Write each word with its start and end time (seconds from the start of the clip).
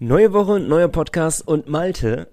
Neue 0.00 0.32
Woche, 0.32 0.60
neuer 0.60 0.86
Podcast 0.86 1.48
und 1.48 1.68
Malte. 1.68 2.28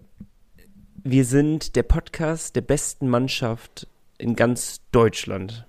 Wir 1.04 1.26
sind 1.26 1.76
der 1.76 1.82
Podcast 1.82 2.56
der 2.56 2.62
besten 2.62 3.10
Mannschaft 3.10 3.88
in 4.20 4.36
ganz 4.36 4.82
Deutschland. 4.92 5.66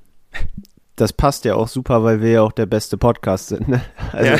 Das 0.96 1.14
passt 1.14 1.46
ja 1.46 1.54
auch 1.54 1.68
super, 1.68 2.04
weil 2.04 2.20
wir 2.20 2.30
ja 2.32 2.42
auch 2.42 2.52
der 2.52 2.66
beste 2.66 2.98
Podcast 2.98 3.48
sind. 3.48 3.68
Ne? 3.68 3.80
Also 4.12 4.30
Ja. 4.30 4.38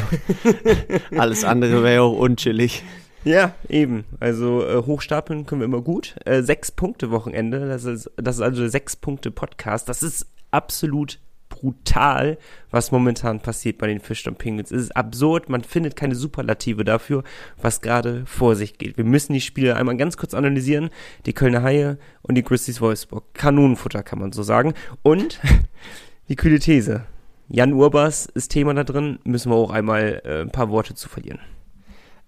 alles 1.19 1.45
andere 1.45 1.83
wäre 1.83 1.95
ja 1.95 2.01
auch 2.03 2.19
unchillig. 2.19 2.85
Ja, 3.25 3.55
eben. 3.71 4.05
Also 4.21 4.63
äh, 4.63 4.83
hochstapeln 4.85 5.47
können 5.47 5.63
wir 5.63 5.67
immer 5.67 5.81
gut. 5.81 6.15
Äh, 6.27 6.43
sechs 6.43 6.71
Punkte 6.71 7.11
Wochenende, 7.11 7.67
das 7.67 7.85
ist, 7.85 8.11
das 8.17 8.37
ist 8.37 8.43
also 8.43 8.61
der 8.61 8.71
sechs 8.71 8.97
Punkte 8.97 9.31
Podcast. 9.31 9.89
Das 9.89 10.03
ist 10.03 10.27
absolut 10.51 11.21
brutal, 11.61 12.39
was 12.71 12.93
momentan 12.93 13.41
passiert 13.41 13.79
bei 13.79 13.87
den 13.87 14.01
Fisch 14.01 14.27
und 14.27 14.39
Penguins. 14.39 14.71
Es 14.71 14.83
ist 14.83 14.97
absurd, 14.97 15.49
man 15.49 15.63
findet 15.63 15.97
keine 15.97 16.15
Superlative 16.15 16.85
dafür, 16.85 17.25
was 17.61 17.81
gerade 17.81 18.25
vor 18.27 18.55
sich 18.55 18.79
geht. 18.79 18.97
Wir 18.97 19.05
müssen 19.05 19.33
die 19.33 19.41
Spiele 19.41 19.77
einmal 19.77 19.97
ganz 19.97 20.17
kurz 20.17 20.35
analysieren. 20.35 20.91
Die 21.25 21.33
Kölner 21.33 21.63
Haie 21.63 21.99
und 22.23 22.35
die 22.35 22.43
Grizzlies 22.43 22.81
Wolfsburg. 22.81 23.25
Kanonenfutter 23.35 24.03
kann 24.03 24.19
man 24.19 24.33
so 24.33 24.43
sagen. 24.43 24.75
Und 25.03 25.41
die 26.29 26.37
kühle 26.37 26.59
These. 26.59 27.05
Jan 27.49 27.73
Urbas 27.73 28.27
ist 28.27 28.49
Thema 28.51 28.75
da 28.75 28.85
drin, 28.85 29.21
müssen 29.25 29.51
wir 29.53 29.57
auch 29.57 29.71
einmal 29.71 30.21
äh, 30.25 30.41
ein 30.41 30.51
paar 30.51 30.69
Worte 30.71 30.95
zu 30.95 31.09
verlieren. 31.09 31.39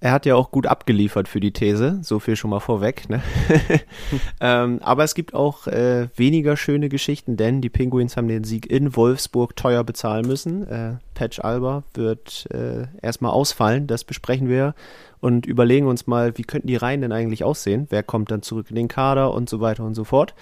Er 0.01 0.13
hat 0.13 0.27
ja 0.27 0.37
auch 0.37 0.53
gut 0.53 0.67
abgeliefert 0.67 1.27
für 1.27 1.41
die 1.41 1.53
These, 1.53 1.99
so 2.03 2.21
viel 2.21 2.37
schon 2.37 2.51
mal 2.51 2.61
vorweg. 2.61 3.09
Ne? 3.09 3.21
ähm, 4.41 4.79
aber 4.81 5.03
es 5.03 5.17
gibt 5.17 5.35
auch 5.35 5.67
äh, 5.67 6.07
weniger 6.15 6.57
schöne 6.57 6.89
Geschichten, 6.89 7.37
denn 7.37 7.61
die 7.61 7.69
Penguins 7.69 8.17
haben 8.17 8.29
den 8.29 8.45
Sieg 8.45 8.71
in 8.71 8.95
Wolfsburg 8.95 9.57
teuer 9.57 9.83
bezahlen 9.83 10.25
müssen. 10.25 10.69
Äh, 10.69 10.99
Patch 11.15 11.41
Alba 11.41 11.83
wird 11.95 12.47
äh, 12.53 12.87
erstmal 13.03 13.33
ausfallen, 13.33 13.89
das 13.89 14.05
besprechen 14.05 14.49
wir 14.49 14.77
und 15.21 15.47
überlegen 15.47 15.89
uns 15.89 16.07
mal, 16.07 16.39
wie 16.39 16.45
könnten 16.45 16.69
die 16.69 16.77
Reihen 16.77 17.01
denn 17.01 17.11
eigentlich 17.11 17.43
aussehen? 17.43 17.89
Wer 17.91 18.05
kommt 18.05 18.31
dann 18.31 18.43
zurück 18.43 18.67
in 18.71 18.77
den 18.77 18.87
Kader 18.87 19.35
und 19.35 19.49
so 19.49 19.61
weiter 19.61 19.83
und 19.83 19.95
so 19.95 20.05
fort. 20.05 20.35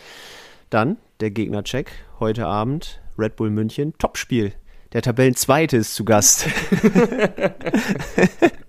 Dann 0.69 0.99
der 1.21 1.31
Gegnercheck 1.31 1.91
heute 2.21 2.47
Abend, 2.47 3.01
Red 3.19 3.37
Bull 3.37 3.49
München, 3.49 3.95
Topspiel. 3.97 4.53
Der 4.93 5.01
Tabellenzweite 5.01 5.79
ist 5.79 5.95
zu 5.95 6.05
Gast. 6.05 6.47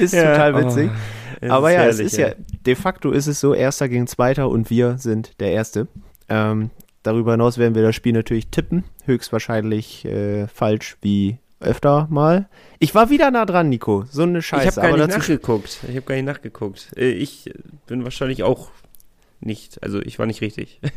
ist 0.00 0.14
total 0.14 0.64
witzig. 0.64 0.90
Es 1.40 1.50
Aber 1.50 1.70
ja, 1.70 1.80
herrlich, 1.80 2.00
es 2.00 2.00
ist 2.00 2.16
ja, 2.16 2.32
de 2.66 2.74
facto 2.74 3.12
ist 3.12 3.26
es 3.26 3.40
so, 3.40 3.54
Erster 3.54 3.88
gegen 3.88 4.06
Zweiter 4.06 4.48
und 4.48 4.70
wir 4.70 4.98
sind 4.98 5.38
der 5.40 5.52
Erste. 5.52 5.86
Ähm, 6.28 6.70
darüber 7.02 7.32
hinaus 7.32 7.58
werden 7.58 7.74
wir 7.74 7.82
das 7.82 7.94
Spiel 7.94 8.12
natürlich 8.12 8.48
tippen. 8.48 8.84
Höchstwahrscheinlich 9.04 10.04
äh, 10.04 10.46
falsch 10.48 10.96
wie 11.00 11.38
öfter 11.60 12.06
mal. 12.10 12.48
Ich 12.78 12.94
war 12.94 13.10
wieder 13.10 13.30
nah 13.30 13.44
dran, 13.46 13.68
Nico. 13.68 14.04
So 14.10 14.22
eine 14.22 14.42
Scheiße. 14.42 14.62
Ich 14.62 14.76
habe 14.76 14.80
gar 14.80 14.94
aber 14.94 15.06
nicht 15.06 15.18
nachgeguckt. 15.18 15.78
Ich 15.88 15.96
habe 15.96 16.02
gar 16.02 16.14
nicht 16.14 16.24
nachgeguckt. 16.24 16.88
Äh, 16.96 17.10
Ich 17.10 17.52
bin 17.86 18.04
wahrscheinlich 18.04 18.42
auch 18.42 18.70
nicht, 19.40 19.82
also 19.82 20.00
ich 20.00 20.18
war 20.18 20.26
nicht 20.26 20.40
richtig. 20.40 20.80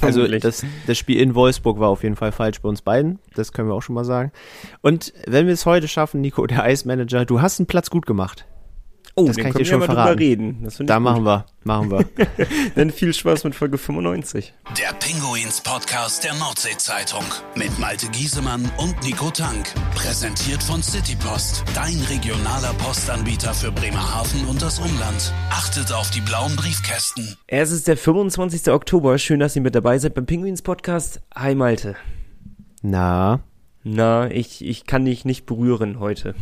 Also 0.00 0.26
das, 0.26 0.64
das 0.86 0.98
Spiel 0.98 1.20
in 1.20 1.34
Wolfsburg 1.34 1.78
war 1.78 1.88
auf 1.88 2.02
jeden 2.02 2.16
Fall 2.16 2.32
falsch 2.32 2.60
bei 2.60 2.68
uns 2.68 2.82
beiden. 2.82 3.18
Das 3.34 3.52
können 3.52 3.68
wir 3.68 3.74
auch 3.74 3.82
schon 3.82 3.94
mal 3.94 4.04
sagen. 4.04 4.32
Und 4.80 5.12
wenn 5.26 5.46
wir 5.46 5.54
es 5.54 5.64
heute 5.64 5.88
schaffen, 5.88 6.20
Nico, 6.20 6.46
der 6.46 6.62
Eismanager, 6.62 7.24
du 7.24 7.40
hast 7.40 7.58
einen 7.58 7.66
Platz 7.66 7.88
gut 7.88 8.04
gemacht. 8.04 8.46
Oh, 9.14 9.26
das 9.26 9.36
kann 9.36 9.46
ich 9.46 9.52
können 9.52 9.52
dir 9.52 9.58
wir 9.58 9.66
schon 9.66 9.80
mal 9.80 9.86
drüber 9.86 10.02
verraten. 10.02 10.18
reden. 10.18 10.68
Da 10.86 10.96
ich 10.96 11.00
machen 11.02 11.24
wir, 11.24 11.46
machen 11.64 11.90
wir. 11.90 12.04
wir. 12.16 12.26
Dann 12.74 12.90
viel 12.90 13.12
Spaß 13.12 13.44
mit 13.44 13.54
Folge 13.54 13.78
95. 13.78 14.52
Der 14.78 14.92
Pinguins 14.94 15.60
Podcast 15.60 16.24
der 16.24 16.34
Nordsee-Zeitung 16.34 17.24
mit 17.54 17.78
Malte 17.78 18.08
Giesemann 18.08 18.70
und 18.78 19.02
Nico 19.02 19.30
Tank. 19.30 19.72
Präsentiert 19.94 20.62
von 20.62 20.82
Citypost, 20.82 21.64
dein 21.74 21.98
regionaler 22.10 22.72
Postanbieter 22.74 23.54
für 23.54 23.70
Bremerhaven 23.72 24.46
und 24.46 24.62
das 24.62 24.78
Umland. 24.78 25.32
Achtet 25.50 25.92
auf 25.92 26.10
die 26.10 26.20
blauen 26.20 26.54
Briefkästen. 26.56 27.36
Es 27.46 27.70
ist 27.70 27.88
der 27.88 27.96
25. 27.96 28.70
Oktober. 28.72 29.18
Schön, 29.18 29.40
dass 29.40 29.56
ihr 29.56 29.62
mit 29.62 29.74
dabei 29.74 29.98
seid 29.98 30.14
beim 30.14 30.26
Pinguins 30.26 30.62
Podcast. 30.62 31.20
Hi 31.34 31.54
Malte. 31.54 31.96
Na, 32.82 33.40
Na, 33.84 34.30
ich, 34.30 34.64
ich 34.64 34.86
kann 34.86 35.04
dich 35.04 35.24
nicht 35.24 35.44
berühren 35.44 35.98
heute. 35.98 36.34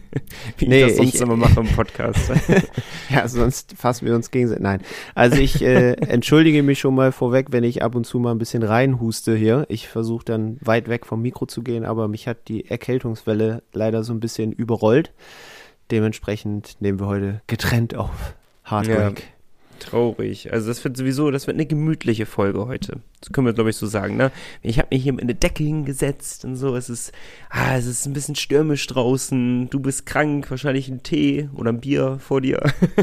Wie 0.58 0.68
Nee, 0.68 0.82
ich 0.82 0.88
das 0.88 0.96
sonst 0.98 1.14
ich- 1.16 1.20
immer 1.20 1.36
mache 1.36 1.60
im 1.60 1.66
Podcast. 1.68 2.30
Ja, 3.10 3.28
sonst 3.28 3.74
fassen 3.76 4.06
wir 4.06 4.14
uns 4.14 4.30
gegenseitig. 4.30 4.62
Nein. 4.62 4.80
Also 5.14 5.36
ich 5.36 5.60
äh, 5.62 5.92
entschuldige 5.92 6.62
mich 6.62 6.78
schon 6.80 6.94
mal 6.94 7.12
vorweg, 7.12 7.48
wenn 7.50 7.62
ich 7.64 7.82
ab 7.82 7.94
und 7.94 8.04
zu 8.06 8.18
mal 8.18 8.30
ein 8.32 8.38
bisschen 8.38 8.62
reinhuste 8.62 9.36
hier. 9.36 9.66
Ich 9.68 9.88
versuche 9.88 10.24
dann 10.24 10.56
weit 10.60 10.88
weg 10.88 11.04
vom 11.06 11.20
Mikro 11.20 11.46
zu 11.46 11.62
gehen, 11.62 11.84
aber 11.84 12.08
mich 12.08 12.26
hat 12.26 12.48
die 12.48 12.68
Erkältungswelle 12.68 13.62
leider 13.72 14.02
so 14.04 14.12
ein 14.14 14.20
bisschen 14.20 14.52
überrollt. 14.52 15.12
Dementsprechend 15.90 16.80
nehmen 16.80 16.98
wir 16.98 17.06
heute 17.06 17.42
getrennt 17.46 17.94
auf. 17.94 18.34
Hard 18.64 18.86
Ja. 18.86 19.12
Traurig. 19.78 20.52
Also 20.52 20.68
das 20.68 20.82
wird 20.84 20.96
sowieso, 20.96 21.30
das 21.30 21.46
wird 21.46 21.56
eine 21.56 21.66
gemütliche 21.66 22.26
Folge 22.26 22.66
heute. 22.66 23.00
Das 23.20 23.32
können 23.32 23.46
wir, 23.46 23.54
glaube 23.54 23.70
ich, 23.70 23.76
so 23.76 23.86
sagen, 23.86 24.16
ne? 24.16 24.30
Ich 24.62 24.78
habe 24.78 24.88
mich 24.90 25.02
hier 25.02 25.12
in 25.12 25.20
eine 25.20 25.34
Decke 25.34 25.64
hingesetzt 25.64 26.44
und 26.44 26.56
so. 26.56 26.76
Es 26.76 26.90
ist, 26.90 27.12
ah, 27.50 27.76
es 27.76 27.86
ist 27.86 28.06
ein 28.06 28.12
bisschen 28.12 28.34
stürmisch 28.34 28.86
draußen. 28.86 29.70
Du 29.70 29.80
bist 29.80 30.06
krank, 30.06 30.50
wahrscheinlich 30.50 30.88
ein 30.88 31.02
Tee 31.02 31.48
oder 31.54 31.70
ein 31.70 31.80
Bier 31.80 32.18
vor 32.20 32.40
dir. 32.40 32.60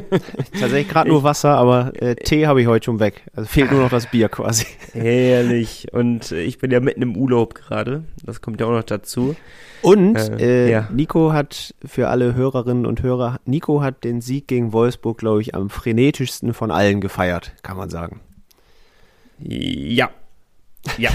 Tatsächlich 0.59 0.89
gerade 0.89 1.09
nur 1.09 1.23
Wasser, 1.23 1.55
aber 1.55 1.93
äh, 2.01 2.15
Tee 2.15 2.47
habe 2.47 2.61
ich 2.61 2.67
heute 2.67 2.85
schon 2.85 2.99
weg. 2.99 3.23
Also 3.33 3.47
fehlt 3.47 3.71
nur 3.71 3.81
noch 3.81 3.89
das 3.89 4.07
Bier 4.07 4.29
quasi. 4.29 4.65
Herrlich. 4.93 5.87
Und 5.91 6.31
ich 6.31 6.59
bin 6.59 6.71
ja 6.71 6.79
mitten 6.79 7.01
im 7.01 7.17
Urlaub 7.17 7.55
gerade. 7.55 8.03
Das 8.23 8.41
kommt 8.41 8.61
ja 8.61 8.67
auch 8.67 8.71
noch 8.71 8.83
dazu. 8.83 9.35
Und 9.81 10.15
Äh, 10.15 10.67
äh, 10.67 10.71
ja. 10.71 10.89
Nico 10.91 11.33
hat 11.33 11.73
für 11.83 12.09
alle 12.09 12.35
Hörerinnen 12.35 12.85
und 12.85 13.01
Hörer, 13.01 13.39
Nico 13.45 13.81
hat 13.81 14.03
den 14.03 14.21
Sieg 14.21 14.47
gegen 14.47 14.73
Wolfsburg, 14.73 15.17
glaube 15.17 15.41
ich, 15.41 15.55
am 15.55 15.69
frenetischsten 15.69 16.53
von 16.53 16.71
allen 16.71 17.01
gefeiert, 17.01 17.53
kann 17.63 17.77
man 17.77 17.89
sagen. 17.89 18.21
Ja. 19.39 20.11
Ja. 20.97 21.11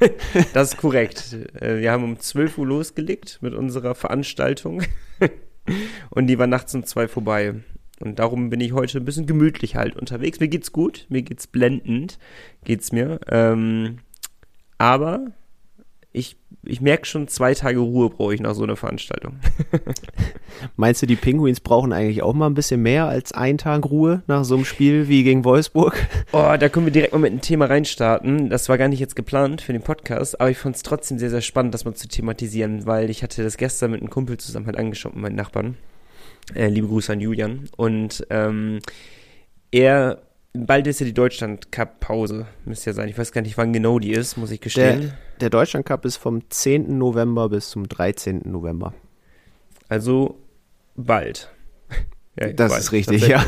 das 0.52 0.72
ist 0.74 0.76
korrekt. 0.76 1.36
Äh, 1.60 1.80
Wir 1.80 1.92
haben 1.92 2.04
um 2.04 2.18
12 2.18 2.58
Uhr 2.58 2.66
losgelegt 2.66 3.38
mit 3.40 3.54
unserer 3.54 3.94
Veranstaltung. 3.94 4.82
Und 6.10 6.28
die 6.28 6.38
war 6.38 6.46
nachts 6.46 6.74
um 6.74 6.84
zwei 6.84 7.08
vorbei. 7.08 7.54
Und 8.00 8.18
darum 8.18 8.48
bin 8.48 8.60
ich 8.60 8.72
heute 8.72 8.98
ein 8.98 9.04
bisschen 9.04 9.26
gemütlich 9.26 9.76
halt 9.76 9.96
unterwegs. 9.96 10.40
Mir 10.40 10.48
geht's 10.48 10.72
gut, 10.72 11.06
mir 11.08 11.22
geht's 11.22 11.46
blendend, 11.46 12.18
geht's 12.64 12.92
mir. 12.92 13.20
Ähm, 13.28 13.98
aber 14.78 15.32
ich, 16.62 16.80
merke 16.80 17.06
schon, 17.06 17.28
zwei 17.28 17.54
Tage 17.54 17.78
Ruhe 17.78 18.10
brauche 18.10 18.34
ich 18.34 18.40
nach 18.40 18.54
so 18.54 18.64
einer 18.64 18.76
Veranstaltung. 18.76 19.38
Meinst 20.76 21.02
du, 21.02 21.06
die 21.06 21.16
Penguins 21.16 21.60
brauchen 21.60 21.92
eigentlich 21.92 22.22
auch 22.22 22.34
mal 22.34 22.46
ein 22.46 22.54
bisschen 22.54 22.82
mehr 22.82 23.06
als 23.06 23.32
einen 23.32 23.58
Tag 23.58 23.86
Ruhe 23.86 24.22
nach 24.26 24.44
so 24.44 24.56
einem 24.56 24.64
Spiel 24.64 25.08
wie 25.08 25.24
gegen 25.24 25.44
Wolfsburg? 25.44 25.96
Oh, 26.32 26.56
da 26.58 26.68
können 26.68 26.84
wir 26.84 26.92
direkt 26.92 27.14
mal 27.14 27.20
mit 27.20 27.30
einem 27.30 27.40
Thema 27.40 27.66
reinstarten. 27.66 28.50
Das 28.50 28.68
war 28.68 28.76
gar 28.76 28.88
nicht 28.88 29.00
jetzt 29.00 29.16
geplant 29.16 29.62
für 29.62 29.72
den 29.72 29.80
Podcast, 29.80 30.38
aber 30.38 30.50
ich 30.50 30.58
fand 30.58 30.76
es 30.76 30.82
trotzdem 30.82 31.18
sehr, 31.18 31.30
sehr 31.30 31.40
spannend, 31.40 31.72
das 31.72 31.86
mal 31.86 31.94
zu 31.94 32.06
thematisieren, 32.06 32.84
weil 32.84 33.08
ich 33.08 33.22
hatte 33.22 33.42
das 33.42 33.56
gestern 33.56 33.92
mit 33.92 34.02
einem 34.02 34.10
Kumpel 34.10 34.36
zusammen 34.36 34.66
halt 34.66 34.76
angeschaut, 34.76 35.14
mit 35.14 35.22
meinen 35.22 35.36
Nachbarn. 35.36 35.78
Äh, 36.54 36.68
liebe 36.68 36.86
Grüße 36.86 37.12
an 37.12 37.20
Julian. 37.20 37.68
Und 37.76 38.26
ähm, 38.28 38.80
er, 39.70 40.22
bald 40.52 40.86
ist 40.86 41.00
ja 41.00 41.06
die 41.06 41.14
Deutschland-Cup-Pause, 41.14 42.46
müsste 42.64 42.90
ja 42.90 42.94
sein. 42.94 43.08
Ich 43.08 43.18
weiß 43.18 43.32
gar 43.32 43.42
nicht, 43.42 43.56
wann 43.58 43.72
genau 43.72 43.98
die 43.98 44.12
ist, 44.12 44.36
muss 44.36 44.50
ich 44.50 44.60
gestehen. 44.60 45.00
Der, 45.00 45.12
der 45.40 45.50
Deutschland 45.50 45.86
Cup 45.86 46.04
ist 46.04 46.16
vom 46.16 46.48
10. 46.48 46.98
November 46.98 47.48
bis 47.48 47.70
zum 47.70 47.88
13. 47.88 48.42
November. 48.44 48.94
Also 49.88 50.38
bald. 50.96 51.50
Ja, 52.40 52.52
Das 52.52 52.70
bald, 52.70 52.82
ist 52.82 52.92
richtig, 52.92 53.26
ja. 53.26 53.44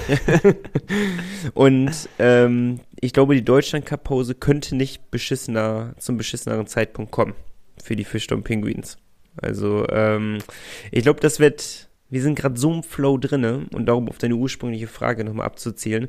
Und 1.54 1.92
ähm, 2.18 2.80
ich 3.00 3.12
glaube, 3.12 3.36
die 3.36 3.44
Deutschland-Cup-Pause 3.44 4.34
könnte 4.34 4.74
nicht 4.74 5.12
beschissener, 5.12 5.94
zum 5.98 6.16
beschisseneren 6.16 6.66
Zeitpunkt 6.66 7.12
kommen 7.12 7.34
für 7.80 7.94
die 7.94 8.02
Fischstorm 8.02 8.42
Penguins. 8.42 8.98
Also, 9.40 9.86
ähm, 9.90 10.38
ich 10.90 11.04
glaube, 11.04 11.20
das 11.20 11.38
wird, 11.38 11.88
wir 12.10 12.22
sind 12.22 12.34
gerade 12.34 12.58
so 12.58 12.72
im 12.72 12.82
Flow 12.82 13.18
drinne 13.18 13.66
und 13.72 13.86
darum 13.86 14.08
auf 14.08 14.18
deine 14.18 14.34
ursprüngliche 14.34 14.88
Frage 14.88 15.24
nochmal 15.24 15.46
abzuzählen. 15.46 16.08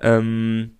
Ähm, 0.00 0.72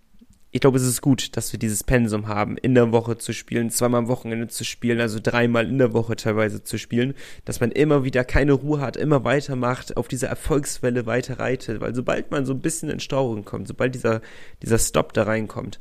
ich 0.57 0.61
glaube, 0.61 0.79
es 0.79 0.87
ist 0.87 1.03
gut, 1.03 1.37
dass 1.37 1.53
wir 1.53 1.59
dieses 1.59 1.85
Pensum 1.85 2.29
haben, 2.29 2.57
in 2.57 2.75
der 2.75 2.91
Woche 2.91 3.19
zu 3.19 3.35
spielen, 3.35 3.69
zweimal 3.69 3.99
am 3.99 4.09
Wochenende 4.09 4.49
zu 4.49 4.65
spielen, 4.65 5.01
also 5.01 5.19
dreimal 5.23 5.69
in 5.69 5.77
der 5.77 5.93
Woche 5.93 6.17
teilweise 6.17 6.63
zu 6.63 6.79
spielen, 6.79 7.13
dass 7.45 7.61
man 7.61 7.71
immer 7.73 8.05
wieder 8.05 8.25
keine 8.25 8.55
Ruhe 8.55 8.81
hat, 8.81 8.97
immer 8.97 9.23
weitermacht, 9.23 9.99
auf 9.99 10.09
dieser 10.09 10.29
Erfolgswelle 10.29 11.05
weiter 11.05 11.39
reitet, 11.39 11.83
weil 11.83 11.95
sobald 11.95 12.31
man 12.31 12.47
so 12.47 12.55
ein 12.55 12.61
bisschen 12.61 12.89
in 12.89 13.01
Stauung 13.01 13.45
kommt, 13.45 13.69
sobald 13.69 13.95
dieser, 13.95 14.23
dieser 14.63 14.79
Stop 14.79 15.13
da 15.13 15.25
reinkommt, 15.25 15.79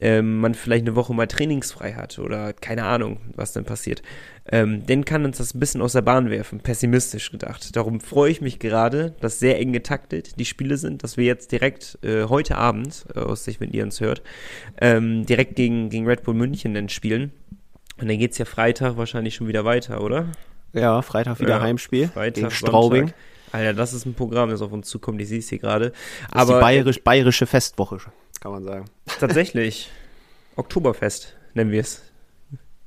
ähm, 0.00 0.40
man 0.40 0.54
vielleicht 0.54 0.86
eine 0.86 0.96
Woche 0.96 1.14
mal 1.14 1.26
trainingsfrei 1.26 1.94
hat 1.94 2.18
oder 2.18 2.52
keine 2.52 2.84
Ahnung, 2.84 3.20
was 3.34 3.52
dann 3.52 3.64
passiert, 3.64 4.02
ähm, 4.50 4.84
dann 4.86 5.04
kann 5.04 5.24
uns 5.24 5.38
das 5.38 5.54
ein 5.54 5.60
bisschen 5.60 5.80
aus 5.80 5.92
der 5.92 6.02
Bahn 6.02 6.30
werfen, 6.30 6.60
pessimistisch 6.60 7.30
gedacht. 7.30 7.74
Darum 7.76 8.00
freue 8.00 8.30
ich 8.30 8.40
mich 8.40 8.58
gerade, 8.58 9.14
dass 9.20 9.38
sehr 9.38 9.58
eng 9.58 9.72
getaktet 9.72 10.38
die 10.38 10.44
Spiele 10.44 10.76
sind, 10.76 11.02
dass 11.02 11.16
wir 11.16 11.24
jetzt 11.24 11.52
direkt 11.52 11.98
äh, 12.02 12.24
heute 12.24 12.58
Abend, 12.58 13.06
äh, 13.14 13.20
aus 13.20 13.44
Sicht, 13.44 13.60
wenn 13.60 13.72
ihr 13.72 13.84
uns 13.84 14.00
hört, 14.00 14.22
ähm, 14.80 15.24
direkt 15.24 15.56
gegen, 15.56 15.88
gegen 15.88 16.06
Red 16.06 16.22
Bull 16.24 16.34
München 16.34 16.74
dann 16.74 16.88
spielen. 16.88 17.32
Und 18.00 18.08
dann 18.08 18.18
geht's 18.18 18.38
ja 18.38 18.44
Freitag 18.44 18.96
wahrscheinlich 18.96 19.36
schon 19.36 19.48
wieder 19.48 19.64
weiter, 19.64 20.02
oder? 20.02 20.26
Ja, 20.72 21.00
Freitag 21.02 21.40
wieder 21.40 21.50
Ja, 21.50 21.60
Heimspiel 21.60 22.08
Freitag, 22.08 22.34
gegen 22.34 22.50
Straubing. 22.50 23.00
Sonntag. 23.02 23.16
Alter, 23.52 23.72
das 23.72 23.92
ist 23.92 24.04
ein 24.04 24.14
Programm, 24.14 24.50
das 24.50 24.62
auf 24.62 24.72
uns 24.72 24.88
zukommt, 24.88 25.20
ich 25.20 25.28
sehe 25.28 25.38
es 25.38 25.48
hier 25.48 25.60
gerade. 25.60 25.92
Aber 26.32 26.54
die 26.54 26.60
bayerisch, 26.60 27.00
bayerische 27.00 27.46
Festwoche, 27.46 27.98
kann 28.44 28.52
man 28.52 28.62
sagen. 28.62 28.84
Tatsächlich. 29.20 29.90
Oktoberfest 30.56 31.34
nennen 31.54 31.70
wir 31.70 31.80
es. 31.80 32.02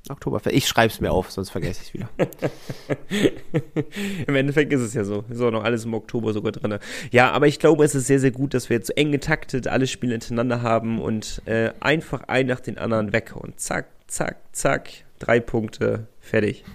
Oktoberfest. 0.07 0.55
Ich 0.55 0.67
schreibe 0.67 0.93
es 0.93 1.01
mir 1.01 1.11
auf, 1.11 1.31
sonst 1.31 1.49
vergesse 1.49 1.81
ich 1.81 1.87
es 1.87 1.93
wieder. 1.95 2.09
Im 4.27 4.35
Endeffekt 4.35 4.71
ist 4.71 4.81
es 4.81 4.93
ja 4.93 5.03
so. 5.03 5.25
Ist 5.29 5.41
auch 5.41 5.49
noch 5.49 5.63
alles 5.63 5.83
im 5.83 5.95
Oktober 5.95 6.31
sogar 6.31 6.51
drin. 6.51 6.77
Ja, 7.11 7.31
aber 7.31 7.47
ich 7.47 7.57
glaube, 7.57 7.83
es 7.83 7.95
ist 7.95 8.05
sehr, 8.05 8.19
sehr 8.19 8.29
gut, 8.29 8.53
dass 8.53 8.69
wir 8.69 8.77
jetzt 8.77 8.87
so 8.87 8.93
eng 8.93 9.11
getaktet 9.11 9.67
alle 9.67 9.87
Spiele 9.87 10.11
hintereinander 10.11 10.61
haben 10.61 11.01
und 11.01 11.41
äh, 11.45 11.71
einfach 11.79 12.21
ein 12.27 12.45
nach 12.45 12.59
den 12.59 12.77
anderen 12.77 13.11
weg 13.11 13.35
und 13.35 13.59
zack, 13.59 13.87
zack, 14.05 14.37
zack, 14.51 14.91
drei 15.17 15.39
Punkte, 15.39 16.05
fertig. 16.19 16.65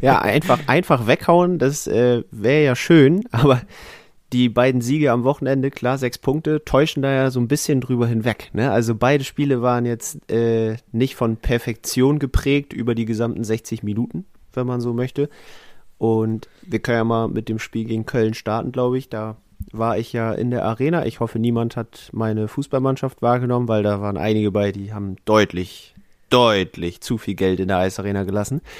Ja, 0.00 0.20
einfach, 0.20 0.60
einfach 0.68 1.08
weghauen, 1.08 1.58
das 1.58 1.88
äh, 1.88 2.22
wäre 2.30 2.64
ja 2.64 2.76
schön, 2.76 3.24
aber 3.32 3.62
die 4.32 4.48
beiden 4.48 4.80
Siege 4.80 5.10
am 5.10 5.24
Wochenende, 5.24 5.70
klar, 5.70 5.98
sechs 5.98 6.18
Punkte, 6.18 6.64
täuschen 6.64 7.02
da 7.02 7.12
ja 7.12 7.30
so 7.30 7.40
ein 7.40 7.48
bisschen 7.48 7.80
drüber 7.80 8.06
hinweg. 8.06 8.50
Ne? 8.52 8.70
Also 8.70 8.94
beide 8.94 9.24
Spiele 9.24 9.62
waren 9.62 9.86
jetzt 9.86 10.30
äh, 10.30 10.76
nicht 10.92 11.16
von 11.16 11.36
Perfektion 11.36 12.18
geprägt 12.18 12.72
über 12.72 12.94
die 12.94 13.06
gesamten 13.06 13.42
60 13.42 13.82
Minuten, 13.82 14.24
wenn 14.52 14.66
man 14.66 14.80
so 14.80 14.92
möchte. 14.92 15.28
Und 15.98 16.48
wir 16.62 16.78
können 16.78 16.98
ja 16.98 17.04
mal 17.04 17.28
mit 17.28 17.48
dem 17.48 17.58
Spiel 17.58 17.84
gegen 17.84 18.06
Köln 18.06 18.34
starten, 18.34 18.72
glaube 18.72 18.98
ich. 18.98 19.08
Da 19.08 19.36
war 19.72 19.98
ich 19.98 20.12
ja 20.12 20.32
in 20.32 20.50
der 20.50 20.64
Arena. 20.64 21.04
Ich 21.06 21.20
hoffe, 21.20 21.38
niemand 21.38 21.76
hat 21.76 22.08
meine 22.12 22.48
Fußballmannschaft 22.48 23.22
wahrgenommen, 23.22 23.68
weil 23.68 23.82
da 23.82 24.00
waren 24.00 24.16
einige 24.16 24.50
bei, 24.50 24.72
die 24.72 24.92
haben 24.92 25.16
deutlich 25.24 25.89
deutlich 26.30 27.00
zu 27.00 27.18
viel 27.18 27.34
Geld 27.34 27.60
in 27.60 27.68
der 27.68 27.78
Eisarena 27.78 28.24
gelassen. 28.24 28.60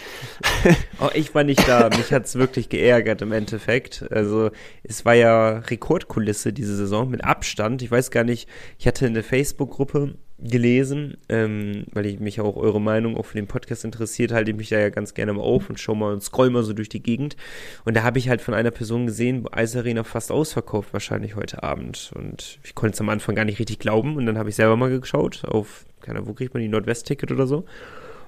Oh, 1.02 1.08
ich 1.14 1.35
war 1.35 1.44
nicht 1.44 1.67
da. 1.67 1.88
Mich 1.88 2.12
hat's 2.12 2.35
wirklich 2.35 2.69
geärgert 2.69 3.23
im 3.23 3.32
Endeffekt. 3.32 4.05
Also 4.11 4.50
es 4.82 5.06
war 5.06 5.14
ja 5.14 5.61
Rekordkulisse 5.61 6.52
diese 6.52 6.76
Saison 6.76 7.08
mit 7.08 7.25
Abstand. 7.25 7.81
Ich 7.81 7.91
weiß 7.91 8.11
gar 8.11 8.23
nicht, 8.23 8.47
ich 8.79 8.87
hatte 8.87 9.06
in 9.06 9.14
der 9.14 9.25
Facebook-Gruppe 9.25 10.17
gelesen, 10.43 11.17
ähm, 11.29 11.85
weil 11.93 12.06
ich 12.06 12.19
mich 12.20 12.41
auch 12.41 12.56
eure 12.56 12.81
Meinung 12.81 13.17
auch 13.17 13.26
für 13.26 13.37
den 13.37 13.47
Podcast 13.47 13.85
interessiert, 13.85 14.32
halte 14.32 14.50
ich 14.50 14.56
mich 14.56 14.70
da 14.70 14.79
ja 14.79 14.88
ganz 14.88 15.14
gerne 15.14 15.32
mal 15.32 15.43
auf 15.43 15.69
und 15.69 15.79
schau 15.79 15.94
mal 15.94 16.12
und 16.12 16.23
scroll 16.23 16.50
mal 16.50 16.62
so 16.62 16.73
durch 16.73 16.88
die 16.88 17.02
Gegend. 17.02 17.37
Und 17.85 17.97
da 17.97 18.02
habe 18.02 18.19
ich 18.19 18.29
halt 18.29 18.41
von 18.41 18.55
einer 18.55 18.70
Person 18.70 19.06
gesehen, 19.06 19.47
Eisarena 19.52 20.05
fast 20.05 20.31
ausverkauft 20.32 20.93
wahrscheinlich 20.93 21.37
heute 21.37 21.62
Abend. 21.62 22.12
Und 22.14 22.58
ich 22.64 22.75
konnte 22.75 22.94
es 22.94 23.00
am 23.00 23.08
Anfang 23.08 23.35
gar 23.35 23.44
nicht 23.44 23.58
richtig 23.58 23.79
glauben. 23.79 24.17
Und 24.17 24.26
dann 24.26 24.38
habe 24.38 24.49
ich 24.49 24.56
selber 24.56 24.76
mal 24.76 24.99
geschaut 24.99 25.44
auf, 25.44 25.85
keine 26.00 26.26
wo 26.26 26.32
kriegt 26.32 26.55
man 26.55 26.62
die 26.62 26.69
Nordwest-Ticket 26.69 27.32
oder 27.32 27.47
so. 27.47 27.64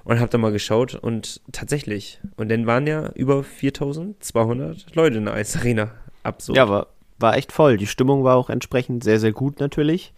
Und 0.05 0.19
habe 0.19 0.29
da 0.29 0.37
mal 0.37 0.51
geschaut 0.51 0.95
und 0.95 1.41
tatsächlich. 1.53 2.19
Und 2.35 2.49
dann 2.49 2.67
waren 2.67 2.85
ja 2.87 3.11
über 3.13 3.43
4200 3.43 4.95
Leute 4.95 5.17
in 5.17 5.25
der 5.25 5.33
Eisarena. 5.33 5.91
Absurd. 6.23 6.57
Ja, 6.57 6.67
war, 6.67 6.87
war 7.19 7.37
echt 7.37 7.53
voll. 7.53 7.77
Die 7.77 7.87
Stimmung 7.87 8.23
war 8.25 8.35
auch 8.35 8.49
entsprechend 8.49 9.03
sehr, 9.03 9.19
sehr 9.19 9.31
gut 9.31 9.61
natürlich. 9.61 10.13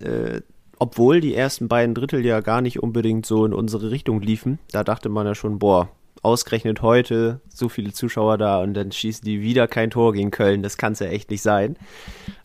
Äh, 0.00 0.42
obwohl 0.78 1.20
die 1.20 1.34
ersten 1.34 1.68
beiden 1.68 1.94
Drittel 1.94 2.24
ja 2.24 2.40
gar 2.40 2.62
nicht 2.62 2.82
unbedingt 2.82 3.26
so 3.26 3.44
in 3.44 3.52
unsere 3.52 3.90
Richtung 3.90 4.22
liefen. 4.22 4.58
Da 4.72 4.82
dachte 4.82 5.08
man 5.08 5.26
ja 5.26 5.34
schon, 5.34 5.58
boah, 5.58 5.90
ausgerechnet 6.22 6.82
heute 6.82 7.40
so 7.48 7.68
viele 7.68 7.92
Zuschauer 7.92 8.38
da 8.38 8.60
und 8.62 8.74
dann 8.74 8.92
schießen 8.92 9.24
die 9.24 9.42
wieder 9.42 9.68
kein 9.68 9.90
Tor 9.90 10.12
gegen 10.12 10.30
Köln. 10.30 10.62
Das 10.62 10.78
kann 10.78 10.92
es 10.92 11.00
ja 11.00 11.08
echt 11.08 11.30
nicht 11.30 11.42
sein. 11.42 11.76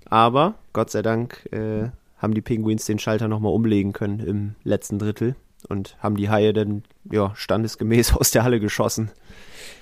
Aber 0.09 0.55
Gott 0.73 0.91
sei 0.91 1.01
Dank 1.01 1.47
äh, 1.51 1.89
haben 2.17 2.33
die 2.33 2.41
Penguins 2.41 2.85
den 2.85 2.99
Schalter 2.99 3.27
nochmal 3.27 3.53
umlegen 3.53 3.93
können 3.93 4.19
im 4.19 4.55
letzten 4.63 4.99
Drittel 4.99 5.35
und 5.67 5.97
haben 5.99 6.15
die 6.17 6.29
Haie 6.29 6.53
dann 6.53 6.83
ja 7.11 7.33
standesgemäß 7.35 8.13
aus 8.15 8.31
der 8.31 8.43
Halle 8.43 8.59
geschossen. 8.59 9.11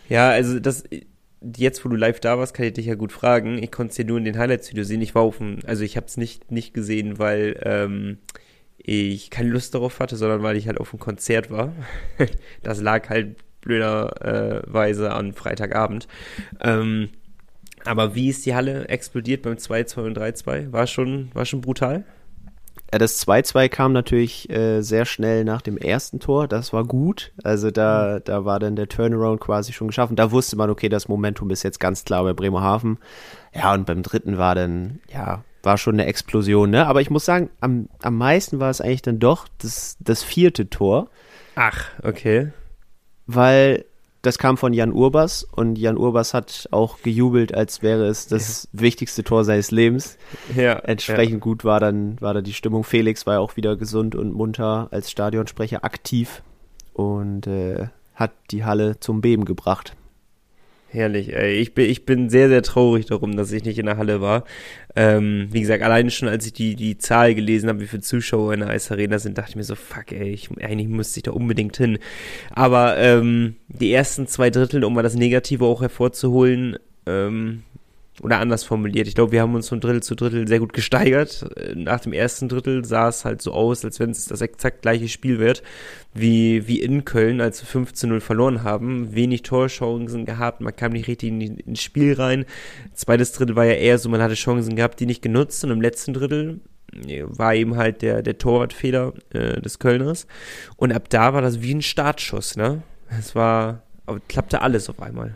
Ja, 0.09 0.29
also 0.29 0.59
das 0.59 0.83
jetzt, 1.57 1.83
wo 1.83 1.89
du 1.89 1.95
live 1.95 2.19
da 2.19 2.37
warst, 2.37 2.53
kann 2.53 2.65
ich 2.65 2.73
dich 2.73 2.85
ja 2.85 2.95
gut 2.95 3.11
fragen. 3.11 3.61
Ich 3.61 3.71
konnte 3.71 3.91
es 3.91 3.97
ja 3.97 4.03
nur 4.03 4.17
in 4.17 4.23
den 4.23 4.37
Highlights-Videos 4.37 4.87
sehen. 4.87 5.01
Ich 5.01 5.15
war 5.15 5.23
auf 5.23 5.37
dem, 5.37 5.59
also 5.65 5.83
ich 5.83 5.97
habe 5.97 6.07
es 6.07 6.17
nicht, 6.17 6.51
nicht 6.51 6.73
gesehen, 6.73 7.19
weil 7.19 7.59
ähm, 7.63 8.17
ich 8.77 9.29
keine 9.29 9.49
Lust 9.49 9.75
darauf 9.75 9.99
hatte, 9.99 10.15
sondern 10.15 10.43
weil 10.43 10.57
ich 10.57 10.67
halt 10.67 10.79
auf 10.79 10.91
dem 10.91 10.99
Konzert 10.99 11.51
war. 11.51 11.73
das 12.63 12.81
lag 12.81 13.09
halt 13.09 13.37
blöderweise 13.61 15.13
an 15.13 15.33
Freitagabend. 15.33 16.07
Ähm, 16.61 17.09
aber 17.85 18.15
wie 18.15 18.29
ist 18.29 18.45
die 18.45 18.55
Halle 18.55 18.87
explodiert 18.87 19.41
beim 19.41 19.55
2-2 19.55 19.99
und 20.05 20.17
3-2? 20.17 20.71
War 20.71 20.87
schon, 20.87 21.29
war 21.33 21.45
schon 21.45 21.61
brutal? 21.61 22.05
Ja, 22.93 22.99
das 22.99 23.25
2-2 23.27 23.69
kam 23.69 23.91
natürlich 23.91 24.47
äh, 24.51 24.81
sehr 24.81 25.05
schnell 25.05 25.45
nach 25.45 25.63
dem 25.63 25.77
ersten 25.77 26.19
Tor. 26.19 26.47
Das 26.47 26.73
war 26.73 26.83
gut. 26.83 27.31
Also 27.43 27.71
da, 27.71 28.17
mhm. 28.17 28.21
da 28.25 28.45
war 28.45 28.59
dann 28.59 28.75
der 28.75 28.87
Turnaround 28.87 29.41
quasi 29.41 29.73
schon 29.73 29.87
geschaffen. 29.87 30.15
Da 30.15 30.29
wusste 30.29 30.57
man, 30.57 30.69
okay, 30.69 30.89
das 30.89 31.07
Momentum 31.07 31.49
ist 31.49 31.63
jetzt 31.63 31.79
ganz 31.79 32.05
klar 32.05 32.23
bei 32.23 32.33
Bremerhaven. 32.33 32.99
Ja, 33.51 33.73
und 33.73 33.87
beim 33.87 34.03
dritten 34.03 34.37
war 34.37 34.53
dann, 34.53 34.99
ja, 35.11 35.43
war 35.63 35.79
schon 35.79 35.95
eine 35.95 36.05
Explosion, 36.05 36.69
ne? 36.69 36.85
Aber 36.85 37.01
ich 37.01 37.09
muss 37.09 37.25
sagen, 37.25 37.49
am, 37.61 37.89
am 38.03 38.15
meisten 38.15 38.59
war 38.59 38.69
es 38.69 38.79
eigentlich 38.79 39.01
dann 39.01 39.17
doch 39.17 39.47
das, 39.57 39.97
das 39.99 40.21
vierte 40.21 40.69
Tor. 40.69 41.09
Ach, 41.55 41.85
okay. 42.03 42.51
Weil 43.25 43.85
das 44.23 44.37
kam 44.37 44.57
von 44.57 44.71
Jan 44.71 44.93
Urbas 44.93 45.43
und 45.43 45.77
Jan 45.77 45.97
Urbas 45.97 46.33
hat 46.33 46.69
auch 46.71 47.01
gejubelt, 47.01 47.53
als 47.53 47.81
wäre 47.81 48.07
es 48.07 48.25
das 48.25 48.69
ja. 48.71 48.79
wichtigste 48.81 49.23
Tor 49.25 49.43
seines 49.43 49.69
Lebens. 49.69 50.17
Ja, 50.55 50.73
Entsprechend 50.73 51.35
ja. 51.35 51.39
gut 51.39 51.65
war 51.65 51.81
dann, 51.81 52.19
war 52.21 52.33
da 52.33 52.41
die 52.41 52.53
Stimmung. 52.53 52.85
Felix 52.85 53.27
war 53.27 53.35
ja 53.35 53.39
auch 53.41 53.57
wieder 53.57 53.75
gesund 53.75 54.15
und 54.15 54.33
munter 54.33 54.87
als 54.91 55.11
Stadionsprecher 55.11 55.83
aktiv 55.83 56.41
und 56.93 57.47
äh, 57.47 57.87
hat 58.15 58.31
die 58.51 58.63
Halle 58.63 58.97
zum 59.01 59.19
Beben 59.19 59.43
gebracht. 59.43 59.93
Herrlich, 60.93 61.33
ey. 61.33 61.55
Ich 61.55 61.73
bin, 61.73 61.89
ich 61.89 62.05
bin 62.05 62.29
sehr, 62.29 62.49
sehr 62.49 62.61
traurig 62.61 63.07
darum, 63.07 63.35
dass 63.35 63.51
ich 63.51 63.63
nicht 63.63 63.79
in 63.79 63.87
der 63.87 63.97
Halle 63.97 64.21
war. 64.21 64.43
Ähm, 64.95 65.47
wie 65.49 65.61
gesagt, 65.61 65.81
alleine 65.81 66.11
schon, 66.11 66.27
als 66.27 66.45
ich 66.45 66.53
die, 66.53 66.75
die 66.75 66.99
Zahl 66.99 67.33
gelesen 67.33 67.67
habe, 67.67 67.81
wie 67.81 67.87
viele 67.87 68.03
Zuschauer 68.03 68.53
in 68.53 68.59
der 68.59 68.69
Eisarena 68.69 69.17
sind, 69.17 69.35
dachte 69.35 69.49
ich 69.49 69.55
mir 69.55 69.63
so, 69.63 69.73
fuck, 69.73 70.11
ey, 70.11 70.29
ich, 70.29 70.51
eigentlich 70.61 70.87
müsste 70.87 71.17
ich 71.17 71.23
da 71.23 71.31
unbedingt 71.31 71.77
hin. 71.77 71.97
Aber 72.51 72.95
ähm, 72.99 73.55
die 73.69 73.91
ersten 73.91 74.27
zwei 74.27 74.51
Drittel, 74.51 74.83
um 74.83 74.93
mal 74.93 75.01
das 75.01 75.15
Negative 75.15 75.65
auch 75.65 75.81
hervorzuholen, 75.81 76.77
ähm, 77.07 77.63
oder 78.21 78.39
anders 78.39 78.63
formuliert, 78.63 79.07
ich 79.07 79.15
glaube, 79.15 79.31
wir 79.31 79.41
haben 79.41 79.55
uns 79.55 79.69
von 79.69 79.79
Drittel 79.79 80.03
zu 80.03 80.15
Drittel 80.15 80.47
sehr 80.47 80.59
gut 80.59 80.73
gesteigert. 80.73 81.45
Nach 81.75 81.99
dem 81.99 82.13
ersten 82.13 82.47
Drittel 82.47 82.85
sah 82.85 83.07
es 83.07 83.25
halt 83.25 83.41
so 83.41 83.51
aus, 83.51 83.83
als 83.83 83.99
wenn 83.99 84.11
es 84.11 84.25
das 84.25 84.41
exakt 84.41 84.83
gleiche 84.83 85.07
Spiel 85.07 85.39
wird, 85.39 85.63
wie, 86.13 86.67
wie 86.67 86.79
in 86.79 87.05
Köln, 87.05 87.41
als 87.41 87.63
wir 87.63 87.81
15-0 87.81 88.19
verloren 88.19 88.61
haben. 88.61 89.15
Wenig 89.15 89.41
Torchancen 89.41 90.25
gehabt, 90.25 90.61
man 90.61 90.75
kam 90.75 90.91
nicht 90.91 91.07
richtig 91.07 91.29
in, 91.29 91.41
ins 91.57 91.81
Spiel 91.81 92.13
rein. 92.13 92.45
Zweites 92.93 93.31
Drittel 93.31 93.55
war 93.55 93.65
ja 93.65 93.73
eher 93.73 93.97
so, 93.97 94.09
man 94.09 94.21
hatte 94.21 94.35
Chancen 94.35 94.75
gehabt, 94.75 94.99
die 94.99 95.07
nicht 95.07 95.23
genutzt. 95.23 95.63
Und 95.63 95.71
im 95.71 95.81
letzten 95.81 96.13
Drittel 96.13 96.59
war 97.21 97.55
eben 97.55 97.77
halt 97.77 98.03
der, 98.03 98.21
der 98.21 98.37
Torwartfehler 98.37 99.13
äh, 99.31 99.59
des 99.61 99.79
Kölners. 99.79 100.27
Und 100.77 100.91
ab 100.91 101.09
da 101.09 101.33
war 101.33 101.41
das 101.41 101.61
wie 101.61 101.73
ein 101.73 101.81
Startschuss, 101.81 102.55
ne? 102.55 102.83
Es 103.09 103.35
war, 103.35 103.81
aber 104.05 104.19
klappte 104.27 104.61
alles 104.61 104.89
auf 104.89 105.01
einmal. 105.01 105.35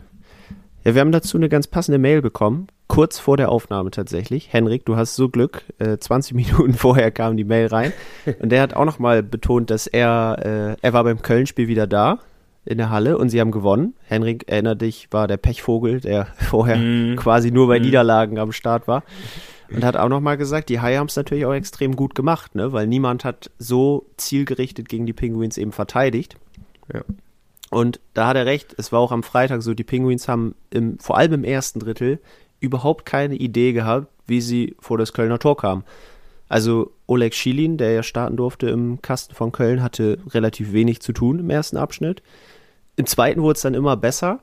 Ja, 0.84 0.94
wir 0.94 1.00
haben 1.00 1.12
dazu 1.12 1.36
eine 1.36 1.48
ganz 1.48 1.66
passende 1.66 1.98
Mail 1.98 2.22
bekommen, 2.22 2.68
kurz 2.86 3.18
vor 3.18 3.36
der 3.36 3.50
Aufnahme 3.50 3.90
tatsächlich. 3.90 4.52
Henrik, 4.52 4.84
du 4.86 4.96
hast 4.96 5.16
so 5.16 5.28
Glück, 5.28 5.64
äh, 5.78 5.98
20 5.98 6.34
Minuten 6.34 6.74
vorher 6.74 7.10
kam 7.10 7.36
die 7.36 7.44
Mail 7.44 7.66
rein 7.66 7.92
und 8.40 8.50
der 8.50 8.62
hat 8.62 8.74
auch 8.74 8.84
nochmal 8.84 9.22
betont, 9.22 9.70
dass 9.70 9.86
er, 9.86 10.38
äh, 10.44 10.76
er 10.80 10.92
war 10.92 11.04
beim 11.04 11.20
Köln-Spiel 11.20 11.68
wieder 11.68 11.86
da 11.86 12.20
in 12.64 12.78
der 12.78 12.90
Halle 12.90 13.18
und 13.18 13.30
sie 13.30 13.40
haben 13.40 13.50
gewonnen. 13.50 13.94
Henrik, 14.04 14.48
erinnert 14.48 14.82
dich, 14.82 15.08
war 15.10 15.26
der 15.26 15.36
Pechvogel, 15.36 16.00
der 16.00 16.26
vorher 16.36 16.76
mm. 16.76 17.16
quasi 17.16 17.50
nur 17.50 17.66
bei 17.66 17.78
mm. 17.78 17.82
Niederlagen 17.82 18.38
am 18.38 18.52
Start 18.52 18.86
war. 18.86 19.02
Und 19.70 19.84
hat 19.84 19.96
auch 19.96 20.08
nochmal 20.08 20.38
gesagt, 20.38 20.70
die 20.70 20.80
Haie 20.80 20.98
haben 20.98 21.08
es 21.08 21.16
natürlich 21.16 21.44
auch 21.44 21.52
extrem 21.52 21.94
gut 21.94 22.14
gemacht, 22.14 22.54
ne? 22.54 22.72
weil 22.72 22.86
niemand 22.86 23.24
hat 23.24 23.50
so 23.58 24.06
zielgerichtet 24.16 24.88
gegen 24.88 25.04
die 25.04 25.12
Penguins 25.12 25.58
eben 25.58 25.72
verteidigt. 25.72 26.36
Ja. 26.92 27.02
Und 27.70 28.00
da 28.14 28.28
hat 28.28 28.36
er 28.36 28.46
recht, 28.46 28.74
es 28.78 28.92
war 28.92 29.00
auch 29.00 29.12
am 29.12 29.22
Freitag 29.22 29.62
so, 29.62 29.74
die 29.74 29.84
Penguins 29.84 30.28
haben 30.28 30.54
im, 30.70 30.98
vor 30.98 31.18
allem 31.18 31.32
im 31.34 31.44
ersten 31.44 31.80
Drittel 31.80 32.18
überhaupt 32.60 33.04
keine 33.04 33.36
Idee 33.36 33.72
gehabt, 33.72 34.08
wie 34.26 34.40
sie 34.40 34.76
vor 34.80 34.98
das 34.98 35.12
Kölner 35.12 35.38
Tor 35.38 35.56
kamen. 35.56 35.84
Also 36.48 36.92
Oleg 37.06 37.34
Schilin, 37.34 37.76
der 37.76 37.92
ja 37.92 38.02
starten 38.02 38.36
durfte 38.36 38.68
im 38.68 39.02
Kasten 39.02 39.34
von 39.34 39.52
Köln, 39.52 39.82
hatte 39.82 40.18
relativ 40.30 40.72
wenig 40.72 41.00
zu 41.00 41.12
tun 41.12 41.38
im 41.38 41.50
ersten 41.50 41.76
Abschnitt. 41.76 42.22
Im 42.96 43.06
zweiten 43.06 43.42
wurde 43.42 43.56
es 43.56 43.62
dann 43.62 43.74
immer 43.74 43.96
besser. 43.96 44.40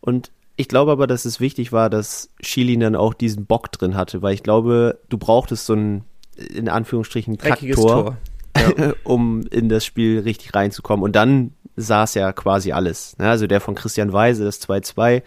Und 0.00 0.32
ich 0.56 0.68
glaube 0.68 0.92
aber, 0.92 1.06
dass 1.06 1.24
es 1.24 1.40
wichtig 1.40 1.72
war, 1.72 1.88
dass 1.88 2.30
Schilin 2.40 2.80
dann 2.80 2.96
auch 2.96 3.14
diesen 3.14 3.46
Bock 3.46 3.70
drin 3.72 3.96
hatte, 3.96 4.22
weil 4.22 4.34
ich 4.34 4.42
glaube, 4.42 4.98
du 5.08 5.18
brauchtest 5.18 5.66
so 5.66 5.74
ein, 5.74 6.04
in 6.36 6.68
Anführungsstrichen, 6.68 7.38
Kacktor, 7.38 8.16
ja. 8.56 8.92
um 9.04 9.42
in 9.50 9.68
das 9.68 9.84
Spiel 9.84 10.20
richtig 10.20 10.54
reinzukommen. 10.54 11.04
Und 11.04 11.16
dann 11.16 11.54
saß 11.76 12.14
ja 12.14 12.32
quasi 12.32 12.72
alles. 12.72 13.16
Ne? 13.18 13.28
Also 13.28 13.46
der 13.46 13.60
von 13.60 13.74
Christian 13.74 14.12
Weise, 14.12 14.44
das 14.44 14.60
2-2, 14.62 15.22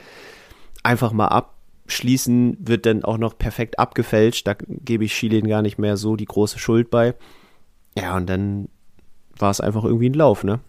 einfach 0.84 1.12
mal 1.12 1.28
abschließen, 1.28 2.58
wird 2.60 2.86
dann 2.86 3.04
auch 3.04 3.18
noch 3.18 3.38
perfekt 3.38 3.80
abgefälscht. 3.80 4.48
Da 4.48 4.56
gebe 4.68 5.06
ich 5.06 5.14
Chilin 5.14 5.48
gar 5.48 5.62
nicht 5.62 5.78
mehr 5.78 5.98
so 5.98 6.16
die 6.16 6.26
große 6.26 6.60
Schuld 6.60 6.90
bei. 6.90 7.16
Ja, 7.98 8.16
und 8.18 8.28
dann 8.28 8.70
war 9.38 9.52
es 9.52 9.62
einfach 9.62 9.84
irgendwie 9.84 10.10
ein 10.10 10.14
Lauf, 10.14 10.44
ne? 10.44 10.60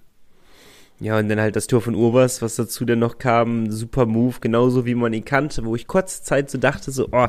Ja, 1.01 1.19
und 1.19 1.29
dann 1.29 1.41
halt 1.41 1.57
das 1.57 1.67
Tor 1.67 1.81
von 1.81 1.97
Urbers, 1.97 2.41
was 2.41 2.55
dazu 2.55 2.85
dann 2.85 3.01
noch 3.01 3.19
kam, 3.19 3.69
super 3.73 4.07
Move, 4.07 4.37
genauso 4.41 4.87
wie 4.87 4.95
man 4.95 5.13
ihn 5.13 5.25
kannte, 5.25 5.65
wo 5.65 5.75
ich 5.75 5.89
kurze 5.89 6.23
Zeit 6.23 6.49
so 6.51 6.57
dachte, 6.57 6.93
so, 6.93 7.09
oh, 7.11 7.27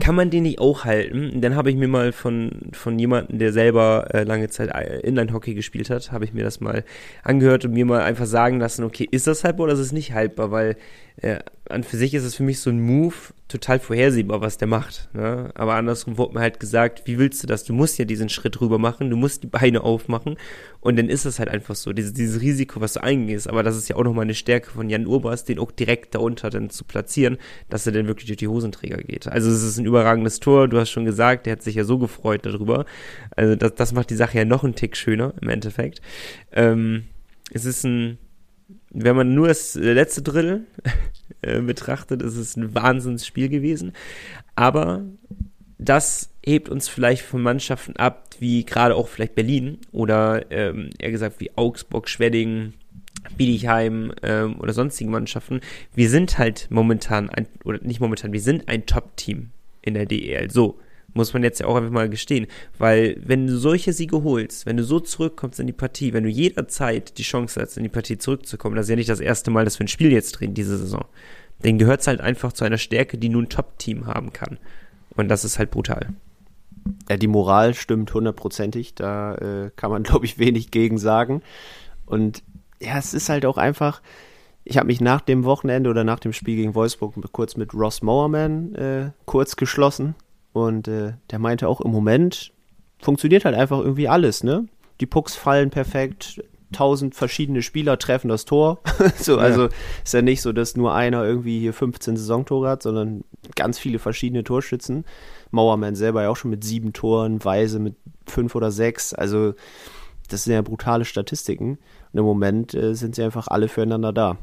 kann 0.00 0.14
man 0.14 0.28
den 0.28 0.42
nicht 0.42 0.58
auch 0.58 0.84
halten? 0.84 1.30
Und 1.34 1.40
dann 1.40 1.56
habe 1.56 1.70
ich 1.70 1.76
mir 1.76 1.88
mal 1.88 2.12
von, 2.12 2.50
von 2.72 2.98
jemandem, 2.98 3.38
der 3.38 3.54
selber 3.54 4.08
äh, 4.12 4.24
lange 4.24 4.50
Zeit 4.50 4.68
äh, 4.68 5.00
Inline-Hockey 5.00 5.54
gespielt 5.54 5.88
hat, 5.88 6.12
habe 6.12 6.26
ich 6.26 6.34
mir 6.34 6.44
das 6.44 6.60
mal 6.60 6.84
angehört 7.22 7.64
und 7.64 7.72
mir 7.72 7.86
mal 7.86 8.02
einfach 8.02 8.26
sagen 8.26 8.60
lassen, 8.60 8.84
okay, 8.84 9.08
ist 9.10 9.26
das 9.26 9.44
haltbar 9.44 9.64
oder 9.64 9.72
ist 9.72 9.80
es 9.80 9.92
nicht 9.92 10.12
haltbar? 10.12 10.50
Weil 10.50 10.76
äh, 11.22 11.38
an 11.70 11.84
für 11.84 11.96
sich 11.96 12.12
ist 12.12 12.24
es 12.24 12.34
für 12.34 12.42
mich 12.42 12.60
so 12.60 12.68
ein 12.68 12.80
Move, 12.80 13.14
total 13.48 13.78
vorhersehbar, 13.78 14.40
was 14.40 14.58
der 14.58 14.66
macht. 14.66 15.08
Ne? 15.14 15.50
Aber 15.54 15.74
andersrum 15.74 16.18
wurde 16.18 16.34
mir 16.34 16.40
halt 16.40 16.58
gesagt, 16.58 17.02
wie 17.06 17.18
willst 17.18 17.42
du 17.42 17.46
das? 17.46 17.62
Du 17.62 17.72
musst 17.72 17.96
ja 17.98 18.04
diesen 18.04 18.28
Schritt 18.28 18.60
rüber 18.60 18.78
machen, 18.78 19.08
du 19.08 19.16
musst 19.16 19.44
die 19.44 19.46
Beine 19.46 19.82
aufmachen 19.82 20.36
und 20.80 20.96
dann 20.96 21.08
ist 21.08 21.26
es 21.26 21.38
halt 21.38 21.48
einfach 21.48 21.76
so, 21.76 21.92
dieses, 21.92 22.12
dieses 22.12 22.40
Risiko, 22.40 22.80
was 22.80 22.94
du 22.94 23.02
eingehst. 23.04 23.48
Aber 23.48 23.62
das 23.62 23.76
ist 23.76 23.88
ja 23.88 23.96
auch 23.96 24.02
nochmal 24.02 24.24
eine 24.24 24.34
Stärke 24.34 24.70
von 24.70 24.90
Jan 24.90 25.06
Urbas, 25.06 25.44
den 25.44 25.60
auch 25.60 25.70
direkt 25.70 26.14
darunter 26.16 26.50
dann 26.50 26.70
zu 26.70 26.84
platzieren, 26.84 27.38
dass 27.68 27.86
er 27.86 27.92
dann 27.92 28.08
wirklich 28.08 28.26
durch 28.26 28.38
die 28.38 28.48
Hosenträger 28.48 28.98
geht. 28.98 29.28
Also 29.28 29.50
es 29.50 29.62
ist 29.62 29.78
ein 29.78 29.86
überragendes 29.86 30.40
Tor, 30.40 30.66
du 30.66 30.78
hast 30.78 30.90
schon 30.90 31.04
gesagt, 31.04 31.46
der 31.46 31.52
hat 31.52 31.62
sich 31.62 31.76
ja 31.76 31.84
so 31.84 31.98
gefreut 31.98 32.44
darüber. 32.44 32.84
Also 33.36 33.54
das, 33.54 33.74
das 33.76 33.92
macht 33.92 34.10
die 34.10 34.16
Sache 34.16 34.38
ja 34.38 34.44
noch 34.44 34.64
einen 34.64 34.74
Tick 34.74 34.96
schöner 34.96 35.34
im 35.40 35.48
Endeffekt. 35.48 36.00
Ähm, 36.52 37.04
es 37.52 37.64
ist 37.64 37.84
ein 37.84 38.18
wenn 38.98 39.16
man 39.16 39.34
nur 39.34 39.48
das 39.48 39.74
letzte 39.74 40.22
Drittel 40.22 40.66
äh, 41.46 41.60
betrachtet, 41.60 42.22
ist 42.22 42.36
es 42.36 42.56
ein 42.56 42.74
Wahnsinnsspiel 42.74 43.48
gewesen. 43.48 43.92
Aber 44.54 45.04
das 45.78 46.30
hebt 46.44 46.68
uns 46.68 46.88
vielleicht 46.88 47.22
von 47.22 47.42
Mannschaften 47.42 47.96
ab, 47.96 48.28
wie 48.38 48.64
gerade 48.64 48.94
auch 48.94 49.08
vielleicht 49.08 49.34
Berlin 49.34 49.78
oder 49.92 50.50
ähm, 50.50 50.90
eher 50.98 51.10
gesagt 51.10 51.40
wie 51.40 51.50
Augsburg, 51.56 52.08
Schwedding, 52.08 52.72
Biedigheim 53.36 54.12
ähm, 54.22 54.58
oder 54.60 54.72
sonstigen 54.72 55.10
Mannschaften. 55.10 55.60
Wir 55.94 56.08
sind 56.08 56.38
halt 56.38 56.68
momentan 56.70 57.28
ein, 57.30 57.46
oder 57.64 57.78
nicht 57.82 58.00
momentan, 58.00 58.32
wir 58.32 58.40
sind 58.40 58.68
ein 58.68 58.86
Top-Team 58.86 59.50
in 59.82 59.94
der 59.94 60.06
DEL. 60.06 60.50
So, 60.50 60.78
muss 61.16 61.32
man 61.32 61.42
jetzt 61.42 61.60
ja 61.60 61.66
auch 61.66 61.76
einfach 61.76 61.90
mal 61.90 62.08
gestehen. 62.08 62.46
Weil, 62.78 63.16
wenn 63.24 63.46
du 63.46 63.58
solche 63.58 63.92
Siege 63.92 64.22
holst, 64.22 64.66
wenn 64.66 64.76
du 64.76 64.84
so 64.84 65.00
zurückkommst 65.00 65.58
in 65.58 65.66
die 65.66 65.72
Partie, 65.72 66.12
wenn 66.12 66.24
du 66.24 66.30
jederzeit 66.30 67.18
die 67.18 67.22
Chance 67.22 67.60
hast, 67.60 67.76
in 67.76 67.82
die 67.82 67.88
Partie 67.88 68.18
zurückzukommen, 68.18 68.76
das 68.76 68.86
ist 68.86 68.90
ja 68.90 68.96
nicht 68.96 69.08
das 69.08 69.20
erste 69.20 69.50
Mal, 69.50 69.64
dass 69.64 69.78
wir 69.78 69.84
ein 69.84 69.88
Spiel 69.88 70.12
jetzt 70.12 70.32
drehen, 70.32 70.54
diese 70.54 70.78
Saison. 70.78 71.04
Dann 71.62 71.78
gehört 71.78 72.02
es 72.02 72.06
halt 72.06 72.20
einfach 72.20 72.52
zu 72.52 72.64
einer 72.64 72.78
Stärke, 72.78 73.18
die 73.18 73.28
nur 73.28 73.42
ein 73.42 73.48
Top-Team 73.48 74.06
haben 74.06 74.32
kann. 74.32 74.58
Und 75.16 75.28
das 75.28 75.44
ist 75.44 75.58
halt 75.58 75.70
brutal. 75.70 76.10
Ja, 77.08 77.16
die 77.16 77.26
Moral 77.26 77.74
stimmt 77.74 78.12
hundertprozentig. 78.12 78.94
Da 78.94 79.34
äh, 79.34 79.70
kann 79.74 79.90
man, 79.90 80.02
glaube 80.04 80.26
ich, 80.26 80.38
wenig 80.38 80.70
gegen 80.70 80.98
sagen. 80.98 81.42
Und 82.04 82.42
ja, 82.80 82.98
es 82.98 83.14
ist 83.14 83.28
halt 83.28 83.46
auch 83.46 83.56
einfach. 83.56 84.02
Ich 84.64 84.76
habe 84.76 84.88
mich 84.88 85.00
nach 85.00 85.20
dem 85.20 85.44
Wochenende 85.44 85.88
oder 85.88 86.04
nach 86.04 86.18
dem 86.18 86.32
Spiel 86.32 86.56
gegen 86.56 86.74
Wolfsburg 86.74 87.14
kurz 87.32 87.56
mit 87.56 87.72
Ross 87.72 88.02
Mowerman 88.02 88.74
äh, 88.74 89.10
kurz 89.24 89.56
geschlossen. 89.56 90.16
Und 90.56 90.88
äh, 90.88 91.12
der 91.30 91.38
meinte 91.38 91.68
auch 91.68 91.82
im 91.82 91.90
Moment 91.90 92.50
funktioniert 92.98 93.44
halt 93.44 93.54
einfach 93.54 93.78
irgendwie 93.78 94.08
alles, 94.08 94.42
ne? 94.42 94.66
Die 95.00 95.06
Pucks 95.06 95.36
fallen 95.36 95.68
perfekt, 95.68 96.42
tausend 96.72 97.14
verschiedene 97.14 97.60
Spieler 97.60 97.98
treffen 97.98 98.28
das 98.28 98.46
Tor. 98.46 98.80
so, 99.18 99.36
also 99.36 99.64
ja. 99.64 99.70
ist 100.02 100.14
ja 100.14 100.22
nicht 100.22 100.40
so, 100.40 100.54
dass 100.54 100.74
nur 100.74 100.94
einer 100.94 101.26
irgendwie 101.26 101.60
hier 101.60 101.74
15 101.74 102.16
Saisontore 102.16 102.70
hat, 102.70 102.82
sondern 102.82 103.22
ganz 103.54 103.78
viele 103.78 103.98
verschiedene 103.98 104.44
Torschützen. 104.44 105.04
Mauermann 105.50 105.94
selber 105.94 106.22
ja 106.22 106.30
auch 106.30 106.36
schon 106.36 106.52
mit 106.52 106.64
sieben 106.64 106.94
Toren, 106.94 107.44
Weise 107.44 107.78
mit 107.78 107.96
fünf 108.26 108.54
oder 108.54 108.70
sechs. 108.70 109.12
Also 109.12 109.52
das 110.30 110.44
sind 110.44 110.54
ja 110.54 110.62
brutale 110.62 111.04
Statistiken. 111.04 111.76
Und 112.14 112.18
im 112.18 112.24
Moment 112.24 112.72
äh, 112.72 112.94
sind 112.94 113.14
sie 113.14 113.22
einfach 113.22 113.48
alle 113.48 113.68
füreinander 113.68 114.14
da. 114.14 114.38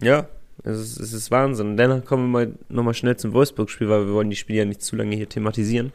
Ja, 0.00 0.28
es 0.62 0.78
ist, 0.78 1.00
es 1.00 1.12
ist 1.12 1.30
Wahnsinn. 1.30 1.76
Dann 1.76 2.04
kommen 2.04 2.24
wir 2.24 2.46
mal 2.46 2.54
nochmal 2.68 2.94
schnell 2.94 3.16
zum 3.16 3.32
Wolfsburg-Spiel, 3.32 3.88
weil 3.88 4.06
wir 4.06 4.14
wollen 4.14 4.30
die 4.30 4.36
Spiele 4.36 4.60
ja 4.60 4.64
nicht 4.64 4.82
zu 4.82 4.96
lange 4.96 5.16
hier 5.16 5.28
thematisieren, 5.28 5.92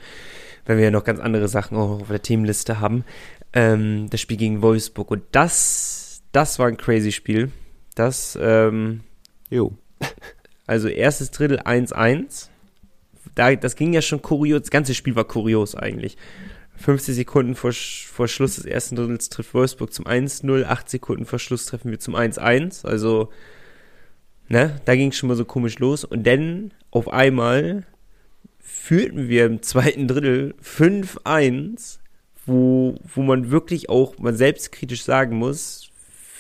weil 0.66 0.78
wir 0.78 0.86
ja 0.86 0.92
noch 0.92 1.04
ganz 1.04 1.20
andere 1.20 1.48
Sachen 1.48 1.78
auch 1.78 2.02
auf 2.02 2.08
der 2.08 2.22
Themenliste 2.22 2.80
haben. 2.80 3.06
Ähm, 3.54 4.10
das 4.10 4.22
Spiel 4.22 4.38
gegen 4.38 4.62
Wolfsburg. 4.62 5.10
Und 5.12 5.24
das, 5.32 6.22
das 6.32 6.60
war 6.60 6.68
ein 6.68 6.78
crazy 6.78 7.12
Spiel. 7.12 7.52
Das, 7.96 8.38
ähm, 8.42 9.02
jo. 9.50 9.78
Also 10.68 10.88
erstes 10.88 11.32
Drittel 11.32 11.62
1-1. 11.62 12.48
Da, 13.34 13.56
das 13.56 13.76
ging 13.76 13.92
ja 13.92 14.04
schon 14.04 14.22
kurios. 14.22 14.62
Das 14.62 14.70
ganze 14.70 14.94
Spiel 14.94 15.16
war 15.16 15.24
kurios 15.24 15.74
eigentlich. 15.74 16.16
50 16.76 17.16
Sekunden 17.16 17.56
vor, 17.56 17.72
vor 17.74 18.28
Schluss 18.28 18.58
des 18.58 18.66
ersten 18.66 18.96
Drittels 18.96 19.30
trifft 19.30 19.56
Wolfsburg 19.56 19.92
zum 19.92 20.06
1-0. 20.06 20.66
8 20.66 20.88
Sekunden 20.88 21.26
vor 21.26 21.40
Schluss 21.40 21.66
treffen 21.66 21.90
wir 21.90 22.00
zum 22.00 22.16
1-1. 22.16 22.86
Also 22.86 23.30
Ne? 24.50 24.82
Da 24.86 24.96
ging 24.96 25.10
es 25.12 25.18
schon 25.18 25.30
mal 25.30 25.36
so 25.36 25.46
komisch 25.46 25.80
los. 25.80 26.04
Und 26.04 26.26
dann 26.26 26.72
auf 26.92 27.08
einmal 27.08 27.86
führten 28.60 29.30
wir 29.30 29.46
im 29.46 29.62
zweiten 29.62 30.08
Drittel 30.08 30.56
5-1, 30.64 32.00
wo, 32.46 32.96
wo 33.14 33.22
man 33.22 33.52
wirklich 33.52 33.90
auch 33.90 34.18
mal 34.18 34.34
selbstkritisch 34.34 35.04
sagen 35.04 35.38
muss, 35.38 35.89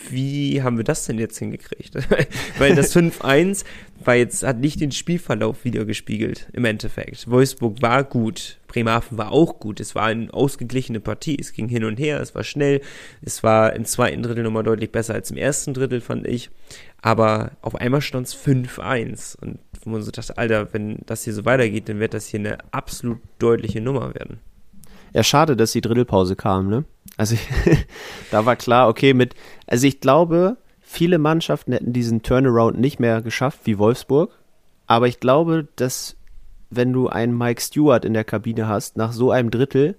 wie 0.09 0.61
haben 0.61 0.77
wir 0.77 0.83
das 0.83 1.05
denn 1.05 1.19
jetzt 1.19 1.37
hingekriegt? 1.37 1.95
Weil 2.57 2.75
das 2.75 2.95
5-1 2.95 3.63
war 4.03 4.15
jetzt, 4.15 4.43
hat 4.43 4.59
nicht 4.59 4.79
den 4.79 4.91
Spielverlauf 4.91 5.65
wieder 5.65 5.85
gespiegelt, 5.85 6.47
im 6.53 6.65
Endeffekt. 6.65 7.29
Wolfsburg 7.29 7.81
war 7.81 8.03
gut, 8.03 8.59
Bremerhaven 8.67 9.17
war 9.17 9.31
auch 9.31 9.59
gut, 9.59 9.79
es 9.79 9.95
war 9.95 10.05
eine 10.05 10.33
ausgeglichene 10.33 10.99
Partie, 10.99 11.37
es 11.39 11.53
ging 11.53 11.67
hin 11.67 11.83
und 11.83 11.99
her, 11.99 12.19
es 12.21 12.33
war 12.33 12.43
schnell, 12.43 12.81
es 13.21 13.43
war 13.43 13.73
im 13.73 13.85
zweiten 13.85 14.23
Drittel 14.23 14.43
nochmal 14.43 14.63
deutlich 14.63 14.91
besser 14.91 15.13
als 15.13 15.31
im 15.31 15.37
ersten 15.37 15.73
Drittel, 15.73 16.01
fand 16.01 16.27
ich. 16.27 16.49
Aber 17.01 17.51
auf 17.61 17.75
einmal 17.75 18.01
stand 18.01 18.27
es 18.27 18.35
5-1 18.35 19.37
und 19.39 19.59
wo 19.83 19.89
man 19.91 20.01
so 20.01 20.11
dachte, 20.11 20.37
Alter, 20.37 20.73
wenn 20.73 20.99
das 21.05 21.23
hier 21.23 21.33
so 21.33 21.45
weitergeht, 21.45 21.87
dann 21.89 21.99
wird 21.99 22.13
das 22.13 22.27
hier 22.27 22.39
eine 22.39 22.57
absolut 22.73 23.19
deutliche 23.39 23.81
Nummer 23.81 24.13
werden. 24.13 24.39
Ja, 25.13 25.23
schade, 25.23 25.55
dass 25.55 25.71
die 25.71 25.81
Drittelpause 25.81 26.35
kam, 26.35 26.69
ne? 26.69 26.85
Also 27.17 27.35
da 28.31 28.45
war 28.45 28.55
klar, 28.55 28.87
okay, 28.87 29.13
mit, 29.13 29.35
also 29.67 29.87
ich 29.87 29.99
glaube, 29.99 30.57
viele 30.79 31.17
Mannschaften 31.17 31.73
hätten 31.73 31.93
diesen 31.93 32.21
Turnaround 32.21 32.79
nicht 32.79 32.99
mehr 32.99 33.21
geschafft 33.21 33.61
wie 33.65 33.77
Wolfsburg, 33.77 34.37
aber 34.87 35.07
ich 35.07 35.19
glaube, 35.19 35.67
dass 35.75 36.15
wenn 36.69 36.93
du 36.93 37.07
einen 37.07 37.37
Mike 37.37 37.61
Stewart 37.61 38.05
in 38.05 38.13
der 38.13 38.23
Kabine 38.23 38.67
hast, 38.67 38.95
nach 38.97 39.11
so 39.11 39.31
einem 39.31 39.49
Drittel, 39.49 39.97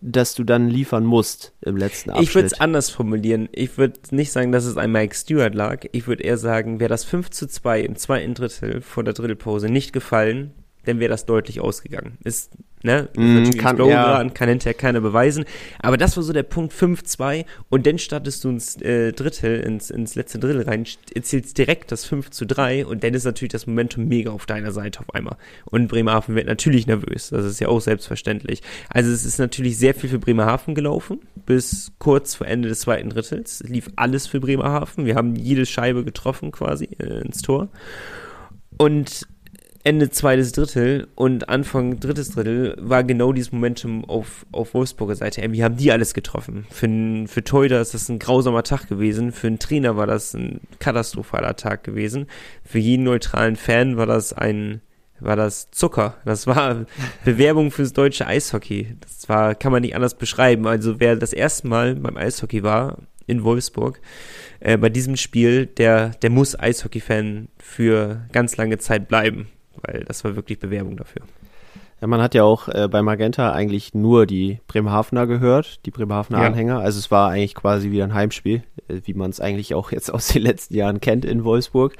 dass 0.00 0.34
du 0.34 0.44
dann 0.44 0.68
liefern 0.68 1.04
musst 1.04 1.52
im 1.60 1.76
letzten 1.76 2.10
Abschnitt. 2.10 2.28
Ich 2.28 2.34
würde 2.34 2.46
es 2.46 2.60
anders 2.60 2.90
formulieren. 2.90 3.48
Ich 3.52 3.76
würde 3.76 4.00
nicht 4.10 4.32
sagen, 4.32 4.50
dass 4.50 4.64
es 4.64 4.76
an 4.76 4.92
Mike 4.92 5.14
Stewart 5.14 5.54
lag. 5.54 5.84
Ich 5.92 6.06
würde 6.06 6.22
eher 6.22 6.38
sagen, 6.38 6.80
wäre 6.80 6.88
das 6.88 7.04
5 7.04 7.30
zu 7.30 7.46
2 7.46 7.82
im 7.82 7.96
zweiten 7.96 8.34
Drittel 8.34 8.80
vor 8.80 9.04
der 9.04 9.12
Drittelpause 9.12 9.68
nicht 9.68 9.92
gefallen, 9.92 10.52
dann 10.84 11.00
wäre 11.00 11.10
das 11.10 11.26
deutlich 11.26 11.60
ausgegangen. 11.60 12.18
Ist 12.24 12.50
Ne? 12.82 13.10
Mm, 13.14 13.50
kann, 13.58 13.76
ja. 13.88 14.26
kann 14.30 14.48
hinterher 14.48 14.72
keiner 14.72 15.00
beweisen. 15.02 15.44
Aber 15.80 15.98
das 15.98 16.16
war 16.16 16.22
so 16.22 16.32
der 16.32 16.44
Punkt 16.44 16.72
5-2 16.72 17.44
und 17.68 17.86
dann 17.86 17.98
startest 17.98 18.42
du 18.42 18.48
ins 18.48 18.80
äh, 18.80 19.12
Drittel, 19.12 19.60
ins, 19.60 19.90
ins 19.90 20.14
letzte 20.14 20.38
Drittel 20.38 20.62
rein, 20.62 20.86
erzielst 21.14 21.58
direkt 21.58 21.92
das 21.92 22.06
5 22.06 22.30
zu 22.30 22.46
3 22.46 22.86
und 22.86 23.04
dann 23.04 23.12
ist 23.12 23.24
natürlich 23.24 23.52
das 23.52 23.66
Momentum 23.66 24.08
mega 24.08 24.30
auf 24.30 24.46
deiner 24.46 24.72
Seite 24.72 25.00
auf 25.00 25.14
einmal. 25.14 25.36
Und 25.66 25.88
Bremerhaven 25.88 26.34
wird 26.34 26.46
natürlich 26.46 26.86
nervös. 26.86 27.28
Das 27.28 27.44
ist 27.44 27.60
ja 27.60 27.68
auch 27.68 27.80
selbstverständlich. 27.80 28.62
Also 28.88 29.10
es 29.10 29.26
ist 29.26 29.38
natürlich 29.38 29.76
sehr 29.76 29.94
viel 29.94 30.08
für 30.08 30.18
Bremerhaven 30.18 30.74
gelaufen, 30.74 31.20
bis 31.44 31.92
kurz 31.98 32.34
vor 32.34 32.46
Ende 32.46 32.70
des 32.70 32.80
zweiten 32.80 33.10
Drittels. 33.10 33.60
Es 33.60 33.68
lief 33.68 33.90
alles 33.96 34.26
für 34.26 34.40
Bremerhaven. 34.40 35.04
Wir 35.04 35.16
haben 35.16 35.36
jede 35.36 35.66
Scheibe 35.66 36.02
getroffen 36.02 36.50
quasi 36.50 36.88
äh, 36.98 37.20
ins 37.20 37.42
Tor. 37.42 37.68
Und 38.78 39.26
Ende 39.82 40.10
zweites 40.10 40.52
Drittel 40.52 41.08
und 41.14 41.48
Anfang 41.48 42.00
drittes 42.00 42.32
Drittel 42.32 42.76
war 42.78 43.02
genau 43.02 43.32
dieses 43.32 43.50
Momentum 43.50 44.04
auf, 44.04 44.44
auf 44.52 44.74
Wolfsburger 44.74 45.14
Seite. 45.16 45.40
Wie 45.52 45.64
haben 45.64 45.78
die 45.78 45.90
alles 45.90 46.12
getroffen? 46.12 46.66
Für, 46.68 46.86
für 47.26 47.42
Teuter 47.42 47.80
ist 47.80 47.94
das 47.94 48.10
ein 48.10 48.18
grausamer 48.18 48.62
Tag 48.62 48.88
gewesen. 48.88 49.32
Für 49.32 49.46
einen 49.46 49.58
Trainer 49.58 49.96
war 49.96 50.06
das 50.06 50.34
ein 50.34 50.60
katastrophaler 50.80 51.56
Tag 51.56 51.82
gewesen. 51.82 52.26
Für 52.62 52.78
jeden 52.78 53.04
neutralen 53.04 53.56
Fan 53.56 53.96
war 53.96 54.04
das 54.04 54.34
ein, 54.34 54.82
war 55.18 55.36
das 55.36 55.70
Zucker. 55.70 56.18
Das 56.26 56.46
war 56.46 56.84
Bewerbung 57.24 57.70
fürs 57.70 57.94
deutsche 57.94 58.26
Eishockey. 58.26 58.96
Das 59.00 59.30
war, 59.30 59.54
kann 59.54 59.72
man 59.72 59.80
nicht 59.80 59.94
anders 59.94 60.14
beschreiben. 60.14 60.66
Also 60.66 61.00
wer 61.00 61.16
das 61.16 61.32
erste 61.32 61.68
Mal 61.68 61.94
beim 61.94 62.18
Eishockey 62.18 62.62
war 62.62 62.98
in 63.26 63.44
Wolfsburg, 63.44 63.98
äh, 64.58 64.76
bei 64.76 64.90
diesem 64.90 65.16
Spiel, 65.16 65.64
der, 65.64 66.10
der 66.10 66.28
muss 66.28 66.58
Eishockey-Fan 66.58 67.48
für 67.56 68.26
ganz 68.32 68.58
lange 68.58 68.76
Zeit 68.76 69.08
bleiben 69.08 69.46
weil 69.82 70.04
das 70.04 70.24
war 70.24 70.36
wirklich 70.36 70.58
Bewerbung 70.58 70.96
dafür. 70.96 71.22
Ja, 72.00 72.06
man 72.06 72.22
hat 72.22 72.34
ja 72.34 72.44
auch 72.44 72.68
äh, 72.68 72.88
bei 72.88 73.02
Magenta 73.02 73.52
eigentlich 73.52 73.92
nur 73.92 74.24
die 74.24 74.60
Bremerhavener 74.66 75.26
gehört, 75.26 75.84
die 75.84 75.90
Bremerhavener 75.90 76.40
ja. 76.40 76.46
Anhänger. 76.46 76.78
Also 76.78 76.98
es 76.98 77.10
war 77.10 77.30
eigentlich 77.30 77.54
quasi 77.54 77.90
wieder 77.90 78.04
ein 78.04 78.14
Heimspiel, 78.14 78.62
äh, 78.88 79.00
wie 79.04 79.14
man 79.14 79.30
es 79.30 79.40
eigentlich 79.40 79.74
auch 79.74 79.92
jetzt 79.92 80.12
aus 80.12 80.28
den 80.28 80.42
letzten 80.42 80.74
Jahren 80.74 81.00
kennt 81.00 81.24
in 81.24 81.44
Wolfsburg. 81.44 81.96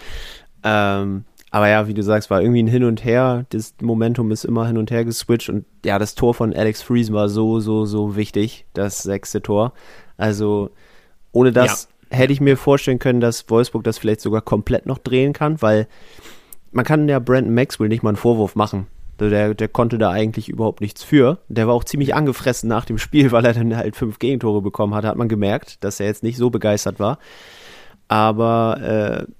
Ähm, 0.64 1.24
aber 1.50 1.68
ja, 1.68 1.88
wie 1.88 1.94
du 1.94 2.02
sagst, 2.02 2.30
war 2.30 2.40
irgendwie 2.40 2.62
ein 2.62 2.68
Hin 2.68 2.84
und 2.84 3.04
Her. 3.04 3.44
Das 3.50 3.74
Momentum 3.82 4.30
ist 4.30 4.44
immer 4.44 4.66
hin 4.66 4.78
und 4.78 4.90
her 4.90 5.04
geswitcht. 5.04 5.48
Und 5.48 5.66
ja, 5.84 5.98
das 5.98 6.14
Tor 6.14 6.32
von 6.32 6.54
Alex 6.54 6.80
Friesen 6.80 7.14
war 7.14 7.28
so, 7.28 7.58
so, 7.58 7.86
so 7.86 8.14
wichtig, 8.14 8.66
das 8.72 9.02
sechste 9.02 9.42
Tor. 9.42 9.72
Also 10.16 10.70
ohne 11.32 11.52
das 11.52 11.88
hätte 12.10 12.32
ich 12.32 12.40
mir 12.40 12.56
vorstellen 12.56 12.98
können, 12.98 13.20
dass 13.20 13.48
Wolfsburg 13.50 13.84
das 13.84 13.98
vielleicht 13.98 14.20
sogar 14.20 14.42
komplett 14.42 14.86
noch 14.86 14.98
drehen 14.98 15.32
kann, 15.32 15.60
weil 15.62 15.88
man 16.72 16.84
kann 16.84 17.08
ja 17.08 17.18
Brandon 17.18 17.54
Maxwell 17.54 17.88
nicht 17.88 18.02
mal 18.02 18.10
einen 18.10 18.16
Vorwurf 18.16 18.54
machen. 18.54 18.86
Der, 19.18 19.54
der 19.54 19.68
konnte 19.68 19.98
da 19.98 20.10
eigentlich 20.10 20.48
überhaupt 20.48 20.80
nichts 20.80 21.02
für. 21.02 21.38
Der 21.48 21.66
war 21.66 21.74
auch 21.74 21.84
ziemlich 21.84 22.14
angefressen 22.14 22.68
nach 22.68 22.86
dem 22.86 22.96
Spiel, 22.98 23.32
weil 23.32 23.44
er 23.44 23.54
dann 23.54 23.76
halt 23.76 23.96
fünf 23.96 24.18
Gegentore 24.18 24.62
bekommen 24.62 24.94
hat. 24.94 25.04
Hat 25.04 25.16
man 25.16 25.28
gemerkt, 25.28 25.84
dass 25.84 26.00
er 26.00 26.06
jetzt 26.06 26.22
nicht 26.22 26.38
so 26.38 26.50
begeistert 26.50 26.98
war. 26.98 27.18
Aber 28.08 29.26
äh, 29.28 29.32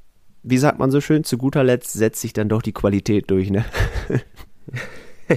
wie 0.43 0.59
sagt 0.59 0.79
man 0.79 0.91
so 0.91 1.01
schön, 1.01 1.25
zu 1.25 1.39
guter 1.39 1.65
Letzt 1.65 1.93
setzt 1.93 2.21
sich 2.21 2.33
dann 2.33 2.49
doch 2.49 2.63
die 2.63 2.73
Qualität 2.73 3.31
durch, 3.31 3.51
ne? 3.51 3.65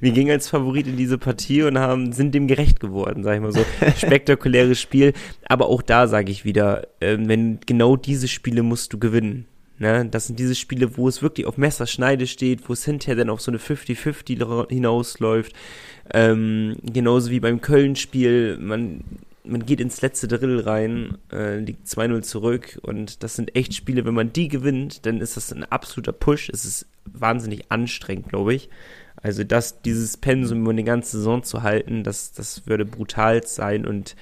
wir 0.00 0.12
gingen 0.12 0.30
als 0.30 0.48
Favorit 0.48 0.86
in 0.86 0.96
diese 0.96 1.18
Partie 1.18 1.62
und 1.62 1.76
haben, 1.78 2.12
sind 2.12 2.34
dem 2.34 2.46
gerecht 2.46 2.78
geworden, 2.78 3.24
sag 3.24 3.34
ich 3.34 3.40
mal 3.40 3.52
so. 3.52 3.64
Spektakuläres 3.96 4.80
Spiel. 4.80 5.12
Aber 5.48 5.66
auch 5.66 5.82
da 5.82 6.06
sage 6.06 6.30
ich 6.30 6.44
wieder, 6.44 6.86
äh, 7.00 7.16
wenn 7.18 7.58
genau 7.66 7.96
diese 7.96 8.28
Spiele 8.28 8.62
musst 8.62 8.92
du 8.92 8.98
gewinnen. 8.98 9.47
Ne? 9.78 10.06
Das 10.10 10.26
sind 10.26 10.38
diese 10.38 10.54
Spiele, 10.54 10.96
wo 10.96 11.08
es 11.08 11.22
wirklich 11.22 11.46
auf 11.46 11.56
Messerschneide 11.56 12.26
steht, 12.26 12.68
wo 12.68 12.72
es 12.72 12.84
hinterher 12.84 13.16
dann 13.16 13.30
auf 13.30 13.40
so 13.40 13.50
eine 13.50 13.58
50-50 13.58 14.68
hinausläuft. 14.68 15.52
Ähm, 16.12 16.76
genauso 16.82 17.30
wie 17.30 17.40
beim 17.40 17.60
Köln-Spiel. 17.60 18.58
Man, 18.58 19.04
man 19.44 19.64
geht 19.64 19.80
ins 19.80 20.00
letzte 20.02 20.28
Drittel 20.28 20.60
rein, 20.60 21.18
äh, 21.32 21.58
liegt 21.58 21.86
2-0 21.86 22.22
zurück 22.22 22.78
und 22.82 23.22
das 23.22 23.36
sind 23.36 23.54
echt 23.56 23.74
Spiele, 23.74 24.04
wenn 24.04 24.14
man 24.14 24.32
die 24.32 24.48
gewinnt, 24.48 25.06
dann 25.06 25.20
ist 25.20 25.36
das 25.36 25.52
ein 25.52 25.64
absoluter 25.64 26.12
Push. 26.12 26.50
Es 26.50 26.64
ist 26.64 26.86
wahnsinnig 27.04 27.70
anstrengend, 27.70 28.28
glaube 28.28 28.54
ich. 28.54 28.68
Also 29.16 29.44
das, 29.44 29.82
dieses 29.82 30.16
Pensum 30.16 30.62
über 30.62 30.70
eine 30.70 30.84
ganze 30.84 31.18
Saison 31.18 31.42
zu 31.42 31.62
halten, 31.62 32.04
das, 32.04 32.32
das 32.32 32.66
würde 32.66 32.84
brutal 32.84 33.44
sein 33.46 33.86
und 33.86 34.14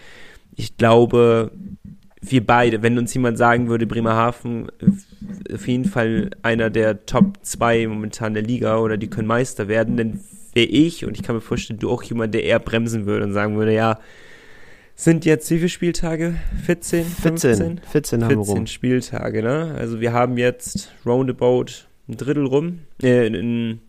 ich 0.55 0.79
glaube, 0.79 1.51
wir 2.31 2.47
beide, 2.47 2.83
wenn 2.83 2.99
uns 2.99 3.13
jemand 3.15 3.39
sagen 3.39 3.69
würde, 3.69 3.87
Bremerhaven 3.87 4.69
auf 5.53 5.69
jeden 5.69 5.85
Fall 5.85 6.31
einer 6.43 6.71
der 6.71 7.07
Top 7.07 7.39
2 7.43 7.87
momentan 7.87 8.35
der 8.35 8.43
Liga 8.43 8.79
oder 8.79 8.97
die 8.97 9.09
können 9.09 9.29
Meister 9.29 9.69
werden, 9.69 9.97
dann 9.97 10.21
wäre 10.55 10.67
ich 10.67 11.05
und 11.05 11.17
ich 11.17 11.23
kann 11.23 11.37
mir 11.37 11.41
vorstellen, 11.41 11.79
du 11.79 11.91
auch 11.91 12.03
jemand, 12.03 12.35
der 12.35 12.45
eher 12.45 12.59
bremsen 12.59 13.07
würde 13.07 13.25
und 13.25 13.33
sagen 13.33 13.57
würde, 13.57 13.75
ja, 13.75 13.99
sind 14.95 15.27
jetzt 15.27 15.51
wie 15.51 15.59
viele 15.59 15.69
Spieltage? 15.69 16.37
14? 16.65 17.05
15? 17.05 17.57
14, 17.57 17.81
14 17.85 18.25
haben 18.25 18.31
14 18.31 18.47
wir 18.47 18.55
rum. 18.55 18.67
Spieltage, 18.67 19.43
ne? 19.43 19.75
Also 19.79 20.01
wir 20.01 20.15
haben 20.15 20.39
jetzt 20.39 20.93
roundabout 21.05 21.67
ein 22.09 22.17
Drittel 22.17 22.47
rum. 22.47 22.81
Äh, 23.03 23.27
in, 23.27 23.81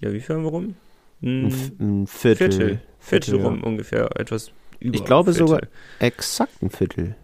ja, 0.00 0.12
wie 0.12 0.20
viel 0.20 0.36
haben 0.36 0.44
wir 0.44 0.50
rum? 0.50 0.74
Ein, 1.22 1.52
ein 1.78 2.06
Viertel. 2.06 2.50
Viertel, 2.50 2.80
Viertel 2.98 3.34
rum 3.42 3.60
ja. 3.60 3.66
ungefähr, 3.66 4.08
etwas 4.18 4.50
über 4.80 4.96
Ich 4.96 5.04
glaube 5.04 5.34
sogar 5.34 5.60
exakt 5.98 6.62
ein 6.62 6.70
Viertel. 6.70 7.16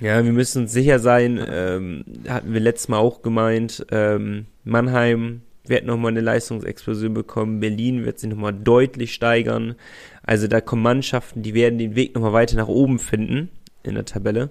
Ja, 0.00 0.22
wir 0.22 0.32
müssen 0.32 0.62
uns 0.62 0.72
sicher 0.72 0.98
sein, 0.98 1.42
ähm, 1.50 2.04
hatten 2.28 2.52
wir 2.52 2.60
letztes 2.60 2.88
Mal 2.88 2.98
auch 2.98 3.22
gemeint, 3.22 3.86
ähm, 3.90 4.46
Mannheim 4.64 5.42
wird 5.64 5.86
nochmal 5.86 6.12
eine 6.12 6.20
Leistungsexplosion 6.20 7.14
bekommen, 7.14 7.60
Berlin 7.60 8.04
wird 8.04 8.18
sich 8.18 8.30
nochmal 8.30 8.52
deutlich 8.52 9.14
steigern. 9.14 9.74
Also 10.22 10.46
da 10.46 10.60
kommen 10.60 10.82
Mannschaften, 10.82 11.42
die 11.42 11.54
werden 11.54 11.78
den 11.78 11.94
Weg 11.94 12.14
nochmal 12.14 12.32
weiter 12.32 12.56
nach 12.56 12.68
oben 12.68 12.98
finden 12.98 13.50
in 13.82 13.94
der 13.94 14.04
Tabelle. 14.04 14.50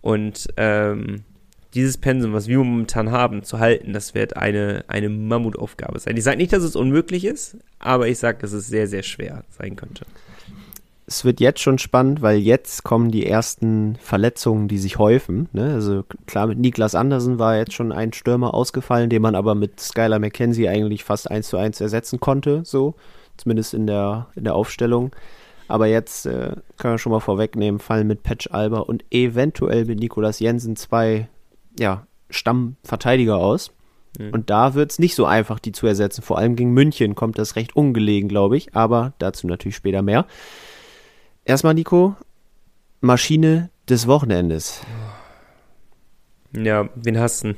Und 0.00 0.48
ähm, 0.56 1.24
dieses 1.74 1.98
Pensum, 1.98 2.32
was 2.32 2.48
wir 2.48 2.58
momentan 2.58 3.10
haben, 3.10 3.42
zu 3.42 3.58
halten, 3.58 3.92
das 3.92 4.14
wird 4.14 4.36
eine, 4.36 4.84
eine 4.88 5.08
Mammutaufgabe 5.08 5.98
sein. 5.98 6.16
Ich 6.16 6.24
sage 6.24 6.38
nicht, 6.38 6.52
dass 6.52 6.62
es 6.62 6.74
unmöglich 6.74 7.24
ist, 7.24 7.58
aber 7.78 8.08
ich 8.08 8.18
sage, 8.18 8.38
dass 8.38 8.52
es 8.52 8.66
sehr, 8.66 8.86
sehr 8.86 9.02
schwer 9.02 9.44
sein 9.50 9.76
könnte 9.76 10.04
es 11.10 11.24
wird 11.24 11.40
jetzt 11.40 11.60
schon 11.60 11.78
spannend, 11.78 12.22
weil 12.22 12.38
jetzt 12.38 12.84
kommen 12.84 13.10
die 13.10 13.26
ersten 13.26 13.96
Verletzungen, 13.96 14.68
die 14.68 14.78
sich 14.78 14.98
häufen. 14.98 15.48
Ne? 15.52 15.74
Also 15.74 16.04
klar, 16.26 16.46
mit 16.46 16.60
Niklas 16.60 16.94
Andersen 16.94 17.40
war 17.40 17.56
jetzt 17.56 17.72
schon 17.72 17.90
ein 17.90 18.12
Stürmer 18.12 18.54
ausgefallen, 18.54 19.10
den 19.10 19.20
man 19.20 19.34
aber 19.34 19.56
mit 19.56 19.80
Skylar 19.80 20.20
McKenzie 20.20 20.68
eigentlich 20.68 21.02
fast 21.02 21.28
eins 21.28 21.48
zu 21.48 21.56
eins 21.56 21.80
ersetzen 21.80 22.20
konnte, 22.20 22.62
so 22.64 22.94
zumindest 23.36 23.74
in 23.74 23.88
der, 23.88 24.28
in 24.36 24.44
der 24.44 24.54
Aufstellung. 24.54 25.10
Aber 25.66 25.88
jetzt 25.88 26.26
äh, 26.26 26.52
können 26.78 26.94
wir 26.94 26.98
schon 26.98 27.10
mal 27.10 27.18
vorwegnehmen, 27.18 27.80
fallen 27.80 28.06
mit 28.06 28.22
Patch 28.22 28.48
Alba 28.52 28.78
und 28.78 29.04
eventuell 29.10 29.86
mit 29.86 29.98
Nikolas 29.98 30.38
Jensen 30.38 30.76
zwei 30.76 31.28
ja, 31.76 32.06
Stammverteidiger 32.28 33.36
aus. 33.36 33.72
Mhm. 34.16 34.30
Und 34.30 34.50
da 34.50 34.74
wird 34.74 34.92
es 34.92 35.00
nicht 35.00 35.16
so 35.16 35.26
einfach, 35.26 35.58
die 35.58 35.72
zu 35.72 35.88
ersetzen. 35.88 36.22
Vor 36.22 36.38
allem 36.38 36.54
gegen 36.54 36.70
München 36.70 37.16
kommt 37.16 37.36
das 37.36 37.56
recht 37.56 37.74
ungelegen, 37.74 38.28
glaube 38.28 38.56
ich. 38.56 38.76
Aber 38.76 39.12
dazu 39.18 39.48
natürlich 39.48 39.74
später 39.74 40.02
mehr. 40.02 40.26
Erstmal, 41.44 41.74
Nico, 41.74 42.16
Maschine 43.00 43.70
des 43.88 44.06
Wochenendes. 44.06 44.82
Ja, 46.52 46.88
wen 46.94 47.18
hast 47.18 47.44
du? 47.44 47.54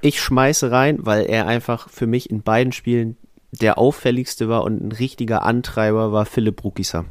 Ich 0.00 0.20
schmeiße 0.20 0.70
rein, 0.70 0.98
weil 1.00 1.26
er 1.26 1.46
einfach 1.46 1.88
für 1.88 2.06
mich 2.06 2.30
in 2.30 2.42
beiden 2.42 2.72
Spielen 2.72 3.16
der 3.52 3.78
auffälligste 3.78 4.48
war 4.48 4.64
und 4.64 4.82
ein 4.82 4.92
richtiger 4.92 5.42
Antreiber 5.42 6.12
war 6.12 6.26
Philipp 6.26 6.64
Rukisa. 6.64 7.04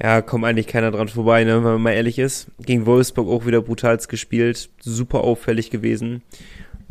Ja, 0.00 0.22
kommt 0.22 0.44
eigentlich 0.44 0.66
keiner 0.66 0.90
dran 0.90 1.08
vorbei, 1.08 1.44
ne, 1.44 1.56
wenn 1.56 1.72
man 1.72 1.82
mal 1.82 1.92
ehrlich 1.92 2.18
ist. 2.18 2.50
Gegen 2.60 2.86
Wolfsburg 2.86 3.28
auch 3.28 3.46
wieder 3.46 3.60
brutals 3.60 4.08
gespielt, 4.08 4.70
super 4.80 5.22
auffällig 5.22 5.70
gewesen. 5.70 6.22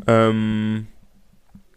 Ähm, 0.05 0.87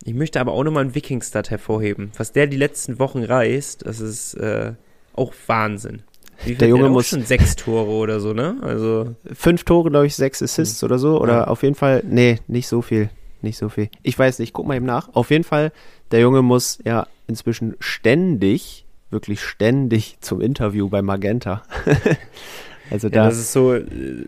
ich 0.05 0.15
möchte 0.15 0.41
aber 0.41 0.53
auch 0.53 0.65
nochmal 0.65 0.85
einen 0.85 0.95
Wikingstad 0.95 1.51
hervorheben. 1.51 2.13
Was 2.17 2.33
der 2.33 2.47
die 2.47 2.57
letzten 2.57 2.99
Wochen 2.99 3.23
reißt, 3.23 3.87
das 3.87 4.01
ist 4.01 4.35
äh, 4.35 4.75
auch 5.15 5.33
Wahnsinn. 5.47 6.03
Der 6.47 6.69
Junge 6.69 6.89
muss 6.89 7.09
schon 7.09 7.23
sechs 7.23 7.55
Tore 7.55 7.91
oder 7.91 8.19
so, 8.19 8.33
ne? 8.33 8.57
Also 8.63 9.15
fünf 9.33 9.65
Tore, 9.65 9.91
glaube 9.91 10.07
ich, 10.07 10.17
sechs 10.17 10.43
Assists 10.43 10.83
mhm. 10.83 10.87
oder 10.87 10.99
so 10.99 11.21
oder 11.21 11.33
ja. 11.33 11.45
auf 11.47 11.63
jeden 11.63 11.75
Fall, 11.75 12.03
nee, 12.05 12.39
nicht 12.49 12.67
so 12.67 12.83
viel, 12.83 13.11
nicht 13.43 13.59
so 13.59 13.69
viel. 13.69 13.89
Ich 14.03 14.19
weiß 14.19 14.41
nicht, 14.41 14.53
guck 14.53 14.67
mal 14.67 14.77
eben 14.77 14.87
nach. 14.87 15.15
Auf 15.15 15.31
jeden 15.31 15.45
Fall, 15.45 15.73
der 16.11 16.21
Junge 16.21 16.43
muss 16.43 16.79
ja 16.85 17.07
inzwischen 17.29 17.77
ständig, 17.79 18.87
wirklich 19.11 19.41
ständig 19.41 20.17
zum 20.21 20.41
Interview 20.41 20.89
bei 20.89 21.01
Magenta. 21.01 21.63
also 22.91 23.09
da. 23.09 23.23
Ja, 23.23 23.27
das 23.27 23.39
ist 23.39 23.53
so, 23.53 23.75
äh, 23.75 23.85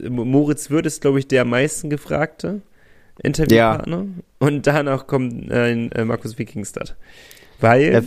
Moritz 0.09 0.71
Würth 0.71 0.87
ist, 0.87 1.01
glaube 1.01 1.19
ich, 1.19 1.27
der 1.27 1.43
am 1.43 1.51
meisten 1.51 1.91
gefragte 1.91 2.63
Interviewpartner. 3.23 3.99
Ja. 3.99 4.07
Und 4.39 4.67
danach 4.67 5.07
kommt 5.07 5.51
äh, 5.51 6.05
Markus 6.05 6.39
Wikingstad. 6.39 6.97
Weil 7.61 7.93
ja. 7.93 8.03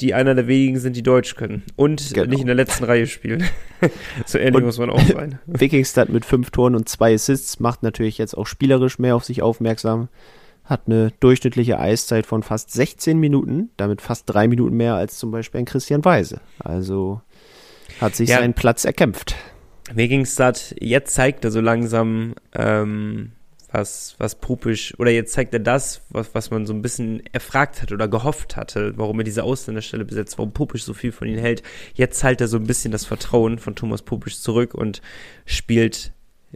die 0.00 0.14
einer 0.14 0.34
der 0.34 0.46
wenigen 0.46 0.78
sind, 0.78 0.96
die 0.96 1.02
Deutsch 1.02 1.34
können. 1.34 1.62
Und 1.76 2.12
genau. 2.14 2.28
nicht 2.28 2.40
in 2.40 2.46
der 2.46 2.56
letzten 2.56 2.84
Reihe 2.84 3.06
spielen. 3.06 3.44
so 4.26 4.38
ähnlich 4.38 4.56
und 4.56 4.64
muss 4.64 4.78
man 4.78 4.90
auch 4.90 5.00
sein. 5.00 5.38
Wikingstad 5.46 6.08
mit 6.08 6.24
fünf 6.24 6.50
Toren 6.50 6.74
und 6.74 6.88
zwei 6.88 7.14
Assists 7.14 7.60
macht 7.60 7.82
natürlich 7.82 8.18
jetzt 8.18 8.36
auch 8.36 8.46
spielerisch 8.46 8.98
mehr 8.98 9.16
auf 9.16 9.24
sich 9.24 9.42
aufmerksam. 9.42 10.08
Hat 10.64 10.82
eine 10.86 11.12
durchschnittliche 11.20 11.78
Eiszeit 11.78 12.24
von 12.24 12.42
fast 12.42 12.72
16 12.72 13.18
Minuten, 13.18 13.70
damit 13.76 14.00
fast 14.00 14.24
drei 14.26 14.46
Minuten 14.46 14.76
mehr 14.76 14.94
als 14.94 15.18
zum 15.18 15.30
Beispiel 15.32 15.60
ein 15.60 15.64
Christian 15.64 16.04
Weise. 16.04 16.40
Also 16.58 17.20
hat 18.00 18.14
sich 18.14 18.30
ja. 18.30 18.38
seinen 18.38 18.54
Platz 18.54 18.84
erkämpft. 18.84 19.34
Wikingstad, 19.92 20.76
jetzt 20.78 21.14
zeigt 21.14 21.44
er 21.44 21.50
so 21.50 21.60
langsam, 21.60 22.34
ähm, 22.54 23.32
was, 23.72 24.14
was 24.18 24.36
Pupisch, 24.36 24.94
oder 24.98 25.10
jetzt 25.10 25.32
zeigt 25.32 25.54
er 25.54 25.60
das, 25.60 26.02
was, 26.10 26.34
was 26.34 26.50
man 26.50 26.66
so 26.66 26.74
ein 26.74 26.82
bisschen 26.82 27.22
erfragt 27.32 27.82
hat 27.82 27.90
oder 27.90 28.06
gehofft 28.06 28.56
hatte, 28.56 28.92
warum 28.96 29.20
er 29.20 29.24
diese 29.24 29.44
Ausländerstelle 29.44 30.04
besetzt, 30.04 30.38
warum 30.38 30.52
Pupisch 30.52 30.84
so 30.84 30.94
viel 30.94 31.12
von 31.12 31.28
ihm 31.28 31.38
hält. 31.38 31.62
Jetzt 31.94 32.18
zahlt 32.18 32.40
er 32.40 32.48
so 32.48 32.58
ein 32.58 32.66
bisschen 32.66 32.92
das 32.92 33.06
Vertrauen 33.06 33.58
von 33.58 33.74
Thomas 33.74 34.02
Pupisch 34.02 34.40
zurück 34.40 34.74
und 34.74 35.00
spielt 35.46 36.12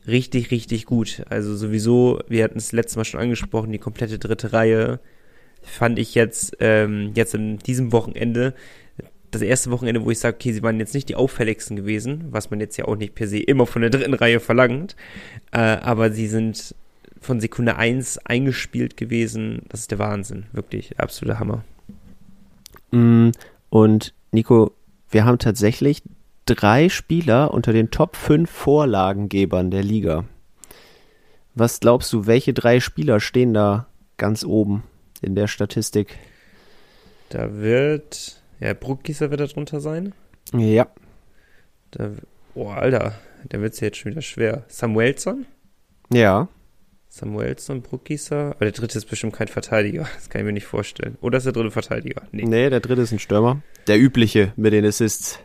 richtig, 0.07 0.51
richtig 0.51 0.85
gut. 0.85 1.23
Also 1.29 1.57
sowieso, 1.57 2.21
wir 2.29 2.45
hatten 2.45 2.59
es 2.59 2.73
letztes 2.73 2.97
Mal 2.97 3.05
schon 3.05 3.21
angesprochen, 3.21 3.73
die 3.73 3.79
komplette 3.79 4.19
dritte 4.19 4.53
Reihe 4.53 5.01
fand 5.63 5.99
ich 5.99 6.15
jetzt, 6.15 6.57
ähm, 6.61 7.13
jetzt 7.15 7.35
in 7.35 7.59
diesem 7.59 7.93
Wochenende 7.93 8.55
das 9.31 9.43
erste 9.43 9.71
Wochenende, 9.71 10.05
wo 10.05 10.11
ich 10.11 10.19
sage, 10.19 10.37
okay, 10.37 10.53
sie 10.53 10.63
waren 10.63 10.79
jetzt 10.79 10.95
nicht 10.95 11.09
die 11.09 11.17
auffälligsten 11.17 11.77
gewesen, 11.77 12.27
was 12.31 12.51
man 12.51 12.61
jetzt 12.61 12.77
ja 12.77 12.87
auch 12.87 12.97
nicht 12.97 13.15
per 13.15 13.27
se 13.27 13.39
immer 13.39 13.67
von 13.67 13.83
der 13.83 13.91
dritten 13.91 14.15
Reihe 14.15 14.41
verlangt, 14.41 14.97
äh, 15.53 15.59
aber 15.59 16.11
sie 16.11 16.29
sind 16.29 16.75
von 17.27 17.41
Sekunde 17.41 17.77
1 17.77 18.19
eingespielt 18.19 18.97
gewesen. 18.97 19.63
Das 19.69 19.81
ist 19.81 19.91
der 19.91 19.99
Wahnsinn. 19.99 20.47
Wirklich 20.53 20.99
absoluter 20.99 21.39
Hammer. 21.39 21.65
Mm, 22.93 23.31
und 23.69 24.15
Nico, 24.31 24.73
wir 25.11 25.25
haben 25.25 25.39
tatsächlich 25.39 26.03
drei 26.47 26.89
Spieler 26.89 27.53
unter 27.53 27.73
den 27.73 27.91
Top 27.91 28.17
5 28.17 28.49
Vorlagengebern 28.49 29.71
der 29.71 29.83
Liga. 29.83 30.25
Was 31.55 31.81
glaubst 31.81 32.13
du, 32.13 32.27
welche 32.27 32.55
drei 32.55 32.81
Spieler 32.81 33.19
stehen 33.19 33.53
da 33.53 33.87
ganz 34.17 34.45
oben 34.45 34.85
in 35.21 35.35
der 35.35 35.49
Statistik? 35.49 36.17
Da 37.31 37.55
wird, 37.57 38.41
ja, 38.61 38.75
Bruckgießer 38.75 39.31
wird 39.31 39.41
da 39.41 39.47
drunter 39.47 39.81
sein. 39.81 40.13
Ja. 40.53 40.87
Da, 41.91 42.11
oh, 42.55 42.69
Alter, 42.69 43.15
da 43.49 43.61
wird 43.61 43.75
es 43.75 43.81
jetzt 43.81 43.97
schon 43.97 44.13
wieder 44.13 44.23
schwer. 44.23 44.65
Samuelson? 44.69 45.47
Ja. 46.13 46.49
Samuelson, 47.17 47.81
Bruckgießer. 47.81 48.51
Aber 48.51 48.65
der 48.67 48.73
dritte 48.73 48.99
ist 48.99 49.07
bestimmt 49.07 49.33
kein 49.35 49.49
Verteidiger. 49.49 50.07
Das 50.17 50.29
kann 50.29 50.43
ich 50.43 50.47
mir 50.47 50.53
nicht 50.53 50.67
vorstellen. 50.67 51.17
Oder 51.21 51.39
ist 51.39 51.45
der 51.45 51.53
dritte 51.53 51.71
Verteidiger? 51.71 52.23
Nee. 52.31 52.45
nee, 52.45 52.69
der 52.69 52.81
dritte 52.81 53.03
ist 53.03 53.13
ein 53.13 53.19
Stürmer. 53.19 53.63
Der 53.87 53.99
übliche 53.99 54.53
mit 54.57 54.73
den 54.73 54.85
Assists. 54.85 55.39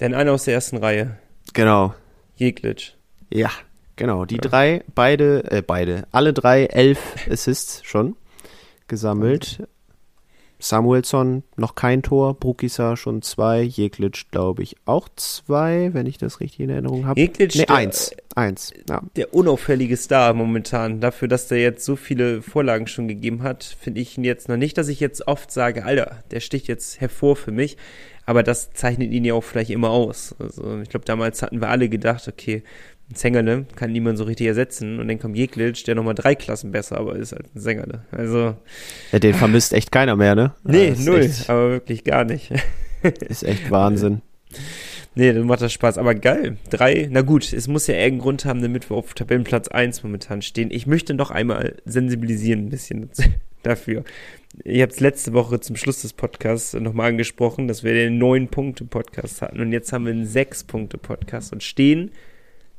Denn 0.00 0.14
einer 0.14 0.32
aus 0.32 0.44
der 0.44 0.54
ersten 0.54 0.78
Reihe. 0.78 1.18
Genau. 1.52 1.94
Jeglitsch. 2.36 2.92
Ja, 3.30 3.50
genau. 3.96 4.24
Die 4.24 4.38
drei, 4.38 4.82
beide, 4.94 5.50
äh, 5.50 5.62
beide, 5.62 6.06
alle 6.12 6.32
drei 6.32 6.64
elf 6.64 6.98
Assists 7.28 7.84
schon 7.84 8.16
gesammelt. 8.88 9.68
Samuelsson 10.58 11.42
noch 11.56 11.74
kein 11.74 12.02
Tor, 12.02 12.34
Brukisa 12.34 12.96
schon 12.96 13.22
zwei, 13.22 13.62
Jeglitsch 13.62 14.26
glaube 14.30 14.62
ich 14.62 14.76
auch 14.86 15.08
zwei, 15.16 15.90
wenn 15.92 16.06
ich 16.06 16.16
das 16.18 16.40
richtig 16.40 16.60
in 16.60 16.70
Erinnerung 16.70 17.06
habe. 17.06 17.20
Jeglitsch, 17.20 17.56
nee, 17.56 17.66
der- 17.66 17.74
eins, 17.76 18.12
eins, 18.34 18.72
ja. 18.88 19.02
Der 19.16 19.34
unauffällige 19.34 19.96
Star 19.96 20.32
momentan. 20.32 21.00
Dafür, 21.00 21.28
dass 21.28 21.48
der 21.48 21.58
jetzt 21.60 21.84
so 21.84 21.96
viele 21.96 22.40
Vorlagen 22.42 22.86
schon 22.86 23.08
gegeben 23.08 23.42
hat, 23.42 23.62
finde 23.64 24.00
ich 24.00 24.16
ihn 24.16 24.24
jetzt 24.24 24.48
noch 24.48 24.56
nicht, 24.56 24.78
dass 24.78 24.88
ich 24.88 25.00
jetzt 25.00 25.26
oft 25.28 25.50
sage, 25.50 25.84
Alter, 25.84 26.22
der 26.30 26.40
sticht 26.40 26.68
jetzt 26.68 27.00
hervor 27.00 27.36
für 27.36 27.52
mich. 27.52 27.76
Aber 28.26 28.42
das 28.42 28.72
zeichnet 28.72 29.12
ihn 29.12 29.26
ja 29.26 29.34
auch 29.34 29.44
vielleicht 29.44 29.68
immer 29.68 29.90
aus. 29.90 30.34
Also 30.38 30.80
ich 30.80 30.88
glaube, 30.88 31.04
damals 31.04 31.42
hatten 31.42 31.60
wir 31.60 31.68
alle 31.68 31.90
gedacht, 31.90 32.26
okay, 32.26 32.62
ein 33.10 33.14
Sängerle 33.14 33.66
kann 33.76 33.92
niemand 33.92 34.18
so 34.18 34.24
richtig 34.24 34.46
ersetzen. 34.46 34.98
Und 34.98 35.08
dann 35.08 35.18
kommt 35.18 35.36
Jeglitsch, 35.36 35.86
der 35.86 35.94
nochmal 35.94 36.14
drei 36.14 36.34
Klassen 36.34 36.72
besser, 36.72 36.98
aber 36.98 37.16
ist 37.16 37.32
halt 37.32 37.54
ein 37.54 37.60
Sängerle. 37.60 38.04
Also, 38.10 38.56
ja. 39.12 39.18
Den 39.18 39.34
vermisst 39.34 39.72
echt 39.72 39.92
keiner 39.92 40.16
mehr, 40.16 40.34
ne? 40.34 40.54
nee, 40.64 40.88
Ja, 40.88 40.94
null, 40.98 41.20
Echt, 41.20 41.50
aber 41.50 41.70
wirklich 41.70 42.04
gar 42.04 42.24
nicht. 42.24 42.50
ist 43.20 43.42
echt 43.42 43.70
Wahnsinn. 43.70 44.22
Nee, 45.16 45.32
dann 45.32 45.46
macht 45.46 45.62
das 45.62 45.72
Spaß. 45.72 45.98
Aber 45.98 46.14
geil. 46.14 46.56
Drei, 46.70 47.08
na 47.10 47.22
gut, 47.22 47.52
es 47.52 47.68
muss 47.68 47.86
ja 47.86 47.94
irgendeinen 47.94 48.20
Grund 48.20 48.44
haben, 48.44 48.62
damit 48.62 48.90
wir 48.90 48.96
auf 48.96 49.14
Tabellenplatz 49.14 49.68
1 49.68 50.02
momentan 50.02 50.42
stehen. 50.42 50.70
Ich 50.70 50.86
möchte 50.86 51.14
noch 51.14 51.30
einmal 51.30 51.76
sensibilisieren 51.84 52.66
ein 52.66 52.70
bisschen 52.70 53.10
dafür. 53.62 54.04
Ich 54.62 54.82
habe 54.82 54.92
es 54.92 55.00
letzte 55.00 55.32
Woche 55.32 55.60
zum 55.60 55.76
Schluss 55.76 56.02
des 56.02 56.12
Podcasts 56.12 56.74
nochmal 56.74 57.10
angesprochen, 57.10 57.68
dass 57.68 57.82
wir 57.82 57.92
den 57.92 58.18
neun 58.18 58.48
Punkte 58.48 58.84
Podcast 58.84 59.42
hatten 59.42 59.60
und 59.60 59.72
jetzt 59.72 59.92
haben 59.92 60.06
wir 60.06 60.12
einen 60.12 60.26
sechs 60.26 60.62
Punkte 60.62 60.96
Podcast 60.96 61.52
und 61.52 61.62
stehen, 61.62 62.12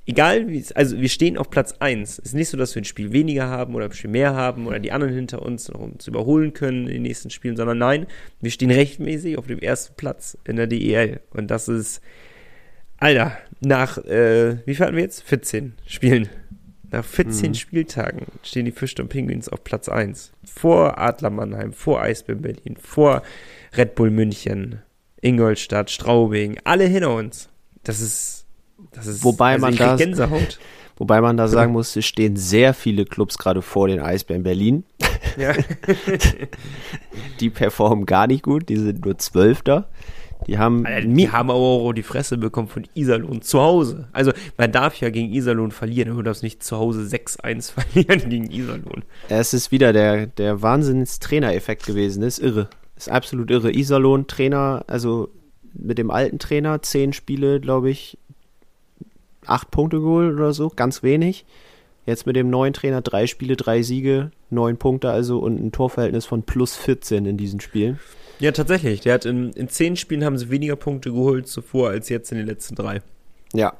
egal 0.05 0.47
wie 0.47 0.59
es, 0.59 0.71
also 0.71 0.99
wir 0.99 1.09
stehen 1.09 1.37
auf 1.37 1.49
Platz 1.49 1.73
1. 1.79 2.19
Es 2.19 2.25
ist 2.25 2.33
nicht 2.33 2.49
so, 2.49 2.57
dass 2.57 2.75
wir 2.75 2.81
ein 2.81 2.85
Spiel 2.85 3.11
weniger 3.11 3.47
haben 3.47 3.75
oder 3.75 3.85
ein 3.85 3.93
Spiel 3.93 4.11
mehr 4.11 4.33
haben 4.33 4.67
oder 4.67 4.79
die 4.79 4.91
anderen 4.91 5.13
hinter 5.13 5.41
uns 5.41 5.69
noch 5.69 5.79
uns 5.79 6.07
überholen 6.07 6.53
können 6.53 6.87
in 6.87 6.93
den 6.93 7.01
nächsten 7.03 7.29
Spielen, 7.29 7.57
sondern 7.57 7.77
nein, 7.77 8.07
wir 8.41 8.51
stehen 8.51 8.71
rechtmäßig 8.71 9.37
auf 9.37 9.47
dem 9.47 9.59
ersten 9.59 9.95
Platz 9.95 10.37
in 10.45 10.55
der 10.57 10.67
DEL 10.67 11.21
und 11.31 11.49
das 11.51 11.67
ist 11.67 12.01
Alter, 12.97 13.37
nach, 13.59 13.97
äh, 13.97 14.57
wie 14.65 14.73
viel 14.75 14.85
hatten 14.85 14.95
wir 14.95 15.03
jetzt? 15.03 15.21
14 15.23 15.73
Spielen. 15.85 16.29
Nach 16.91 17.03
14 17.03 17.49
Mhm. 17.49 17.55
Spieltagen 17.55 18.25
stehen 18.41 18.65
die 18.65 18.71
Fischton 18.71 19.09
Penguins 19.09 19.49
auf 19.49 19.63
Platz 19.65 19.89
1. 19.89 20.31
Vor 20.45 20.97
Adler 20.97 21.29
Mannheim, 21.29 21.73
vor 21.73 22.01
Eisbären 22.01 22.41
Berlin, 22.41 22.77
vor 22.79 23.21
Red 23.75 23.95
Bull 23.95 24.11
München, 24.11 24.79
Ingolstadt, 25.21 25.89
Straubing, 25.91 26.57
alle 26.63 26.85
hinter 26.85 27.13
uns. 27.13 27.49
Das 27.83 27.99
ist, 27.99 28.44
ist, 29.01 29.23
Wobei 29.23 29.53
also 29.53 29.65
man 29.65 29.75
das- 29.75 29.99
Gänsehaut. 29.99 30.59
Wobei 30.97 31.19
man 31.19 31.35
da 31.35 31.49
sagen 31.49 31.73
muss, 31.73 31.93
es 31.97 32.05
stehen 32.05 32.37
sehr 32.37 32.73
viele 32.73 33.03
Clubs 33.03 33.37
gerade 33.37 33.61
vor 33.61 33.89
den 33.89 33.99
Eisbären 33.99 34.43
Berlin. 34.43 34.85
ja. 35.37 35.51
Die 37.39 37.49
performen 37.49 38.05
gar 38.05 38.27
nicht 38.27 38.43
gut, 38.43 38.69
die 38.69 38.77
sind 38.77 39.03
nur 39.05 39.17
Zwölfter. 39.17 39.89
Die 40.47 40.57
haben 40.57 40.83
mi- 40.83 41.23
die 41.23 41.31
haben 41.31 41.49
aber 41.49 41.59
auch 41.59 41.91
die 41.93 42.03
Fresse 42.03 42.37
bekommen 42.37 42.67
von 42.67 42.87
Iserlohn 42.93 43.41
zu 43.41 43.59
Hause. 43.61 44.07
Also, 44.13 44.31
man 44.57 44.71
darf 44.71 44.95
ja 44.99 45.09
gegen 45.09 45.33
Iserlohn 45.33 45.71
verlieren, 45.71 46.11
aber 46.11 46.21
du 46.23 46.29
darfst 46.29 46.43
nicht 46.43 46.63
zu 46.63 46.77
Hause 46.77 47.01
6-1 47.01 47.71
verlieren 47.73 48.29
gegen 48.29 48.51
Iserlohn. 48.51 49.03
Es 49.29 49.53
ist 49.53 49.71
wieder 49.71 49.91
der, 49.91 50.27
der 50.27 50.61
Wahnsinns-Trainereffekt 50.61 51.85
gewesen. 51.85 52.21
Das 52.21 52.37
ist 52.37 52.45
irre. 52.45 52.69
Das 52.95 53.07
ist 53.07 53.13
absolut 53.13 53.49
irre. 53.49 53.71
Iserlohn, 53.73 54.27
Trainer, 54.27 54.83
also 54.87 55.29
mit 55.73 55.97
dem 55.97 56.11
alten 56.11 56.39
Trainer, 56.39 56.81
zehn 56.81 57.11
Spiele, 57.13 57.59
glaube 57.59 57.89
ich, 57.89 58.17
acht 59.47 59.71
Punkte 59.71 59.99
geholt 59.99 60.33
oder 60.33 60.53
so, 60.53 60.69
ganz 60.69 61.03
wenig. 61.03 61.45
Jetzt 62.05 62.27
mit 62.27 62.35
dem 62.35 62.49
neuen 62.49 62.73
Trainer 62.73 63.01
drei 63.01 63.25
Spiele, 63.25 63.55
drei 63.55 63.81
Siege, 63.81 64.31
neun 64.49 64.77
Punkte 64.77 65.09
also 65.09 65.39
und 65.39 65.59
ein 65.59 65.71
Torverhältnis 65.71 66.25
von 66.25 66.43
plus 66.43 66.75
14 66.75 67.25
in 67.25 67.37
diesen 67.37 67.59
Spielen. 67.59 67.99
Ja, 68.39 68.51
tatsächlich. 68.51 69.01
Der 69.01 69.13
hat 69.13 69.25
in, 69.25 69.51
in 69.53 69.69
zehn 69.69 69.95
Spielen 69.95 70.23
haben 70.23 70.37
sie 70.37 70.49
weniger 70.49 70.75
Punkte 70.75 71.11
geholt 71.11 71.47
zuvor 71.47 71.89
als 71.89 72.09
jetzt 72.09 72.31
in 72.31 72.37
den 72.37 72.45
letzten 72.45 72.75
drei. 72.75 73.01
Ja, 73.53 73.73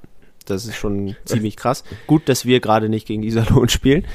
das 0.46 0.66
ist 0.66 0.76
schon 0.76 1.16
ziemlich 1.26 1.56
krass. 1.56 1.84
Gut, 2.08 2.30
dass 2.30 2.46
wir 2.46 2.60
gerade 2.62 2.90
nicht 2.90 3.08
gegen 3.08 3.24
Iserlohn 3.24 3.70
spielen. 3.70 4.08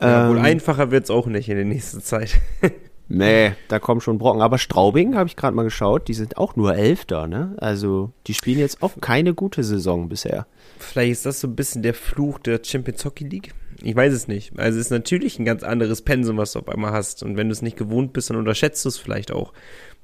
Ja, 0.00 0.28
wohl 0.28 0.38
Ähm, 0.38 0.44
einfacher 0.44 0.90
wird's 0.90 1.10
auch 1.10 1.26
nicht 1.26 1.48
in 1.48 1.56
der 1.56 1.64
nächsten 1.64 2.00
Zeit. 2.00 2.40
Nee, 3.08 3.52
da 3.68 3.78
kommen 3.78 4.00
schon 4.00 4.18
Brocken. 4.18 4.40
Aber 4.40 4.56
Straubing 4.58 5.14
habe 5.14 5.28
ich 5.28 5.36
gerade 5.36 5.54
mal 5.54 5.62
geschaut, 5.64 6.08
die 6.08 6.14
sind 6.14 6.38
auch 6.38 6.56
nur 6.56 6.74
Elfter, 6.74 7.26
ne? 7.26 7.54
Also 7.58 8.12
die 8.26 8.34
spielen 8.34 8.58
jetzt 8.58 8.82
auch 8.82 8.92
keine 9.00 9.34
gute 9.34 9.62
Saison 9.62 10.08
bisher. 10.08 10.46
Vielleicht 10.78 11.12
ist 11.12 11.26
das 11.26 11.40
so 11.40 11.48
ein 11.48 11.54
bisschen 11.56 11.82
der 11.82 11.94
Fluch 11.94 12.38
der 12.38 12.60
Champions 12.64 13.04
Hockey 13.04 13.24
League. 13.24 13.52
Ich 13.82 13.94
weiß 13.94 14.12
es 14.12 14.26
nicht. 14.26 14.58
Also 14.58 14.78
es 14.78 14.86
ist 14.86 14.90
natürlich 14.90 15.38
ein 15.38 15.44
ganz 15.44 15.62
anderes 15.62 16.00
Pensum, 16.02 16.38
was 16.38 16.52
du 16.52 16.60
auf 16.60 16.68
einmal 16.68 16.92
hast. 16.92 17.22
Und 17.22 17.36
wenn 17.36 17.48
du 17.48 17.52
es 17.52 17.60
nicht 17.60 17.76
gewohnt 17.76 18.12
bist, 18.14 18.30
dann 18.30 18.38
unterschätzt 18.38 18.84
du 18.84 18.88
es 18.88 18.98
vielleicht 18.98 19.32
auch, 19.32 19.52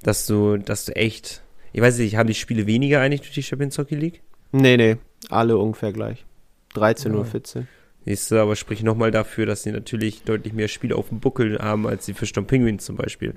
dass 0.02 0.26
du, 0.26 0.58
dass 0.58 0.84
du 0.84 0.94
echt, 0.94 1.42
ich 1.72 1.80
weiß 1.80 1.98
nicht, 1.98 2.16
haben 2.16 2.26
die 2.26 2.34
Spiele 2.34 2.66
weniger 2.66 3.00
eigentlich 3.00 3.22
durch 3.22 3.34
die 3.34 3.42
Champions 3.42 3.78
Hockey 3.78 3.94
League? 3.94 4.20
Nee, 4.52 4.76
nee, 4.76 4.96
alle 5.30 5.56
ungefähr 5.56 5.92
gleich. 5.92 6.26
13 6.74 7.12
Ja. 7.12 7.18
oder 7.20 7.28
14. 7.28 7.66
Du, 8.14 8.40
aber 8.40 8.57
sprich 8.57 8.83
nochmal 8.83 9.11
dafür, 9.11 9.46
dass 9.46 9.62
sie 9.62 9.73
natürlich 9.73 10.23
deutlich 10.23 10.53
mehr 10.53 10.68
Spiele 10.68 10.96
auf 10.96 11.09
dem 11.09 11.20
Buckel 11.20 11.59
haben 11.59 11.87
als 11.87 12.07
die 12.07 12.14
Fischton 12.14 12.46
Penguins 12.46 12.85
zum 12.85 12.96
Beispiel. 12.96 13.35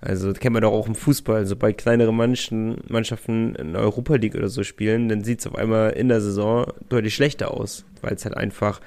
Also 0.00 0.30
das 0.30 0.38
kennen 0.38 0.54
wir 0.54 0.60
doch 0.60 0.72
auch 0.72 0.86
im 0.86 0.94
Fußball. 0.94 1.46
Sobald 1.46 1.78
kleinere 1.78 2.12
Mannschaften, 2.12 2.78
Mannschaften 2.88 3.54
in 3.56 3.72
der 3.72 3.82
Europa 3.82 4.14
League 4.14 4.34
oder 4.34 4.48
so 4.48 4.62
spielen, 4.62 5.08
dann 5.08 5.24
sieht 5.24 5.40
es 5.40 5.46
auf 5.46 5.56
einmal 5.56 5.90
in 5.90 6.08
der 6.08 6.20
Saison 6.20 6.72
deutlich 6.88 7.14
schlechter 7.14 7.52
aus, 7.52 7.84
weil 8.00 8.14
es 8.14 8.24
halt 8.24 8.36
einfach, 8.36 8.80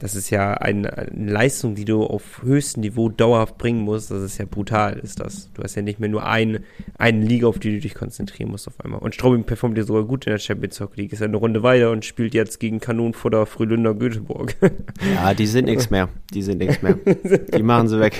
das 0.00 0.14
ist 0.14 0.30
ja 0.30 0.54
eine, 0.54 0.96
eine 0.96 1.30
Leistung, 1.30 1.74
die 1.74 1.84
du 1.84 2.02
auf 2.02 2.42
höchstem 2.42 2.80
Niveau 2.80 3.10
dauerhaft 3.10 3.58
bringen 3.58 3.82
musst. 3.82 4.10
Das 4.10 4.22
ist 4.22 4.38
ja 4.38 4.46
brutal, 4.46 4.98
ist 4.98 5.20
das. 5.20 5.52
Du 5.52 5.62
hast 5.62 5.74
ja 5.74 5.82
nicht 5.82 6.00
mehr 6.00 6.08
nur 6.08 6.24
ein, 6.24 6.64
eine 6.96 7.24
Liga, 7.24 7.46
auf 7.46 7.58
die 7.58 7.74
du 7.74 7.80
dich 7.80 7.94
konzentrieren 7.94 8.50
musst 8.50 8.66
auf 8.66 8.80
einmal. 8.82 9.00
Und 9.00 9.14
Straubing 9.14 9.44
performt 9.44 9.76
ja 9.76 9.84
sogar 9.84 10.04
gut 10.04 10.26
in 10.26 10.32
der 10.32 10.38
Champions 10.38 10.80
Hockey 10.80 11.02
League. 11.02 11.12
Ist 11.12 11.20
ja 11.20 11.26
eine 11.26 11.36
Runde 11.36 11.62
weiter 11.62 11.90
und 11.90 12.06
spielt 12.06 12.32
jetzt 12.32 12.60
gegen 12.60 12.80
Kanonenfutter 12.80 13.44
Frühlinder 13.44 13.94
Göteborg. 13.94 14.56
Ja, 15.14 15.34
die 15.34 15.46
sind 15.46 15.64
nichts 15.64 15.90
mehr. 15.90 16.08
Die 16.32 16.42
sind 16.42 16.58
nichts 16.58 16.82
mehr. 16.82 16.94
Die 16.94 17.62
machen 17.62 17.88
sie 17.88 18.00
weg. 18.00 18.14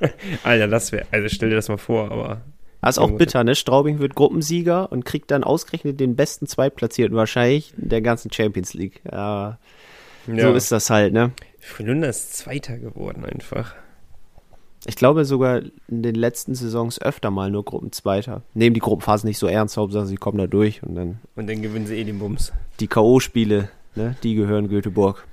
Alter, 0.42 0.68
das 0.68 0.92
wäre, 0.92 1.06
also 1.10 1.28
stell 1.28 1.48
dir 1.50 1.56
das 1.56 1.68
mal 1.68 1.78
vor, 1.78 2.10
aber 2.10 2.42
Das 2.80 2.96
ist 2.96 2.98
auch 2.98 3.10
bitter, 3.10 3.44
ne? 3.44 3.54
Straubing 3.54 3.98
wird 3.98 4.14
Gruppensieger 4.14 4.92
und 4.92 5.04
kriegt 5.04 5.30
dann 5.30 5.44
ausgerechnet 5.44 6.00
den 6.00 6.16
besten 6.16 6.46
Zweitplatzierten 6.46 7.16
wahrscheinlich 7.16 7.72
der 7.76 8.02
ganzen 8.02 8.32
Champions 8.32 8.74
League. 8.74 9.00
Ja, 10.36 10.48
So 10.48 10.54
ist 10.54 10.70
das 10.72 10.90
halt, 10.90 11.12
ne? 11.12 11.32
Frühlinder 11.60 12.08
ist 12.08 12.34
Zweiter 12.36 12.78
geworden 12.78 13.24
einfach. 13.24 13.74
Ich 14.86 14.96
glaube 14.96 15.24
sogar 15.24 15.60
in 15.88 16.02
den 16.02 16.14
letzten 16.14 16.54
Saisons 16.54 17.00
öfter 17.02 17.30
mal 17.30 17.50
nur 17.50 17.64
Gruppenzweiter. 17.64 18.42
Nehmen 18.54 18.74
die 18.74 18.80
Gruppenphase 18.80 19.26
nicht 19.26 19.38
so 19.38 19.46
ernst, 19.46 19.76
Hauptsache 19.76 20.06
sie 20.06 20.16
kommen 20.16 20.38
da 20.38 20.46
durch 20.46 20.82
und 20.82 20.94
dann 20.94 21.18
Und 21.34 21.48
dann 21.48 21.60
gewinnen 21.62 21.86
sie 21.86 21.96
eh 21.96 22.04
den 22.04 22.18
Bums. 22.18 22.52
die 22.80 22.86
K.O.-Spiele, 22.86 23.68
ne? 23.96 24.16
Die 24.22 24.34
gehören 24.34 24.68
Göteborg. 24.68 25.26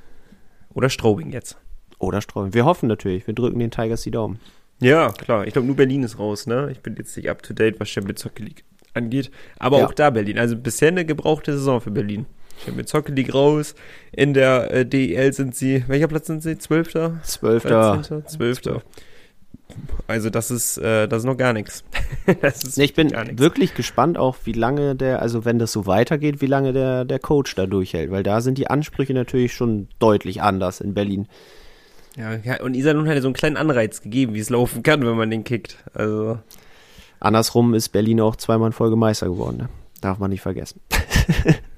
Oder 0.74 0.90
Straubing 0.90 1.32
jetzt. 1.32 1.58
Oder 2.00 2.22
Straubing. 2.22 2.54
Wir 2.54 2.66
hoffen 2.66 2.88
natürlich, 2.88 3.28
wir 3.28 3.34
drücken 3.34 3.60
den 3.60 3.72
Tigers 3.72 4.02
die 4.02 4.12
Daumen. 4.12 4.40
Ja, 4.82 5.12
klar. 5.12 5.46
Ich 5.48 5.54
glaube, 5.54 5.68
nur 5.68 5.78
Berlin 5.78 6.04
ist 6.04 6.20
raus, 6.20 6.48
ne? 6.48 6.70
Ich 6.72 6.82
bin 6.82 6.96
jetzt 6.98 7.16
nicht 7.16 7.30
up 7.30 7.42
to 7.44 7.54
date, 7.54 7.80
was 7.80 7.88
Champions 7.88 8.26
Hockey 8.26 8.44
League 8.44 8.64
angeht. 8.94 9.32
Aber 9.58 9.80
Ja. 9.80 9.86
auch 9.86 9.94
da 9.94 10.10
Berlin. 10.10 10.38
Also 10.38 10.58
bisher 10.58 10.90
eine 10.90 11.06
gebrauchte 11.06 11.54
Saison 11.54 11.80
für 11.80 11.92
Berlin. 11.92 12.26
Champions 12.64 12.94
Hockey 12.94 13.12
League 13.12 13.34
raus. 13.34 13.76
In 14.12 14.34
der 14.34 14.72
äh, 14.72 14.86
DEL 14.86 15.34
sind 15.34 15.56
sie, 15.56 15.84
welcher 15.88 16.08
Platz 16.08 16.28
sind 16.28 16.44
sie? 16.44 16.58
Zwölfter? 16.58 17.20
Zwölfter. 17.24 17.98
13.? 17.98 18.28
Zwölfter. 18.28 18.82
Also 20.08 20.30
das 20.30 20.52
ist, 20.52 20.78
äh, 20.78 21.08
das 21.08 21.20
ist 21.20 21.26
noch 21.26 21.38
gar 21.38 21.54
nichts. 21.54 21.84
Nee, 22.76 22.84
ich 22.84 22.94
bin 22.94 23.12
wirklich 23.38 23.74
gespannt 23.74 24.18
auch, 24.18 24.38
wie 24.46 24.52
lange 24.52 24.96
der, 24.96 25.22
also 25.22 25.46
wenn 25.46 25.60
das 25.60 25.72
so 25.72 25.86
weitergeht, 25.86 26.42
wie 26.42 26.48
lange 26.48 26.74
der, 26.74 27.06
der 27.06 27.20
Coach 27.20 27.56
da 27.56 27.66
durchhält, 27.66 28.12
weil 28.12 28.24
da 28.24 28.42
sind 28.42 28.58
die 28.58 28.68
Ansprüche 28.68 29.14
natürlich 29.14 29.54
schon 29.54 29.88
deutlich 30.00 30.42
anders 30.42 30.82
in 30.82 30.94
Berlin. 30.94 31.28
Ja, 32.16 32.36
ja, 32.36 32.62
und 32.62 32.76
Iserlohn 32.76 33.08
hat 33.08 33.16
ja 33.16 33.22
so 33.22 33.28
einen 33.28 33.36
kleinen 33.36 33.58
Anreiz 33.58 34.02
gegeben, 34.02 34.34
wie 34.34 34.40
es 34.40 34.50
laufen 34.50 34.84
kann, 34.84 35.06
wenn 35.06 35.18
man 35.18 35.30
den 35.30 35.44
kickt. 35.44 35.78
Also, 35.94 36.40
Andersrum 37.20 37.74
ist 37.74 37.90
Berlin 37.90 38.22
auch 38.22 38.36
zweimal 38.36 38.68
in 38.68 38.74
Folge 38.74 38.96
Meister 38.96 39.28
geworden, 39.28 39.58
ne? 39.58 39.70
Darf 40.02 40.20
man 40.20 40.30
nicht 40.30 40.42
vergessen. 40.42 40.80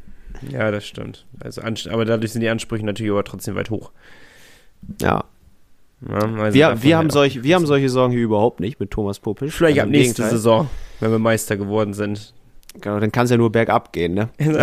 ja, 0.51 0.71
das 0.71 0.85
stimmt. 0.85 1.25
Also, 1.39 1.61
aber 1.61 2.05
dadurch 2.05 2.31
sind 2.31 2.41
die 2.41 2.49
Ansprüche 2.49 2.85
natürlich 2.85 3.11
aber 3.11 3.23
trotzdem 3.23 3.55
weit 3.55 3.69
hoch. 3.69 3.91
Ja. 5.01 5.23
Ja, 6.07 6.19
also 6.19 6.53
Wir, 6.53 6.83
wir, 6.83 6.97
haben 6.97 7.09
solche, 7.09 7.43
wir 7.43 7.55
haben 7.55 7.65
solche 7.65 7.89
Sorgen 7.89 8.13
hier 8.13 8.21
überhaupt 8.21 8.59
nicht 8.59 8.79
mit 8.79 8.91
Thomas 8.91 9.19
Popisch. 9.19 9.55
Vielleicht 9.55 9.79
Also 9.79 9.81
ab 9.81 9.85
im 9.87 9.91
nächste 9.91 10.21
Gegenteil. 10.21 10.37
Saison, 10.37 10.69
wenn 10.99 11.11
wir 11.11 11.19
Meister 11.19 11.57
geworden 11.57 11.93
sind. 11.93 12.33
Genau, 12.79 12.99
dann 12.99 13.11
kann 13.11 13.25
es 13.25 13.31
ja 13.31 13.37
nur 13.37 13.51
bergab 13.51 13.91
gehen, 13.93 14.13
ne? 14.13 14.29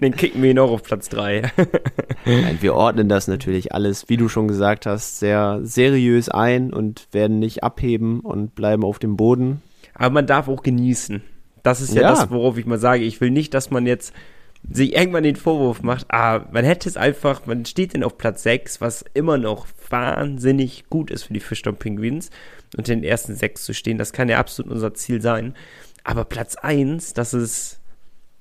Dann 0.00 0.16
kicken 0.16 0.42
wir 0.42 0.50
ihn 0.50 0.58
auch 0.58 0.70
auf 0.70 0.82
Platz 0.82 1.10
3. 1.10 1.52
Nein, 2.24 2.58
wir 2.60 2.74
ordnen 2.74 3.08
das 3.08 3.28
natürlich 3.28 3.72
alles, 3.72 4.08
wie 4.08 4.16
du 4.16 4.28
schon 4.28 4.48
gesagt 4.48 4.86
hast, 4.86 5.18
sehr 5.18 5.60
seriös 5.62 6.30
ein 6.30 6.72
und 6.72 7.06
werden 7.12 7.38
nicht 7.38 7.62
abheben 7.62 8.20
und 8.20 8.54
bleiben 8.54 8.82
auf 8.82 8.98
dem 8.98 9.16
Boden. 9.16 9.60
Aber 9.94 10.14
man 10.14 10.26
darf 10.26 10.48
auch 10.48 10.62
genießen. 10.62 11.22
Das 11.68 11.82
ist 11.82 11.94
ja, 11.94 12.02
Ja. 12.02 12.10
das, 12.10 12.30
worauf 12.30 12.56
ich 12.56 12.64
mal 12.64 12.78
sage. 12.78 13.04
Ich 13.04 13.20
will 13.20 13.30
nicht, 13.30 13.52
dass 13.52 13.70
man 13.70 13.86
jetzt 13.86 14.14
sich 14.70 14.96
irgendwann 14.96 15.22
den 15.22 15.36
Vorwurf 15.36 15.82
macht, 15.82 16.06
ah, 16.08 16.46
man 16.50 16.64
hätte 16.64 16.88
es 16.88 16.96
einfach, 16.96 17.46
man 17.46 17.64
steht 17.64 17.94
denn 17.94 18.02
auf 18.02 18.18
Platz 18.18 18.42
6, 18.42 18.80
was 18.80 19.04
immer 19.14 19.38
noch 19.38 19.66
wahnsinnig 19.90 20.86
gut 20.90 21.10
ist 21.10 21.24
für 21.24 21.32
die 21.32 21.40
Fischtown 21.40 21.76
Penguins 21.76 22.30
und 22.76 22.88
in 22.88 23.00
den 23.00 23.08
ersten 23.08 23.34
sechs 23.36 23.64
zu 23.64 23.72
stehen, 23.72 23.98
das 23.98 24.12
kann 24.12 24.28
ja 24.28 24.38
absolut 24.38 24.72
unser 24.72 24.94
Ziel 24.94 25.22
sein. 25.22 25.54
Aber 26.04 26.24
Platz 26.24 26.56
1, 26.56 27.12
das 27.12 27.34
ist 27.34 27.80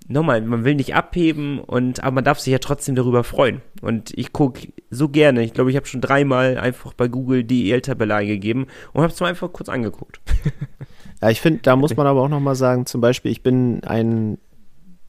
nochmal, 0.07 0.41
man 0.41 0.63
will 0.63 0.75
nicht 0.75 0.95
abheben 0.95 1.59
und 1.59 2.01
aber 2.03 2.15
man 2.15 2.23
darf 2.23 2.39
sich 2.39 2.51
ja 2.51 2.59
trotzdem 2.59 2.95
darüber 2.95 3.23
freuen. 3.23 3.61
Und 3.81 4.11
ich 4.17 4.33
gucke 4.33 4.69
so 4.89 5.09
gerne, 5.09 5.43
ich 5.43 5.53
glaube, 5.53 5.69
ich 5.69 5.75
habe 5.75 5.85
schon 5.85 6.01
dreimal 6.01 6.57
einfach 6.57 6.93
bei 6.93 7.07
Google 7.09 7.43
die 7.43 7.71
EL-Tabelle 7.71 8.15
eingegeben 8.15 8.67
und 8.93 9.03
habe 9.03 9.13
es 9.13 9.19
mal 9.19 9.27
einfach 9.27 9.51
kurz 9.53 9.69
angeguckt. 9.69 10.19
Ja, 11.21 11.29
ich 11.29 11.41
finde, 11.41 11.61
da 11.63 11.75
muss 11.75 11.95
man 11.95 12.07
aber 12.07 12.21
auch 12.21 12.29
nochmal 12.29 12.55
sagen, 12.55 12.85
zum 12.85 13.01
Beispiel, 13.01 13.31
ich 13.31 13.41
bin 13.41 13.83
ein 13.83 14.37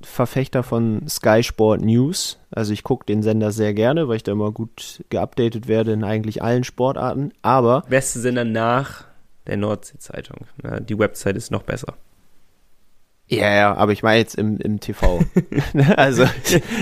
Verfechter 0.01 0.63
von 0.63 1.07
Sky 1.09 1.43
Sport 1.43 1.83
News. 1.83 2.39
Also 2.51 2.73
ich 2.73 2.85
gucke 2.85 3.05
den 3.07 3.23
Sender 3.23 3.51
sehr 3.51 3.75
gerne, 3.75 4.09
weil 4.09 4.17
ich 4.17 4.23
da 4.23 4.33
immer 4.33 4.53
gut 4.53 5.05
geupdatet 5.11 5.67
werde 5.67 5.93
in 5.93 6.05
eigentlich 6.05 6.43
allen 6.43 6.65
Sportarten. 6.65 7.33
Aber 7.43 7.83
Beste 7.89 8.21
Sender 8.21 8.45
nach 8.45 9.05
der 9.47 9.57
Nordsee-Zeitung. 9.57 10.47
Die 10.89 10.99
Website 10.99 11.37
ist 11.37 11.51
noch 11.51 11.63
besser. 11.63 11.95
ja, 13.27 13.53
ja, 13.53 13.75
aber 13.75 13.93
ich 13.93 14.03
meine 14.03 14.19
jetzt 14.19 14.37
im, 14.37 14.59
im 14.59 14.79
TV. 14.79 15.21
also, 15.97 16.23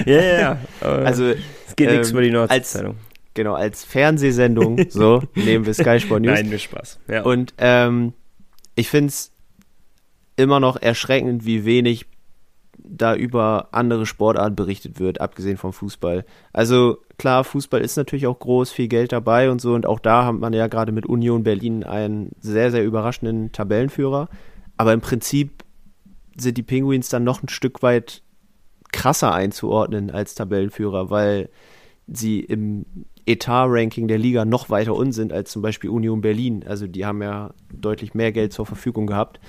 Ja, 0.05 0.21
ja, 0.21 0.39
ja. 0.39 0.59
Also 0.83 1.25
es 1.27 1.77
geht 1.77 1.91
nichts 1.91 2.11
ähm, 2.11 2.15
über 2.15 2.23
die 2.23 2.31
Nordsee-Zeitung. 2.31 2.97
genau, 3.33 3.55
als 3.55 3.83
Fernsehsendung, 3.85 4.91
so 4.91 5.23
nehmen 5.35 5.65
wir 5.65 5.73
Sky 5.73 6.01
Sport 6.01 6.21
News. 6.23 6.35
Nein, 6.35 6.51
mir 6.51 6.59
Spaß. 6.59 7.01
Ja. 7.09 7.23
Und 7.23 7.55
ähm, 7.59 8.13
ich 8.77 8.89
finde 8.89 9.09
es 9.09 9.33
immer 10.37 10.61
noch 10.61 10.77
erschreckend, 10.77 11.45
wie 11.45 11.65
wenig 11.65 12.07
da 12.79 13.17
über 13.17 13.69
andere 13.73 14.07
Sportarten 14.07 14.55
berichtet 14.55 15.01
wird, 15.01 15.21
abgesehen 15.21 15.57
vom 15.57 15.73
Fußball. 15.73 16.25
Also 16.53 16.99
klar, 17.19 17.43
Fußball 17.43 17.81
ist 17.81 17.97
natürlich 17.97 18.27
auch 18.27 18.39
groß, 18.39 18.71
viel 18.71 18.89
Geld 18.89 19.13
dabei 19.13 19.51
und 19.51 19.61
so. 19.61 19.75
Und 19.75 19.87
auch 19.87 19.99
da 19.99 20.27
hat 20.27 20.35
man 20.35 20.53
ja 20.53 20.67
gerade 20.69 20.93
mit 20.93 21.07
Union 21.07 21.43
Berlin 21.43 21.85
einen 21.85 22.31
sehr, 22.41 22.71
sehr 22.71 22.85
überraschenden 22.85 23.51
Tabellenführer. 23.51 24.29
Aber 24.77 24.93
im 24.93 25.01
Prinzip 25.01 25.65
sind 26.37 26.59
die 26.59 26.63
Penguins 26.63 27.09
dann 27.09 27.25
noch 27.25 27.43
ein 27.43 27.49
Stück 27.49 27.83
weit 27.83 28.23
krasser 28.93 29.35
einzuordnen 29.35 30.11
als 30.11 30.35
Tabellenführer, 30.35 31.11
weil 31.11 31.49
sie 32.07 32.41
im 32.41 32.85
Etat-Ranking 33.27 34.09
der 34.09 34.19
Liga 34.19 34.45
noch 34.45 34.71
weiter 34.71 34.95
unten 34.95 35.13
sind 35.13 35.33
als 35.33 35.51
zum 35.51 35.63
Beispiel 35.63 35.91
Union 35.91 36.21
Berlin. 36.21 36.65
Also 36.67 36.87
die 36.87 37.05
haben 37.05 37.23
ja 37.23 37.53
deutlich 37.73 38.15
mehr 38.15 38.33
Geld 38.33 38.53
zur 38.53 38.67
Verfügung 38.67 39.07
gehabt. 39.07 39.41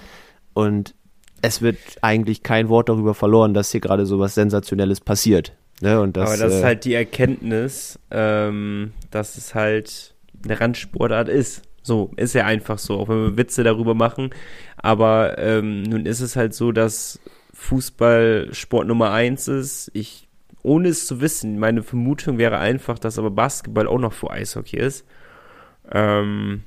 Und 0.53 0.95
es 1.41 1.61
wird 1.61 1.77
eigentlich 2.01 2.43
kein 2.43 2.69
Wort 2.69 2.89
darüber 2.89 3.13
verloren, 3.13 3.53
dass 3.53 3.71
hier 3.71 3.81
gerade 3.81 4.05
so 4.05 4.19
was 4.19 4.35
Sensationelles 4.35 5.01
passiert. 5.01 5.53
Ne? 5.81 6.01
Und 6.01 6.17
das, 6.17 6.29
Aber 6.29 6.37
das 6.37 6.55
ist 6.55 6.61
äh, 6.61 6.65
halt 6.65 6.85
die 6.85 6.93
Erkenntnis, 6.95 7.99
ähm, 8.09 8.93
dass 9.11 9.37
es 9.37 9.53
halt 9.53 10.15
eine 10.43 10.59
Randsportart 10.59 11.29
ist. 11.29 11.61
So, 11.83 12.11
ist 12.17 12.33
ja 12.33 12.45
einfach 12.45 12.79
so, 12.79 12.95
auch 12.95 13.07
wenn 13.07 13.21
wir 13.21 13.37
Witze 13.37 13.63
darüber 13.63 13.93
machen. 13.93 14.31
Aber 14.75 15.37
ähm, 15.37 15.83
nun 15.83 16.05
ist 16.05 16.19
es 16.19 16.35
halt 16.35 16.53
so, 16.53 16.71
dass 16.71 17.19
Fußball 17.53 18.49
Sport 18.51 18.87
Nummer 18.87 19.11
eins 19.11 19.47
ist. 19.47 19.89
Ich, 19.93 20.26
ohne 20.67 20.89
es 20.89 21.07
zu 21.07 21.21
wissen, 21.21 21.57
meine 21.59 21.81
Vermutung 21.83 22.37
wäre 22.37 22.57
einfach, 22.57 22.99
dass 22.99 23.17
aber 23.17 23.31
Basketball 23.31 23.87
auch 23.87 23.99
noch 23.99 24.13
vor 24.13 24.31
Eishockey 24.31 24.77
ist. 24.77 25.05
Ähm, 25.91 26.63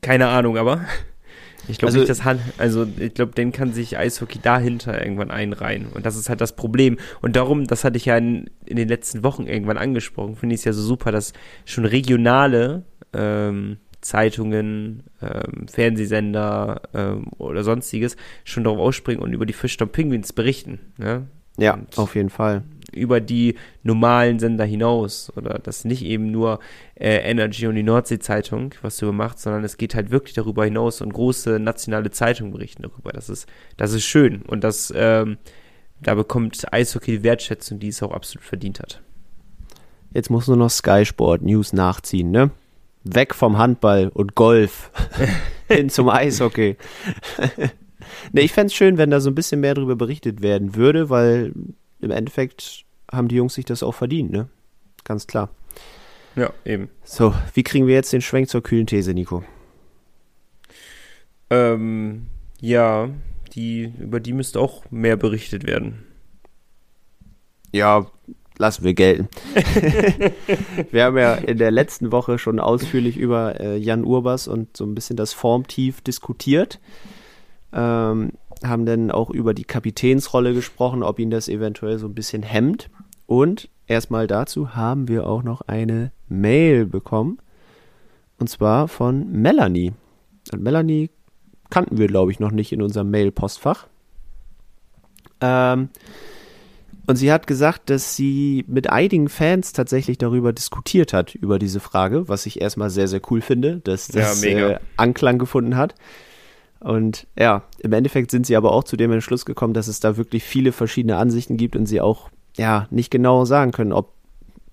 keine 0.00 0.28
Ahnung, 0.28 0.56
aber 0.58 0.84
ich 1.68 1.78
glaube 1.78 1.88
Also- 1.88 1.98
nicht, 1.98 2.08
dass 2.10 2.24
Han, 2.24 2.38
also 2.58 2.86
ich 2.98 3.14
glaube, 3.14 3.32
den 3.32 3.52
kann 3.52 3.72
sich 3.72 3.98
Eishockey 3.98 4.38
dahinter 4.40 5.00
irgendwann 5.00 5.30
einreihen. 5.30 5.86
Und 5.92 6.06
das 6.06 6.16
ist 6.16 6.28
halt 6.28 6.40
das 6.40 6.54
Problem. 6.56 6.98
Und 7.22 7.36
darum, 7.36 7.66
das 7.66 7.84
hatte 7.84 7.96
ich 7.96 8.04
ja 8.06 8.16
in, 8.16 8.48
in 8.66 8.76
den 8.76 8.88
letzten 8.88 9.22
Wochen 9.24 9.46
irgendwann 9.46 9.78
angesprochen, 9.78 10.36
finde 10.36 10.54
ich 10.54 10.60
es 10.60 10.64
ja 10.64 10.72
so 10.72 10.82
super, 10.82 11.10
dass 11.12 11.32
schon 11.64 11.84
regionale 11.84 12.84
ähm, 13.12 13.78
Zeitungen, 14.02 15.04
ähm, 15.22 15.66
Fernsehsender 15.66 16.82
ähm, 16.92 17.26
oder 17.38 17.64
sonstiges 17.64 18.16
schon 18.44 18.62
darauf 18.64 18.78
ausspringen 18.78 19.22
und 19.22 19.32
über 19.32 19.46
die 19.46 19.54
Fischtown 19.54 19.88
Penguins 19.88 20.32
berichten. 20.32 20.78
Ne? 20.98 21.26
ja, 21.56 21.74
und- 21.74 21.96
auf 21.98 22.14
jeden 22.14 22.28
Fall. 22.30 22.62
Über 22.94 23.20
die 23.20 23.56
normalen 23.82 24.38
Sender 24.38 24.64
hinaus 24.64 25.32
oder 25.36 25.58
das 25.58 25.84
nicht 25.84 26.04
eben 26.04 26.30
nur 26.30 26.60
äh, 26.94 27.16
Energy 27.18 27.66
und 27.66 27.74
die 27.74 27.82
Nordsee-Zeitung, 27.82 28.74
was 28.82 28.96
darüber 28.96 29.16
macht, 29.16 29.38
sondern 29.38 29.64
es 29.64 29.76
geht 29.76 29.94
halt 29.94 30.10
wirklich 30.10 30.34
darüber 30.34 30.64
hinaus 30.64 31.00
und 31.00 31.12
große 31.12 31.58
nationale 31.58 32.10
Zeitungen 32.10 32.52
berichten 32.52 32.82
darüber. 32.82 33.12
Das 33.12 33.28
ist, 33.28 33.48
das 33.76 33.92
ist 33.92 34.04
schön 34.04 34.42
und 34.42 34.64
das, 34.64 34.92
ähm, 34.96 35.38
da 36.00 36.14
bekommt 36.14 36.72
Eishockey 36.72 37.18
die 37.18 37.22
Wertschätzung, 37.22 37.78
die 37.78 37.88
es 37.88 38.02
auch 38.02 38.12
absolut 38.12 38.44
verdient 38.44 38.80
hat. 38.80 39.02
Jetzt 40.12 40.30
muss 40.30 40.46
nur 40.46 40.56
noch 40.56 40.70
Sky 40.70 41.04
Sport 41.04 41.42
News 41.42 41.72
nachziehen, 41.72 42.30
ne? 42.30 42.50
Weg 43.02 43.34
vom 43.34 43.58
Handball 43.58 44.08
und 44.14 44.34
Golf 44.34 44.90
hin 45.68 45.90
zum 45.90 46.08
Eishockey. 46.08 46.76
ne, 48.32 48.40
ich 48.40 48.52
fänd's 48.52 48.74
schön, 48.74 48.96
wenn 48.96 49.10
da 49.10 49.20
so 49.20 49.30
ein 49.30 49.34
bisschen 49.34 49.60
mehr 49.60 49.74
darüber 49.74 49.96
berichtet 49.96 50.40
werden 50.40 50.74
würde, 50.74 51.10
weil 51.10 51.52
im 52.00 52.10
Endeffekt 52.10 52.83
haben 53.14 53.28
die 53.28 53.36
Jungs 53.36 53.54
sich 53.54 53.64
das 53.64 53.82
auch 53.82 53.94
verdient, 53.94 54.30
ne? 54.30 54.48
Ganz 55.04 55.26
klar. 55.26 55.50
Ja, 56.36 56.52
eben. 56.64 56.88
So, 57.04 57.34
wie 57.52 57.62
kriegen 57.62 57.86
wir 57.86 57.94
jetzt 57.94 58.12
den 58.12 58.22
Schwenk 58.22 58.48
zur 58.48 58.62
kühlen 58.62 58.86
These, 58.86 59.14
Nico? 59.14 59.44
Ähm, 61.50 62.26
ja, 62.60 63.08
die, 63.54 63.92
über 63.98 64.20
die 64.20 64.32
müsste 64.32 64.60
auch 64.60 64.90
mehr 64.90 65.16
berichtet 65.16 65.66
werden. 65.66 66.04
Ja, 67.72 68.06
lassen 68.58 68.84
wir 68.84 68.94
gelten. 68.94 69.28
wir 70.90 71.04
haben 71.04 71.18
ja 71.18 71.34
in 71.34 71.58
der 71.58 71.70
letzten 71.70 72.12
Woche 72.12 72.38
schon 72.38 72.60
ausführlich 72.60 73.16
über 73.16 73.60
äh, 73.60 73.76
Jan 73.76 74.04
Urbas 74.04 74.48
und 74.48 74.76
so 74.76 74.84
ein 74.84 74.94
bisschen 74.94 75.16
das 75.16 75.32
Formtief 75.32 76.00
diskutiert. 76.00 76.80
Ähm, 77.72 78.32
haben 78.62 78.86
dann 78.86 79.10
auch 79.10 79.30
über 79.30 79.54
die 79.54 79.64
Kapitänsrolle 79.64 80.54
gesprochen, 80.54 81.02
ob 81.02 81.18
ihn 81.18 81.30
das 81.30 81.48
eventuell 81.48 81.98
so 81.98 82.06
ein 82.06 82.14
bisschen 82.14 82.42
hemmt. 82.42 82.90
Und 83.26 83.68
erstmal 83.86 84.26
dazu 84.26 84.74
haben 84.74 85.08
wir 85.08 85.26
auch 85.26 85.42
noch 85.42 85.62
eine 85.62 86.12
Mail 86.28 86.86
bekommen. 86.86 87.38
Und 88.38 88.48
zwar 88.48 88.88
von 88.88 89.30
Melanie. 89.30 89.92
Und 90.52 90.62
Melanie 90.62 91.10
kannten 91.70 91.98
wir, 91.98 92.06
glaube 92.06 92.30
ich, 92.32 92.40
noch 92.40 92.50
nicht 92.50 92.72
in 92.72 92.82
unserem 92.82 93.10
Mail-Postfach. 93.10 93.86
Ähm, 95.40 95.88
und 97.06 97.16
sie 97.16 97.32
hat 97.32 97.46
gesagt, 97.46 97.90
dass 97.90 98.16
sie 98.16 98.64
mit 98.66 98.88
einigen 98.90 99.28
Fans 99.28 99.72
tatsächlich 99.72 100.16
darüber 100.18 100.52
diskutiert 100.52 101.12
hat, 101.12 101.34
über 101.34 101.58
diese 101.58 101.80
Frage, 101.80 102.28
was 102.28 102.46
ich 102.46 102.60
erstmal 102.60 102.90
sehr, 102.90 103.08
sehr 103.08 103.20
cool 103.30 103.40
finde, 103.40 103.80
dass 103.84 104.08
Ja, 104.08 104.20
das 104.22 104.40
mega. 104.42 104.70
äh, 104.70 104.78
Anklang 104.96 105.38
gefunden 105.38 105.76
hat. 105.76 105.94
Und 106.80 107.26
ja, 107.38 107.62
im 107.78 107.92
Endeffekt 107.92 108.30
sind 108.30 108.46
sie 108.46 108.56
aber 108.56 108.72
auch 108.72 108.84
zu 108.84 108.96
dem 108.96 109.10
Entschluss 109.12 109.44
gekommen, 109.44 109.74
dass 109.74 109.88
es 109.88 110.00
da 110.00 110.16
wirklich 110.16 110.44
viele 110.44 110.72
verschiedene 110.72 111.16
Ansichten 111.16 111.56
gibt 111.56 111.76
und 111.76 111.86
sie 111.86 112.00
auch 112.00 112.30
ja 112.56 112.86
nicht 112.90 113.10
genau 113.10 113.44
sagen 113.44 113.72
können, 113.72 113.92
ob 113.92 114.12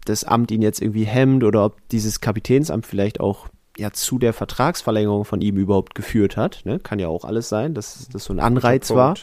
das 0.05 0.23
Amt 0.23 0.51
ihn 0.51 0.61
jetzt 0.61 0.81
irgendwie 0.81 1.03
hemmt 1.03 1.43
oder 1.43 1.65
ob 1.65 1.87
dieses 1.89 2.21
Kapitänsamt 2.21 2.85
vielleicht 2.85 3.19
auch 3.19 3.47
ja 3.77 3.91
zu 3.91 4.19
der 4.19 4.33
Vertragsverlängerung 4.33 5.25
von 5.25 5.41
ihm 5.41 5.57
überhaupt 5.57 5.95
geführt 5.95 6.37
hat. 6.37 6.61
Ne? 6.65 6.79
Kann 6.79 6.99
ja 6.99 7.07
auch 7.07 7.25
alles 7.25 7.49
sein, 7.49 7.73
dass 7.73 8.07
das 8.11 8.25
so 8.25 8.33
ein 8.33 8.39
Anreiz 8.39 8.89
war. 8.91 9.15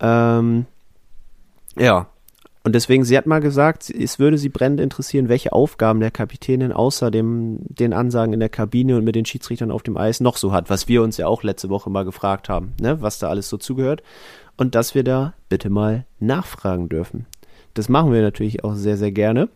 Ja. 0.00 0.38
Ähm, 0.38 0.66
ja. 1.76 2.08
Und 2.64 2.76
deswegen, 2.76 3.04
sie 3.04 3.18
hat 3.18 3.26
mal 3.26 3.40
gesagt, 3.40 3.90
es 3.90 4.20
würde 4.20 4.38
sie 4.38 4.48
brennend 4.48 4.78
interessieren, 4.78 5.28
welche 5.28 5.52
Aufgaben 5.52 5.98
der 5.98 6.12
Kapitänin 6.12 6.70
außer 6.70 7.10
dem, 7.10 7.58
den 7.62 7.92
Ansagen 7.92 8.32
in 8.32 8.38
der 8.38 8.48
Kabine 8.48 8.96
und 8.96 9.04
mit 9.04 9.16
den 9.16 9.24
Schiedsrichtern 9.24 9.72
auf 9.72 9.82
dem 9.82 9.96
Eis 9.96 10.20
noch 10.20 10.36
so 10.36 10.52
hat, 10.52 10.70
was 10.70 10.86
wir 10.86 11.02
uns 11.02 11.16
ja 11.16 11.26
auch 11.26 11.42
letzte 11.42 11.70
Woche 11.70 11.90
mal 11.90 12.04
gefragt 12.04 12.48
haben, 12.48 12.74
ne, 12.80 13.02
was 13.02 13.18
da 13.18 13.28
alles 13.28 13.48
so 13.48 13.56
zugehört. 13.56 14.04
Und 14.56 14.76
dass 14.76 14.94
wir 14.94 15.02
da 15.02 15.34
bitte 15.48 15.70
mal 15.70 16.06
nachfragen 16.20 16.88
dürfen. 16.88 17.26
Das 17.74 17.88
machen 17.88 18.12
wir 18.12 18.22
natürlich 18.22 18.64
auch 18.64 18.74
sehr, 18.74 18.96
sehr 18.96 19.12
gerne. 19.12 19.48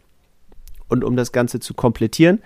Und 0.88 1.05
um 1.05 1.16
das 1.16 1.33
Ganze 1.33 1.61
zu 1.61 1.74
komplettieren, 1.74 2.40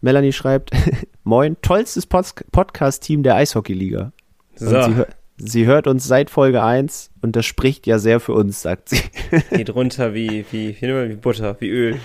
Melanie 0.00 0.32
schreibt, 0.32 0.70
Moin, 1.24 1.56
tollstes 1.62 2.06
Pod 2.06 2.34
Podcast-Team 2.52 3.22
der 3.22 3.36
Eishockey-Liga. 3.36 4.12
So, 4.56 4.66
sie, 4.82 4.94
hör- 4.94 5.08
sie 5.38 5.66
hört 5.66 5.86
uns 5.86 6.04
seit 6.06 6.28
Folge 6.30 6.62
1 6.62 7.10
und 7.22 7.34
das 7.36 7.46
spricht 7.46 7.86
ja 7.86 7.98
sehr 7.98 8.20
für 8.20 8.32
uns, 8.32 8.60
sagt 8.62 8.90
sie. 8.90 9.00
geht 9.50 9.74
runter 9.74 10.12
wie, 10.14 10.44
wie, 10.52 10.76
wie 10.80 11.14
Butter, 11.16 11.56
wie 11.60 11.68
Öl. 11.70 11.96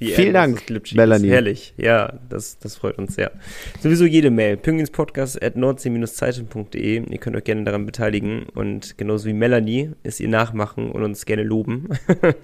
Wie 0.00 0.12
Vielen 0.12 0.32
Dank, 0.32 0.62
Melanie. 0.94 1.26
Ist 1.26 1.32
herrlich. 1.32 1.74
Ja, 1.76 2.14
das, 2.30 2.58
das 2.58 2.76
freut 2.76 2.96
uns 2.96 3.16
sehr. 3.16 3.32
Sowieso 3.80 4.06
jede 4.06 4.30
Mail. 4.30 4.56
Pinguinspodcast 4.56 5.42
at 5.42 5.56
nordsee-zeitung.de. 5.56 7.02
Ihr 7.06 7.18
könnt 7.18 7.36
euch 7.36 7.44
gerne 7.44 7.64
daran 7.64 7.84
beteiligen. 7.84 8.46
Und 8.54 8.96
genauso 8.96 9.28
wie 9.28 9.34
Melanie 9.34 9.90
ist 10.02 10.18
ihr 10.18 10.28
nachmachen 10.28 10.90
und 10.90 11.02
uns 11.02 11.26
gerne 11.26 11.42
loben. 11.42 11.88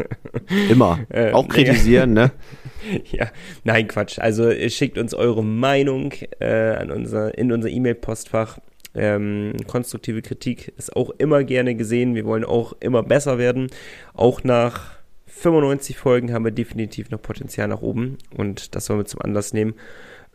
Immer. 0.71 1.01
Äh, 1.09 1.33
Auch 1.33 1.49
kritisieren, 1.49 2.13
ne? 2.13 2.33
ja, 3.13 3.29
nein, 3.65 3.87
Quatsch. 3.87 4.19
Also 4.19 4.51
ihr 4.51 4.71
schickt 4.71 4.99
uns 4.99 5.15
eure 5.15 5.43
Meinung 5.43 6.13
äh, 6.41 6.73
an 6.73 6.91
unser, 6.91 7.37
in 7.39 7.53
unser 7.53 7.71
E-Mail-Postfach. 7.71 8.59
Ähm, 8.95 9.55
konstruktive 9.67 10.21
Kritik 10.21 10.73
ist 10.77 10.95
auch 10.97 11.11
immer 11.19 11.45
gerne 11.45 11.75
gesehen. 11.75 12.15
Wir 12.15 12.25
wollen 12.25 12.45
auch 12.45 12.75
immer 12.81 13.03
besser 13.03 13.39
werden. 13.39 13.69
Auch 14.15 14.43
nach 14.43 14.96
95 15.37 15.99
Folgen 15.99 16.33
haben 16.33 16.45
wir 16.45 16.51
definitiv 16.51 17.11
noch 17.11 17.21
Potenzial 17.21 17.69
nach 17.69 17.83
oben 17.83 18.17
und 18.37 18.75
das 18.75 18.89
wollen 18.89 19.01
wir 19.01 19.05
zum 19.05 19.21
Anlass 19.21 19.53
nehmen. 19.53 19.75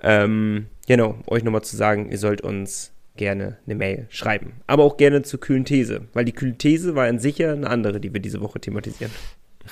Ähm, 0.03 0.67
genau, 0.87 1.15
euch 1.27 1.43
nochmal 1.43 1.63
zu 1.63 1.75
sagen, 1.75 2.09
ihr 2.09 2.19
sollt 2.19 2.41
uns 2.41 2.93
gerne 3.17 3.57
eine 3.65 3.75
Mail 3.75 4.05
schreiben. 4.09 4.53
Aber 4.67 4.83
auch 4.83 4.97
gerne 4.97 5.23
zur 5.23 5.39
kühlen 5.39 5.65
These, 5.65 6.07
weil 6.13 6.25
die 6.25 6.31
kühlen 6.33 6.57
These 6.57 6.95
war 6.95 7.07
an 7.07 7.19
sich 7.19 7.39
ja 7.39 7.51
eine 7.51 7.69
andere, 7.69 7.99
die 7.99 8.13
wir 8.13 8.21
diese 8.21 8.41
Woche 8.41 8.59
thematisieren. 8.59 9.11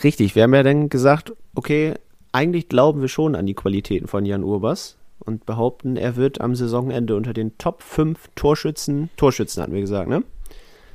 Richtig, 0.03 0.35
wir 0.35 0.43
haben 0.43 0.53
ja 0.53 0.63
dann 0.63 0.89
gesagt, 0.89 1.33
okay, 1.53 1.93
eigentlich 2.31 2.67
glauben 2.67 3.01
wir 3.01 3.07
schon 3.07 3.35
an 3.35 3.45
die 3.45 3.55
Qualitäten 3.55 4.07
von 4.07 4.25
Jan 4.25 4.43
Urbas 4.43 4.97
und 5.19 5.45
behaupten, 5.45 5.95
er 5.95 6.15
wird 6.15 6.41
am 6.41 6.55
Saisonende 6.55 7.15
unter 7.15 7.33
den 7.33 7.57
Top 7.59 7.83
5 7.83 8.29
Torschützen, 8.35 9.09
Torschützen 9.15 9.61
hatten 9.61 9.73
wir 9.73 9.81
gesagt, 9.81 10.09
ne? 10.09 10.23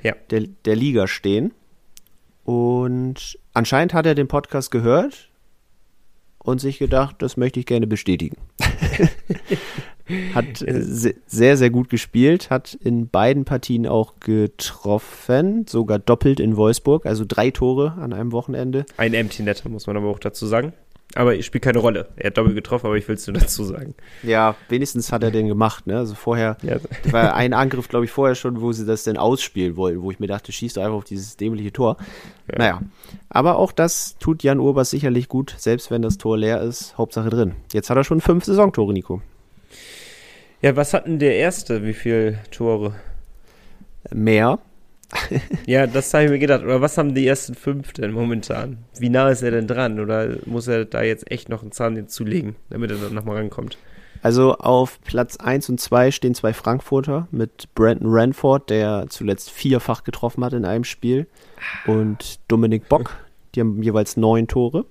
Ja. 0.03 0.14
Der, 0.31 0.42
der 0.64 0.77
Liga 0.77 1.07
stehen. 1.07 1.53
Und 2.44 3.38
anscheinend 3.55 3.95
hat 3.95 4.07
er 4.07 4.14
den 4.14 4.29
Podcast 4.29 4.71
gehört 4.71 5.31
und 6.38 6.61
sich 6.61 6.79
gedacht, 6.79 7.17
das 7.21 7.37
möchte 7.37 7.61
ich 7.61 7.67
gerne 7.67 7.87
bestätigen. 7.87 8.37
hat 10.35 10.59
se 10.59 11.14
sehr, 11.27 11.57
sehr 11.57 11.71
gut 11.71 11.88
gespielt, 11.88 12.51
hat 12.51 12.75
in 12.75 13.09
beiden 13.09 13.47
Partien 13.47 13.87
auch 13.87 14.21
getroffen, 14.21 15.67
sogar 15.67 15.99
doppelt 15.99 16.40
in 16.40 16.57
Wolfsburg, 16.57 17.07
also 17.07 17.25
drei 17.27 17.51
Tore 17.51 17.95
an 17.99 18.12
einem 18.12 18.33
Wochenende. 18.33 18.85
Ein 18.99 19.14
Empty 19.14 19.43
Netter, 19.43 19.71
muss 19.71 19.87
man 19.87 19.97
aber 19.97 20.09
auch 20.09 20.19
dazu 20.19 20.47
sagen. 20.47 20.75
Aber 21.17 21.40
spielt 21.43 21.62
keine 21.62 21.79
Rolle. 21.79 22.09
Er 22.17 22.29
hat 22.29 22.38
doppelt 22.38 22.57
getroffen, 22.57 22.87
aber 22.87 22.97
ich 22.97 23.07
will 23.07 23.14
es 23.14 23.27
nur 23.27 23.35
dazu 23.35 23.62
sagen. 23.64 23.95
Ja, 24.25 24.57
wenigstens 24.69 25.12
hat 25.12 25.23
er 25.23 25.31
den 25.31 25.47
gemacht, 25.47 25.87
ne? 25.87 25.99
Also 25.99 26.14
vorher 26.17 26.57
Ja. 26.62 26.79
war 27.12 27.35
ein 27.37 27.53
Angriff, 27.53 27.87
glaube 27.88 28.05
ich, 28.05 28.11
vorher 28.11 28.35
schon, 28.35 28.61
wo 28.61 28.73
sie 28.73 28.85
das 28.85 29.05
denn 29.05 29.17
ausspielen 29.17 29.77
wollten, 29.77 30.03
wo 30.03 30.11
ich 30.11 30.19
mir 30.19 30.27
dachte, 30.27 30.51
schießt 30.51 30.77
einfach 30.79 30.95
auf 30.95 31.05
dieses 31.05 31.37
dämliche 31.37 31.73
Tor. 31.73 31.99
Ja. 32.51 32.59
Naja, 32.59 32.83
aber 33.29 33.59
auch 33.59 33.71
das 33.71 34.17
tut 34.19 34.43
Jan 34.43 34.59
Urbas 34.59 34.90
sicherlich 34.90 35.29
gut, 35.29 35.55
selbst 35.57 35.90
wenn 35.93 36.03
das 36.03 36.19
Tor 36.19 36.37
leer 36.37 36.61
ist, 36.62 36.99
Hauptsache 36.99 37.31
drin. 37.31 37.55
Jetzt 37.73 37.90
hat 37.90 37.97
er 37.97 38.03
schon 38.05 38.21
fünf 38.21 38.45
Saisontore, 38.45 38.93
Nico. 38.93 39.23
Ja, 40.62 40.75
was 40.75 40.95
hatten 40.95 41.19
der 41.21 41.37
erste? 41.37 41.85
Wie 41.85 41.95
viele 41.95 42.38
Tore? 42.51 42.95
Mehr. 44.12 44.59
Ja, 45.67 45.87
das 45.87 46.12
habe 46.12 46.25
ich 46.25 46.31
mir 46.31 46.38
gedacht. 46.38 46.62
Oder 46.62 46.81
was 46.81 46.99
haben 46.99 47.14
die 47.14 47.27
ersten 47.27 47.55
fünf 47.55 47.93
denn 47.93 48.12
momentan? 48.12 48.79
Wie 48.99 49.09
nah 49.09 49.29
ist 49.31 49.43
er 49.43 49.51
denn 49.51 49.67
dran? 49.67 50.01
Oder 50.01 50.37
muss 50.47 50.69
er 50.69 50.85
da 50.85 51.03
jetzt 51.03 51.31
echt 51.31 51.49
noch 51.49 51.62
einen 51.62 51.73
Zahn 51.73 51.97
hinzulegen, 51.97 52.57
damit 52.71 52.90
er 52.90 52.99
dann 52.99 53.14
nochmal 53.14 53.37
rankommt? 53.38 53.79
Also 54.23 54.55
auf 54.55 55.01
Platz 55.03 55.37
1 55.37 55.69
und 55.69 55.81
2 55.81 56.11
stehen 56.11 56.35
zwei 56.35 56.55
Frankfurter 56.55 57.29
mit 57.31 57.69
Brandon 57.75 58.09
Ranford, 58.11 58.71
der 58.71 59.07
zuletzt 59.11 59.51
vierfach 59.51 60.03
getroffen 60.03 60.43
hat 60.45 60.55
in 60.55 60.64
einem 60.64 60.85
Spiel, 60.85 61.27
und 61.87 62.40
Dominik 62.49 62.88
Bock. 62.88 63.17
Die 63.55 63.61
haben 63.61 63.83
jeweils 63.83 64.17
neun 64.17 64.49
Tore. 64.49 64.87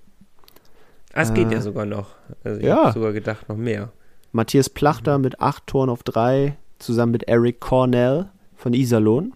Ah, 1.13 1.21
es 1.21 1.34
geht 1.34 1.49
Äh, 1.52 1.56
ja 1.56 1.62
sogar 1.62 1.86
noch. 1.86 2.10
Also 2.43 2.60
ich 2.60 2.65
ja. 2.65 2.84
habe 2.84 2.93
sogar 2.93 3.12
gedacht, 3.13 3.49
noch 3.49 3.58
mehr. 3.58 3.91
Matthias 4.32 4.69
Plachter 4.69 5.17
mit 5.17 5.39
acht 5.39 5.65
Toren 5.67 5.89
auf 5.89 6.04
drei, 6.04 6.58
zusammen 6.80 7.12
mit 7.12 7.23
Eric 7.23 7.60
Cornell 7.60 8.30
von 8.56 8.73
Iserlohn. 8.73 9.34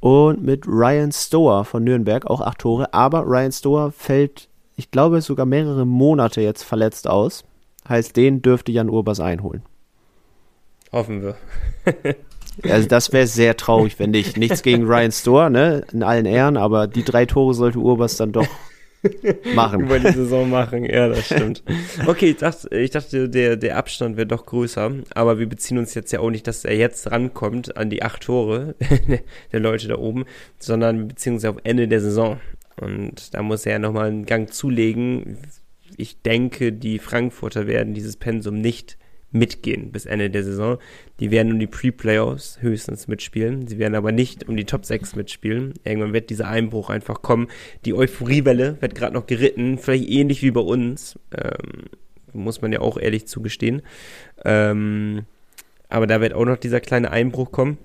Und 0.00 0.42
mit 0.42 0.66
Ryan 0.66 1.10
Stower 1.10 1.64
von 1.64 1.84
Nürnberg 1.84 2.26
auch 2.26 2.40
acht 2.40 2.58
Tore. 2.60 2.92
Aber 2.92 3.22
Ryan 3.22 3.52
Stower 3.52 3.92
fällt, 3.92 4.48
ich 4.76 4.90
glaube, 4.90 5.20
sogar 5.22 5.46
mehrere 5.46 5.86
Monate 5.86 6.40
jetzt 6.40 6.62
verletzt 6.62 7.08
aus. 7.08 7.44
Heißt, 7.88 8.16
den 8.16 8.42
dürfte 8.42 8.72
Jan 8.72 8.90
Urbas 8.90 9.20
einholen. 9.20 9.62
Hoffen 10.92 11.22
wir. 11.22 11.36
Also 12.62 12.88
das 12.88 13.12
wäre 13.12 13.26
sehr 13.26 13.56
traurig, 13.56 13.98
wenn 13.98 14.12
nicht. 14.12 14.38
Nichts 14.38 14.62
gegen 14.62 14.86
Ryan 14.86 15.12
Stower, 15.12 15.50
ne? 15.50 15.84
In 15.92 16.02
allen 16.02 16.24
Ehren, 16.24 16.56
aber 16.56 16.86
die 16.86 17.04
drei 17.04 17.26
Tore 17.26 17.52
sollte 17.52 17.78
Urbas 17.78 18.16
dann 18.16 18.32
doch 18.32 18.46
machen. 19.54 19.80
Über 19.80 19.98
die 19.98 20.12
Saison 20.12 20.48
machen, 20.48 20.84
ja, 20.84 21.08
das 21.08 21.26
stimmt. 21.26 21.62
Okay, 22.06 22.30
ich 22.30 22.36
dachte, 22.36 22.76
ich 22.76 22.90
dachte 22.90 23.28
der, 23.28 23.56
der 23.56 23.76
Abstand 23.76 24.16
wäre 24.16 24.26
doch 24.26 24.46
größer, 24.46 24.92
aber 25.14 25.38
wir 25.38 25.48
beziehen 25.48 25.78
uns 25.78 25.94
jetzt 25.94 26.12
ja 26.12 26.20
auch 26.20 26.30
nicht, 26.30 26.46
dass 26.46 26.64
er 26.64 26.76
jetzt 26.76 27.10
rankommt 27.10 27.76
an 27.76 27.90
die 27.90 28.02
acht 28.02 28.22
Tore 28.22 28.74
der 29.52 29.60
Leute 29.60 29.88
da 29.88 29.98
oben, 29.98 30.24
sondern 30.58 31.08
ja 31.44 31.50
auf 31.50 31.56
Ende 31.64 31.88
der 31.88 32.00
Saison. 32.00 32.40
Und 32.80 33.34
da 33.34 33.42
muss 33.42 33.66
er 33.66 33.72
ja 33.72 33.78
nochmal 33.78 34.08
einen 34.08 34.26
Gang 34.26 34.52
zulegen. 34.52 35.38
Ich 35.96 36.20
denke, 36.22 36.72
die 36.72 36.98
Frankfurter 36.98 37.66
werden 37.66 37.94
dieses 37.94 38.16
Pensum 38.16 38.60
nicht 38.60 38.98
mitgehen 39.32 39.92
bis 39.92 40.06
Ende 40.06 40.30
der 40.30 40.44
Saison. 40.44 40.78
Die 41.20 41.30
werden 41.30 41.52
um 41.52 41.58
die 41.58 41.66
Pre-Playoffs 41.66 42.60
höchstens 42.60 43.08
mitspielen. 43.08 43.66
Sie 43.66 43.78
werden 43.78 43.94
aber 43.94 44.12
nicht 44.12 44.48
um 44.48 44.56
die 44.56 44.64
Top 44.64 44.84
6 44.84 45.16
mitspielen. 45.16 45.74
Irgendwann 45.84 46.12
wird 46.12 46.30
dieser 46.30 46.48
Einbruch 46.48 46.90
einfach 46.90 47.22
kommen. 47.22 47.48
Die 47.84 47.94
Euphoriewelle 47.94 48.80
wird 48.80 48.94
gerade 48.94 49.14
noch 49.14 49.26
geritten, 49.26 49.78
vielleicht 49.78 50.08
ähnlich 50.08 50.42
wie 50.42 50.50
bei 50.50 50.60
uns. 50.60 51.18
Ähm, 51.36 51.84
muss 52.32 52.60
man 52.60 52.72
ja 52.72 52.80
auch 52.80 52.98
ehrlich 52.98 53.26
zugestehen. 53.26 53.82
Ähm, 54.44 55.24
aber 55.88 56.06
da 56.06 56.20
wird 56.20 56.34
auch 56.34 56.44
noch 56.44 56.58
dieser 56.58 56.80
kleine 56.80 57.10
Einbruch 57.10 57.52
kommen. 57.52 57.78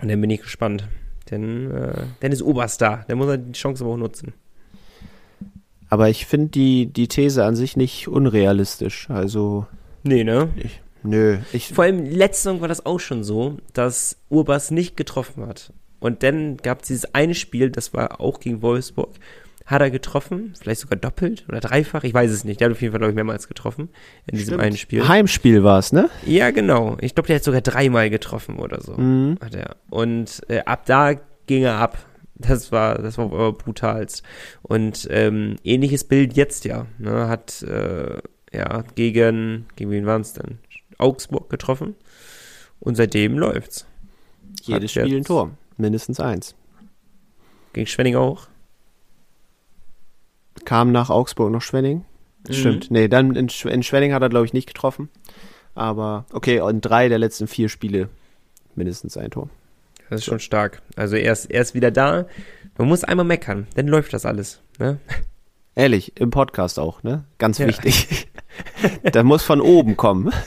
Und 0.00 0.08
dann 0.08 0.20
bin 0.20 0.30
ich 0.30 0.42
gespannt. 0.42 0.88
Denn 1.30 1.70
äh, 1.70 2.04
dann 2.20 2.32
ist 2.32 2.42
Oberst 2.42 2.80
da. 2.80 3.04
Der 3.08 3.16
muss 3.16 3.28
er 3.28 3.38
die 3.38 3.52
Chance 3.52 3.84
aber 3.84 3.94
auch 3.94 3.98
nutzen. 3.98 4.32
Aber 5.88 6.08
ich 6.08 6.26
finde 6.26 6.48
die, 6.48 6.86
die 6.86 7.08
These 7.08 7.44
an 7.44 7.56
sich 7.56 7.76
nicht 7.76 8.08
unrealistisch. 8.08 9.08
Also, 9.10 9.66
Nee, 10.06 10.24
ne? 10.24 10.50
ich, 10.56 10.80
nö. 11.02 11.38
Ich, 11.52 11.72
Vor 11.72 11.84
allem 11.84 12.04
letzte 12.04 12.44
Saison 12.44 12.60
war 12.60 12.68
das 12.68 12.86
auch 12.86 13.00
schon 13.00 13.24
so, 13.24 13.58
dass 13.72 14.16
Urbas 14.28 14.70
nicht 14.70 14.96
getroffen 14.96 15.46
hat. 15.46 15.72
Und 15.98 16.22
dann 16.22 16.56
gab 16.58 16.82
es 16.82 16.88
dieses 16.88 17.14
eine 17.14 17.34
Spiel, 17.34 17.70
das 17.70 17.92
war 17.92 18.20
auch 18.20 18.40
gegen 18.40 18.62
Wolfsburg. 18.62 19.14
Hat 19.64 19.82
er 19.82 19.90
getroffen, 19.90 20.54
vielleicht 20.56 20.82
sogar 20.82 20.96
doppelt 20.96 21.44
oder 21.48 21.58
dreifach, 21.58 22.04
ich 22.04 22.14
weiß 22.14 22.30
es 22.30 22.44
nicht. 22.44 22.60
Der 22.60 22.66
hat 22.66 22.76
auf 22.76 22.80
jeden 22.80 22.92
Fall, 22.92 23.00
glaube 23.00 23.10
ich, 23.10 23.16
mehrmals 23.16 23.48
getroffen 23.48 23.88
in 24.30 24.38
diesem 24.38 24.52
Stimmt. 24.52 24.62
einen 24.62 24.76
Spiel. 24.76 25.08
Heimspiel 25.08 25.64
war 25.64 25.80
es, 25.80 25.92
ne? 25.92 26.08
Ja, 26.24 26.52
genau. 26.52 26.96
Ich 27.00 27.16
glaube, 27.16 27.26
der 27.26 27.36
hat 27.36 27.44
sogar 27.44 27.62
dreimal 27.62 28.08
getroffen 28.08 28.60
oder 28.60 28.80
so. 28.80 28.92
Mhm. 28.92 29.38
Hat 29.42 29.56
er. 29.56 29.74
Und 29.90 30.42
äh, 30.48 30.60
ab 30.60 30.86
da 30.86 31.14
ging 31.46 31.64
er 31.64 31.78
ab. 31.78 31.98
Das 32.38 32.70
war, 32.70 32.98
das 33.02 33.18
war 33.18 33.52
brutalst. 33.54 34.22
Und 34.62 35.08
ähm, 35.10 35.56
ähnliches 35.64 36.04
Bild 36.04 36.34
jetzt 36.34 36.64
ja. 36.64 36.86
Ne, 36.98 37.28
hat 37.28 37.62
äh, 37.62 38.18
ja 38.56 38.82
gegen, 38.94 39.66
gegen 39.76 39.90
wen 39.90 40.06
waren 40.06 40.22
es 40.22 40.32
denn? 40.32 40.58
Augsburg 40.98 41.48
getroffen. 41.50 41.94
Und 42.80 42.94
seitdem 42.96 43.38
läuft's. 43.38 43.86
Jedes 44.62 44.94
Hat 44.96 45.04
Spiel 45.04 45.18
ein 45.18 45.24
Tor. 45.24 45.50
Mindestens 45.76 46.20
eins. 46.20 46.54
Gegen 47.72 47.86
Schwenning 47.86 48.16
auch. 48.16 48.48
Kam 50.64 50.92
nach 50.92 51.10
Augsburg 51.10 51.50
noch 51.52 51.62
Schwenning. 51.62 52.04
Mhm. 52.48 52.52
Stimmt. 52.52 52.90
Nee, 52.90 53.08
dann 53.08 53.34
in, 53.36 53.48
Sch 53.48 53.66
in 53.66 53.82
Schwenning 53.82 54.12
hat 54.12 54.22
er, 54.22 54.28
glaube 54.28 54.46
ich, 54.46 54.52
nicht 54.52 54.66
getroffen. 54.66 55.08
Aber 55.74 56.24
okay, 56.32 56.58
in 56.68 56.80
drei 56.80 57.08
der 57.08 57.18
letzten 57.18 57.46
vier 57.46 57.68
Spiele 57.68 58.08
mindestens 58.74 59.16
ein 59.16 59.30
Tor. 59.30 59.50
Das 60.08 60.20
ist 60.20 60.24
schon 60.26 60.40
stark. 60.40 60.80
Also 60.94 61.16
er 61.16 61.32
ist, 61.32 61.46
er 61.46 61.60
ist 61.62 61.74
wieder 61.74 61.90
da. 61.90 62.26
Man 62.78 62.88
muss 62.88 63.04
einmal 63.04 63.26
meckern, 63.26 63.66
dann 63.74 63.88
läuft 63.88 64.12
das 64.12 64.24
alles. 64.24 64.60
Ne? 64.78 64.98
Ehrlich, 65.74 66.18
im 66.18 66.30
Podcast 66.30 66.78
auch, 66.78 67.02
ne? 67.02 67.24
Ganz 67.38 67.58
Ja. 67.58 67.66
wichtig. 67.66 68.28
da 69.12 69.22
muss 69.22 69.42
von 69.42 69.60
oben 69.60 69.96
kommen. 69.96 70.32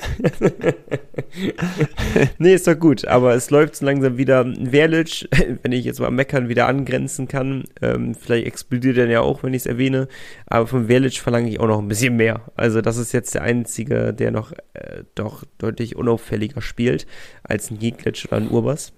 Nee, 2.37 2.53
ist 2.53 2.67
doch 2.67 2.77
gut, 2.77 3.05
aber 3.05 3.35
es 3.35 3.49
läuft 3.49 3.75
so 3.75 3.85
langsam 3.85 4.17
wieder. 4.17 4.45
Verlic, 4.45 5.27
wenn 5.61 5.71
ich 5.71 5.85
jetzt 5.85 5.99
mal 5.99 6.11
meckern 6.11 6.49
wieder 6.49 6.67
angrenzen 6.67 7.27
kann, 7.27 7.65
ähm, 7.81 8.15
vielleicht 8.15 8.47
explodiert 8.47 8.97
er 8.97 9.07
ja 9.07 9.21
auch, 9.21 9.43
wenn 9.43 9.53
ich 9.53 9.63
es 9.63 9.65
erwähne, 9.65 10.07
aber 10.47 10.67
von 10.67 10.87
Verlic 10.87 11.19
verlange 11.19 11.49
ich 11.49 11.59
auch 11.59 11.67
noch 11.67 11.79
ein 11.79 11.87
bisschen 11.87 12.15
mehr. 12.15 12.41
Also 12.55 12.81
das 12.81 12.97
ist 12.97 13.11
jetzt 13.11 13.35
der 13.35 13.43
einzige, 13.43 14.13
der 14.13 14.31
noch 14.31 14.51
äh, 14.73 15.03
doch 15.15 15.43
deutlich 15.57 15.95
unauffälliger 15.95 16.61
spielt 16.61 17.05
als 17.43 17.69
ein 17.71 17.77
Jeglic 17.79 18.25
oder 18.27 18.37
ein 18.37 18.49
Urbas. 18.49 18.93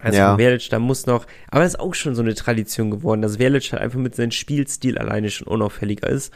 Also 0.00 0.18
Ja. 0.18 0.36
Verlic, 0.36 0.68
da 0.70 0.78
muss 0.78 1.06
noch, 1.06 1.26
aber 1.50 1.62
das 1.62 1.74
ist 1.74 1.80
auch 1.80 1.94
schon 1.94 2.14
so 2.14 2.22
eine 2.22 2.34
Tradition 2.34 2.90
geworden, 2.90 3.22
dass 3.22 3.36
Verlic 3.38 3.72
halt 3.72 3.82
einfach 3.82 3.98
mit 3.98 4.14
seinem 4.14 4.30
Spielstil 4.30 4.98
alleine 4.98 5.30
schon 5.30 5.48
unauffälliger 5.48 6.08
ist. 6.08 6.32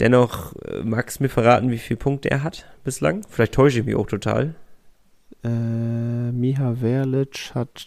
Dennoch, 0.00 0.54
äh, 0.56 0.82
magst 0.82 1.18
du 1.18 1.24
mir 1.24 1.28
verraten, 1.28 1.70
wie 1.70 1.78
viele 1.78 1.98
Punkte 1.98 2.30
er 2.30 2.42
hat 2.42 2.66
bislang? 2.84 3.22
Vielleicht 3.28 3.52
täusche 3.54 3.80
ich 3.80 3.84
mich 3.84 3.94
auch 3.94 4.06
total. 4.06 4.54
Äh, 5.44 5.48
Miha 5.48 6.74
Verlic 6.74 7.52
hat 7.54 7.86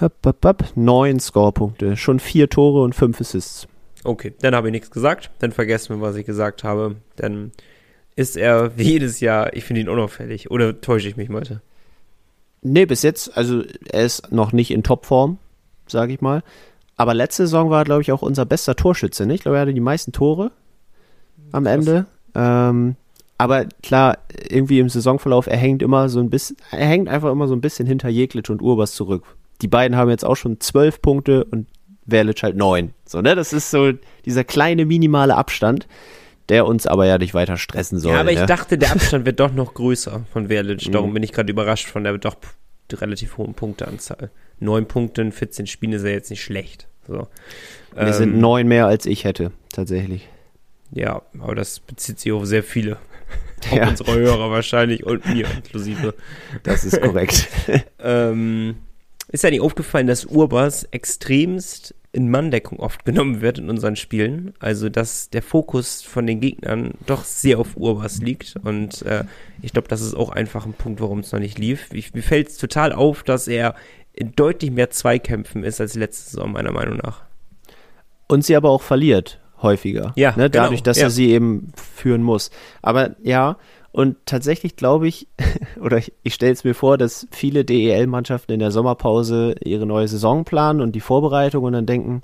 hop, 0.00 0.14
hop, 0.24 0.44
hop, 0.44 0.64
neun 0.74 1.20
Scorepunkte. 1.20 1.96
Schon 1.96 2.20
vier 2.20 2.48
Tore 2.48 2.82
und 2.82 2.94
fünf 2.94 3.20
Assists. 3.20 3.66
Okay, 4.04 4.34
dann 4.40 4.54
habe 4.54 4.68
ich 4.68 4.72
nichts 4.72 4.90
gesagt. 4.90 5.30
Dann 5.40 5.52
vergessen 5.52 5.96
wir, 5.96 6.02
was 6.02 6.16
ich 6.16 6.26
gesagt 6.26 6.64
habe. 6.64 6.96
Dann 7.16 7.52
ist 8.16 8.36
er 8.36 8.76
wie 8.78 8.84
jedes 8.84 9.20
Jahr, 9.20 9.54
ich 9.54 9.64
finde 9.64 9.80
ihn 9.80 9.88
unauffällig. 9.88 10.50
Oder 10.50 10.80
täusche 10.80 11.08
ich 11.08 11.16
mich, 11.16 11.28
Leute? 11.28 11.62
Nee, 12.62 12.84
bis 12.84 13.02
jetzt, 13.02 13.36
also 13.36 13.62
er 13.90 14.04
ist 14.04 14.32
noch 14.32 14.52
nicht 14.52 14.70
in 14.70 14.82
Topform, 14.82 15.38
sage 15.86 16.12
ich 16.12 16.20
mal. 16.20 16.42
Aber 17.00 17.14
letzte 17.14 17.44
Saison 17.44 17.70
war 17.70 17.80
er, 17.80 17.84
glaube 17.84 18.02
ich, 18.02 18.12
auch 18.12 18.20
unser 18.20 18.44
bester 18.44 18.76
Torschütze, 18.76 19.24
ne? 19.24 19.32
Ich 19.32 19.40
glaube, 19.40 19.56
er 19.56 19.62
hatte 19.62 19.72
die 19.72 19.80
meisten 19.80 20.12
Tore 20.12 20.52
am 21.50 21.64
Krass. 21.64 21.72
Ende. 21.72 22.06
Ähm, 22.34 22.96
aber 23.38 23.64
klar, 23.82 24.18
irgendwie 24.50 24.80
im 24.80 24.90
Saisonverlauf, 24.90 25.46
er 25.46 25.56
hängt 25.56 25.80
immer 25.80 26.10
so 26.10 26.20
ein 26.20 26.28
bisschen, 26.28 26.58
er 26.70 26.86
hängt 26.86 27.08
einfach 27.08 27.32
immer 27.32 27.48
so 27.48 27.54
ein 27.54 27.62
bisschen 27.62 27.86
hinter 27.86 28.10
Jeglitsch 28.10 28.50
und 28.50 28.60
Urbas 28.60 28.92
zurück. 28.92 29.24
Die 29.62 29.66
beiden 29.66 29.96
haben 29.96 30.10
jetzt 30.10 30.26
auch 30.26 30.34
schon 30.34 30.60
zwölf 30.60 31.00
Punkte 31.00 31.44
und 31.44 31.68
Verlic 32.06 32.42
halt 32.42 32.56
neun. 32.58 32.92
So, 33.06 33.22
ne? 33.22 33.34
Das 33.34 33.54
ist 33.54 33.70
so 33.70 33.92
dieser 34.26 34.44
kleine 34.44 34.84
minimale 34.84 35.36
Abstand, 35.36 35.88
der 36.50 36.66
uns 36.66 36.86
aber 36.86 37.06
ja 37.06 37.16
nicht 37.16 37.32
weiter 37.32 37.56
stressen 37.56 37.98
soll. 37.98 38.12
Ja, 38.12 38.20
aber 38.20 38.32
ich 38.32 38.40
ne? 38.40 38.44
dachte, 38.44 38.76
der 38.76 38.92
Abstand 38.92 39.24
wird 39.24 39.40
doch 39.40 39.54
noch 39.54 39.72
größer 39.72 40.26
von 40.30 40.48
Verlic. 40.48 40.86
Mhm. 40.86 40.92
Darum 40.92 41.14
bin 41.14 41.22
ich 41.22 41.32
gerade 41.32 41.50
überrascht 41.50 41.88
von 41.88 42.04
der 42.04 42.18
doch 42.18 42.36
relativ 42.92 43.38
hohen 43.38 43.54
Punkteanzahl. 43.54 44.30
Neun 44.58 44.86
Punkte 44.86 45.22
in 45.22 45.32
14 45.32 45.66
Spielen 45.66 45.94
ist 45.94 46.02
ja 46.02 46.10
jetzt 46.10 46.28
nicht 46.28 46.42
schlecht. 46.42 46.89
So. 47.10 47.26
Wir 47.96 48.12
sind 48.12 48.34
Ähm, 48.34 48.40
neun 48.40 48.68
mehr 48.68 48.86
als 48.86 49.04
ich 49.04 49.24
hätte, 49.24 49.50
tatsächlich. 49.72 50.28
Ja, 50.92 51.22
aber 51.38 51.54
das 51.56 51.80
bezieht 51.80 52.20
sich 52.20 52.30
auf 52.32 52.46
sehr 52.46 52.62
viele. 52.62 52.98
Auf 53.70 53.72
Ja. 53.76 53.88
unsere 53.88 54.14
Hörer 54.14 54.50
wahrscheinlich 54.50 55.04
und 55.04 55.26
mir 55.26 55.46
inklusive. 55.56 56.14
Das 56.62 56.84
ist 56.84 57.00
korrekt. 57.00 57.48
Ähm, 58.02 58.76
ist 59.28 59.44
ja 59.44 59.50
nicht 59.50 59.60
aufgefallen, 59.60 60.06
dass 60.06 60.24
Urbas 60.24 60.84
extremst 60.90 61.94
in 62.12 62.30
Manndeckung 62.30 62.80
oft 62.80 63.04
genommen 63.04 63.40
wird 63.42 63.58
in 63.58 63.68
unseren 63.70 63.94
Spielen. 63.94 64.54
Also, 64.58 64.88
dass 64.88 65.28
der 65.30 65.42
Fokus 65.42 66.02
von 66.02 66.26
den 66.26 66.40
Gegnern 66.40 66.94
doch 67.06 67.22
sehr 67.24 67.58
auf 67.60 67.76
Urbas 67.76 68.18
liegt. 68.22 68.54
Und 68.64 69.02
äh, 69.02 69.24
ich 69.62 69.72
glaube, 69.72 69.86
das 69.88 70.00
ist 70.00 70.14
auch 70.14 70.30
einfach 70.30 70.64
ein 70.66 70.72
Punkt, 70.72 71.00
warum 71.00 71.20
es 71.20 71.30
noch 71.30 71.38
nicht 71.40 71.58
lief. 71.58 71.88
Ich, 71.92 72.14
mir 72.14 72.22
fällt 72.22 72.48
es 72.48 72.56
total 72.56 72.92
auf, 72.92 73.22
dass 73.22 73.46
er 73.46 73.74
in 74.20 74.36
deutlich 74.36 74.70
mehr 74.70 74.90
Zweikämpfen 74.90 75.64
ist 75.64 75.80
als 75.80 75.94
letzte 75.94 76.30
Saison, 76.30 76.52
meiner 76.52 76.72
Meinung 76.72 76.98
nach. 76.98 77.22
und 78.28 78.44
sie 78.44 78.54
aber 78.54 78.68
auch 78.70 78.82
verliert 78.82 79.40
häufiger. 79.62 80.12
Ja, 80.14 80.30
ne? 80.36 80.50
genau, 80.50 80.64
Dadurch, 80.64 80.82
dass 80.82 80.98
ja. 80.98 81.04
er 81.04 81.10
sie 81.10 81.30
eben 81.30 81.72
führen 81.74 82.22
muss. 82.22 82.50
Aber 82.82 83.16
ja, 83.22 83.56
und 83.92 84.16
tatsächlich 84.26 84.76
glaube 84.76 85.08
ich, 85.08 85.26
oder 85.80 85.96
ich, 85.96 86.12
ich 86.22 86.34
stelle 86.34 86.52
es 86.52 86.64
mir 86.64 86.74
vor, 86.74 86.98
dass 86.98 87.26
viele 87.30 87.64
DEL-Mannschaften 87.64 88.52
in 88.52 88.60
der 88.60 88.70
Sommerpause 88.70 89.54
ihre 89.64 89.86
neue 89.86 90.06
Saison 90.06 90.44
planen 90.44 90.80
und 90.80 90.92
die 90.92 91.00
Vorbereitung 91.00 91.64
und 91.64 91.72
dann 91.72 91.86
denken, 91.86 92.22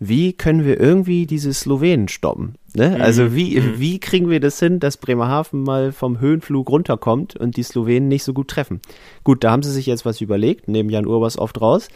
wie 0.00 0.32
können 0.32 0.64
wir 0.64 0.80
irgendwie 0.80 1.26
diese 1.26 1.52
Slowenen 1.52 2.08
stoppen? 2.08 2.56
Ne? 2.74 3.00
Also 3.00 3.34
wie, 3.34 3.78
wie 3.78 4.00
kriegen 4.00 4.28
wir 4.28 4.40
das 4.40 4.58
hin, 4.58 4.80
dass 4.80 4.96
Bremerhaven 4.96 5.62
mal 5.62 5.92
vom 5.92 6.20
Höhenflug 6.20 6.68
runterkommt 6.68 7.36
und 7.36 7.56
die 7.56 7.62
Slowenen 7.62 8.08
nicht 8.08 8.24
so 8.24 8.32
gut 8.32 8.48
treffen? 8.48 8.80
Gut, 9.22 9.44
da 9.44 9.52
haben 9.52 9.62
sie 9.62 9.70
sich 9.70 9.86
jetzt 9.86 10.04
was 10.04 10.20
überlegt, 10.20 10.68
nehmen 10.68 10.90
Jan 10.90 11.06
Urbas 11.06 11.38
oft 11.38 11.60
raus, 11.60 11.88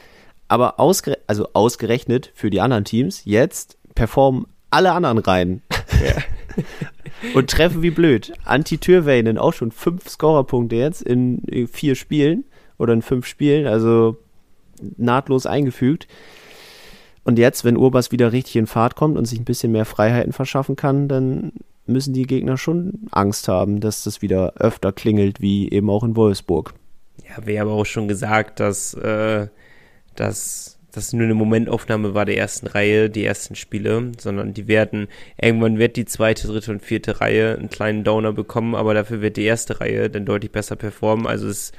aber 0.46 0.78
ausgere 0.78 1.18
also 1.26 1.48
ausgerechnet 1.52 2.30
für 2.34 2.50
die 2.50 2.60
anderen 2.60 2.84
Teams, 2.84 3.22
jetzt 3.24 3.76
performen 3.94 4.46
alle 4.70 4.92
anderen 4.92 5.18
Reihen. 5.18 5.62
und 7.34 7.50
treffen 7.50 7.82
wie 7.82 7.90
blöd. 7.90 8.32
Anti-Türweinen 8.44 9.38
auch 9.38 9.52
schon 9.52 9.72
fünf 9.72 10.08
Scorerpunkte 10.08 10.76
jetzt 10.76 11.02
in 11.02 11.46
äh, 11.48 11.66
vier 11.66 11.94
Spielen 11.94 12.44
oder 12.78 12.92
in 12.92 13.02
fünf 13.02 13.26
Spielen, 13.26 13.66
also 13.66 14.16
nahtlos 14.96 15.46
eingefügt. 15.46 16.06
Und 17.28 17.38
jetzt, 17.38 17.62
wenn 17.62 17.76
Urbas 17.76 18.10
wieder 18.10 18.32
richtig 18.32 18.56
in 18.56 18.66
Fahrt 18.66 18.96
kommt 18.96 19.18
und 19.18 19.26
sich 19.26 19.38
ein 19.38 19.44
bisschen 19.44 19.70
mehr 19.70 19.84
Freiheiten 19.84 20.32
verschaffen 20.32 20.76
kann, 20.76 21.08
dann 21.08 21.52
müssen 21.84 22.14
die 22.14 22.22
Gegner 22.22 22.56
schon 22.56 23.06
Angst 23.10 23.48
haben, 23.48 23.80
dass 23.80 24.02
das 24.02 24.22
wieder 24.22 24.54
öfter 24.56 24.92
klingelt, 24.94 25.42
wie 25.42 25.70
eben 25.70 25.90
auch 25.90 26.04
in 26.04 26.16
Wolfsburg. 26.16 26.72
Ja, 27.28 27.46
wir 27.46 27.60
haben 27.60 27.68
auch 27.68 27.84
schon 27.84 28.08
gesagt, 28.08 28.60
dass, 28.60 28.94
äh, 28.94 29.48
dass 30.16 30.78
das 30.92 31.12
nur 31.12 31.24
eine 31.24 31.34
Momentaufnahme 31.34 32.14
war 32.14 32.24
der 32.24 32.38
ersten 32.38 32.66
Reihe, 32.66 33.10
die 33.10 33.26
ersten 33.26 33.56
Spiele, 33.56 34.12
sondern 34.18 34.54
die 34.54 34.66
werden, 34.66 35.06
irgendwann 35.38 35.78
wird 35.78 35.96
die 35.96 36.06
zweite, 36.06 36.46
dritte 36.46 36.70
und 36.70 36.82
vierte 36.82 37.20
Reihe 37.20 37.58
einen 37.58 37.68
kleinen 37.68 38.04
Downer 38.04 38.32
bekommen, 38.32 38.74
aber 38.74 38.94
dafür 38.94 39.20
wird 39.20 39.36
die 39.36 39.44
erste 39.44 39.82
Reihe 39.82 40.08
dann 40.08 40.24
deutlich 40.24 40.50
besser 40.50 40.76
performen. 40.76 41.26
Also 41.26 41.46
es, 41.46 41.72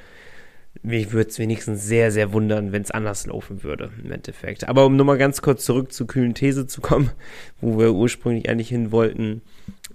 mich 0.82 1.11
würde 1.11 1.30
es 1.30 1.39
wenigstens 1.39 1.86
sehr, 1.86 2.11
sehr 2.11 2.32
wundern, 2.32 2.72
wenn 2.72 2.82
es 2.82 2.91
anders 2.91 3.26
laufen 3.26 3.63
würde, 3.63 3.91
im 4.03 4.11
Endeffekt. 4.11 4.67
Aber 4.67 4.86
um 4.86 4.95
nochmal 4.95 5.17
ganz 5.17 5.41
kurz 5.41 5.65
zurück 5.65 5.91
zur 5.91 6.07
kühlen 6.07 6.34
These 6.34 6.67
zu 6.67 6.82
kommen, 6.82 7.11
wo 7.59 7.78
wir 7.80 7.93
ursprünglich 7.93 8.49
eigentlich 8.49 8.70
hin 8.70 8.91
wollten, 8.91 9.41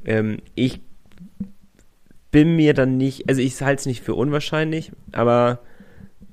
ähm, 0.05 0.39
ich 0.55 0.81
bin 2.31 2.57
mir 2.57 2.75
dann 2.75 2.97
nicht, 2.97 3.29
also 3.29 3.41
ich 3.41 3.61
halte 3.63 3.81
es 3.81 3.87
nicht 3.87 4.03
für 4.03 4.15
unwahrscheinlich, 4.15 4.93
aber 5.13 5.61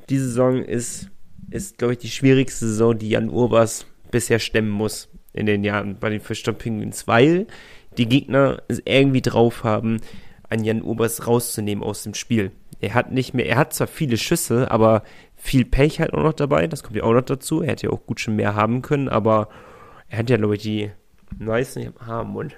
diese 0.10 0.26
Saison 0.26 0.64
ist, 0.64 1.10
ist 1.52 1.78
glaube 1.78 1.94
ich, 1.94 2.00
die 2.00 2.10
schwierigste 2.10 2.68
Saison, 2.68 2.98
die 2.98 3.10
Jan 3.10 3.30
Urbas 3.30 3.86
bisher 4.10 4.40
stemmen 4.40 4.72
muss 4.72 5.10
in 5.34 5.46
den 5.46 5.64
Jahren 5.64 5.98
bei 6.00 6.10
den 6.10 6.20
Fischtown 6.20 6.58
Penguins, 6.58 7.08
weil 7.08 7.48
die 7.98 8.08
Gegner 8.08 8.64
es 8.68 8.82
irgendwie 8.84 9.22
drauf 9.22 9.64
haben, 9.64 10.02
einen 10.50 10.66
Jan 10.66 10.82
Urbas 10.82 11.28
rauszunehmen 11.28 11.84
aus 11.84 12.04
dem 12.04 12.14
Spiel. 12.14 12.52
Er 12.82 12.94
hat 12.96 13.12
nicht 13.12 13.34
mehr, 13.34 13.46
er 13.48 13.58
hat 13.58 13.74
zwar 13.74 13.88
viele 13.88 14.18
Schüsse, 14.18 14.70
aber 14.72 15.04
viel 15.38 15.66
Pech 15.66 16.00
halt 16.00 16.14
auch 16.14 16.24
noch 16.24 16.34
dabei, 16.34 16.68
das 16.68 16.84
kommt 16.84 16.96
ja 16.98 17.04
auch 17.04 17.14
noch 17.14 17.22
dazu. 17.22 17.62
Er 17.62 17.70
hätte 17.70 17.88
ja 17.88 17.94
auch 17.94 18.06
gut 18.06 18.20
schon 18.20 18.36
mehr 18.36 18.56
haben 18.56 18.82
können, 18.82 19.08
aber 19.10 19.50
er 20.10 20.20
hat 20.20 20.30
ja, 20.30 20.38
glaube 20.38 20.56
ich, 20.56 20.62
die 20.64 20.92
meisten, 21.40 21.80
ich 21.80 21.88
hab 21.88 22.02
Haar 22.06 22.22
im 22.24 22.30
Mund. 22.30 22.56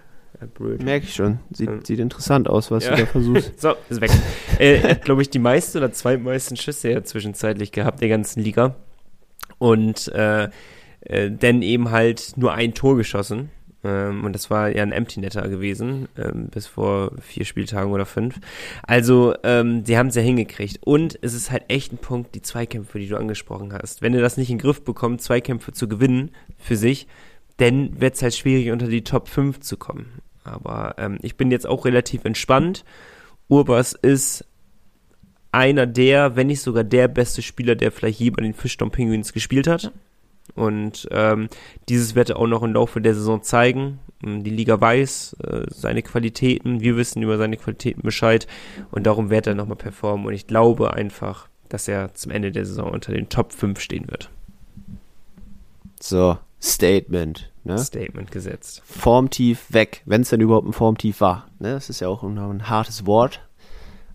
Blöd. 0.56 0.84
Merke 0.84 1.06
ich 1.06 1.14
schon. 1.14 1.40
Sieht, 1.54 1.70
Ähm. 1.70 1.86
sieht 1.86 2.00
interessant 2.00 2.50
aus, 2.50 2.70
was 2.70 2.84
Ja. 2.86 2.96
du 2.96 3.02
da 3.02 3.06
versuchst. 3.06 3.54
So, 3.62 3.76
ist 3.90 4.02
weg. 4.02 4.12
äh, 4.60 4.76
er 4.82 4.90
hat, 4.92 5.06
glaube 5.06 5.22
ich, 5.22 5.30
die 5.30 5.40
meisten 5.40 5.78
oder 5.78 5.94
zweitmeisten 5.94 6.58
Schüsse 6.58 6.90
ja 6.92 7.02
zwischenzeitlich 7.04 7.72
gehabt, 7.72 8.02
der 8.02 8.10
ganzen 8.10 8.42
Liga. 8.44 8.76
Und 9.58 10.10
äh, 10.10 10.50
äh, 11.02 11.32
dann 11.32 11.62
eben 11.62 11.92
halt 11.92 12.34
nur 12.36 12.54
ein 12.54 12.74
Tor 12.74 12.98
geschossen. 12.98 13.52
Ähm, 13.84 14.24
und 14.24 14.34
das 14.34 14.50
war 14.50 14.74
ja 14.74 14.84
ein 14.84 14.92
Empty 14.92 15.20
Netter 15.20 15.48
gewesen, 15.50 16.08
ähm, 16.18 16.48
bis 16.48 16.68
vor 16.68 17.12
vier 17.22 17.46
Spieltagen 17.46 17.92
oder 17.92 18.06
fünf. 18.06 18.40
Also, 18.84 19.36
ähm, 19.44 19.86
sie 19.86 19.98
haben 19.98 20.08
es 20.08 20.16
ja 20.16 20.22
hingekriegt. 20.22 20.80
Und 20.82 21.18
es 21.22 21.34
ist 21.34 21.52
halt 21.52 21.64
echt 21.68 21.92
ein 21.92 21.98
Punkt, 21.98 22.36
die 22.36 22.42
Zweikämpfe, 22.42 23.00
die 23.00 23.08
du 23.08 23.18
angesprochen 23.18 23.74
hast. 23.74 24.02
Wenn 24.02 24.14
er 24.14 24.22
das 24.22 24.38
nicht 24.38 24.50
in 24.50 24.58
den 24.58 24.64
Griff 24.64 24.84
bekommt, 24.84 25.22
Zweikämpfe 25.22 25.74
zu 25.74 25.88
gewinnen 25.88 26.32
für 26.58 26.76
sich, 26.76 27.08
dann 27.58 28.00
wird 28.00 28.16
es 28.16 28.22
halt 28.22 28.36
schwierig, 28.36 28.72
unter 28.72 28.88
die 28.88 29.04
Top 29.04 29.28
5 29.28 29.60
zu 29.60 29.78
kommen. 29.78 30.22
Aber 30.44 30.96
ähm, 30.98 31.20
ich 31.22 31.36
bin 31.38 31.52
jetzt 31.52 31.68
auch 31.68 31.86
relativ 31.86 32.26
entspannt. 32.26 32.84
Urbas 33.48 33.94
ist 33.94 34.46
einer 35.52 35.86
der, 35.86 36.36
wenn 36.36 36.48
nicht 36.48 36.62
sogar 36.62 36.84
der 36.84 37.08
beste 37.08 37.42
Spieler, 37.42 37.76
der 37.76 37.92
vielleicht 37.92 38.20
je 38.20 38.32
bei 38.32 38.42
den 38.42 38.54
Fischtown 38.54 38.92
Penguins 38.92 39.34
gespielt 39.34 39.68
hat. 39.68 39.92
Und 40.56 41.08
ähm, 41.12 41.50
dieses 41.90 42.16
wird 42.16 42.32
er 42.32 42.38
auch 42.38 42.48
noch 42.48 42.64
im 42.64 42.74
Laufe 42.74 43.02
der 43.02 43.16
Saison 43.16 43.42
zeigen. 43.42 44.00
Ähm, 44.24 44.44
Die 44.44 44.52
Liga 44.52 44.80
weiß 44.80 45.38
äh, 45.44 45.66
seine 45.70 46.04
Qualitäten, 46.04 46.82
wir 46.82 46.98
wissen 46.98 47.24
über 47.24 47.38
seine 47.38 47.58
Qualitäten 47.58 48.02
Bescheid 48.02 48.48
und 48.92 49.06
darum 49.06 49.30
wird 49.30 49.48
er 49.48 49.56
nochmal 49.56 49.78
performen. 49.78 50.26
Und 50.28 50.34
ich 50.34 50.48
glaube 50.48 50.94
einfach, 50.94 51.48
dass 51.70 51.88
er 51.88 52.14
zum 52.14 52.32
Ende 52.32 52.52
der 52.52 52.66
Saison 52.66 52.92
unter 52.92 53.12
den 53.14 53.30
Top 53.30 53.52
5 53.52 53.80
stehen 53.80 54.10
wird. 54.10 54.30
So, 56.00 56.38
Statement. 56.62 57.52
Ne? 57.64 57.78
Statement 57.78 58.32
gesetzt. 58.32 58.82
Formtief 58.86 59.72
weg, 59.72 60.02
wenn 60.06 60.22
es 60.22 60.30
denn 60.30 60.42
überhaupt 60.42 60.68
ein 60.68 60.74
Formtief 60.74 61.22
war. 61.22 61.48
Ne? 61.60 61.72
Das 61.74 61.90
ist 61.90 62.02
ja 62.02 62.10
auch 62.10 62.24
noch 62.24 62.50
ein 62.50 62.70
hartes 62.70 63.06
Wort. 63.06 63.42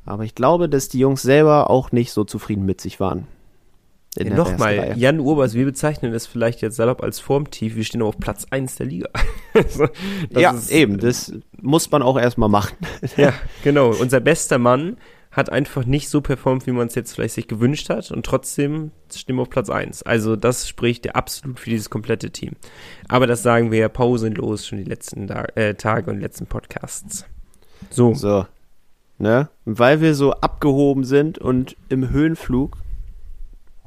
Aber 0.04 0.24
ich 0.24 0.34
glaube, 0.34 0.68
dass 0.68 0.88
die 0.88 0.98
Jungs 0.98 1.22
selber 1.22 1.68
auch 1.68 1.92
nicht 1.92 2.12
so 2.12 2.24
zufrieden 2.24 2.64
mit 2.64 2.80
sich 2.80 3.00
waren. 3.00 3.20
In 3.20 3.26
Ja, 3.26 3.26
der 3.26 3.26
ersten 3.26 3.97
Nochmal. 4.20 4.94
Jan 4.96 5.20
Urbers, 5.20 5.54
wir 5.54 5.64
bezeichnen 5.64 6.12
es 6.12 6.26
vielleicht 6.26 6.60
jetzt 6.60 6.76
salopp 6.76 7.02
als 7.02 7.20
Formtief, 7.20 7.76
wir 7.76 7.84
stehen 7.84 8.02
auf 8.02 8.18
Platz 8.18 8.46
1 8.50 8.76
der 8.76 8.86
Liga. 8.86 9.08
Also, 9.54 9.88
das 10.30 10.42
ja, 10.42 10.50
ist- 10.52 10.70
eben, 10.70 10.98
das 10.98 11.32
muss 11.60 11.90
man 11.90 12.02
auch 12.02 12.18
erstmal 12.18 12.48
machen. 12.48 12.76
Ja, 13.16 13.32
genau. 13.64 13.88
Unser 13.90 14.20
bester 14.20 14.58
Mann 14.58 14.96
hat 15.32 15.50
einfach 15.50 15.84
nicht 15.84 16.08
so 16.10 16.20
performt, 16.20 16.66
wie 16.66 16.70
man 16.72 16.86
es 16.88 16.94
jetzt 16.94 17.14
vielleicht 17.14 17.34
sich 17.34 17.48
gewünscht 17.48 17.90
hat 17.90 18.10
und 18.10 18.24
trotzdem 18.24 18.92
stehen 19.14 19.36
wir 19.36 19.42
auf 19.42 19.50
Platz 19.50 19.68
1. 19.70 20.02
Also 20.04 20.36
das 20.36 20.68
spricht 20.68 21.06
ja 21.06 21.12
absolut 21.12 21.58
für 21.60 21.70
dieses 21.70 21.90
komplette 21.90 22.30
Team. 22.30 22.52
Aber 23.08 23.26
das 23.26 23.42
sagen 23.42 23.70
wir 23.72 23.78
ja 23.78 23.88
pausenlos 23.88 24.66
schon 24.66 24.78
die 24.78 24.84
letzten 24.84 25.26
da 25.26 25.44
äh, 25.54 25.74
Tage 25.74 26.10
und 26.10 26.20
letzten 26.20 26.46
Podcasts. 26.46 27.24
So, 27.90 28.14
So. 28.14 28.46
Ne? 29.18 29.48
Weil 29.64 30.00
wir 30.00 30.14
so 30.14 30.32
abgehoben 30.32 31.04
sind 31.04 31.38
und 31.38 31.76
im 31.88 32.10
Höhenflug, 32.10 32.76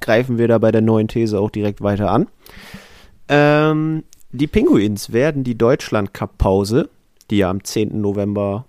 greifen 0.01 0.37
wir 0.37 0.47
da 0.47 0.57
bei 0.57 0.71
der 0.71 0.81
neuen 0.81 1.07
These 1.07 1.39
auch 1.39 1.49
direkt 1.49 1.81
weiter 1.81 2.11
an. 2.11 2.27
Ähm, 3.27 4.03
die 4.31 4.47
Pinguins 4.47 5.11
werden 5.11 5.43
die 5.43 5.57
Deutschland-Cup-Pause, 5.57 6.89
die 7.29 7.37
ja 7.37 7.49
am 7.49 7.63
10. 7.63 8.01
November 8.01 8.65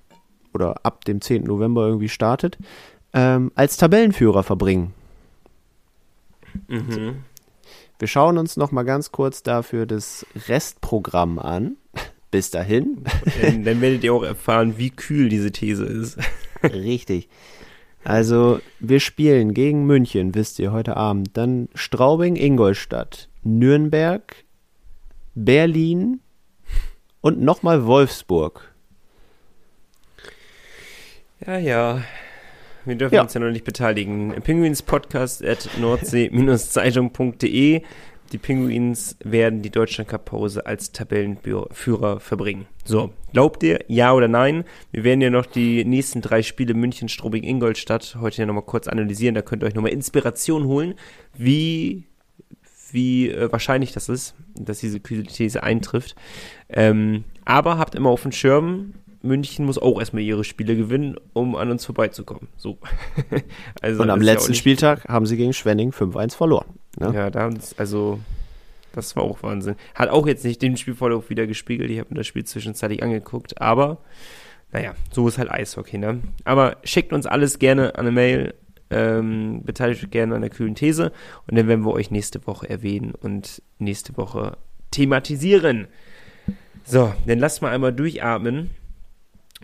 oder 0.54 0.84
ab 0.84 1.04
dem 1.04 1.20
10. 1.20 1.44
November 1.44 1.86
irgendwie 1.86 2.08
startet, 2.08 2.58
ähm, 3.12 3.52
als 3.54 3.76
Tabellenführer 3.76 4.42
verbringen. 4.42 4.94
mhm. 6.68 7.24
Wir 7.98 8.08
schauen 8.08 8.36
uns 8.36 8.56
noch 8.56 8.72
mal 8.72 8.82
ganz 8.82 9.12
kurz 9.12 9.44
dafür 9.44 9.86
das 9.86 10.26
Restprogramm 10.48 11.38
an. 11.38 11.76
Bis 12.32 12.50
dahin. 12.50 13.04
dann, 13.40 13.62
dann 13.62 13.80
werdet 13.80 14.02
ihr 14.02 14.12
auch 14.12 14.24
erfahren, 14.24 14.78
wie 14.78 14.90
kühl 14.90 15.28
diese 15.28 15.52
These 15.52 15.84
ist. 15.84 16.18
Richtig. 16.64 17.28
Also, 18.04 18.60
wir 18.80 18.98
spielen 19.00 19.54
gegen 19.54 19.86
München, 19.86 20.34
wisst 20.34 20.58
ihr, 20.58 20.72
heute 20.72 20.96
Abend. 20.96 21.36
Dann 21.36 21.68
Straubing, 21.74 22.34
Ingolstadt, 22.36 23.28
Nürnberg, 23.44 24.34
Berlin 25.34 26.20
und 27.20 27.40
nochmal 27.40 27.86
Wolfsburg. 27.86 28.72
Ja, 31.46 31.58
ja. 31.58 32.02
Wir 32.84 32.96
dürfen 32.96 33.14
Ja. 33.14 33.22
uns 33.22 33.32
ja 33.34 33.40
noch 33.40 33.50
nicht 33.50 33.64
beteiligen. 33.64 34.34
Pinguinspodcast 34.42 35.44
at 35.44 35.68
nordsee-zeitung.de. 35.78 37.82
Die 38.32 38.38
Pinguins 38.38 39.16
werden 39.22 39.60
die 39.60 39.70
Deutschland-Cup-Pause 39.70 40.64
als 40.64 40.92
Tabellenführer 40.92 42.18
verbringen. 42.18 42.66
So, 42.82 43.12
glaubt 43.32 43.62
ihr, 43.62 43.84
ja 43.88 44.14
oder 44.14 44.26
nein? 44.26 44.64
Wir 44.90 45.04
werden 45.04 45.20
ja 45.20 45.28
noch 45.28 45.44
die 45.44 45.84
nächsten 45.84 46.22
drei 46.22 46.42
Spiele 46.42 46.72
München, 46.72 47.10
Strobing, 47.10 47.44
Ingolstadt 47.44 48.16
heute 48.18 48.40
ja 48.40 48.46
nochmal 48.46 48.64
kurz 48.64 48.88
analysieren. 48.88 49.34
Da 49.34 49.42
könnt 49.42 49.62
ihr 49.62 49.66
euch 49.66 49.74
nochmal 49.74 49.92
Inspiration 49.92 50.64
holen, 50.64 50.94
wie, 51.34 52.04
wie 52.90 53.28
äh, 53.28 53.52
wahrscheinlich 53.52 53.92
das 53.92 54.08
ist, 54.08 54.34
dass 54.54 54.78
diese 54.78 55.00
These 55.00 55.62
eintrifft. 55.62 56.16
Ähm, 56.70 57.24
aber 57.44 57.76
habt 57.76 57.94
immer 57.94 58.08
auf 58.08 58.22
dem 58.22 58.32
Schirm, 58.32 58.94
München 59.22 59.64
muss 59.64 59.78
auch 59.78 59.98
erstmal 60.00 60.22
ihre 60.22 60.44
Spiele 60.44 60.76
gewinnen, 60.76 61.16
um 61.32 61.54
an 61.56 61.70
uns 61.70 61.84
vorbeizukommen. 61.84 62.48
So. 62.56 62.78
also 63.80 64.02
Und 64.02 64.10
am 64.10 64.20
ja 64.20 64.32
letzten 64.32 64.50
nicht- 64.50 64.58
Spieltag 64.58 65.04
haben 65.08 65.26
sie 65.26 65.36
gegen 65.36 65.52
Schwenning 65.52 65.90
5-1 65.90 66.34
verloren. 66.36 66.66
Ne? 66.98 67.12
Ja, 67.14 67.30
da 67.30 67.40
haben 67.40 67.58
sie, 67.58 67.74
also, 67.78 68.18
das 68.92 69.14
war 69.16 69.22
auch 69.22 69.42
Wahnsinn. 69.42 69.76
Hat 69.94 70.08
auch 70.10 70.26
jetzt 70.26 70.44
nicht 70.44 70.60
den 70.60 70.76
Spielverlauf 70.76 71.30
wieder 71.30 71.46
gespiegelt. 71.46 71.90
Ich 71.90 71.98
habe 71.98 72.08
mir 72.10 72.16
das 72.18 72.26
Spiel 72.26 72.44
zwischenzeitlich 72.44 73.02
angeguckt, 73.02 73.60
aber 73.60 73.98
naja, 74.72 74.94
so 75.10 75.28
ist 75.28 75.38
halt 75.38 75.50
Eishockey, 75.50 75.98
ne? 75.98 76.20
Aber 76.44 76.76
schickt 76.84 77.12
uns 77.12 77.26
alles 77.26 77.58
gerne 77.58 77.94
an 77.94 78.00
eine 78.06 78.10
Mail, 78.12 78.54
ähm, 78.90 79.62
beteiligt 79.64 80.02
euch 80.04 80.10
gerne 80.10 80.34
an 80.34 80.40
der 80.40 80.50
kühlen 80.50 80.74
These 80.74 81.12
und 81.46 81.56
dann 81.56 81.68
werden 81.68 81.84
wir 81.84 81.92
euch 81.92 82.10
nächste 82.10 82.46
Woche 82.46 82.68
erwähnen 82.68 83.14
und 83.14 83.62
nächste 83.78 84.16
Woche 84.16 84.56
thematisieren. 84.90 85.88
So, 86.84 87.12
dann 87.26 87.38
lasst 87.38 87.62
mal 87.62 87.70
einmal 87.72 87.92
durchatmen. 87.92 88.70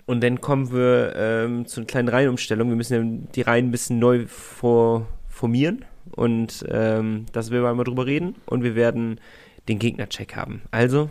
Und 0.06 0.22
dann 0.22 0.40
kommen 0.40 0.72
wir 0.72 1.14
ähm, 1.16 1.66
zu 1.66 1.80
einer 1.80 1.86
kleinen 1.86 2.08
Reihenumstellung. 2.08 2.68
Wir 2.68 2.76
müssen 2.76 2.94
ja 2.94 3.28
die 3.34 3.42
Reihen 3.42 3.68
ein 3.68 3.70
bisschen 3.70 3.98
neu 3.98 4.26
vor, 4.26 5.06
formieren. 5.28 5.84
Und 6.12 6.64
ähm, 6.68 7.26
das 7.32 7.50
werden 7.50 7.62
wir 7.64 7.70
einmal 7.70 7.84
drüber 7.84 8.06
reden. 8.06 8.36
Und 8.46 8.62
wir 8.62 8.74
werden 8.74 9.20
den 9.68 9.78
Gegnercheck 9.78 10.34
haben. 10.36 10.62
Also, 10.70 11.10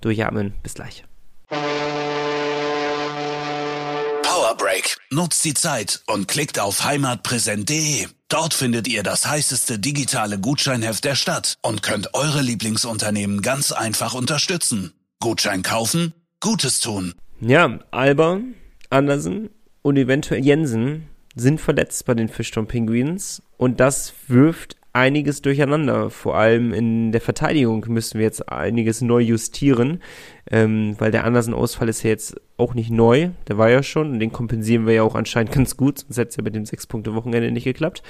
durchatmen. 0.00 0.54
Bis 0.62 0.74
gleich. 0.74 1.04
Powerbreak. 4.22 4.96
Nutzt 5.10 5.44
die 5.44 5.54
Zeit 5.54 6.02
und 6.06 6.28
klickt 6.28 6.58
auf 6.58 6.84
heimatpräsent.de. 6.84 8.06
Dort 8.28 8.54
findet 8.54 8.88
ihr 8.88 9.02
das 9.02 9.26
heißeste 9.26 9.78
digitale 9.78 10.38
Gutscheinheft 10.38 11.04
der 11.04 11.14
Stadt 11.14 11.58
und 11.62 11.82
könnt 11.82 12.14
eure 12.14 12.42
Lieblingsunternehmen 12.42 13.42
ganz 13.42 13.72
einfach 13.72 14.14
unterstützen. 14.14 14.92
Gutschein 15.20 15.62
kaufen, 15.62 16.12
Gutes 16.40 16.80
tun. 16.80 17.14
Ja, 17.40 17.78
Alba, 17.90 18.40
Andersen 18.88 19.50
und 19.82 19.98
eventuell 19.98 20.44
Jensen 20.44 21.08
sind 21.34 21.60
verletzt 21.60 22.06
bei 22.06 22.14
den 22.14 22.28
Fischton 22.28 22.66
Penguins. 22.66 23.42
Und 23.58 23.78
das 23.78 24.14
wirft 24.26 24.76
einiges 24.94 25.42
durcheinander. 25.42 26.08
Vor 26.08 26.36
allem 26.36 26.72
in 26.72 27.12
der 27.12 27.20
Verteidigung 27.20 27.84
müssen 27.88 28.18
wir 28.18 28.24
jetzt 28.24 28.50
einiges 28.50 29.02
neu 29.02 29.20
justieren, 29.20 30.00
ähm, 30.50 30.96
weil 30.98 31.10
der 31.10 31.24
Andersen-Ausfall 31.24 31.90
ist 31.90 32.02
ja 32.02 32.10
jetzt 32.10 32.40
auch 32.56 32.72
nicht 32.72 32.90
neu. 32.90 33.28
Der 33.48 33.58
war 33.58 33.68
ja 33.68 33.82
schon 33.82 34.12
und 34.12 34.20
den 34.20 34.32
kompensieren 34.32 34.86
wir 34.86 34.94
ja 34.94 35.02
auch 35.02 35.14
anscheinend 35.14 35.52
ganz 35.54 35.76
gut, 35.76 35.98
sonst 35.98 36.16
hätte 36.16 36.30
es 36.30 36.36
ja 36.36 36.42
mit 36.42 36.54
dem 36.54 36.64
Sechs-Punkte-Wochenende 36.64 37.50
nicht 37.50 37.64
geklappt. 37.64 38.02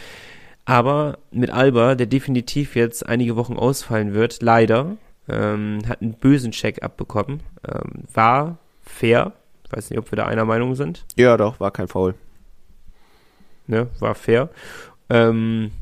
Aber 0.65 1.19
mit 1.33 1.51
Alba, 1.51 1.97
der 1.97 2.07
definitiv 2.07 2.77
jetzt 2.77 3.07
einige 3.07 3.35
Wochen 3.35 3.57
ausfallen 3.57 4.15
wird, 4.15 4.41
leider, 4.41 4.97
ähm, 5.29 5.81
hat 5.89 6.01
einen 6.01 6.15
bösen 6.15 6.53
Check 6.53 6.85
abbekommen. 6.85 7.41
Ähm, 7.67 8.05
war 8.13 8.59
fair. 8.97 9.33
Ich 9.65 9.73
weiß 9.77 9.91
nicht, 9.91 9.99
ob 9.99 10.11
wir 10.13 10.17
da 10.17 10.27
einer 10.27 10.45
Meinung 10.45 10.75
sind 10.75 11.05
Ja, 11.17 11.37
doch, 11.37 11.59
war 11.61 11.71
kein 11.71 11.89
Foul. 11.89 12.15
ne, 13.67 13.89
war 13.99 14.15
fair. 14.15 14.49
Ähm, 15.11 15.73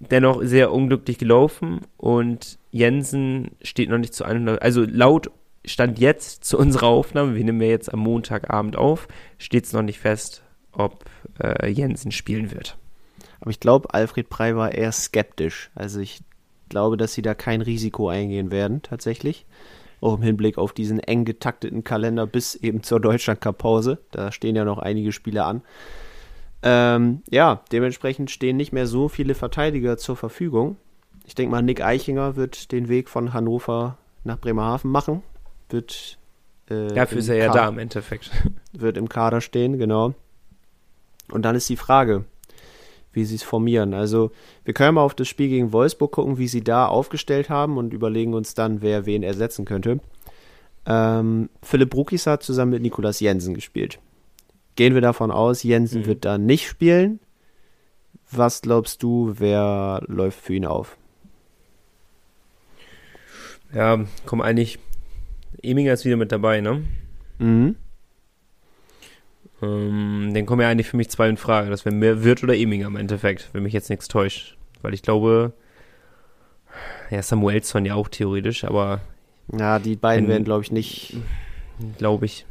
dennoch 0.00 0.42
sehr 0.42 0.72
unglücklich 0.72 1.18
gelaufen 1.18 1.80
und 1.96 2.58
Jensen 2.70 3.52
steht 3.62 3.88
noch 3.88 3.98
nicht 3.98 4.14
zu 4.14 4.24
100, 4.24 4.60
also 4.62 4.84
laut 4.84 5.30
Stand 5.64 5.98
jetzt 5.98 6.44
zu 6.44 6.58
unserer 6.58 6.86
Aufnahme, 6.86 7.34
wir 7.34 7.42
nehmen 7.42 7.60
ja 7.60 7.68
jetzt 7.68 7.92
am 7.92 8.00
Montagabend 8.00 8.76
auf, 8.76 9.08
steht 9.38 9.64
es 9.64 9.72
noch 9.72 9.82
nicht 9.82 9.98
fest, 9.98 10.42
ob 10.70 11.04
äh, 11.42 11.68
Jensen 11.68 12.12
spielen 12.12 12.52
wird. 12.52 12.76
Aber 13.40 13.50
ich 13.50 13.58
glaube, 13.58 13.92
Alfred 13.92 14.28
Prey 14.28 14.54
war 14.54 14.72
eher 14.72 14.92
skeptisch. 14.92 15.70
Also 15.74 15.98
ich 16.00 16.20
glaube, 16.68 16.96
dass 16.96 17.14
sie 17.14 17.22
da 17.22 17.34
kein 17.34 17.62
Risiko 17.62 18.08
eingehen 18.08 18.50
werden, 18.52 18.82
tatsächlich. 18.82 19.44
Auch 20.06 20.18
im 20.18 20.22
Hinblick 20.22 20.56
auf 20.56 20.72
diesen 20.72 21.00
eng 21.00 21.24
getakteten 21.24 21.82
Kalender 21.82 22.28
bis 22.28 22.54
eben 22.54 22.84
zur 22.84 23.00
Deutschland-Cup-Pause. 23.00 23.98
Da 24.12 24.30
stehen 24.30 24.54
ja 24.54 24.64
noch 24.64 24.78
einige 24.78 25.10
Spiele 25.10 25.44
an. 25.44 25.62
Ähm, 26.62 27.22
ja, 27.28 27.64
dementsprechend 27.72 28.30
stehen 28.30 28.56
nicht 28.56 28.72
mehr 28.72 28.86
so 28.86 29.08
viele 29.08 29.34
Verteidiger 29.34 29.98
zur 29.98 30.14
Verfügung. 30.14 30.76
Ich 31.26 31.34
denke 31.34 31.50
mal, 31.50 31.60
Nick 31.60 31.82
Eichinger 31.82 32.36
wird 32.36 32.70
den 32.70 32.88
Weg 32.88 33.08
von 33.08 33.32
Hannover 33.32 33.98
nach 34.22 34.38
Bremerhaven 34.38 34.92
machen. 34.92 35.24
Wird, 35.70 36.18
äh, 36.70 36.86
Dafür 36.94 37.18
ist 37.18 37.28
er 37.28 37.36
ja 37.38 37.52
da 37.52 37.68
im 37.68 37.80
Endeffekt. 37.80 38.30
wird 38.72 38.96
im 38.96 39.08
Kader 39.08 39.40
stehen, 39.40 39.76
genau. 39.76 40.14
Und 41.32 41.42
dann 41.42 41.56
ist 41.56 41.68
die 41.68 41.76
Frage, 41.76 42.26
wie 43.16 43.24
sie 43.24 43.34
es 43.36 43.42
formieren. 43.42 43.94
Also 43.94 44.30
wir 44.64 44.74
können 44.74 44.94
mal 44.94 45.02
auf 45.02 45.14
das 45.14 45.26
Spiel 45.26 45.48
gegen 45.48 45.72
Wolfsburg 45.72 46.12
gucken, 46.12 46.38
wie 46.38 46.46
sie 46.48 46.62
da 46.62 46.86
aufgestellt 46.86 47.48
haben 47.50 47.78
und 47.78 47.92
überlegen 47.92 48.34
uns 48.34 48.54
dann, 48.54 48.82
wer 48.82 49.06
wen 49.06 49.22
ersetzen 49.24 49.64
könnte. 49.64 49.98
Ähm, 50.86 51.48
Philipp 51.62 51.90
Brukis 51.90 52.26
hat 52.28 52.42
zusammen 52.44 52.70
mit 52.72 52.82
Nikolas 52.82 53.18
Jensen 53.18 53.54
gespielt. 53.54 53.98
Gehen 54.76 54.94
wir 54.94 55.00
davon 55.00 55.30
aus, 55.32 55.62
Jensen 55.64 56.02
Mhm. 56.02 56.06
wird 56.06 56.24
da 56.24 56.38
nicht 56.38 56.68
spielen. 56.68 57.18
Was 58.30 58.60
glaubst 58.62 59.02
du, 59.02 59.32
wer 59.38 60.02
läuft 60.06 60.40
für 60.40 60.54
ihn 60.54 60.66
auf? 60.66 60.96
Ja, 63.74 64.04
komm 64.26 64.40
eigentlich, 64.40 64.78
Eminger 65.62 65.92
ist 65.92 66.04
wieder 66.04 66.16
mit 66.16 66.32
dabei, 66.32 66.60
ne? 66.60 66.84
Mhm. 67.38 67.76
Ähm, 69.62 70.32
dann 70.34 70.44
kommen 70.46 70.60
ja 70.62 70.68
eigentlich 70.68 70.88
für 70.88 70.96
mich 70.96 71.08
zwei 71.10 71.28
in 71.28 71.36
Frage. 71.36 71.70
Das 71.70 71.84
wäre 71.84 71.94
mehr 71.94 72.22
Wirt 72.24 72.42
oder 72.42 72.56
Eminger 72.56 72.86
im 72.88 72.96
Endeffekt, 72.96 73.48
wenn 73.52 73.62
mich 73.62 73.72
jetzt 73.72 73.90
nichts 73.90 74.08
täuscht. 74.08 74.56
Weil 74.82 74.92
ich 74.94 75.02
glaube, 75.02 75.52
ja, 77.10 77.22
Samuelsson 77.22 77.84
ja 77.86 77.94
auch 77.94 78.08
theoretisch, 78.08 78.64
aber 78.64 79.00
Ja, 79.56 79.78
die 79.78 79.94
beiden 79.96 80.24
Wenn- 80.24 80.30
werden, 80.32 80.44
glaube 80.44 80.62
ich, 80.62 80.72
nicht, 80.72 81.16
glaube 81.98 82.26
ich. 82.26 82.44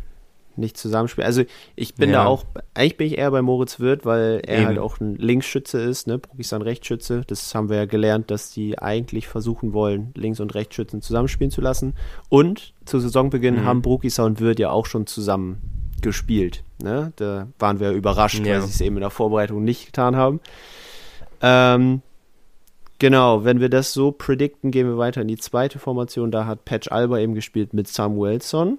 nicht 0.57 0.77
zusammenspielen. 0.77 1.25
Also 1.25 1.43
ich 1.75 1.95
bin 1.95 2.11
Ja. 2.11 2.23
da 2.23 2.25
auch, 2.27 2.45
eigentlich 2.73 2.95
bin 2.95 3.07
ich 3.07 3.17
eher 3.17 3.29
bei 3.29 3.41
Moritz 3.41 3.81
Wirth, 3.81 4.05
weil 4.05 4.39
er 4.47 4.59
Eben. 4.59 4.67
halt 4.67 4.79
auch 4.79 5.01
ein 5.01 5.17
Linksschütze 5.17 5.81
ist, 5.81 6.07
ne? 6.07 6.17
Bruck 6.17 6.39
ist 6.39 6.53
ein 6.53 6.61
Rechtsschütze. 6.61 7.23
Das 7.27 7.53
haben 7.53 7.67
wir 7.67 7.75
ja 7.75 7.85
gelernt, 7.85 8.31
dass 8.31 8.51
die 8.51 8.79
eigentlich 8.79 9.27
versuchen 9.27 9.73
wollen, 9.73 10.13
Links- 10.15 10.39
und 10.39 10.55
Rechtsschützen 10.55 11.01
zusammenspielen 11.01 11.51
zu 11.51 11.59
lassen. 11.59 11.93
Und 12.29 12.73
zu 12.85 12.99
Saisonbeginn 12.99 13.55
Mhm. 13.55 13.65
haben 13.65 13.81
Brukisa 13.81 14.23
und 14.23 14.39
Wirth 14.39 14.59
ja 14.59 14.69
auch 14.69 14.85
schon 14.85 15.05
zusammen 15.07 15.57
gespielt. 16.01 16.63
Ne? 16.81 17.13
Da 17.15 17.47
waren 17.59 17.79
wir 17.79 17.91
überrascht, 17.91 18.45
Ja. 18.45 18.53
weil 18.55 18.61
sie 18.61 18.69
es 18.69 18.81
eben 18.81 18.97
in 18.97 19.01
der 19.01 19.09
Vorbereitung 19.09 19.63
nicht 19.63 19.85
getan 19.87 20.15
haben. 20.15 20.39
Ähm, 21.41 22.01
genau, 22.99 23.43
wenn 23.43 23.59
wir 23.59 23.69
das 23.69 23.93
so 23.93 24.11
predikten, 24.11 24.71
gehen 24.71 24.87
wir 24.87 24.97
weiter 24.97 25.21
in 25.21 25.27
die 25.27 25.37
zweite 25.37 25.79
Formation. 25.79 26.31
Da 26.31 26.45
hat 26.45 26.65
Patch 26.65 26.91
Alba 26.91 27.19
eben 27.19 27.33
gespielt 27.35 27.73
mit 27.73 27.87
Samuelson. 27.87 28.77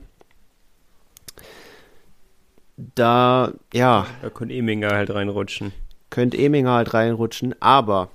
Da, 2.76 3.52
ja, 3.72 4.06
Da 4.22 4.30
könnte 4.30 4.54
Eminger 4.54 4.90
halt 4.90 5.10
reinrutschen. 5.10 5.72
könnte 6.10 6.36
Eminger 6.36 6.72
halt 6.72 6.92
reinrutschen, 6.92 7.54
aber, 7.60 8.08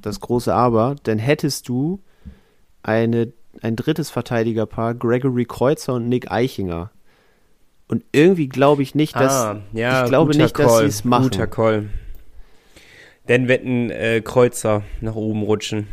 das 0.00 0.20
große 0.20 0.52
Aber, 0.54 0.96
dann 1.02 1.18
hättest 1.18 1.68
du 1.68 2.00
eine, 2.82 3.32
ein 3.60 3.76
drittes 3.76 4.08
Verteidigerpaar, 4.10 4.94
Gregory 4.94 5.44
Kreuzer 5.44 5.94
und 5.94 6.08
Nick 6.08 6.30
Eichinger. 6.30 6.90
Und 7.88 8.04
irgendwie 8.12 8.48
glaube 8.48 8.82
ich 8.82 8.94
nicht, 8.94 9.16
dass, 9.16 9.32
ah, 9.32 9.62
ja, 9.72 10.04
ich 10.04 10.10
glaube 10.10 10.36
nicht, 10.36 10.58
dass 10.58 10.68
Call, 10.68 10.82
sie 10.82 10.86
es 10.88 11.04
machen. 11.04 11.24
Guter 11.24 11.46
Call. 11.46 11.88
Dann 13.26 13.48
wetten 13.48 13.90
äh, 13.90 14.20
Kreuzer 14.22 14.82
nach 15.00 15.14
oben 15.14 15.42
rutschen. 15.42 15.86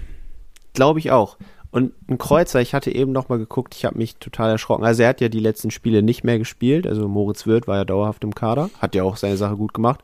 glaube 0.74 1.00
ich 1.00 1.12
auch. 1.12 1.38
Und 1.72 1.92
ein 2.10 2.18
Kreuzer, 2.18 2.62
ich 2.62 2.74
hatte 2.74 2.94
eben 2.94 3.12
noch 3.12 3.28
mal 3.28 3.38
geguckt, 3.38 3.76
ich 3.76 3.84
habe 3.84 3.98
mich 3.98 4.16
total 4.16 4.50
erschrocken. 4.52 4.86
Also 4.86 5.04
er 5.04 5.10
hat 5.10 5.20
ja 5.20 5.28
die 5.28 5.42
letzten 5.42 5.72
Spiele 5.72 6.04
nicht 6.04 6.24
mehr 6.24 6.38
gespielt, 6.40 6.88
also 6.88 7.08
Moritz 7.10 7.46
Wirth 7.48 7.68
war 7.68 7.78
ja 7.78 7.86
dauerhaft 7.86 8.24
im 8.24 8.34
Kader, 8.34 8.70
hat 8.80 8.96
ja 8.96 9.04
auch 9.04 9.18
seine 9.18 9.36
Sache 9.36 9.58
gut 9.58 9.74
gemacht. 9.74 10.02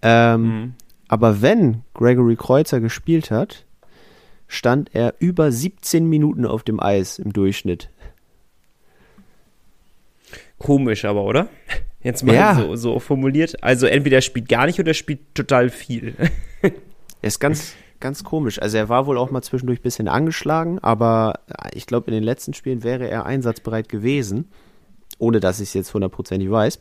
Ähm, 0.00 0.42
Mhm. 0.42 0.74
Aber 1.08 1.40
wenn 1.42 1.82
Gregory 1.94 2.36
Kreuzer 2.36 2.80
gespielt 2.80 3.30
hat, 3.30 3.64
stand 4.48 4.94
er 4.94 5.14
über 5.18 5.52
17 5.52 6.08
Minuten 6.08 6.46
auf 6.46 6.62
dem 6.62 6.80
Eis 6.80 7.18
im 7.18 7.32
Durchschnitt. 7.32 7.90
Komisch 10.58 11.04
aber, 11.04 11.22
oder? 11.24 11.48
Jetzt 12.02 12.22
mal 12.24 12.34
Ja. 12.34 12.54
so, 12.54 12.76
so 12.76 12.98
formuliert. 13.00 13.62
Also 13.62 13.86
entweder 13.86 14.16
er 14.18 14.22
spielt 14.22 14.48
gar 14.48 14.66
nicht 14.66 14.78
oder 14.78 14.88
er 14.88 14.94
spielt 14.94 15.34
total 15.34 15.70
viel. 15.70 16.14
Er 17.22 17.28
ist 17.28 17.40
ganz, 17.40 17.72
ganz 17.98 18.22
komisch. 18.24 18.60
Also 18.60 18.76
er 18.76 18.88
war 18.88 19.06
wohl 19.06 19.16
auch 19.18 19.30
mal 19.30 19.42
zwischendurch 19.42 19.80
ein 19.80 19.82
bisschen 19.82 20.06
angeschlagen, 20.06 20.78
aber 20.80 21.40
ich 21.72 21.86
glaube, 21.86 22.06
in 22.08 22.14
den 22.14 22.22
letzten 22.22 22.52
Spielen 22.54 22.84
wäre 22.84 23.08
er 23.08 23.24
einsatzbereit 23.26 23.88
gewesen, 23.88 24.48
ohne 25.18 25.40
dass 25.40 25.58
ich 25.58 25.68
es 25.70 25.74
jetzt 25.74 25.94
hundertprozentig 25.94 26.48
weiß. 26.50 26.78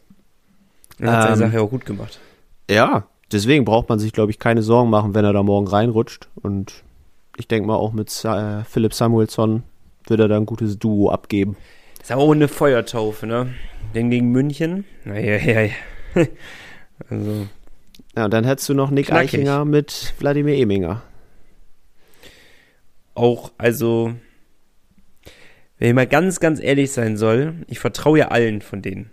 Er 0.99 1.11
hat 1.11 1.21
seine 1.23 1.33
Ähm, 1.33 1.39
Sache 1.39 1.53
ja 1.55 1.61
auch 1.61 1.69
gut 1.69 1.85
gemacht. 1.85 2.19
Ja, 2.69 3.07
deswegen 3.31 3.65
braucht 3.65 3.89
man 3.89 3.97
sich, 3.97 4.11
glaube 4.11 4.29
ich, 4.31 4.39
keine 4.39 4.61
Sorgen 4.61 4.89
machen, 4.89 5.15
wenn 5.15 5.25
er 5.25 5.33
da 5.33 5.41
morgen 5.41 5.67
reinrutscht. 5.67 6.27
Und 6.35 6.83
ich 7.37 7.47
denke 7.47 7.65
mal, 7.67 7.75
auch 7.75 7.93
mit 7.93 8.09
äh, 8.25 8.63
Philipp 8.65 8.93
Samuelsson 8.93 9.63
wird 10.07 10.19
er 10.19 10.27
da 10.27 10.35
ein 10.37 10.45
gutes 10.45 10.77
Duo 10.77 11.09
abgeben. 11.09 11.55
Ist 12.05 12.11
aber 12.11 12.21
auch 12.21 12.33
eine 12.33 12.47
Feuertaufe, 12.47 13.25
ne? 13.25 13.55
Denn 13.95 14.11
gegen 14.11 14.31
München, 14.31 14.85
naja, 15.05 15.37
ja, 15.37 15.61
ja. 15.61 15.71
Also, 17.09 17.47
Ja, 18.15 18.29
dann 18.29 18.43
hättest 18.43 18.69
du 18.69 18.75
noch 18.75 18.91
Nick 18.91 19.07
Knackig. 19.07 19.33
Eichinger 19.33 19.65
mit 19.65 20.13
Wladimir 20.19 20.55
Eminger. 20.55 21.01
auch, 23.15 23.53
also, 23.57 24.13
wenn 25.79 25.87
ich 25.87 25.95
mal 25.95 26.05
ganz, 26.05 26.39
ganz 26.39 26.61
ehrlich 26.61 26.91
sein 26.91 27.17
soll, 27.17 27.55
ich 27.65 27.79
vertraue 27.79 28.19
ja 28.19 28.27
allen 28.27 28.61
von 28.61 28.83
denen. 28.83 29.09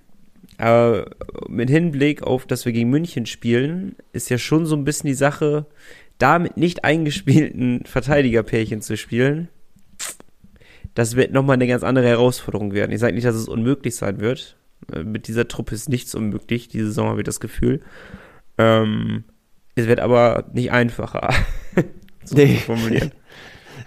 Aber 0.58 1.12
mit 1.48 1.70
Hinblick 1.70 2.22
auf, 2.22 2.44
dass 2.44 2.66
wir 2.66 2.72
gegen 2.72 2.90
München 2.90 3.24
spielen, 3.24 3.96
ist 4.12 4.28
ja 4.28 4.36
schon 4.36 4.66
so 4.66 4.76
ein 4.76 4.84
bisschen 4.84 5.08
die 5.08 5.14
Sache, 5.14 5.64
da 6.18 6.38
mit 6.38 6.58
nicht 6.58 6.84
eingespielten 6.84 7.86
Verteidigerpärchen 7.86 8.82
zu 8.82 8.98
spielen, 8.98 9.48
das 10.94 11.16
wird 11.16 11.32
nochmal 11.32 11.54
eine 11.54 11.66
ganz 11.66 11.82
andere 11.82 12.06
Herausforderung 12.08 12.72
werden. 12.72 12.92
Ich 12.92 13.00
sage 13.00 13.14
nicht, 13.14 13.26
dass 13.26 13.34
es 13.36 13.48
unmöglich 13.48 13.96
sein 13.96 14.20
wird. 14.20 14.56
Äh, 14.92 15.04
Mit 15.04 15.28
dieser 15.28 15.48
Truppe 15.48 15.74
ist 15.74 15.88
nichts 15.88 16.14
unmöglich. 16.14 16.68
Diese 16.68 16.86
Saison 16.86 17.08
habe 17.08 17.20
ich 17.20 17.26
das 17.26 17.40
Gefühl. 17.40 17.80
Ähm, 18.58 19.24
es 19.74 19.86
wird 19.86 20.00
aber 20.00 20.44
nicht 20.52 20.70
einfacher. 20.72 21.30
so 22.24 22.36
Nee. 22.36 22.56
formulieren. 22.56 23.12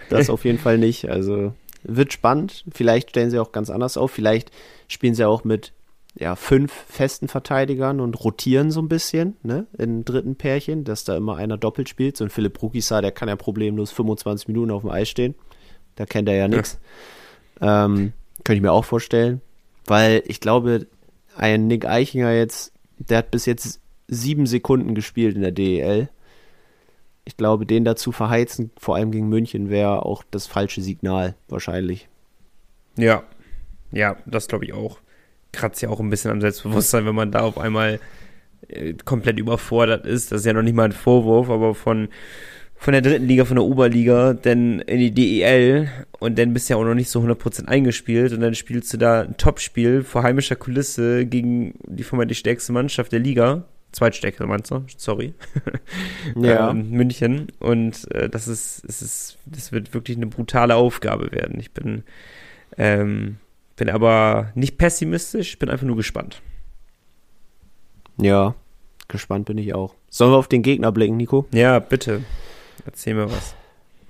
Das 0.08 0.30
auf 0.30 0.44
jeden 0.44 0.58
Fall 0.58 0.78
nicht. 0.78 1.08
Also 1.08 1.52
wird 1.82 2.12
spannend. 2.12 2.64
Vielleicht 2.72 3.10
stellen 3.10 3.30
sie 3.30 3.40
auch 3.40 3.50
ganz 3.50 3.70
anders 3.70 3.96
auf. 3.96 4.12
Vielleicht 4.12 4.52
spielen 4.86 5.14
sie 5.16 5.24
auch 5.24 5.42
mit 5.42 5.72
ja, 6.14 6.36
fünf 6.36 6.72
festen 6.72 7.26
Verteidigern 7.26 7.98
und 8.00 8.14
rotieren 8.22 8.70
so 8.70 8.80
ein 8.80 8.88
bisschen, 8.88 9.36
ne, 9.42 9.66
in 9.76 10.04
dritten 10.04 10.36
Pärchen, 10.36 10.84
dass 10.84 11.02
da 11.02 11.16
immer 11.16 11.36
einer 11.36 11.58
doppelt 11.58 11.88
spielt. 11.88 12.16
So 12.16 12.22
ein 12.22 12.30
Philipp 12.30 12.62
Rukisa, 12.62 13.00
der 13.00 13.10
kann 13.10 13.28
ja 13.28 13.34
problemlos 13.34 13.90
25 13.90 14.46
Minuten 14.46 14.70
auf 14.70 14.82
dem 14.82 14.90
Eis 14.90 15.08
stehen. 15.08 15.34
Da 15.96 16.06
kennt 16.06 16.28
er 16.28 16.36
ja 16.36 16.48
nichts. 16.48 16.78
Ähm, 17.60 18.12
könnte 18.44 18.56
ich 18.56 18.62
mir 18.62 18.72
auch 18.72 18.84
vorstellen. 18.84 19.40
Weil 19.86 20.22
ich 20.26 20.40
glaube, 20.40 20.86
ein 21.36 21.66
Nick 21.66 21.86
Eichinger 21.86 22.32
jetzt, 22.32 22.72
der 22.98 23.18
hat 23.18 23.30
bis 23.30 23.46
jetzt 23.46 23.80
sieben 24.08 24.46
Sekunden 24.46 24.94
gespielt 24.94 25.36
in 25.36 25.42
der 25.42 25.52
DEL. 25.52 26.08
Ich 27.24 27.36
glaube, 27.36 27.66
den 27.66 27.84
dazu 27.84 28.12
verheizen, 28.12 28.70
vor 28.78 28.96
allem 28.96 29.10
gegen 29.10 29.28
München, 29.28 29.68
wäre 29.68 30.04
auch 30.06 30.22
das 30.30 30.46
falsche 30.46 30.80
Signal, 30.80 31.34
wahrscheinlich. 31.48 32.08
Ja, 32.96 33.24
ja, 33.90 34.16
das 34.26 34.48
glaube 34.48 34.64
ich 34.64 34.72
auch. 34.72 35.00
Kratzt 35.52 35.82
ja 35.82 35.88
auch 35.88 36.00
ein 36.00 36.10
bisschen 36.10 36.30
am 36.30 36.40
Selbstbewusstsein, 36.40 37.06
wenn 37.06 37.14
man 37.14 37.32
da 37.32 37.40
auf 37.40 37.58
einmal 37.58 38.00
äh, 38.68 38.94
komplett 39.04 39.38
überfordert 39.38 40.06
ist. 40.06 40.32
Das 40.32 40.40
ist 40.40 40.46
ja 40.46 40.52
noch 40.52 40.62
nicht 40.62 40.74
mal 40.74 40.84
ein 40.84 40.92
Vorwurf, 40.92 41.50
aber 41.50 41.74
von, 41.74 42.08
von 42.78 42.92
der 42.92 43.02
dritten 43.02 43.26
Liga, 43.26 43.44
von 43.44 43.56
der 43.56 43.64
Oberliga, 43.64 44.34
dann 44.34 44.80
in 44.80 44.98
die 44.98 45.10
DEL 45.12 45.90
und 46.18 46.38
dann 46.38 46.52
bist 46.52 46.68
du 46.68 46.74
ja 46.74 46.78
auch 46.78 46.84
noch 46.84 46.94
nicht 46.94 47.08
so 47.10 47.20
100% 47.20 47.66
eingespielt 47.66 48.32
und 48.32 48.40
dann 48.40 48.54
spielst 48.54 48.92
du 48.92 48.96
da 48.98 49.22
ein 49.22 49.36
Topspiel 49.36 50.02
vor 50.02 50.22
heimischer 50.22 50.56
Kulisse 50.56 51.26
gegen 51.26 51.74
die 51.86 52.04
vermeintlich 52.04 52.38
stärkste 52.38 52.72
Mannschaft 52.72 53.12
der 53.12 53.20
Liga. 53.20 53.64
Zweitstärkste 53.92 54.46
meinst 54.46 54.70
du? 54.70 54.84
Sorry. 54.96 55.34
Ja. 56.36 56.70
ähm, 56.70 56.90
München. 56.90 57.46
Und 57.60 58.10
äh, 58.12 58.28
das 58.28 58.46
ist, 58.46 58.84
es 58.86 59.00
ist, 59.00 59.38
das 59.46 59.72
wird 59.72 59.94
wirklich 59.94 60.16
eine 60.16 60.26
brutale 60.26 60.74
Aufgabe 60.74 61.32
werden. 61.32 61.58
Ich 61.58 61.70
bin, 61.70 62.02
ähm, 62.76 63.38
bin 63.76 63.88
aber 63.88 64.50
nicht 64.54 64.76
pessimistisch, 64.76 65.50
ich 65.50 65.58
bin 65.58 65.70
einfach 65.70 65.86
nur 65.86 65.96
gespannt. 65.96 66.42
Ja, 68.20 68.54
gespannt 69.08 69.46
bin 69.46 69.56
ich 69.56 69.72
auch. 69.72 69.94
Sollen 70.10 70.32
wir 70.32 70.38
auf 70.38 70.48
den 70.48 70.62
Gegner 70.62 70.92
blicken, 70.92 71.16
Nico? 71.16 71.46
Ja, 71.52 71.78
bitte. 71.78 72.22
Erzähl 72.84 73.14
mir 73.14 73.30
was. 73.30 73.54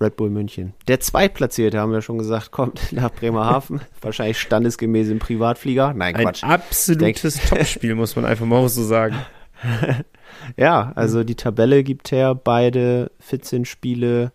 Red 0.00 0.16
Bull 0.16 0.28
München. 0.28 0.74
Der 0.88 1.00
Zweitplatzierte, 1.00 1.78
haben 1.78 1.92
wir 1.92 2.02
schon 2.02 2.18
gesagt, 2.18 2.50
kommt 2.50 2.80
nach 2.92 3.10
Bremerhaven. 3.12 3.80
Wahrscheinlich 4.00 4.38
standesgemäß 4.38 5.08
im 5.08 5.18
Privatflieger. 5.18 5.94
Nein, 5.94 6.14
Ein 6.14 6.24
Quatsch. 6.24 6.44
absolutes 6.44 7.40
Topspiel, 7.48 7.94
muss 7.94 8.16
man 8.16 8.24
einfach 8.24 8.46
mal 8.46 8.68
so 8.68 8.82
sagen. 8.84 9.16
Ja, 10.56 10.92
also 10.94 11.24
die 11.24 11.34
Tabelle 11.34 11.82
gibt 11.82 12.12
her, 12.12 12.34
beide 12.34 13.10
14 13.20 13.64
Spiele. 13.64 14.32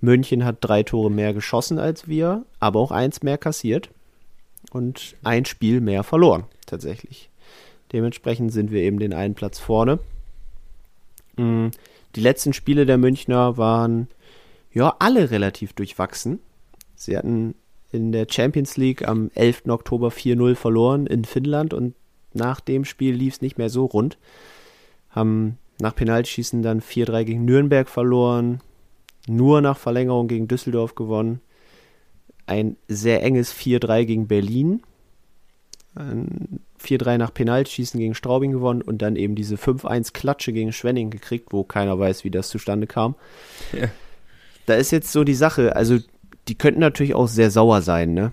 München 0.00 0.44
hat 0.44 0.56
drei 0.60 0.82
Tore 0.82 1.10
mehr 1.10 1.34
geschossen 1.34 1.78
als 1.78 2.08
wir, 2.08 2.44
aber 2.58 2.80
auch 2.80 2.90
eins 2.90 3.22
mehr 3.22 3.36
kassiert 3.36 3.90
und 4.70 5.14
ein 5.22 5.44
Spiel 5.44 5.80
mehr 5.80 6.04
verloren, 6.04 6.44
tatsächlich. 6.66 7.28
Dementsprechend 7.92 8.52
sind 8.52 8.70
wir 8.70 8.80
eben 8.82 8.98
den 8.98 9.12
einen 9.12 9.34
Platz 9.34 9.58
vorne. 9.58 9.98
Mm, 11.36 11.68
Die 12.16 12.20
letzten 12.20 12.52
Spiele 12.52 12.86
der 12.86 12.98
Münchner 12.98 13.56
waren 13.56 14.08
ja 14.72 14.94
alle 14.98 15.30
relativ 15.30 15.72
durchwachsen. 15.72 16.40
Sie 16.94 17.16
hatten 17.16 17.54
in 17.92 18.12
der 18.12 18.26
Champions 18.30 18.76
League 18.76 19.06
am 19.06 19.30
11. 19.34 19.62
Oktober 19.68 20.08
4-0 20.08 20.54
verloren 20.54 21.06
in 21.06 21.24
Finnland 21.24 21.74
und 21.74 21.94
nach 22.32 22.60
dem 22.60 22.84
Spiel 22.84 23.14
lief 23.14 23.34
es 23.34 23.40
nicht 23.40 23.58
mehr 23.58 23.70
so 23.70 23.84
rund 23.84 24.18
haben 25.10 25.58
nach 25.80 25.94
Penaltschießen 25.94 26.62
dann 26.62 26.80
4-3 26.80 27.24
gegen 27.24 27.44
Nürnberg 27.44 27.88
verloren, 27.88 28.60
nur 29.26 29.60
nach 29.60 29.76
Verlängerung 29.76 30.28
gegen 30.28 30.48
Düsseldorf 30.48 30.94
gewonnen, 30.94 31.40
ein 32.46 32.76
sehr 32.88 33.22
enges 33.22 33.54
4-3 33.54 34.04
gegen 34.04 34.28
Berlin, 34.28 34.82
4-3 36.82 37.18
nach 37.18 37.32
Penaltschießen 37.32 37.98
gegen 38.00 38.14
Straubing 38.14 38.52
gewonnen 38.52 38.82
und 38.82 39.02
dann 39.02 39.16
eben 39.16 39.34
diese 39.34 39.56
5-1 39.56 40.12
Klatsche 40.12 40.52
gegen 40.52 40.72
Schwenning 40.72 41.10
gekriegt, 41.10 41.52
wo 41.52 41.64
keiner 41.64 41.98
weiß, 41.98 42.24
wie 42.24 42.30
das 42.30 42.48
zustande 42.48 42.86
kam. 42.86 43.14
Ja. 43.72 43.88
Da 44.66 44.74
ist 44.74 44.90
jetzt 44.90 45.12
so 45.12 45.24
die 45.24 45.34
Sache, 45.34 45.74
also 45.76 45.98
die 46.48 46.54
könnten 46.56 46.80
natürlich 46.80 47.14
auch 47.14 47.28
sehr 47.28 47.50
sauer 47.50 47.82
sein, 47.82 48.14
ne? 48.14 48.32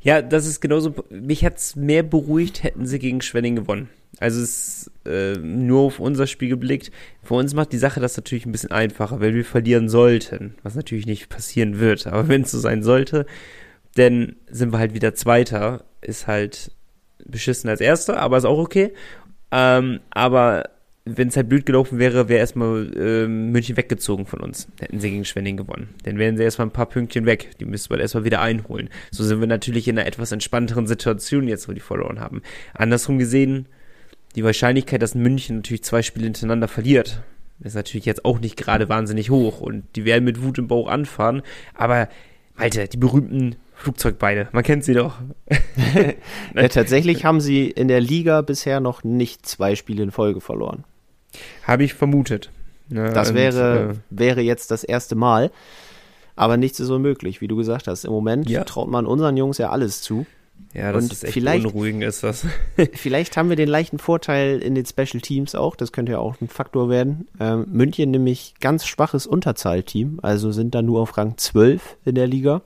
Ja, 0.00 0.22
das 0.22 0.46
ist 0.46 0.60
genauso. 0.60 0.94
Mich 1.10 1.44
hat's 1.44 1.76
mehr 1.76 2.02
beruhigt, 2.02 2.62
hätten 2.62 2.86
sie 2.86 2.98
gegen 2.98 3.20
Schwenning 3.20 3.56
gewonnen. 3.56 3.88
Also 4.18 4.42
es 4.42 4.88
ist 4.88 4.90
äh, 5.06 5.38
nur 5.38 5.80
auf 5.80 6.00
unser 6.00 6.26
Spiel 6.26 6.48
geblickt. 6.48 6.90
Für 7.22 7.34
uns 7.34 7.54
macht 7.54 7.72
die 7.72 7.78
Sache 7.78 8.00
das 8.00 8.16
natürlich 8.16 8.44
ein 8.44 8.52
bisschen 8.52 8.72
einfacher, 8.72 9.20
weil 9.20 9.34
wir 9.34 9.44
verlieren 9.44 9.88
sollten, 9.88 10.54
was 10.62 10.74
natürlich 10.74 11.06
nicht 11.06 11.28
passieren 11.28 11.78
wird. 11.78 12.06
Aber 12.06 12.28
wenn 12.28 12.42
es 12.42 12.50
so 12.50 12.58
sein 12.58 12.82
sollte, 12.82 13.24
dann 13.94 14.36
sind 14.48 14.72
wir 14.72 14.78
halt 14.78 14.94
wieder 14.94 15.14
Zweiter. 15.14 15.84
Ist 16.00 16.26
halt 16.26 16.72
beschissen 17.24 17.68
als 17.68 17.80
Erster, 17.80 18.18
aber 18.18 18.38
ist 18.38 18.44
auch 18.44 18.58
okay. 18.58 18.92
Ähm, 19.52 20.00
aber 20.10 20.70
wenn 21.04 21.28
es 21.28 21.36
halt 21.36 21.48
blöd 21.48 21.66
gelaufen 21.66 21.98
wäre, 21.98 22.28
wäre 22.28 22.40
erstmal 22.40 22.90
ähm, 22.96 23.50
München 23.52 23.76
weggezogen 23.76 24.26
von 24.26 24.40
uns. 24.40 24.68
Hätten 24.78 25.00
sie 25.00 25.10
gegen 25.10 25.24
Schwenning 25.24 25.56
gewonnen. 25.56 25.94
Dann 26.04 26.18
wären 26.18 26.36
sie 26.36 26.42
erstmal 26.42 26.68
ein 26.68 26.72
paar 26.72 26.86
Pünktchen 26.86 27.26
weg. 27.26 27.50
Die 27.58 27.64
müssten 27.64 27.90
wir 27.90 28.00
erstmal 28.00 28.24
wieder 28.24 28.40
einholen. 28.40 28.90
So 29.10 29.24
sind 29.24 29.40
wir 29.40 29.46
natürlich 29.46 29.88
in 29.88 29.98
einer 29.98 30.06
etwas 30.06 30.32
entspannteren 30.32 30.86
Situation 30.86 31.48
jetzt, 31.48 31.68
wo 31.68 31.72
die 31.72 31.80
verloren 31.80 32.20
haben. 32.20 32.42
Andersrum 32.74 33.18
gesehen, 33.18 33.66
die 34.36 34.44
Wahrscheinlichkeit, 34.44 35.02
dass 35.02 35.14
München 35.14 35.56
natürlich 35.56 35.84
zwei 35.84 36.02
Spiele 36.02 36.26
hintereinander 36.26 36.68
verliert, 36.68 37.22
ist 37.60 37.74
natürlich 37.74 38.06
jetzt 38.06 38.24
auch 38.24 38.38
nicht 38.38 38.56
gerade 38.56 38.88
wahnsinnig 38.88 39.30
hoch. 39.30 39.60
Und 39.60 39.84
die 39.96 40.04
werden 40.04 40.24
mit 40.24 40.42
Wut 40.42 40.58
im 40.58 40.68
Bauch 40.68 40.88
anfahren. 40.88 41.42
Aber, 41.74 42.08
Alter, 42.56 42.86
die 42.86 42.98
berühmten 42.98 43.56
Flugzeugbeine, 43.80 44.48
man 44.52 44.62
kennt 44.62 44.84
sie 44.84 44.94
doch. 44.94 45.16
Ja, 46.54 46.68
tatsächlich 46.68 47.24
haben 47.24 47.40
sie 47.40 47.68
in 47.70 47.88
der 47.88 48.00
Liga 48.00 48.40
bisher 48.42 48.80
noch 48.80 49.04
nicht 49.04 49.46
zwei 49.46 49.74
Spiele 49.76 50.02
in 50.02 50.10
Folge 50.10 50.40
verloren. 50.40 50.84
Habe 51.66 51.84
ich 51.84 51.94
vermutet. 51.94 52.50
Ja, 52.88 53.10
Das 53.10 53.30
und, 53.30 53.36
wäre, 53.36 53.90
äh, 53.90 53.94
wäre 54.10 54.40
jetzt 54.40 54.70
das 54.70 54.84
erste 54.84 55.14
Mal. 55.14 55.50
Aber 56.36 56.56
nichts 56.56 56.80
ist 56.80 56.90
unmöglich, 56.90 57.40
wie 57.40 57.48
du 57.48 57.56
gesagt 57.56 57.86
hast. 57.86 58.04
Im 58.04 58.12
Moment 58.12 58.48
Ja. 58.48 58.64
traut 58.64 58.88
man 58.88 59.06
unseren 59.06 59.36
Jungs 59.36 59.58
ja 59.58 59.70
alles 59.70 60.02
zu. 60.02 60.26
ja, 60.74 60.92
das 60.92 61.04
und 61.04 61.12
ist 61.12 61.24
echt 61.24 61.32
vielleicht- 61.34 61.66
unruhigend, 61.66 62.02
ist 62.04 62.22
das. 62.22 62.44
Vielleicht 62.94 63.36
haben 63.36 63.48
wir 63.48 63.56
den 63.56 63.68
leichten 63.68 63.98
Vorteil 63.98 64.58
in 64.60 64.74
den 64.74 64.84
Special 64.86 65.20
Teams 65.20 65.54
auch. 65.54 65.74
Das 65.76 65.90
könnte 65.92 66.12
ja 66.12 66.18
auch 66.18 66.40
ein 66.40 66.48
Faktor 66.48 66.88
werden. 66.90 67.26
Ähm, 67.40 67.66
München 67.70 68.10
nämlich 68.10 68.54
ganz 68.60 68.86
schwaches 68.86 69.26
Unterzahlteam. 69.26 70.18
Also 70.22 70.52
sind 70.52 70.74
da 70.74 70.82
nur 70.82 71.00
auf 71.00 71.16
Rang 71.16 71.36
12 71.38 71.96
in 72.04 72.14
der 72.14 72.26
Liga 72.26 72.62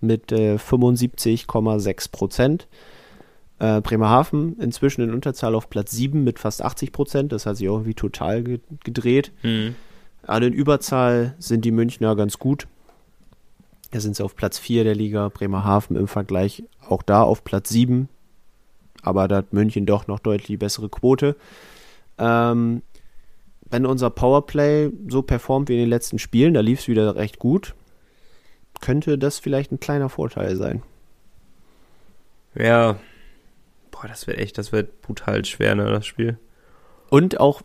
mit 0.00 0.32
äh, 0.32 0.56
75,6 0.56 2.10
Prozent. 2.10 2.68
Äh, 3.58 3.80
Bremerhaven 3.82 4.58
inzwischen 4.58 5.02
in 5.02 5.12
Unterzahl 5.12 5.54
auf 5.54 5.68
Platz 5.68 5.92
7 5.92 6.24
mit 6.24 6.38
fast 6.38 6.62
80 6.62 6.92
Prozent. 6.92 7.32
Das 7.32 7.46
hat 7.46 7.56
sich 7.56 7.68
auch 7.68 7.74
irgendwie 7.74 7.94
total 7.94 8.42
ge 8.42 8.60
gedreht. 8.84 9.32
Hm. 9.42 9.74
Alle 10.22 10.46
in 10.46 10.52
Überzahl 10.52 11.34
sind 11.38 11.64
die 11.64 11.70
Münchner 11.70 12.16
ganz 12.16 12.38
gut. 12.38 12.66
Da 13.90 14.00
sind 14.00 14.16
sie 14.16 14.24
auf 14.24 14.36
Platz 14.36 14.58
4 14.58 14.84
der 14.84 14.94
Liga, 14.94 15.28
Bremerhaven 15.28 15.96
im 15.96 16.08
Vergleich 16.08 16.62
auch 16.88 17.02
da 17.02 17.22
auf 17.22 17.44
Platz 17.44 17.68
7. 17.70 18.08
Aber 19.02 19.28
da 19.28 19.36
hat 19.36 19.52
München 19.52 19.86
doch 19.86 20.06
noch 20.06 20.20
deutlich 20.20 20.58
bessere 20.58 20.88
Quote. 20.88 21.36
Ähm, 22.18 22.82
wenn 23.70 23.86
unser 23.86 24.10
Powerplay 24.10 24.90
so 25.08 25.22
performt 25.22 25.68
wie 25.68 25.74
in 25.74 25.80
den 25.80 25.88
letzten 25.88 26.18
Spielen, 26.18 26.54
da 26.54 26.60
lief 26.60 26.80
es 26.80 26.88
wieder 26.88 27.16
recht 27.16 27.38
gut, 27.38 27.74
könnte 28.80 29.18
das 29.18 29.38
vielleicht 29.38 29.72
ein 29.72 29.80
kleiner 29.80 30.08
Vorteil 30.08 30.56
sein. 30.56 30.82
Ja, 32.54 32.98
Boah, 34.00 34.08
das 34.08 34.26
wird 34.26 34.38
echt, 34.38 34.56
das 34.56 34.72
wird 34.72 35.02
brutal 35.02 35.44
schwer, 35.44 35.74
ne, 35.74 35.84
das 35.84 36.06
Spiel. 36.06 36.38
Und 37.10 37.38
auch 37.38 37.62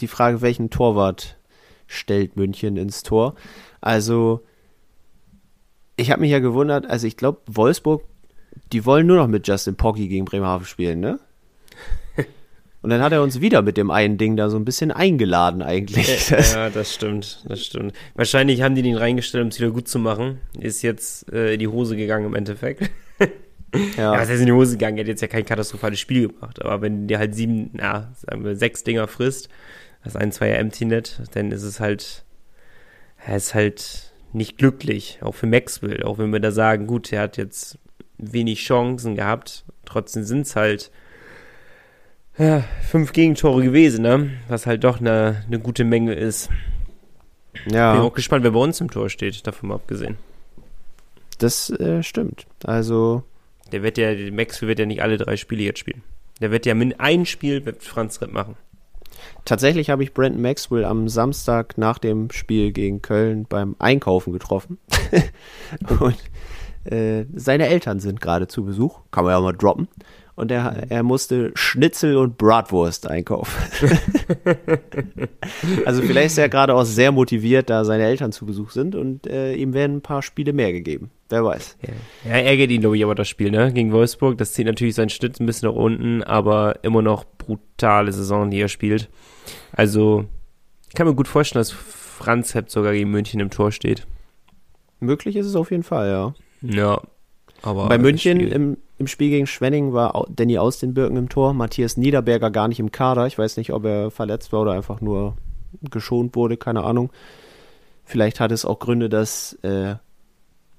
die 0.00 0.08
Frage, 0.08 0.40
welchen 0.40 0.70
Torwart 0.70 1.38
stellt 1.86 2.36
München 2.36 2.76
ins 2.76 3.02
Tor. 3.02 3.34
Also, 3.80 4.44
ich 5.96 6.10
habe 6.10 6.22
mich 6.22 6.30
ja 6.30 6.40
gewundert, 6.40 6.86
also 6.86 7.06
ich 7.06 7.16
glaube, 7.16 7.40
Wolfsburg, 7.46 8.02
die 8.72 8.84
wollen 8.84 9.06
nur 9.06 9.16
noch 9.16 9.28
mit 9.28 9.46
Justin 9.46 9.76
Poggi 9.76 10.08
gegen 10.08 10.24
Bremerhaven 10.24 10.66
spielen, 10.66 11.00
ne? 11.00 11.20
Und 12.86 12.90
dann 12.90 13.02
hat 13.02 13.10
er 13.10 13.20
uns 13.20 13.40
wieder 13.40 13.62
mit 13.62 13.76
dem 13.76 13.90
einen 13.90 14.16
Ding 14.16 14.36
da 14.36 14.48
so 14.48 14.56
ein 14.56 14.64
bisschen 14.64 14.92
eingeladen 14.92 15.60
eigentlich. 15.60 16.30
Ja, 16.30 16.70
das 16.70 16.94
stimmt, 16.94 17.44
das 17.48 17.64
stimmt. 17.64 17.92
Wahrscheinlich 18.14 18.62
haben 18.62 18.76
die 18.76 18.82
den 18.82 18.96
reingestellt, 18.96 19.42
um 19.42 19.48
es 19.48 19.58
wieder 19.58 19.72
gut 19.72 19.88
zu 19.88 19.98
machen. 19.98 20.38
Ist 20.56 20.82
jetzt 20.82 21.32
äh, 21.32 21.54
in 21.54 21.58
die 21.58 21.66
Hose 21.66 21.96
gegangen 21.96 22.26
im 22.26 22.34
Endeffekt. 22.36 22.88
Ja. 23.98 24.14
ja, 24.14 24.20
was 24.20 24.28
heißt 24.30 24.40
in 24.40 24.46
die 24.46 24.52
Hose 24.52 24.78
gegangen? 24.78 24.96
Er 24.96 25.00
hat 25.02 25.08
jetzt 25.08 25.20
ja 25.20 25.26
kein 25.26 25.44
katastrophales 25.44 25.98
Spiel 25.98 26.28
gemacht. 26.28 26.62
Aber 26.62 26.80
wenn 26.80 27.08
der 27.08 27.18
halt 27.18 27.34
sieben, 27.34 27.70
na, 27.74 28.12
sagen 28.14 28.44
wir, 28.44 28.54
sechs 28.54 28.84
Dinger 28.84 29.08
frisst, 29.08 29.48
das 30.04 30.14
ein, 30.14 30.30
zwei 30.30 30.50
Empty 30.50 30.84
Net, 30.84 31.20
dann 31.32 31.50
ist 31.50 31.64
es 31.64 31.80
halt, 31.80 32.24
er 33.26 33.36
ist 33.36 33.54
halt 33.54 34.12
nicht 34.32 34.56
glücklich. 34.56 35.18
Auch 35.20 35.34
für 35.34 35.46
Maxwell. 35.46 36.04
Auch 36.04 36.16
wenn 36.18 36.32
wir 36.32 36.40
da 36.40 36.52
sagen, 36.52 36.86
gut, 36.86 37.12
er 37.12 37.22
hat 37.22 37.36
jetzt 37.36 37.78
wenig 38.16 38.60
Chancen 38.60 39.16
gehabt. 39.16 39.64
Trotzdem 39.84 40.22
sind 40.22 40.42
es 40.42 40.54
halt 40.56 40.92
ja, 42.38 42.64
fünf 42.82 43.12
Gegentore 43.12 43.62
gewesen, 43.62 44.02
ne? 44.02 44.30
Was 44.48 44.66
halt 44.66 44.84
doch 44.84 45.00
eine, 45.00 45.44
eine 45.46 45.58
gute 45.58 45.84
Menge 45.84 46.14
ist. 46.14 46.50
Ja. 47.70 47.94
Bin 47.94 48.02
auch 48.02 48.12
gespannt, 48.12 48.44
wer 48.44 48.50
bei 48.50 48.58
uns 48.58 48.80
im 48.80 48.90
Tor 48.90 49.08
steht, 49.08 49.46
davon 49.46 49.70
mal 49.70 49.76
abgesehen. 49.76 50.16
Das 51.38 51.70
äh, 51.70 52.02
stimmt. 52.02 52.46
Also. 52.64 53.22
Der 53.72 53.82
wird 53.82 53.98
ja, 53.98 54.12
Max 54.30 54.62
wird 54.62 54.78
ja 54.78 54.86
nicht 54.86 55.02
alle 55.02 55.16
drei 55.16 55.36
Spiele 55.36 55.62
jetzt 55.62 55.80
spielen. 55.80 56.02
Der 56.40 56.50
wird 56.50 56.66
ja 56.66 56.74
mit 56.74 57.00
ein 57.00 57.26
Spiel 57.26 57.64
wird 57.64 57.82
Franz 57.82 58.20
Ripp 58.20 58.32
machen. 58.32 58.56
Tatsächlich 59.44 59.90
habe 59.90 60.02
ich 60.02 60.12
Brandon 60.12 60.42
Maxwell 60.42 60.84
am 60.84 61.08
Samstag 61.08 61.78
nach 61.78 61.98
dem 61.98 62.30
Spiel 62.30 62.72
gegen 62.72 63.00
Köln 63.00 63.46
beim 63.48 63.74
Einkaufen 63.78 64.32
getroffen. 64.32 64.78
Und 66.00 66.92
äh, 66.92 67.24
seine 67.34 67.66
Eltern 67.68 67.98
sind 67.98 68.20
gerade 68.20 68.46
zu 68.46 68.64
Besuch. 68.64 69.00
Kann 69.10 69.24
man 69.24 69.32
ja 69.32 69.40
mal 69.40 69.52
droppen 69.52 69.88
und 70.36 70.50
er, 70.50 70.70
mhm. 70.70 70.82
er 70.90 71.02
musste 71.02 71.50
Schnitzel 71.54 72.16
und 72.16 72.38
Bratwurst 72.38 73.08
einkaufen. 73.08 73.52
also 75.84 76.02
vielleicht 76.02 76.26
ist 76.26 76.38
er 76.38 76.48
gerade 76.48 76.74
auch 76.74 76.84
sehr 76.84 77.10
motiviert, 77.10 77.70
da 77.70 77.84
seine 77.84 78.04
Eltern 78.04 78.32
zu 78.32 78.46
Besuch 78.46 78.70
sind 78.70 78.94
und 78.94 79.26
äh, 79.26 79.54
ihm 79.54 79.72
werden 79.74 79.96
ein 79.96 80.02
paar 80.02 80.22
Spiele 80.22 80.52
mehr 80.52 80.72
gegeben. 80.72 81.10
Wer 81.30 81.44
weiß. 81.44 81.78
Ja, 81.82 82.30
ja 82.30 82.36
ärgert 82.38 82.70
ihn, 82.70 82.82
glaube 82.82 82.96
ich, 82.96 83.02
aber 83.02 83.14
das 83.14 83.28
Spiel, 83.28 83.50
ne? 83.50 83.72
Gegen 83.72 83.92
Wolfsburg. 83.92 84.38
Das 84.38 84.52
zieht 84.52 84.66
natürlich 84.66 84.94
seinen 84.94 85.08
Schnitt 85.08 85.40
ein 85.40 85.46
bisschen 85.46 85.70
nach 85.70 85.76
unten, 85.76 86.22
aber 86.22 86.84
immer 86.84 87.02
noch 87.02 87.24
brutale 87.24 88.12
Saison, 88.12 88.50
die 88.50 88.60
er 88.60 88.68
spielt. 88.68 89.08
Also, 89.72 90.26
ich 90.88 90.94
kann 90.94 91.06
mir 91.06 91.14
gut 91.14 91.28
vorstellen, 91.28 91.60
dass 91.60 91.72
Franz 91.72 92.54
Hepp 92.54 92.70
sogar 92.70 92.92
gegen 92.92 93.10
München 93.10 93.40
im 93.40 93.50
Tor 93.50 93.72
steht. 93.72 94.06
Möglich 95.00 95.36
ist 95.36 95.46
es 95.46 95.56
auf 95.56 95.70
jeden 95.70 95.82
Fall, 95.82 96.08
ja. 96.08 96.34
Ja. 96.62 97.00
Aber 97.62 97.88
bei 97.88 97.98
München 97.98 98.40
im, 98.40 98.76
im 98.98 99.06
Spiel 99.06 99.30
gegen 99.30 99.46
Schwenning 99.46 99.92
war 99.92 100.26
Danny 100.30 100.58
aus 100.58 100.78
den 100.78 100.94
Birken 100.94 101.16
im 101.16 101.28
Tor, 101.28 101.52
Matthias 101.52 101.96
Niederberger 101.96 102.50
gar 102.50 102.68
nicht 102.68 102.80
im 102.80 102.92
Kader. 102.92 103.26
Ich 103.26 103.36
weiß 103.36 103.56
nicht, 103.58 103.72
ob 103.72 103.84
er 103.84 104.10
verletzt 104.10 104.52
war 104.52 104.62
oder 104.62 104.72
einfach 104.72 105.00
nur 105.00 105.36
geschont 105.90 106.34
wurde, 106.34 106.56
keine 106.56 106.84
Ahnung. 106.84 107.10
Vielleicht 108.04 108.40
hat 108.40 108.52
es 108.52 108.64
auch 108.64 108.78
Gründe, 108.78 109.08
dass 109.08 109.54
äh, 109.62 109.96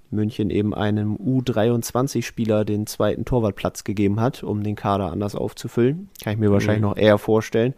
München 0.09 0.49
eben 0.49 0.74
einem 0.74 1.15
U23-Spieler 1.18 2.65
den 2.65 2.88
zweiten 2.88 3.26
Torwartplatz 3.26 3.84
gegeben 3.84 4.20
hat, 4.20 4.43
um 4.43 4.63
den 4.63 4.76
Kader 4.76 5.11
anders 5.11 5.36
aufzufüllen. 5.36 6.09
Kann 6.24 6.34
ich 6.34 6.39
mir 6.39 6.49
mhm. 6.49 6.53
wahrscheinlich 6.53 6.82
noch 6.82 6.97
eher 6.97 7.18
vorstellen. 7.18 7.74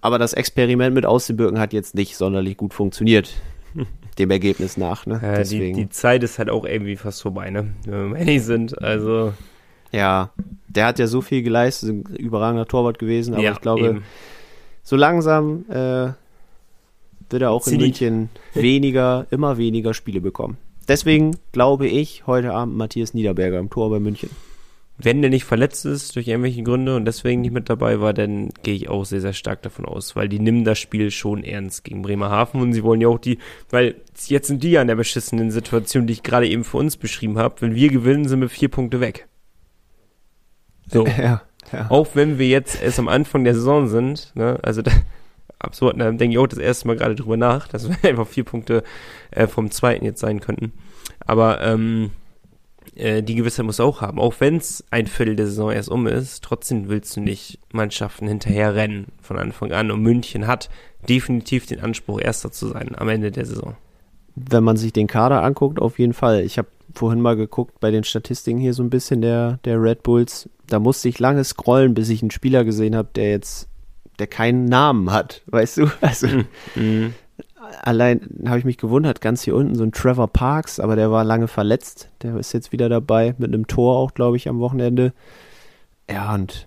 Aber 0.00 0.18
das 0.18 0.32
Experiment 0.32 0.94
mit 0.94 1.06
Außenbirken 1.06 1.58
hat 1.58 1.72
jetzt 1.72 1.94
nicht 1.94 2.16
sonderlich 2.16 2.56
gut 2.56 2.74
funktioniert. 2.74 3.32
Dem 4.18 4.30
Ergebnis 4.30 4.76
nach, 4.76 5.06
ne? 5.06 5.20
Äh, 5.22 5.44
die, 5.44 5.72
die, 5.72 5.88
Zeit 5.88 6.22
ist 6.22 6.38
halt 6.38 6.50
auch 6.50 6.64
irgendwie 6.64 6.96
fast 6.96 7.22
vorbei, 7.22 7.50
ne? 7.50 7.72
Wenn 7.86 8.12
wir 8.12 8.18
ehrlich 8.18 8.42
sind. 8.42 8.82
Also. 8.82 9.32
Ja, 9.92 10.30
der 10.68 10.86
hat 10.86 10.98
ja 10.98 11.06
so 11.06 11.20
viel 11.20 11.42
geleistet, 11.42 11.90
ein 11.90 12.16
überragender 12.16 12.66
Torwart 12.66 12.98
gewesen, 12.98 13.34
aber 13.34 13.42
ja, 13.42 13.52
ich 13.52 13.60
glaube, 13.60 13.88
eben. 13.88 14.04
so 14.82 14.96
langsam 14.96 15.64
äh, 15.68 16.12
wird 17.30 17.42
er 17.42 17.50
auch 17.50 17.66
in 17.66 17.78
München 17.78 18.28
weniger, 18.54 19.26
immer 19.30 19.58
weniger 19.58 19.94
Spiele 19.94 20.20
bekommen. 20.20 20.58
Deswegen 20.88 21.36
glaube 21.52 21.86
ich 21.86 22.26
heute 22.26 22.52
Abend 22.52 22.76
Matthias 22.76 23.14
Niederberger 23.14 23.58
im 23.58 23.70
Tor 23.70 23.90
bei 23.90 24.00
München. 24.00 24.30
Wenn 25.02 25.22
der 25.22 25.30
nicht 25.30 25.44
verletzt 25.44 25.86
ist 25.86 26.14
durch 26.14 26.28
irgendwelche 26.28 26.62
Gründe 26.62 26.94
und 26.94 27.06
deswegen 27.06 27.40
nicht 27.40 27.54
mit 27.54 27.70
dabei 27.70 28.00
war, 28.00 28.12
dann 28.12 28.50
gehe 28.62 28.74
ich 28.74 28.90
auch 28.90 29.06
sehr, 29.06 29.22
sehr 29.22 29.32
stark 29.32 29.62
davon 29.62 29.86
aus, 29.86 30.14
weil 30.14 30.28
die 30.28 30.38
nehmen 30.38 30.64
das 30.64 30.78
Spiel 30.78 31.10
schon 31.10 31.42
ernst 31.42 31.84
gegen 31.84 32.02
Bremerhaven 32.02 32.60
und 32.60 32.74
sie 32.74 32.82
wollen 32.82 33.00
ja 33.00 33.08
auch 33.08 33.18
die, 33.18 33.38
weil 33.70 33.94
jetzt 34.26 34.48
sind 34.48 34.62
die 34.62 34.72
ja 34.72 34.82
in 34.82 34.88
der 34.88 34.96
beschissenen 34.96 35.50
Situation, 35.50 36.06
die 36.06 36.12
ich 36.12 36.22
gerade 36.22 36.48
eben 36.48 36.64
für 36.64 36.76
uns 36.76 36.98
beschrieben 36.98 37.38
habe. 37.38 37.54
Wenn 37.60 37.74
wir 37.74 37.88
gewinnen, 37.88 38.28
sind 38.28 38.40
wir 38.40 38.50
vier 38.50 38.68
Punkte 38.68 39.00
weg. 39.00 39.26
So. 40.90 41.06
Ja, 41.18 41.42
ja. 41.72 41.86
Auch 41.88 42.08
wenn 42.14 42.38
wir 42.38 42.48
jetzt 42.48 42.82
erst 42.82 42.98
am 42.98 43.08
Anfang 43.08 43.44
der 43.44 43.54
Saison 43.54 43.86
sind, 43.86 44.32
ne, 44.34 44.58
also 44.62 44.82
da, 44.82 44.90
absurd, 45.58 46.00
da 46.00 46.10
denke 46.10 46.34
ich 46.34 46.38
auch 46.38 46.46
das 46.46 46.58
erste 46.58 46.88
Mal 46.88 46.96
gerade 46.96 47.14
drüber 47.14 47.36
nach, 47.36 47.68
dass 47.68 47.88
wir 47.88 47.96
einfach 48.10 48.26
vier 48.26 48.44
Punkte 48.44 48.82
äh, 49.30 49.46
vom 49.46 49.70
zweiten 49.70 50.04
jetzt 50.04 50.20
sein 50.20 50.40
könnten. 50.40 50.72
Aber 51.20 51.60
ähm, 51.62 52.10
äh, 52.96 53.22
die 53.22 53.34
Gewissheit 53.34 53.66
muss 53.66 53.80
auch 53.80 54.00
haben. 54.00 54.18
Auch 54.18 54.34
wenn 54.40 54.56
es 54.56 54.84
ein 54.90 55.06
Viertel 55.06 55.36
der 55.36 55.46
Saison 55.46 55.70
erst 55.70 55.88
um 55.88 56.06
ist, 56.06 56.42
trotzdem 56.42 56.88
willst 56.88 57.16
du 57.16 57.20
nicht 57.20 57.58
Mannschaften 57.72 58.26
hinterher 58.26 58.74
rennen 58.74 59.06
von 59.20 59.38
Anfang 59.38 59.72
an. 59.72 59.90
Und 59.90 60.02
München 60.02 60.46
hat 60.46 60.70
definitiv 61.08 61.66
den 61.66 61.80
Anspruch, 61.80 62.20
Erster 62.20 62.50
zu 62.50 62.68
sein 62.68 62.94
am 62.96 63.08
Ende 63.08 63.30
der 63.30 63.46
Saison. 63.46 63.76
Wenn 64.34 64.64
man 64.64 64.76
sich 64.76 64.92
den 64.92 65.06
Kader 65.06 65.42
anguckt, 65.42 65.80
auf 65.80 65.98
jeden 65.98 66.12
Fall. 66.12 66.42
Ich 66.42 66.58
habe 66.58 66.68
vorhin 66.94 67.20
mal 67.20 67.36
geguckt 67.36 67.80
bei 67.80 67.90
den 67.90 68.04
Statistiken 68.04 68.58
hier 68.58 68.74
so 68.74 68.82
ein 68.82 68.90
bisschen 68.90 69.22
der, 69.22 69.58
der 69.64 69.80
Red 69.80 70.02
Bulls. 70.02 70.48
Da 70.70 70.78
musste 70.78 71.08
ich 71.08 71.18
lange 71.18 71.44
scrollen, 71.44 71.94
bis 71.94 72.08
ich 72.08 72.22
einen 72.22 72.30
Spieler 72.30 72.64
gesehen 72.64 72.96
habe, 72.96 73.10
der 73.14 73.30
jetzt, 73.30 73.68
der 74.18 74.26
keinen 74.26 74.66
Namen 74.66 75.12
hat, 75.12 75.42
weißt 75.46 75.78
du? 75.78 75.90
Also 76.00 76.28
mhm. 76.74 77.14
allein 77.82 78.20
habe 78.46 78.58
ich 78.58 78.64
mich 78.64 78.78
gewundert, 78.78 79.20
ganz 79.20 79.42
hier 79.42 79.54
unten 79.54 79.74
so 79.74 79.84
ein 79.84 79.92
Trevor 79.92 80.28
Parks, 80.28 80.80
aber 80.80 80.96
der 80.96 81.10
war 81.10 81.24
lange 81.24 81.48
verletzt. 81.48 82.08
Der 82.22 82.36
ist 82.36 82.52
jetzt 82.52 82.72
wieder 82.72 82.88
dabei, 82.88 83.34
mit 83.38 83.52
einem 83.52 83.66
Tor 83.66 83.96
auch, 83.96 84.14
glaube 84.14 84.36
ich, 84.36 84.48
am 84.48 84.60
Wochenende. 84.60 85.12
Ja, 86.10 86.34
und 86.34 86.66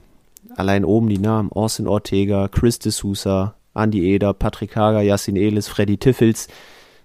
allein 0.56 0.86
oben 0.86 1.10
die 1.10 1.20
Namen: 1.20 1.52
Austin 1.52 1.88
Ortega, 1.88 2.48
Chris 2.48 2.80
de 2.80 2.92
Sousa, 2.92 3.56
Andy 3.74 4.14
Eder, 4.14 4.34
Patrick 4.34 4.76
Hager, 4.76 5.02
Yassin 5.02 5.36
Elis, 5.36 5.68
Freddy 5.68 5.98
Tiffels. 5.98 6.48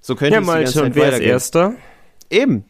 So 0.01 0.15
könnte 0.15 0.35
ja, 0.35 0.41
es 0.41 0.47
mal, 0.47 0.85
und 0.85 0.95
wer 0.95 1.13
ist 1.13 1.21
Erster? 1.21 1.75
Eben, 2.31 2.65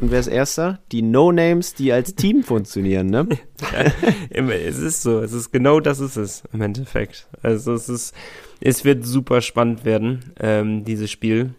und 0.00 0.10
wer 0.10 0.20
ist 0.20 0.28
Erster? 0.28 0.80
Die 0.92 1.02
No-Names, 1.02 1.74
die 1.74 1.92
als 1.92 2.14
Team 2.14 2.42
funktionieren, 2.44 3.08
ne? 3.08 3.28
ja, 3.72 4.48
es 4.50 4.78
ist 4.78 5.02
so. 5.02 5.20
Es 5.20 5.32
ist 5.32 5.50
genau 5.50 5.80
das 5.80 6.00
ist 6.00 6.16
es 6.16 6.44
im 6.52 6.60
Endeffekt. 6.60 7.26
Also 7.42 7.74
es 7.74 7.88
ist, 7.88 8.14
es 8.60 8.84
wird 8.84 9.04
super 9.04 9.40
spannend 9.40 9.84
werden, 9.84 10.32
ähm, 10.38 10.84
dieses 10.84 11.10
Spiel. 11.10 11.54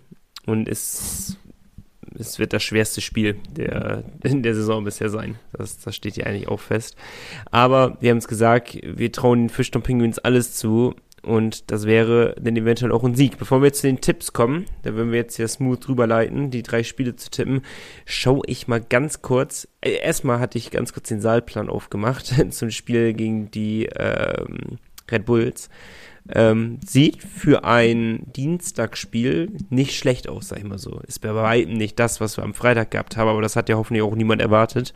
Und 0.45 0.69
es, 0.69 1.37
es 2.17 2.39
wird 2.39 2.53
das 2.53 2.63
schwerste 2.63 3.01
Spiel 3.01 3.35
der, 3.51 4.03
in 4.23 4.41
der 4.41 4.55
Saison 4.55 4.83
bisher 4.83 5.09
sein. 5.09 5.35
Das, 5.53 5.79
das 5.79 5.95
steht 5.95 6.15
ja 6.15 6.25
eigentlich 6.25 6.47
auch 6.47 6.59
fest. 6.59 6.95
Aber 7.51 7.97
wir 7.99 8.11
haben 8.11 8.17
es 8.17 8.27
gesagt, 8.27 8.79
wir 8.81 9.11
trauen 9.11 9.39
den 9.39 9.49
Fischton 9.49 9.83
Penguins 9.83 10.17
alles 10.17 10.55
zu. 10.55 10.95
Und 11.23 11.71
das 11.71 11.85
wäre 11.85 12.35
dann 12.41 12.55
eventuell 12.55 12.91
auch 12.91 13.03
ein 13.03 13.15
Sieg. 13.15 13.37
Bevor 13.37 13.61
wir 13.61 13.67
jetzt 13.67 13.81
zu 13.81 13.87
den 13.87 14.01
Tipps 14.01 14.33
kommen, 14.33 14.65
da 14.83 14.93
würden 14.93 15.11
wir 15.11 15.19
jetzt 15.19 15.35
hier 15.35 15.47
smooth 15.47 15.85
drüber 15.85 16.07
leiten, 16.07 16.51
die 16.51 16.63
drei 16.63 16.83
Spiele 16.83 17.15
zu 17.15 17.29
tippen, 17.29 17.61
schaue 18.05 18.41
ich 18.45 18.67
mal 18.67 18.81
ganz 18.81 19.21
kurz. 19.21 19.67
Äh, 19.81 19.99
erstmal 19.99 20.39
hatte 20.39 20.57
ich 20.57 20.71
ganz 20.71 20.93
kurz 20.93 21.09
den 21.09 21.21
Saalplan 21.21 21.69
aufgemacht 21.69 22.33
zum 22.51 22.71
Spiel 22.71 23.13
gegen 23.13 23.51
die 23.51 23.85
ähm, 23.95 24.77
Red 25.11 25.25
Bulls. 25.25 25.69
Ähm, 26.31 26.79
sieht 26.85 27.23
für 27.23 27.63
ein 27.63 28.31
Dienstagsspiel 28.35 29.51
nicht 29.69 29.97
schlecht 29.97 30.29
aus, 30.29 30.49
sag 30.49 30.59
ich 30.59 30.63
mal 30.63 30.77
so. 30.77 30.99
Ist 31.07 31.21
bei 31.21 31.33
weitem 31.33 31.73
nicht 31.73 31.97
das, 31.97 32.21
was 32.21 32.37
wir 32.37 32.43
am 32.43 32.53
Freitag 32.53 32.91
gehabt 32.91 33.17
haben, 33.17 33.29
aber 33.29 33.41
das 33.41 33.55
hat 33.55 33.67
ja 33.67 33.77
hoffentlich 33.77 34.03
auch 34.03 34.15
niemand 34.15 34.41
erwartet. 34.41 34.93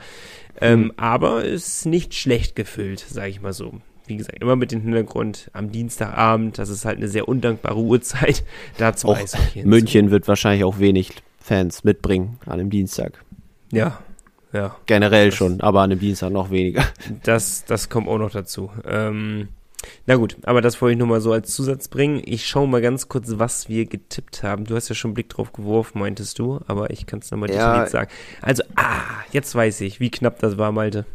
Ähm, 0.61 0.84
mhm. 0.84 0.93
Aber 0.97 1.43
ist 1.43 1.88
nicht 1.88 2.13
schlecht 2.13 2.55
gefüllt, 2.55 3.03
sag 3.09 3.30
ich 3.30 3.41
mal 3.41 3.53
so 3.53 3.82
wie 4.06 4.18
gesagt, 4.18 4.41
immer 4.41 4.56
mit 4.56 4.72
dem 4.72 4.82
Hintergrund 4.82 5.49
am 5.54 5.72
Dienstagabend, 5.72 6.58
das 6.58 6.70
ist 6.70 6.86
halt 6.86 6.97
eine 6.97 7.08
sehr 7.08 7.28
undankbare 7.28 7.80
Uhrzeit, 7.80 8.43
da 8.78 8.95
zum 8.95 9.12
Eishockey 9.12 9.64
München 9.66 10.12
wird 10.12 10.28
wahrscheinlich 10.28 10.64
auch 10.64 10.80
wenig 10.80 11.12
Fans 11.39 11.84
mitbringen 11.84 12.39
an 12.45 12.60
dem 12.60 12.70
Dienstag. 12.70 13.24
Ja, 13.72 13.99
ja. 14.54 14.76
Generell 14.86 15.30
das, 15.30 15.36
schon, 15.36 15.62
aber 15.62 15.82
an 15.82 15.89
dem 15.89 15.99
Dienstag 15.99 16.32
noch 16.32 16.51
weniger. 16.51 16.86
Das, 17.24 17.66
das 17.66 17.89
kommt 17.89 18.08
auch 18.08 18.20
noch 18.20 18.32
dazu. 18.32 18.72
Ähm, 18.86 19.49
Na 20.05 20.15
gut, 20.15 20.38
aber 20.43 20.61
das 20.61 20.81
wollte 20.81 20.93
ich 20.93 20.97
nur 20.99 21.07
mal 21.07 21.21
so 21.21 21.31
als 21.34 21.53
Zusatz 21.53 21.88
bringen. 21.88 22.21
Ich 22.25 22.45
schaue 22.47 22.67
mal 22.67 22.81
ganz 22.81 23.09
kurz, 23.09 23.34
was 23.38 23.67
wir 23.69 23.86
getippt 23.86 24.43
haben. 24.43 24.65
Du 24.65 24.75
hast 24.75 24.89
ja 24.89 24.95
schon 24.95 25.09
einen 25.09 25.15
Blick 25.15 25.29
drauf 25.29 25.51
geworfen, 25.53 25.99
meintest 25.99 26.39
du, 26.39 26.59
aber 26.67 26.89
ich 26.89 27.05
kann 27.05 27.19
es 27.19 27.31
nochmal 27.31 27.49
Ja. 27.49 27.55
detailliert 27.55 27.89
sagen. 27.89 28.11
Also, 28.41 28.63
ah, 28.75 29.01
jetzt 29.31 29.53
weiß 29.55 29.81
ich, 29.81 29.99
wie 29.99 30.09
knapp 30.11 30.39
das 30.39 30.57
war, 30.57 30.71
Malte. 30.71 31.05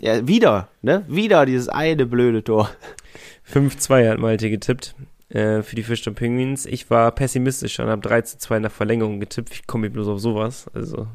Ja, 0.00 0.26
wieder, 0.26 0.68
ne? 0.82 1.04
Wieder 1.08 1.46
dieses 1.46 1.68
eine 1.68 2.06
blöde 2.06 2.42
Tor. 2.44 2.70
5-2 3.52 4.08
hat 4.10 4.18
Malte 4.18 4.50
getippt 4.50 4.94
äh, 5.30 5.62
für 5.62 5.76
die 5.76 5.82
Fischton 5.82 6.14
Penguins. 6.14 6.66
Ich 6.66 6.90
war 6.90 7.10
pessimistisch 7.12 7.78
und 7.80 7.86
habe 7.88 8.02
3 8.02 8.22
zu 8.22 8.38
2 8.38 8.58
nach 8.60 8.70
Verlängerung 8.72 9.20
getippt. 9.20 9.56
Wie 9.58 9.62
komme 9.66 9.86
ich 9.88 9.92
bloß 9.92 10.08
auf 10.08 10.20
sowas? 10.20 10.66
Also, 10.74 11.06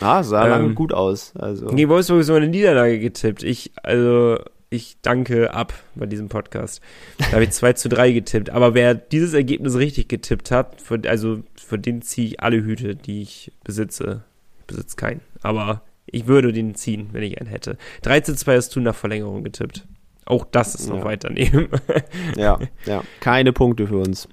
Ah, 0.00 0.22
sah 0.22 0.44
Ähm, 0.44 0.50
lange 0.50 0.74
gut 0.74 0.92
aus. 0.94 1.32
Also. 1.36 1.66
gegen 1.66 1.88
Wolfsburg 1.90 2.20
ist 2.20 2.28
so 2.28 2.34
eine 2.34 2.48
Niederlage 2.48 2.98
getippt. 2.98 3.42
Ich, 3.42 3.72
also, 3.82 4.38
ich 4.72 4.96
danke 5.02 5.52
ab 5.54 5.74
bei 5.94 6.06
diesem 6.06 6.28
Podcast. 6.28 6.80
Da 7.18 7.32
habe 7.32 7.44
ich 7.44 7.50
2 7.50 7.74
zu 7.74 7.88
3 7.88 8.12
getippt. 8.12 8.50
Aber 8.50 8.74
wer 8.74 8.94
dieses 8.94 9.34
Ergebnis 9.34 9.76
richtig 9.76 10.08
getippt 10.08 10.50
hat, 10.50 10.80
für, 10.80 11.00
also 11.06 11.42
für 11.56 11.78
den 11.78 12.02
ziehe 12.02 12.26
ich 12.28 12.40
alle 12.40 12.62
Hüte, 12.64 12.96
die 12.96 13.22
ich 13.22 13.52
besitze. 13.64 14.22
Ich 14.60 14.66
besitze 14.66 14.96
keinen. 14.96 15.20
Aber 15.42 15.82
ich 16.06 16.26
würde 16.26 16.52
den 16.52 16.74
ziehen, 16.74 17.10
wenn 17.12 17.22
ich 17.22 17.38
einen 17.40 17.48
hätte. 17.50 17.76
3 18.02 18.20
zu 18.20 18.34
2 18.34 18.56
hast 18.56 18.74
du 18.74 18.80
nach 18.80 18.94
Verlängerung 18.94 19.44
getippt. 19.44 19.86
Auch 20.24 20.44
das 20.50 20.74
ist 20.74 20.88
noch 20.88 20.98
Ja. 20.98 21.04
weit 21.04 21.24
daneben. 21.24 21.68
Ja, 22.36 22.58
ja. 22.86 23.02
Keine 23.20 23.52
Punkte 23.52 23.86
für 23.88 23.98
uns. 23.98 24.28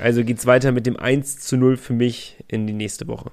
Also 0.00 0.24
geht's 0.24 0.46
weiter 0.46 0.72
mit 0.72 0.86
dem 0.86 0.96
1 0.96 1.38
zu 1.40 1.56
0 1.56 1.76
für 1.76 1.92
mich 1.92 2.36
in 2.48 2.66
die 2.66 2.72
nächste 2.72 3.06
Woche. 3.08 3.30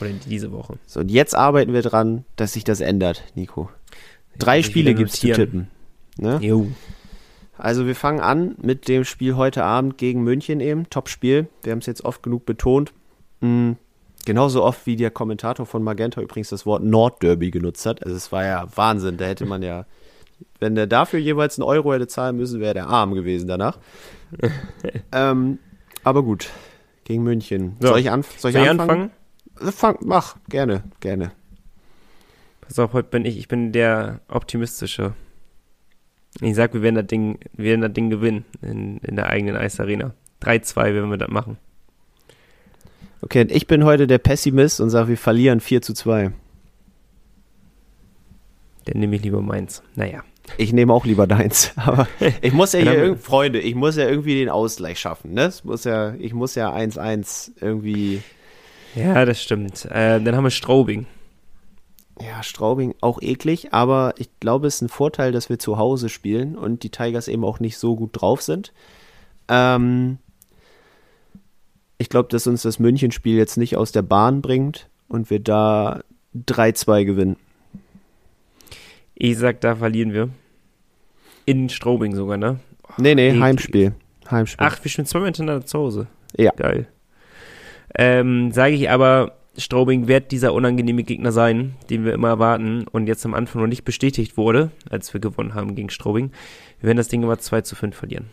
Oder 0.00 0.10
in 0.10 0.20
diese 0.26 0.50
Woche. 0.50 0.78
So, 0.86 1.00
und 1.00 1.10
jetzt 1.10 1.36
arbeiten 1.36 1.72
wir 1.72 1.82
dran, 1.82 2.24
dass 2.36 2.54
sich 2.54 2.64
das 2.64 2.80
ändert, 2.80 3.22
Nico. 3.36 3.70
Drei 4.38 4.62
Spiele 4.64 4.90
wieder 4.90 4.98
gibt's 4.98 5.20
zu 5.20 5.32
tippen. 5.32 5.68
Ne? 6.16 6.38
Jo. 6.40 6.68
Also 7.56 7.86
wir 7.86 7.94
fangen 7.94 8.20
an 8.20 8.56
mit 8.60 8.88
dem 8.88 9.04
Spiel 9.04 9.36
heute 9.36 9.64
Abend 9.64 9.98
gegen 9.98 10.22
München 10.22 10.60
eben. 10.60 10.88
Top-Spiel. 10.90 11.48
Wir 11.62 11.72
haben 11.72 11.78
es 11.78 11.86
jetzt 11.86 12.04
oft 12.04 12.22
genug 12.22 12.46
betont. 12.46 12.92
Mhm. 13.40 13.76
Genauso 14.24 14.64
oft 14.64 14.86
wie 14.86 14.96
der 14.96 15.10
Kommentator 15.10 15.66
von 15.66 15.82
Magenta 15.82 16.20
übrigens 16.20 16.48
das 16.48 16.64
Wort 16.64 16.82
Nordderby 16.82 17.50
genutzt 17.50 17.84
hat. 17.84 18.02
Also 18.04 18.16
es 18.16 18.32
war 18.32 18.44
ja 18.44 18.66
Wahnsinn. 18.74 19.18
Da 19.18 19.26
hätte 19.26 19.44
man 19.44 19.62
ja, 19.62 19.84
wenn 20.58 20.74
der 20.74 20.86
dafür 20.86 21.20
jeweils 21.20 21.58
einen 21.58 21.68
Euro 21.68 21.92
hätte 21.92 22.06
zahlen 22.06 22.36
müssen, 22.36 22.60
wäre 22.60 22.74
der 22.74 22.88
arm 22.88 23.14
gewesen 23.14 23.46
danach. 23.48 23.78
ähm, 25.12 25.58
aber 26.02 26.22
gut. 26.22 26.48
Gegen 27.04 27.22
München. 27.22 27.76
So. 27.80 27.88
Soll 27.88 27.98
ich, 28.00 28.10
anf 28.10 28.38
soll 28.38 28.50
ich 28.50 28.56
Soll 28.56 28.68
anfangen? 28.68 29.10
anfangen? 29.56 29.72
Fang, 29.72 29.98
mach, 30.00 30.36
gerne, 30.48 30.82
gerne. 31.00 31.32
Pass 32.62 32.78
auf, 32.78 32.94
heute 32.94 33.08
bin 33.10 33.26
ich, 33.26 33.38
ich 33.38 33.46
bin 33.46 33.72
der 33.72 34.20
Optimistische. 34.28 35.12
Ich 36.40 36.54
sag, 36.56 36.74
wir 36.74 36.82
werden 36.82 36.96
das 36.96 37.06
Ding, 37.06 37.38
wir 37.52 37.66
werden 37.66 37.80
das 37.82 37.92
Ding 37.92 38.10
gewinnen 38.10 38.44
in, 38.60 38.98
in 38.98 39.16
der 39.16 39.28
eigenen 39.28 39.56
Eisarena. 39.56 40.14
3-2 40.42 40.94
werden 40.94 41.10
wir 41.10 41.16
das 41.16 41.30
machen. 41.30 41.58
Okay, 43.22 43.46
ich 43.48 43.66
bin 43.66 43.84
heute 43.84 44.06
der 44.06 44.18
Pessimist 44.18 44.80
und 44.80 44.90
sage, 44.90 45.08
wir 45.08 45.16
verlieren 45.16 45.60
4 45.60 45.80
zu 45.80 45.94
2. 45.94 46.32
Dann 48.84 49.00
nehme 49.00 49.16
ich 49.16 49.22
lieber 49.22 49.40
meins. 49.40 49.82
Naja. 49.94 50.22
Ich 50.58 50.72
nehme 50.72 50.92
auch 50.92 51.06
lieber 51.06 51.26
deins. 51.26 51.72
Aber 51.76 52.06
ich 52.42 52.52
muss 52.52 52.72
ja 52.72 52.80
hier 52.80 52.94
irgendwie, 52.94 53.22
Freunde, 53.22 53.60
ich 53.60 53.74
muss 53.74 53.96
ja 53.96 54.06
irgendwie 54.06 54.34
den 54.34 54.50
Ausgleich 54.50 54.98
schaffen. 54.98 55.32
Ne? 55.32 55.44
Es 55.44 55.64
muss 55.64 55.84
ja, 55.84 56.14
ich 56.18 56.34
muss 56.34 56.54
ja 56.54 56.74
1-1 56.74 57.52
irgendwie. 57.60 58.22
Ja, 58.94 59.24
das 59.24 59.42
stimmt. 59.42 59.86
Äh, 59.86 60.20
dann 60.20 60.36
haben 60.36 60.44
wir 60.44 60.50
Straubing. 60.50 61.06
Ja, 62.20 62.42
Straubing 62.42 62.94
auch 63.00 63.20
eklig, 63.20 63.72
aber 63.72 64.14
ich 64.18 64.28
glaube, 64.38 64.68
es 64.68 64.76
ist 64.76 64.82
ein 64.82 64.88
Vorteil, 64.88 65.32
dass 65.32 65.48
wir 65.48 65.58
zu 65.58 65.78
Hause 65.78 66.08
spielen 66.08 66.56
und 66.56 66.82
die 66.84 66.90
Tigers 66.90 67.26
eben 67.26 67.44
auch 67.44 67.58
nicht 67.58 67.76
so 67.76 67.96
gut 67.96 68.10
drauf 68.12 68.40
sind. 68.40 68.72
Ähm, 69.48 70.18
ich 71.98 72.08
glaube, 72.08 72.28
dass 72.28 72.46
uns 72.46 72.62
das 72.62 72.78
München-Spiel 72.78 73.36
jetzt 73.36 73.56
nicht 73.56 73.76
aus 73.76 73.90
der 73.90 74.02
Bahn 74.02 74.42
bringt 74.42 74.88
und 75.08 75.28
wir 75.30 75.40
da 75.40 76.02
3-2 76.36 77.04
gewinnen. 77.04 77.36
Ich 79.14 79.38
sag, 79.38 79.60
da 79.60 79.76
verlieren 79.76 80.12
wir. 80.12 80.28
In 81.46 81.68
Straubing 81.68 82.14
sogar, 82.14 82.36
ne? 82.36 82.60
Nee, 82.96 83.14
nee, 83.14 83.28
eklig. 83.28 83.42
Heimspiel. 83.42 83.92
Heimspiel. 84.30 84.66
Ach, 84.66 84.82
wir 84.82 84.90
spielen 84.90 85.06
zweimal 85.06 85.28
hintereinander 85.28 85.66
zu 85.66 85.78
Hause. 85.78 86.06
Ja. 86.36 86.52
Geil. 86.52 86.86
Ähm, 87.94 88.52
sage 88.52 88.74
ich 88.74 88.90
aber, 88.90 89.36
Straubing 89.56 90.08
wird 90.08 90.32
dieser 90.32 90.52
unangenehme 90.52 91.04
Gegner 91.04 91.32
sein, 91.32 91.74
den 91.90 92.04
wir 92.04 92.12
immer 92.12 92.28
erwarten 92.28 92.86
und 92.90 93.06
jetzt 93.06 93.24
am 93.24 93.34
Anfang 93.34 93.62
noch 93.62 93.68
nicht 93.68 93.84
bestätigt 93.84 94.36
wurde, 94.36 94.70
als 94.90 95.12
wir 95.14 95.20
gewonnen 95.20 95.54
haben 95.54 95.74
gegen 95.74 95.90
Straubing. 95.90 96.32
Wir 96.80 96.88
werden 96.88 96.96
das 96.96 97.08
Ding 97.08 97.22
aber 97.24 97.38
2 97.38 97.60
zu 97.62 97.76
5 97.76 97.94
verlieren. 97.94 98.26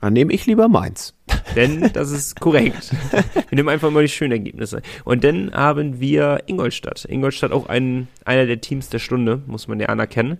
Dann 0.00 0.12
nehme 0.12 0.32
ich 0.32 0.46
lieber 0.46 0.68
meins. 0.68 1.14
Denn 1.56 1.90
das 1.92 2.10
ist 2.10 2.40
korrekt. 2.40 2.92
Wir 3.10 3.56
nehmen 3.56 3.68
einfach 3.68 3.90
mal 3.90 4.02
die 4.02 4.08
schönen 4.08 4.32
Ergebnisse. 4.32 4.82
Und 5.04 5.24
dann 5.24 5.52
haben 5.52 6.00
wir 6.00 6.44
Ingolstadt. 6.46 7.04
Ingolstadt 7.04 7.52
auch 7.52 7.68
ein, 7.68 8.08
einer 8.24 8.46
der 8.46 8.60
Teams 8.60 8.88
der 8.88 8.98
Stunde, 8.98 9.42
muss 9.46 9.68
man 9.68 9.80
ja 9.80 9.86
anerkennen. 9.86 10.38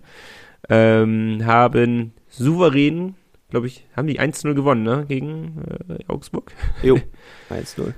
Ähm, 0.69 1.41
haben 1.45 2.13
souverän, 2.29 3.15
glaube 3.49 3.67
ich, 3.67 3.85
haben 3.95 4.07
die 4.07 4.19
1-0 4.19 4.53
gewonnen, 4.53 4.83
ne? 4.83 5.05
Gegen 5.07 5.63
äh, 5.89 6.03
Augsburg. 6.07 6.51
Jo, 6.81 6.99
1-0. 7.49 7.93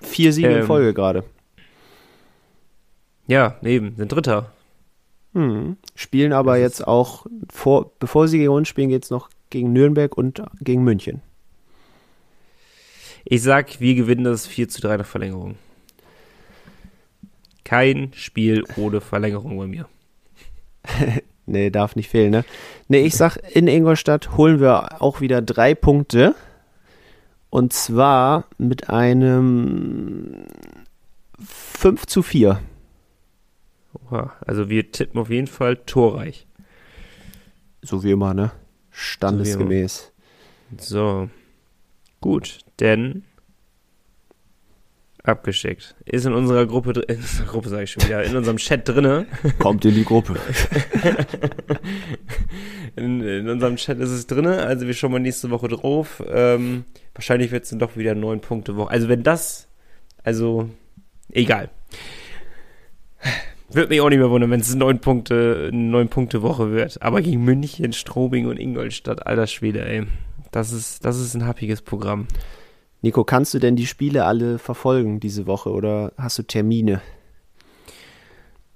Vier 0.00 0.32
Siege 0.32 0.48
in 0.48 0.58
Ähm, 0.58 0.66
Folge 0.66 0.94
gerade. 0.94 1.24
Ja, 3.26 3.56
eben, 3.62 3.94
sind 3.96 4.10
Dritter. 4.10 4.52
Hm. 5.34 5.76
Spielen 5.94 6.32
aber 6.32 6.56
jetzt 6.56 6.86
auch, 6.86 7.26
vor, 7.50 7.92
bevor 7.98 8.28
sie 8.28 8.38
gegen 8.38 8.50
uns 8.50 8.68
spielen, 8.68 8.88
geht 8.88 9.04
es 9.04 9.10
noch 9.10 9.28
gegen 9.50 9.72
Nürnberg 9.72 10.16
und 10.16 10.42
gegen 10.60 10.82
München. 10.82 11.22
Ich 13.24 13.42
sag, 13.42 13.80
wir 13.80 13.94
gewinnen 13.94 14.24
das 14.24 14.46
4 14.46 14.68
zu 14.68 14.80
3 14.80 14.98
nach 14.98 15.06
Verlängerung. 15.06 15.56
Kein 17.64 18.12
Spiel 18.14 18.64
ohne 18.76 19.00
Verlängerung 19.00 19.58
bei 19.58 19.66
mir. 19.66 19.88
Nee, 21.50 21.70
darf 21.70 21.96
nicht 21.96 22.10
fehlen, 22.10 22.30
ne? 22.30 22.44
Nee, 22.88 23.06
ich 23.06 23.14
sag, 23.14 23.38
in 23.56 23.68
Ingolstadt 23.68 24.36
holen 24.36 24.60
wir 24.60 25.00
auch 25.00 25.22
wieder 25.22 25.40
drei 25.40 25.74
Punkte. 25.74 26.34
Und 27.50 27.72
zwar 27.72 28.44
mit 28.58 28.90
einem 28.90 30.46
5 31.40 32.06
zu 32.06 32.22
4. 32.22 32.60
Oha, 34.10 34.32
also 34.46 34.68
wir 34.68 34.92
tippen 34.92 35.20
auf 35.20 35.30
jeden 35.30 35.46
Fall 35.46 35.76
torreich. 35.76 36.46
So 37.82 38.02
wie 38.02 38.10
immer, 38.10 38.34
ne? 38.34 38.50
Standesgemäß. 38.90 40.12
So. 40.78 41.30
Gut, 42.20 42.58
denn 42.80 43.24
abgeschickt. 45.24 45.94
Ist 46.04 46.26
in 46.26 46.32
unserer 46.32 46.66
Gruppe, 46.66 46.92
dr- 46.92 47.08
in 47.08 47.16
unserer 47.16 47.46
Gruppe 47.46 47.68
sage 47.68 47.84
ich 47.84 47.90
schon 47.90 48.04
wieder, 48.04 48.22
in 48.24 48.36
unserem 48.36 48.56
Chat 48.56 48.88
drinne. 48.88 49.26
Kommt 49.58 49.84
in 49.84 49.94
die 49.94 50.04
Gruppe. 50.04 50.36
In, 52.96 53.20
in 53.22 53.48
unserem 53.48 53.76
Chat 53.76 53.98
ist 54.00 54.10
es 54.10 54.26
drinne, 54.26 54.62
also 54.62 54.86
wir 54.86 54.94
schauen 54.94 55.12
mal 55.12 55.20
nächste 55.20 55.50
Woche 55.50 55.68
drauf. 55.68 56.20
Ähm, 56.28 56.84
wahrscheinlich 57.14 57.52
wird 57.52 57.62
es 57.64 57.70
dann 57.70 57.78
doch 57.78 57.96
wieder 57.96 58.16
neun 58.16 58.40
Punkte 58.40 58.74
Woche. 58.76 58.90
Also 58.90 59.08
wenn 59.08 59.22
das, 59.22 59.68
also 60.24 60.68
egal. 61.30 61.70
Wird 63.70 63.90
mich 63.90 64.00
auch 64.00 64.08
nicht 64.08 64.18
mehr 64.18 64.30
wundern, 64.30 64.50
wenn 64.50 64.60
es 64.60 64.74
neun 64.74 64.98
Punkte, 64.98 65.70
neun 65.72 66.08
Punkte 66.08 66.42
Woche 66.42 66.72
wird. 66.72 67.00
Aber 67.02 67.20
gegen 67.22 67.44
München, 67.44 67.92
Strobing 67.92 68.46
und 68.46 68.58
Ingolstadt, 68.58 69.26
alter 69.26 69.46
Schwede, 69.46 69.84
ey. 69.86 70.04
Das 70.50 70.72
ist, 70.72 71.04
das 71.04 71.20
ist 71.20 71.34
ein 71.34 71.46
happiges 71.46 71.82
Programm. 71.82 72.26
Nico, 73.02 73.22
kannst 73.24 73.54
du 73.54 73.58
denn 73.58 73.76
die 73.76 73.86
Spiele 73.86 74.24
alle 74.24 74.58
verfolgen 74.58 75.20
diese 75.20 75.46
Woche 75.46 75.70
oder 75.70 76.12
hast 76.18 76.38
du 76.38 76.42
Termine? 76.42 77.00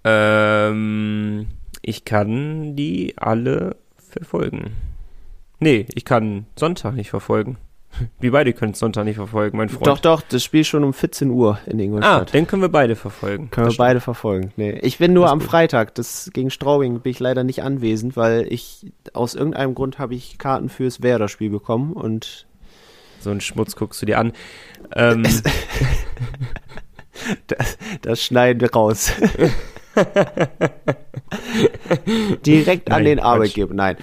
Ähm, 0.04 1.46
ich 1.82 2.04
kann 2.04 2.76
die 2.76 3.14
alle 3.16 3.76
verfolgen. 3.96 4.72
Nee, 5.60 5.86
ich 5.94 6.04
kann 6.04 6.46
Sonntag 6.56 6.94
nicht 6.94 7.10
verfolgen. 7.10 7.56
Wir 8.20 8.32
beide 8.32 8.52
können 8.52 8.74
Sonntag 8.74 9.04
nicht 9.04 9.16
verfolgen, 9.16 9.58
mein 9.58 9.68
Freund. 9.68 9.86
Doch, 9.86 9.98
doch, 9.98 10.22
das 10.22 10.42
Spiel 10.42 10.64
schon 10.64 10.82
um 10.82 10.92
14 10.94 11.30
Uhr 11.30 11.58
in 11.66 11.78
Ah, 11.78 11.82
Ingolstadt. 11.82 12.32
den 12.32 12.46
können 12.46 12.62
wir 12.62 12.70
beide 12.70 12.96
verfolgen. 12.96 13.50
Können 13.50 13.66
Das 13.66 13.74
wir 13.74 13.78
beide 13.84 14.00
verfolgen. 14.00 14.50
Nee, 14.56 14.78
ich 14.82 14.96
bin 14.98 15.12
nur 15.12 15.24
Das 15.24 15.32
am 15.32 15.38
gut. 15.40 15.48
Freitag. 15.48 15.94
Das 15.96 16.30
gegen 16.32 16.50
Straubing 16.50 17.00
bin 17.00 17.10
ich 17.10 17.20
leider 17.20 17.44
nicht 17.44 17.62
anwesend, 17.62 18.16
weil 18.16 18.46
ich 18.50 18.92
aus 19.12 19.34
irgendeinem 19.34 19.74
Grund 19.74 19.98
habe 19.98 20.14
ich 20.14 20.38
Karten 20.38 20.68
fürs 20.70 21.02
Werder-Spiel 21.02 21.50
bekommen 21.50 21.92
und 21.92 22.46
So 23.22 23.30
einen 23.30 23.40
Schmutz 23.40 23.76
guckst 23.76 24.02
du 24.02 24.06
dir 24.06 24.18
an. 24.18 24.32
Ähm, 24.94 25.24
das 28.02 28.22
schneiden 28.22 28.60
wir 28.60 28.72
raus. 28.72 29.12
Direkt 32.46 32.90
an 32.90 32.96
Nein, 32.96 33.04
den 33.04 33.18
Quatsch. 33.18 33.26
Arbeitgeber. 33.26 33.74
Nein. 33.74 33.96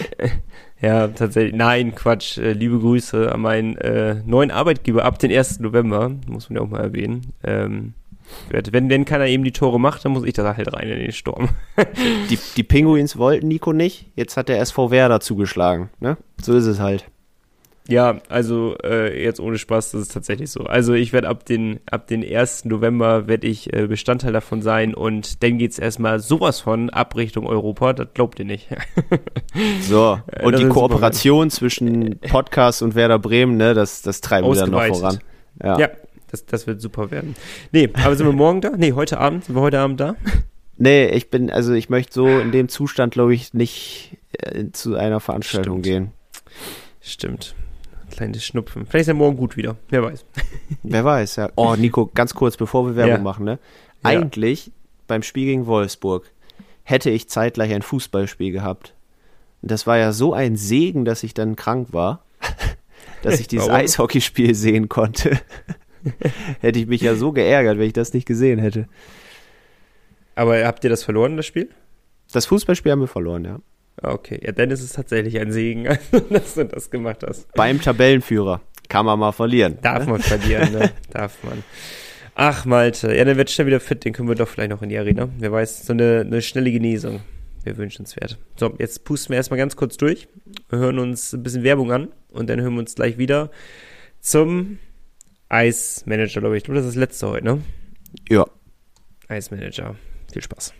ja, 0.80 1.08
tatsächlich. 1.08 1.54
Nein, 1.54 1.94
Quatsch. 1.94 2.38
Äh, 2.38 2.52
liebe 2.52 2.78
Grüße 2.78 3.32
an 3.32 3.40
meinen 3.40 3.76
äh, 3.78 4.16
neuen 4.24 4.50
Arbeitgeber 4.50 5.04
ab 5.04 5.18
den 5.18 5.32
1. 5.32 5.60
November. 5.60 6.12
Muss 6.28 6.48
man 6.50 6.56
ja 6.56 6.62
auch 6.62 6.68
mal 6.70 6.82
erwähnen. 6.82 7.32
Ähm, 7.44 7.94
Wenn, 8.50 8.90
wenn 8.90 9.04
keiner 9.04 9.26
eben 9.26 9.44
die 9.44 9.52
Tore 9.52 9.78
macht, 9.80 10.04
dann 10.04 10.12
muss 10.12 10.24
ich 10.24 10.34
da 10.34 10.56
halt 10.56 10.72
rein 10.72 10.88
in 10.88 10.98
den 10.98 11.12
Sturm. 11.12 11.48
Die, 12.28 12.38
die 12.56 12.62
Pinguins 12.64 13.16
wollten 13.16 13.46
Nico 13.48 13.72
nicht, 13.72 14.06
jetzt 14.16 14.36
hat 14.36 14.48
der 14.48 14.60
SV 14.60 14.90
Werder 14.90 15.20
zugeschlagen. 15.20 15.90
Ne? 16.00 16.16
So 16.42 16.54
ist 16.56 16.66
es 16.66 16.80
halt. 16.80 17.04
Ja, 17.88 18.20
also 18.28 18.76
äh, 18.82 19.22
jetzt 19.22 19.38
ohne 19.38 19.58
Spaß, 19.58 19.92
das 19.92 20.02
ist 20.02 20.12
tatsächlich 20.12 20.50
so. 20.50 20.64
Also 20.64 20.94
ich 20.94 21.12
werde 21.12 21.28
ab 21.28 21.44
den 21.44 21.78
ab 21.86 22.08
den 22.08 22.24
1. 22.24 22.64
November 22.64 23.28
werde 23.28 23.46
ich 23.46 23.72
äh, 23.72 23.86
Bestandteil 23.86 24.32
davon 24.32 24.60
sein 24.60 24.92
und 24.94 25.42
dann 25.44 25.58
geht's 25.58 25.78
erstmal 25.78 26.18
sowas 26.18 26.58
von 26.60 26.90
ab 26.90 27.14
Richtung 27.16 27.46
Europa, 27.46 27.92
das 27.92 28.08
glaubt 28.14 28.38
ihr 28.38 28.44
nicht. 28.44 28.68
So, 29.80 30.18
Äh, 30.26 30.44
und 30.44 30.52
das 30.52 30.60
die 30.60 30.68
Kooperation 30.68 31.48
zwischen 31.50 32.18
Podcast 32.18 32.82
und 32.82 32.94
Werder 32.94 33.18
Bremen, 33.18 33.56
ne, 33.56 33.72
das, 33.72 34.02
das 34.02 34.20
treiben 34.20 34.46
wir 34.48 34.54
dann 34.54 34.70
noch 34.70 34.84
voran. 34.84 35.18
Ja, 35.62 35.78
das, 36.30 36.44
das 36.44 36.66
wird 36.66 36.80
super 36.82 37.10
werden. 37.10 37.36
Nee, 37.72 37.88
aber 38.04 38.16
sind 38.16 38.26
wir 38.26 38.32
morgen 38.34 38.60
da? 38.60 38.72
Nee, 38.76 38.92
heute 38.92 39.18
Abend. 39.18 39.44
Sind 39.44 39.54
wir 39.54 39.62
heute 39.62 39.78
Abend 39.78 40.00
da? 40.00 40.16
Nee, 40.76 41.06
ich 41.06 41.30
bin, 41.30 41.50
also 41.50 41.72
ich 41.72 41.88
möchte 41.88 42.12
so 42.12 42.26
in 42.26 42.52
dem 42.52 42.68
Zustand, 42.68 43.14
glaube 43.14 43.32
ich, 43.34 43.54
nicht 43.54 44.18
äh, 44.32 44.66
zu 44.72 44.96
einer 44.96 45.20
Veranstaltung 45.20 45.82
Stimmt. 45.82 45.84
gehen. 45.84 46.12
Stimmt. 47.00 47.54
Kleines 48.16 48.44
Schnupfen. 48.44 48.86
Vielleicht 48.86 49.02
ist 49.02 49.08
er 49.08 49.14
morgen 49.14 49.36
gut 49.36 49.56
wieder. 49.56 49.76
Wer 49.90 50.02
weiß. 50.02 50.24
Wer 50.82 51.04
weiß, 51.04 51.36
ja. 51.36 51.50
Oh, 51.56 51.74
Nico, 51.76 52.06
ganz 52.14 52.34
kurz, 52.34 52.56
bevor 52.56 52.86
wir 52.86 52.96
Werbung 52.96 53.16
Ja. 53.16 53.20
machen, 53.22 53.44
ne? 53.44 53.58
Ja. 54.04 54.10
Eigentlich 54.10 54.72
beim 55.06 55.22
Spiel 55.22 55.44
gegen 55.46 55.66
Wolfsburg 55.66 56.30
hätte 56.82 57.10
ich 57.10 57.28
zeitgleich 57.28 57.74
ein 57.74 57.82
Fußballspiel 57.82 58.52
gehabt. 58.52 58.94
Und 59.60 59.70
das 59.70 59.86
war 59.86 59.98
ja 59.98 60.12
so 60.12 60.32
ein 60.32 60.56
Segen, 60.56 61.04
dass 61.04 61.22
ich 61.24 61.34
dann 61.34 61.56
krank 61.56 61.88
war, 61.92 62.24
dass 63.22 63.38
ich 63.38 63.48
dieses 63.48 63.66
Warum? 63.68 63.80
Eishockeyspiel 63.80 64.54
sehen 64.54 64.88
konnte. 64.88 65.38
hätte 66.60 66.78
ich 66.78 66.86
mich 66.86 67.02
ja 67.02 67.16
so 67.16 67.32
geärgert, 67.32 67.78
wenn 67.78 67.86
ich 67.86 67.92
das 67.92 68.14
nicht 68.14 68.26
gesehen 68.26 68.58
hätte. 68.58 68.88
Aber 70.36 70.64
habt 70.64 70.84
ihr 70.84 70.90
das 70.90 71.02
verloren, 71.02 71.36
das 71.36 71.46
Spiel? 71.46 71.68
Das 72.32 72.46
Fußballspiel 72.46 72.92
haben 72.92 73.00
wir 73.00 73.08
verloren, 73.08 73.44
ja. 73.44 73.58
Ah, 74.02 74.12
Okay, 74.12 74.40
ja, 74.42 74.52
dann 74.52 74.70
ist 74.70 74.82
es 74.82 74.92
tatsächlich 74.92 75.38
ein 75.38 75.52
Segen, 75.52 75.88
also, 75.88 76.20
dass 76.30 76.54
du 76.54 76.64
das 76.64 76.90
gemacht 76.90 77.24
hast. 77.26 77.52
Beim 77.54 77.80
Tabellenführer. 77.80 78.60
Kann 78.88 79.06
man 79.06 79.18
mal 79.18 79.32
verlieren. 79.32 79.78
Darf 79.82 80.04
ne? 80.04 80.12
man 80.12 80.20
verlieren, 80.20 80.72
ne? 80.72 80.92
Darf 81.10 81.42
man. 81.42 81.64
Ach, 82.34 82.64
Malte. 82.64 83.14
Ja, 83.16 83.24
dann 83.24 83.36
wird 83.36 83.50
schnell 83.50 83.66
wieder 83.66 83.80
fit. 83.80 84.04
Den 84.04 84.12
können 84.12 84.28
wir 84.28 84.34
doch 84.34 84.46
vielleicht 84.46 84.70
noch 84.70 84.82
in 84.82 84.90
die 84.90 84.98
Arena. 84.98 85.28
Wer 85.38 85.50
weiß, 85.50 85.86
so 85.86 85.92
eine, 85.92 86.20
eine 86.20 86.42
schnelle 86.42 86.70
Genesung 86.70 87.20
wäre 87.64 87.76
wünschenswert. 87.78 88.38
So, 88.56 88.74
jetzt 88.78 89.04
pusten 89.04 89.30
wir 89.30 89.36
erstmal 89.36 89.58
ganz 89.58 89.74
kurz 89.76 89.96
durch. 89.96 90.28
Wir 90.68 90.78
hören 90.78 90.98
uns 90.98 91.32
ein 91.32 91.42
bisschen 91.42 91.64
Werbung 91.64 91.92
an 91.92 92.08
und 92.30 92.48
dann 92.48 92.60
hören 92.60 92.74
wir 92.74 92.80
uns 92.80 92.94
gleich 92.94 93.18
wieder 93.18 93.50
zum 94.20 94.78
Eismanager, 95.48 96.40
glaube 96.40 96.56
ich. 96.56 96.60
Ich 96.60 96.64
glaube, 96.64 96.78
das 96.78 96.86
ist 96.86 96.94
das 96.94 97.00
letzte 97.00 97.28
heute, 97.28 97.44
ne? 97.44 97.62
Ja. 98.28 98.46
Eismanager. 99.28 99.96
Viel 100.32 100.42
Spaß. 100.42 100.72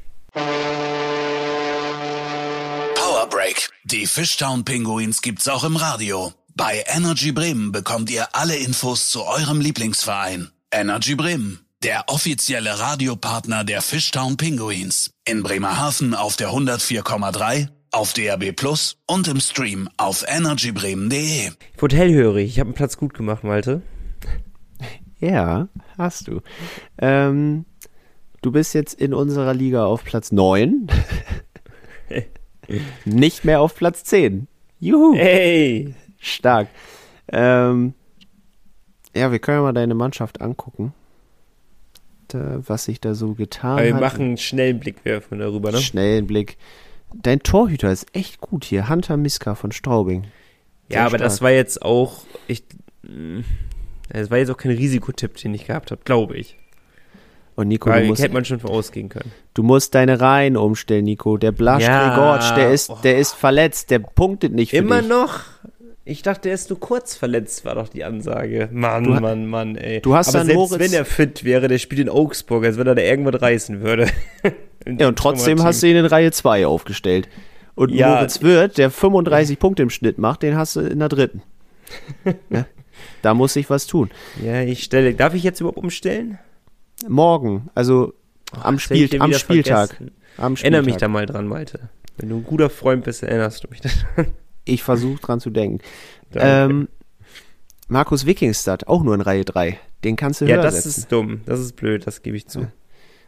Die 3.92 4.08
Fishtown 4.08 4.64
Pinguins 4.64 5.22
gibt's 5.22 5.46
auch 5.46 5.62
im 5.62 5.76
Radio. 5.76 6.32
Bei 6.56 6.82
Energy 6.88 7.30
Bremen 7.30 7.70
bekommt 7.70 8.10
ihr 8.10 8.26
alle 8.32 8.56
Infos 8.56 9.10
zu 9.10 9.22
eurem 9.22 9.60
Lieblingsverein. 9.60 10.50
Energy 10.72 11.14
Bremen, 11.14 11.60
der 11.84 12.08
offizielle 12.08 12.80
Radiopartner 12.80 13.62
der 13.62 13.82
Fishtown 13.82 14.36
Pinguins. 14.36 15.12
In 15.24 15.44
Bremerhaven 15.44 16.16
auf 16.16 16.34
der 16.34 16.48
104,3, 16.48 17.68
auf 17.92 18.12
DRB 18.12 18.56
Plus 18.56 18.96
und 19.06 19.28
im 19.28 19.38
Stream 19.38 19.88
auf 19.98 20.24
energybremen.de. 20.26 21.52
Ich 21.76 21.80
wurde 21.80 21.96
hellhörig. 21.96 22.50
Ich 22.50 22.58
habe 22.58 22.70
einen 22.70 22.74
Platz 22.74 22.96
gut 22.96 23.14
gemacht, 23.14 23.44
Malte. 23.44 23.82
Ja, 25.20 25.68
hast 25.96 26.26
du. 26.26 26.42
Ähm, 26.98 27.64
du 28.42 28.50
bist 28.50 28.74
jetzt 28.74 28.94
in 28.94 29.14
unserer 29.14 29.54
Liga 29.54 29.86
auf 29.86 30.04
Platz 30.04 30.32
9. 30.32 30.88
Nicht 33.04 33.44
mehr 33.44 33.60
auf 33.60 33.74
Platz 33.74 34.04
10. 34.04 34.46
Juhu, 34.80 35.14
Hey! 35.16 35.94
stark. 36.18 36.68
Ähm, 37.32 37.94
ja, 39.14 39.32
wir 39.32 39.38
können 39.38 39.58
ja 39.58 39.62
mal 39.62 39.72
deine 39.72 39.94
Mannschaft 39.94 40.40
angucken. 40.40 40.92
Da, 42.28 42.60
was 42.66 42.84
sich 42.86 43.00
da 43.00 43.14
so 43.14 43.34
getan 43.34 43.82
wir 43.82 43.94
hat. 43.94 44.00
machen 44.00 44.24
einen 44.26 44.36
schnellen 44.36 44.80
Blick 44.80 45.04
werfen 45.04 45.38
darüber, 45.38 45.70
ne? 45.72 45.78
Schnellen 45.78 46.26
Blick. 46.26 46.56
Dein 47.14 47.40
Torhüter 47.40 47.90
ist 47.92 48.06
echt 48.14 48.40
gut 48.40 48.64
hier. 48.64 48.88
Hunter 48.88 49.16
Miska 49.16 49.54
von 49.54 49.70
Straubing. 49.72 50.22
Sehr 50.88 50.98
Ja, 50.98 51.06
aber 51.06 51.18
das 51.18 51.36
stark. 51.36 51.44
war 51.44 51.50
jetzt 51.52 51.82
auch, 51.82 52.24
ich, 52.48 52.64
mh, 53.02 53.44
das 54.10 54.30
war 54.30 54.38
jetzt 54.38 54.50
auch 54.50 54.56
kein 54.56 54.72
Risikotipp, 54.72 55.36
den 55.36 55.54
ich 55.54 55.66
gehabt 55.66 55.90
habe, 55.92 56.00
glaube 56.04 56.36
ich. 56.36 56.56
Und 57.56 57.68
Nico, 57.68 57.88
du 57.88 57.96
Weil 57.96 58.04
musst, 58.06 58.22
hätte 58.22 58.34
man 58.34 58.44
schon 58.44 58.60
vorausgehen 58.60 59.08
können. 59.08 59.32
du 59.54 59.62
musst 59.62 59.94
deine 59.94 60.20
Reihen 60.20 60.56
umstellen, 60.56 61.04
Nico. 61.04 61.36
Der 61.38 61.52
Blasch 61.52 61.82
Ja, 61.82 62.10
Gregorc, 62.14 62.54
der 62.54 62.70
ist, 62.70 62.90
oh. 62.90 62.98
der 63.02 63.16
ist 63.18 63.32
verletzt. 63.32 63.90
Der 63.90 63.98
punktet 63.98 64.52
nicht 64.52 64.70
für 64.70 64.76
Immer 64.76 65.00
dich. 65.00 65.08
noch? 65.08 65.40
Ich 66.04 66.22
dachte, 66.22 66.50
er 66.50 66.54
ist 66.54 66.70
nur 66.70 66.78
kurz 66.78 67.16
verletzt, 67.16 67.64
war 67.64 67.74
doch 67.74 67.88
die 67.88 68.04
Ansage. 68.04 68.68
Mann, 68.70 69.02
Du 69.04 69.10
Mann, 69.10 69.46
Mann, 69.46 69.74
ey. 69.74 70.00
du 70.02 70.14
hast 70.14 70.28
Aber 70.28 70.38
dann 70.38 70.46
selbst 70.46 70.58
Moritz- 70.70 70.78
wenn 70.78 70.92
er 70.92 71.04
fit 71.04 71.42
wäre, 71.42 71.66
der 71.66 71.78
spielt 71.78 72.00
in 72.00 72.08
Augsburg, 72.08 72.64
als 72.64 72.78
wenn 72.78 72.86
er 72.86 72.94
da 72.94 73.02
irgendwas 73.02 73.40
reißen 73.42 73.80
würde. 73.80 74.06
Ja, 75.00 75.08
und 75.08 75.18
trotzdem 75.18 75.60
hast 75.64 75.82
du 75.82 75.88
ihn 75.88 75.96
in 75.96 76.06
Reihe 76.06 76.30
2 76.30 76.64
aufgestellt. 76.68 77.28
Und 77.74 77.90
Ja. 77.90 78.14
Moritz 78.14 78.40
Wirth, 78.42 78.78
der 78.78 78.92
35 78.92 79.58
Punkte 79.58 79.82
im 79.82 79.90
Schnitt 79.90 80.16
macht, 80.18 80.44
den 80.44 80.56
hast 80.56 80.76
du 80.76 80.80
in 80.80 81.00
der 81.00 81.08
dritten. 81.08 81.42
ja, 82.50 82.66
da 83.22 83.34
muss 83.34 83.54
sich 83.54 83.68
was 83.68 83.88
tun. 83.88 84.10
Ja, 84.44 84.60
ich 84.62 84.84
stelle. 84.84 85.12
Darf 85.14 85.34
ich 85.34 85.42
jetzt 85.42 85.58
überhaupt 85.60 85.78
umstellen? 85.78 86.38
Morgen, 87.08 87.68
also 87.74 88.14
am, 88.52 88.78
hätte 88.78 88.94
ich 88.94 89.06
Spiel, 89.06 89.20
am 89.22 89.32
Spieltag. 89.32 89.88
vergessen. 89.90 90.16
Am 90.38 90.56
Spieltag. 90.56 90.72
Erinnere 90.72 90.92
mich 90.92 90.96
da 90.96 91.08
mal 91.08 91.26
dran, 91.26 91.46
Malte. 91.46 91.88
Wenn 92.16 92.30
du 92.30 92.36
ein 92.36 92.44
guter 92.44 92.70
Freund 92.70 93.04
bist, 93.04 93.22
erinnerst 93.22 93.64
du 93.64 93.68
mich 93.68 93.80
daran. 93.80 94.32
Ich 94.64 94.82
versuche 94.82 95.20
dran 95.20 95.40
zu 95.40 95.50
denken. 95.50 95.80
Ähm, 96.34 96.88
Markus 97.88 98.26
Wikingstad, 98.26 98.88
auch 98.88 99.02
nur 99.02 99.14
in 99.14 99.20
Reihe 99.20 99.44
3. 99.44 99.78
Den 100.02 100.16
kannst 100.16 100.40
du 100.40 100.46
ja, 100.46 100.60
das 100.60 100.74
setzen. 100.74 100.88
ist 100.88 101.12
dumm. 101.12 101.40
Das 101.46 101.60
ist 101.60 101.76
blöd, 101.76 102.06
das 102.06 102.22
gebe 102.22 102.36
ich 102.36 102.48
zu. 102.48 102.66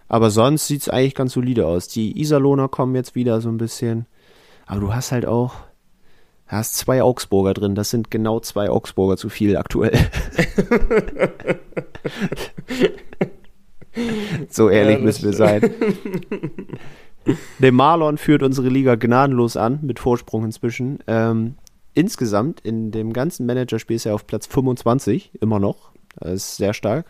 Aber 0.09 0.31
sonst 0.31 0.67
sieht 0.67 0.83
es 0.83 0.89
eigentlich 0.89 1.15
ganz 1.15 1.35
solide 1.35 1.67
aus. 1.67 1.87
Die 1.89 2.19
Iserlohner 2.19 2.69
kommen 2.69 2.95
jetzt 2.95 3.15
wieder 3.15 3.41
so 3.41 3.51
ein 3.51 3.59
bisschen. 3.59 4.07
Aber 4.67 4.81
du 4.81 4.95
hast 4.95 5.13
halt 5.13 5.27
auch, 5.27 5.55
hast 6.47 6.77
zwei 6.77 7.03
Augsburger 7.03 7.55
drin. 7.55 7.75
Das 7.75 7.91
sind 7.91 8.11
genau 8.11 8.41
zwei 8.41 8.71
Augsburger 8.71 9.17
zu 9.17 9.29
viel 9.29 9.57
aktuell. 9.57 9.97
so 14.49 14.69
ehrlich 14.69 14.99
Ja, 14.99 15.05
müssen 15.05 15.25
wir 15.25 15.33
sein. 15.33 15.63
Der 17.59 17.73
Marlon 17.73 18.17
führt 18.17 18.43
unsere 18.43 18.69
Liga 18.69 18.95
gnadenlos 18.95 19.57
an, 19.57 19.81
mit 19.83 19.99
Vorsprung 19.99 20.45
inzwischen. 20.45 20.99
Ähm, 21.07 21.57
insgesamt 21.95 22.61
in 22.61 22.91
dem 22.91 23.13
ganzen 23.13 23.45
Managerspiel 23.45 23.97
ist 23.97 24.07
er 24.07 24.15
auf 24.15 24.27
Platz 24.27 24.47
25, 24.47 25.33
immer 25.41 25.59
noch. 25.59 25.91
Das 26.19 26.33
ist 26.33 26.57
sehr 26.57 26.75
stark. 26.75 27.07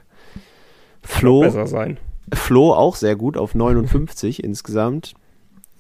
Flo, 1.03 1.41
Besser 1.41 1.67
sein. 1.67 1.99
Flo 2.33 2.73
auch 2.75 2.97
sehr 2.97 3.17
gut 3.17 3.37
auf 3.37 3.55
59 3.55 4.43
insgesamt. 4.45 5.15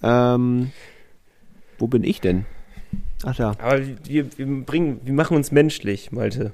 Ähm, 0.02 0.70
wo 1.78 1.86
bin 1.86 2.04
ich 2.04 2.20
denn? 2.20 2.44
Ach 3.24 3.36
da. 3.36 3.52
Aber 3.58 3.80
wir, 4.04 4.38
wir 4.38 4.46
bringen, 4.64 5.00
wir 5.04 5.12
machen 5.12 5.36
uns 5.36 5.50
menschlich, 5.50 6.12
Malte. 6.12 6.52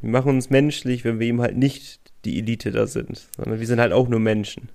Wir 0.00 0.10
machen 0.10 0.30
uns 0.30 0.50
menschlich, 0.50 1.04
wenn 1.04 1.20
wir 1.20 1.26
eben 1.26 1.40
halt 1.40 1.56
nicht 1.56 2.07
die 2.24 2.38
Elite 2.38 2.70
da 2.70 2.86
sind, 2.86 3.28
sondern 3.36 3.60
wir 3.60 3.66
sind 3.66 3.80
halt 3.80 3.92
auch 3.92 4.08
nur 4.08 4.20
Menschen. 4.20 4.68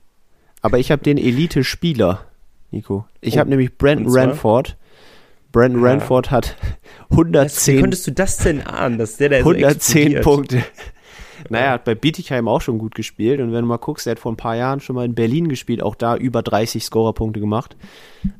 Aber 0.61 0.79
ich 0.79 0.91
habe 0.91 1.03
den 1.03 1.17
Elite-Spieler, 1.17 2.25
Nico. 2.71 3.05
Ich 3.21 3.35
Oh, 3.35 3.39
habe 3.39 3.49
nämlich 3.49 3.77
Brandon? 3.77 4.11
Ranford. 4.13 4.77
Brandon 5.51 5.83
Ah. 5.85 5.89
Ranford 5.89 6.31
hat 6.31 6.55
Was, 7.09 7.09
wie 7.09 7.13
110, 7.15 7.81
konntest 7.81 8.07
du 8.07 8.11
das 8.11 8.37
denn 8.37 8.61
ahnen, 8.61 8.97
dass 8.97 9.17
der 9.17 9.29
da 9.29 9.35
so 9.43 9.49
110 9.49 10.13
explodiert? 10.13 10.23
Punkte. 10.23 10.63
Naja, 11.49 11.71
hat 11.71 11.83
bei 11.83 11.93
Bietigheim 11.93 12.47
auch 12.47 12.61
schon 12.61 12.77
gut 12.77 12.95
gespielt. 12.95 13.41
Und 13.41 13.51
wenn 13.51 13.63
du 13.63 13.67
mal 13.67 13.75
guckst, 13.77 14.05
der 14.05 14.11
hat 14.11 14.19
vor 14.19 14.31
ein 14.31 14.37
paar 14.37 14.55
Jahren 14.55 14.79
schon 14.79 14.95
mal 14.95 15.03
in 15.03 15.13
Berlin 15.13 15.49
gespielt, 15.49 15.83
auch 15.83 15.95
da 15.95 16.15
über 16.15 16.41
30 16.41 16.85
Scorerpunkte 16.85 17.41
gemacht. 17.41 17.75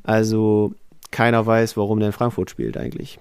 Also 0.04 0.72
keiner 1.10 1.44
weiß, 1.44 1.76
warum 1.76 1.98
der 1.98 2.06
in 2.08 2.12
Frankfurt 2.14 2.48
spielt 2.48 2.78
eigentlich. 2.78 3.18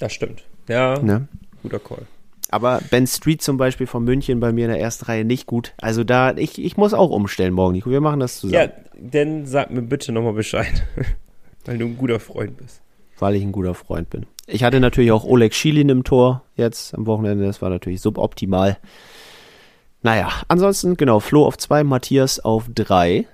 Das 0.00 0.12
stimmt. 0.12 0.42
Ja, 0.68 0.98
Ne? 1.00 1.28
guter 1.62 1.78
Call. 1.78 2.02
Aber 2.50 2.80
Ben 2.90 3.06
Street 3.06 3.42
zum 3.42 3.56
Beispiel 3.56 3.86
von 3.86 4.04
München 4.04 4.40
bei 4.40 4.52
mir 4.52 4.66
in 4.66 4.72
der 4.72 4.80
ersten 4.80 5.04
Reihe 5.06 5.24
nicht 5.24 5.46
gut. 5.46 5.72
Also 5.80 6.04
da, 6.04 6.36
ich, 6.36 6.62
ich 6.62 6.76
muss 6.76 6.92
auch 6.94 7.10
umstellen 7.10 7.54
morgen, 7.54 7.74
Nico. 7.74 7.90
Wir 7.90 8.00
machen 8.00 8.20
das 8.20 8.38
zusammen. 8.38 8.70
Ja, 8.70 8.72
dann 9.00 9.46
sag 9.46 9.70
mir 9.70 9.82
bitte 9.82 10.12
nochmal 10.12 10.32
Bescheid. 10.32 10.84
Weil 11.64 11.78
du 11.78 11.86
ein 11.86 11.96
guter 11.96 12.18
Freund 12.18 12.56
bist. 12.56 12.82
Weil 13.18 13.36
ich 13.36 13.42
ein 13.42 13.52
guter 13.52 13.74
Freund 13.74 14.10
bin. 14.10 14.26
Ich 14.46 14.64
hatte 14.64 14.80
natürlich 14.80 15.12
auch 15.12 15.24
Oleg 15.24 15.54
Schilin 15.54 15.88
im 15.88 16.04
Tor 16.04 16.42
jetzt 16.56 16.94
am 16.94 17.06
Wochenende. 17.06 17.44
Das 17.44 17.62
war 17.62 17.70
natürlich 17.70 18.00
suboptimal. 18.00 18.78
Naja, 20.02 20.30
ansonsten, 20.48 20.96
genau, 20.96 21.20
Flo 21.20 21.46
auf 21.46 21.58
zwei, 21.58 21.84
Matthias 21.84 22.40
auf 22.40 22.66
drei. 22.74 23.26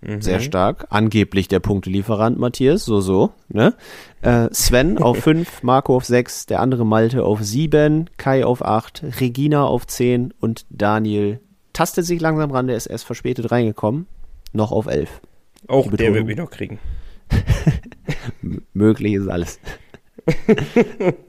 Mhm. 0.00 0.22
Sehr 0.22 0.40
stark. 0.40 0.86
Angeblich 0.90 1.48
der 1.48 1.58
Punktelieferant 1.60 2.38
Matthias, 2.38 2.84
so, 2.84 3.00
so. 3.00 3.32
Ne? 3.48 3.74
Äh, 4.22 4.48
Sven 4.52 4.98
auf 4.98 5.18
fünf, 5.22 5.62
Marco 5.62 5.96
auf 5.96 6.04
sechs, 6.04 6.46
der 6.46 6.60
andere 6.60 6.86
Malte 6.86 7.24
auf 7.24 7.42
sieben, 7.42 8.08
Kai 8.16 8.44
auf 8.44 8.64
acht, 8.64 9.02
Regina 9.20 9.64
auf 9.64 9.86
zehn 9.86 10.32
und 10.40 10.66
Daniel 10.70 11.40
tastet 11.72 12.06
sich 12.06 12.20
langsam 12.20 12.50
ran, 12.50 12.66
der 12.66 12.76
ist 12.76 12.86
erst 12.86 13.04
verspätet 13.04 13.52
reingekommen. 13.52 14.06
Noch 14.52 14.72
auf 14.72 14.86
11. 14.86 15.20
Auch 15.68 15.90
der 15.92 16.14
wird 16.14 16.26
mich 16.26 16.36
noch 16.36 16.50
kriegen. 16.50 16.78
Möglich 18.72 19.14
ist 19.14 19.28
alles. 19.28 19.60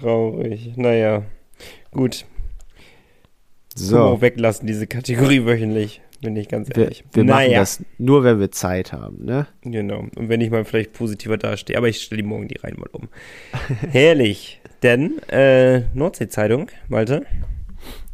Traurig. 0.00 0.76
Naja. 0.76 1.24
Gut. 1.90 2.24
Können 3.74 3.80
wir 3.80 3.84
So, 3.86 4.00
auch 4.00 4.20
weglassen, 4.20 4.66
diese 4.66 4.86
Kategorie 4.86 5.44
wöchentlich. 5.44 6.00
Bin 6.24 6.36
ich 6.36 6.48
ganz 6.48 6.68
wir, 6.68 6.84
ehrlich. 6.84 7.04
wir 7.12 7.24
machen 7.24 7.46
naja. 7.46 7.60
das 7.60 7.82
nur, 7.98 8.24
wenn 8.24 8.40
wir 8.40 8.50
Zeit 8.50 8.92
haben, 8.92 9.24
ne? 9.24 9.46
Genau. 9.62 10.06
Und 10.16 10.28
wenn 10.28 10.40
ich 10.40 10.50
mal 10.50 10.64
vielleicht 10.64 10.92
positiver 10.92 11.36
dastehe. 11.36 11.76
Aber 11.76 11.88
ich 11.88 12.00
stelle 12.02 12.22
die 12.22 12.28
morgen 12.28 12.48
die 12.48 12.56
rein 12.58 12.74
mal 12.76 12.88
um. 12.92 13.08
Herrlich. 13.90 14.60
Denn, 14.82 15.18
äh, 15.28 15.82
Nordsee-Zeitung, 15.94 16.68
Malte. 16.88 17.24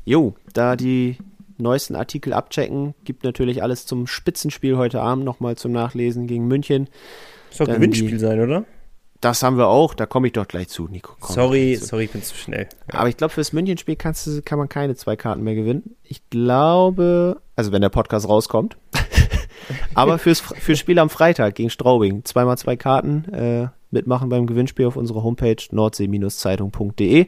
Jo, 0.04 0.34
da 0.54 0.76
die 0.76 1.16
neuesten 1.58 1.94
Artikel 1.94 2.32
abchecken, 2.32 2.94
gibt 3.04 3.24
natürlich 3.24 3.62
alles 3.62 3.86
zum 3.86 4.06
Spitzenspiel 4.06 4.76
heute 4.76 5.00
Abend 5.00 5.24
nochmal 5.24 5.56
zum 5.56 5.72
Nachlesen 5.72 6.26
gegen 6.26 6.46
München. 6.48 6.88
Soll 7.50 7.66
Gewinnspiel 7.66 8.10
die- 8.12 8.18
sein, 8.18 8.40
oder? 8.40 8.64
Das 9.20 9.42
haben 9.42 9.58
wir 9.58 9.68
auch, 9.68 9.92
da 9.92 10.06
komme 10.06 10.28
ich 10.28 10.32
doch 10.32 10.48
gleich 10.48 10.68
zu, 10.68 10.88
Nico. 10.88 11.12
komm 11.20 11.34
sorry, 11.34 11.76
zu. 11.78 11.86
sorry, 11.86 12.04
ich 12.04 12.10
bin 12.10 12.22
zu 12.22 12.34
schnell. 12.34 12.68
Aber 12.88 13.08
ich 13.08 13.18
glaube, 13.18 13.34
fürs 13.34 13.52
Münchenspiel 13.52 13.96
kannst 13.96 14.26
du, 14.26 14.40
kann 14.40 14.58
man 14.58 14.70
keine 14.70 14.94
zwei 14.96 15.14
Karten 15.16 15.42
mehr 15.42 15.54
gewinnen. 15.54 15.94
Ich 16.02 16.28
glaube, 16.30 17.40
also 17.54 17.70
wenn 17.70 17.82
der 17.82 17.90
Podcast 17.90 18.28
rauskommt. 18.28 18.78
Aber 19.94 20.18
fürs, 20.18 20.40
fürs 20.40 20.78
Spiel 20.78 20.98
am 20.98 21.10
Freitag 21.10 21.54
gegen 21.54 21.68
Straubing, 21.68 22.24
zweimal 22.24 22.56
zwei 22.56 22.76
Karten, 22.76 23.24
äh, 23.32 23.68
mitmachen 23.90 24.30
beim 24.30 24.46
Gewinnspiel 24.46 24.86
auf 24.86 24.96
unserer 24.96 25.22
Homepage 25.22 25.62
nordsee-zeitung.de. 25.70 27.26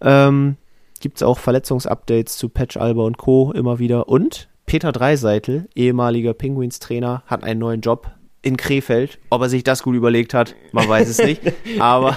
Ähm, 0.00 0.56
gibt's 1.00 1.22
auch 1.22 1.38
Verletzungsupdates 1.38 2.36
zu 2.36 2.48
Patch 2.50 2.76
Alba 2.76 3.04
und 3.04 3.16
Co. 3.16 3.52
immer 3.52 3.78
wieder. 3.78 4.08
Und 4.08 4.48
Peter 4.66 4.92
Dreiseitel, 4.92 5.68
ehemaliger 5.74 6.34
Penguins-Trainer, 6.34 7.22
hat 7.26 7.44
einen 7.44 7.60
neuen 7.60 7.80
Job 7.80 8.10
in 8.42 8.56
Krefeld. 8.56 9.18
Ob 9.30 9.42
er 9.42 9.48
sich 9.48 9.64
das 9.64 9.82
gut 9.82 9.94
überlegt 9.96 10.34
hat, 10.34 10.54
man 10.72 10.88
weiß 10.88 11.08
es 11.08 11.18
nicht. 11.18 11.42
Aber 11.78 12.16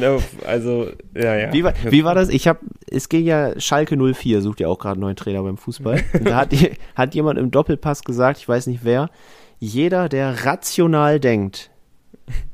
No, 0.00 0.22
also, 0.46 0.90
ja, 1.14 1.36
ja. 1.36 1.52
wie 1.52 1.64
war, 1.64 1.74
wie 1.88 2.04
war 2.04 2.14
das? 2.14 2.28
Ich 2.28 2.48
habe, 2.48 2.60
es 2.90 3.08
ging 3.08 3.24
ja 3.24 3.58
Schalke 3.60 3.96
04, 3.96 4.42
sucht 4.42 4.60
ja 4.60 4.68
auch 4.68 4.78
gerade 4.78 4.94
einen 4.94 5.02
neuen 5.02 5.16
Trainer 5.16 5.42
beim 5.42 5.56
Fußball. 5.56 6.02
Und 6.12 6.28
da 6.28 6.36
hat, 6.36 6.54
hat 6.94 7.14
jemand 7.14 7.38
im 7.38 7.50
Doppelpass 7.50 8.02
gesagt, 8.04 8.38
ich 8.38 8.48
weiß 8.48 8.66
nicht 8.66 8.84
wer, 8.84 9.10
jeder, 9.58 10.08
der 10.08 10.44
rational 10.44 11.20
denkt, 11.20 11.70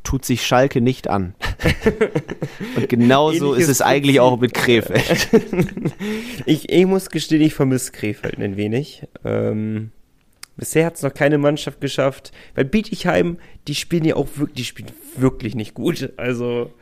tut 0.03 0.25
sich 0.25 0.47
Schalke 0.47 0.81
nicht 0.81 1.09
an. 1.09 1.35
Und 2.77 2.89
genauso 2.89 3.55
ist 3.55 3.69
es 3.69 3.83
eigentlich 3.83 4.21
auch 4.21 4.39
mit 4.39 4.55
Krefeld. 4.55 5.29
Ich, 6.47 6.69
ich 6.69 6.87
muss 6.87 7.11
gestehen, 7.11 7.43
ich 7.43 7.55
vermisse 7.55 7.93
Krefeld 7.93 8.39
ein 8.39 8.57
wenig. 8.57 9.07
Ähm, 9.25 9.91
bisher 10.57 10.87
hat 10.87 10.97
es 10.97 11.03
noch 11.03 11.15
keine 11.15 11.39
Mannschaft 11.39 11.81
geschafft. 11.81 12.33
Weil 12.55 12.65
Bietigheim, 12.65 13.39
die 13.69 13.75
spielen 13.75 14.05
ja 14.05 14.17
auch 14.17 14.29
wirklich, 14.37 14.57
die 14.57 14.65
spielen 14.65 14.91
wirklich 15.17 15.55
nicht 15.55 15.75
gut. 15.75 16.13
Also, 16.17 16.73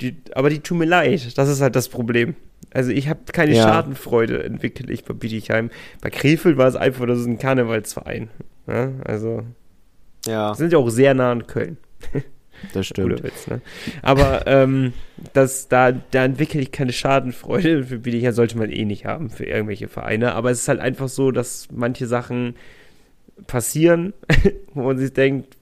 die, 0.00 0.16
aber 0.34 0.50
die 0.50 0.60
tun 0.60 0.78
mir 0.78 0.84
leid. 0.86 1.36
Das 1.36 1.48
ist 1.48 1.60
halt 1.60 1.76
das 1.76 1.88
Problem. 1.88 2.34
Also 2.72 2.90
ich 2.90 3.08
habe 3.08 3.20
keine 3.32 3.54
Ja. 3.54 3.62
Schadenfreude 3.64 4.42
entwickelt 4.44 4.90
ich 4.90 5.04
bei 5.04 5.14
Bietigheim. 5.14 5.70
Bei 6.00 6.10
Krefeld 6.10 6.56
war 6.56 6.68
es 6.68 6.76
einfach, 6.76 7.06
das 7.06 7.18
ist 7.20 7.26
ein 7.26 7.38
Karnevalsverein. 7.38 8.30
Ja, 8.66 8.92
also 9.04 9.42
Ja, 10.26 10.54
sind 10.54 10.72
ja 10.72 10.78
auch 10.78 10.88
sehr 10.90 11.14
nah 11.14 11.32
an 11.32 11.46
Köln. 11.46 11.78
das 12.72 12.86
stimmt. 12.86 13.10
Guter 13.10 13.24
Witz, 13.24 13.46
ne? 13.46 13.60
Aber 14.02 14.46
ähm, 14.46 14.92
das, 15.32 15.68
da, 15.68 15.92
da 15.92 16.24
entwickle 16.24 16.60
ich 16.60 16.72
keine 16.72 16.92
Schadenfreude. 16.92 17.84
Für 17.84 17.98
Bietigheim 17.98 18.32
sollte 18.32 18.58
man 18.58 18.70
eh 18.70 18.84
nicht 18.84 19.04
haben 19.04 19.30
für 19.30 19.44
irgendwelche 19.44 19.88
Vereine. 19.88 20.34
Aber 20.34 20.50
es 20.50 20.60
ist 20.60 20.68
halt 20.68 20.80
einfach 20.80 21.08
so, 21.08 21.30
dass 21.30 21.68
manche 21.72 22.06
Sachen 22.06 22.54
passieren, 23.46 24.12
wo 24.74 24.82
man 24.82 24.98
sich 24.98 25.12
denkt, 25.12 25.56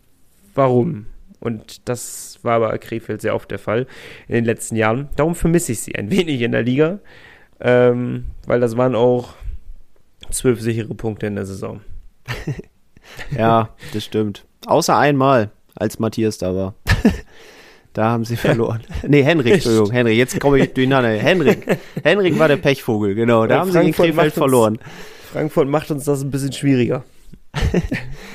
warum? 0.55 1.07
Und 1.41 1.89
das 1.89 2.41
war 2.43 2.61
bei 2.61 2.79
Krefeld 2.79 3.21
sehr 3.21 3.35
oft 3.35 3.51
der 3.51 3.61
Fall 3.61 3.87
in 4.27 4.35
den 4.35 4.45
letzten 4.45 4.77
Jahren. 4.77 5.09
Darum 5.17 5.35
vermisse 5.35 5.73
ich 5.73 5.81
sie 5.81 5.95
ein 5.95 6.11
wenig 6.11 6.41
in 6.41 6.53
der 6.53 6.63
Liga, 6.63 6.99
ähm, 7.61 8.27
weil 8.47 8.59
das 8.59 8.77
waren 8.77 8.97
auch 8.97 9.35
zwölf 10.31 10.61
sichere 10.61 10.95
Punkte 10.95 11.27
in 11.27 11.37
der 11.37 11.47
Saison. 11.47 11.81
Ja, 13.37 13.71
das 13.93 14.05
stimmt. 14.05 14.45
Außer 14.67 14.97
einmal, 14.97 15.51
als 15.75 15.99
Matthias 15.99 16.39
da 16.39 16.55
war. 16.55 16.75
Da 17.95 18.11
haben 18.11 18.25
sie 18.25 18.37
verloren. 18.37 18.81
Nee, 19.09 19.23
Henrik, 19.25 19.55
Entschuldigung, 19.55 19.91
Henrik, 19.91 20.17
jetzt 20.17 20.39
komme 20.39 20.59
ich 20.61 20.73
durcheinander. 20.73 21.11
Henrik. 21.11 21.67
Henrik 22.05 22.39
war 22.39 22.47
der 22.47 22.59
Pechvogel, 22.59 23.15
genau. 23.17 23.47
Da 23.47 23.55
Ja, 23.57 23.61
haben 23.61 23.69
sie 23.73 23.79
Frankfurt 23.79 23.97
Krefeld 24.07 24.17
macht 24.17 24.27
uns- 24.27 24.35
verloren. 24.35 24.79
Frankfurt 25.33 25.69
macht 25.69 25.91
uns 25.91 26.05
das 26.05 26.23
ein 26.23 26.31
bisschen 26.31 26.53
schwieriger. 26.53 27.03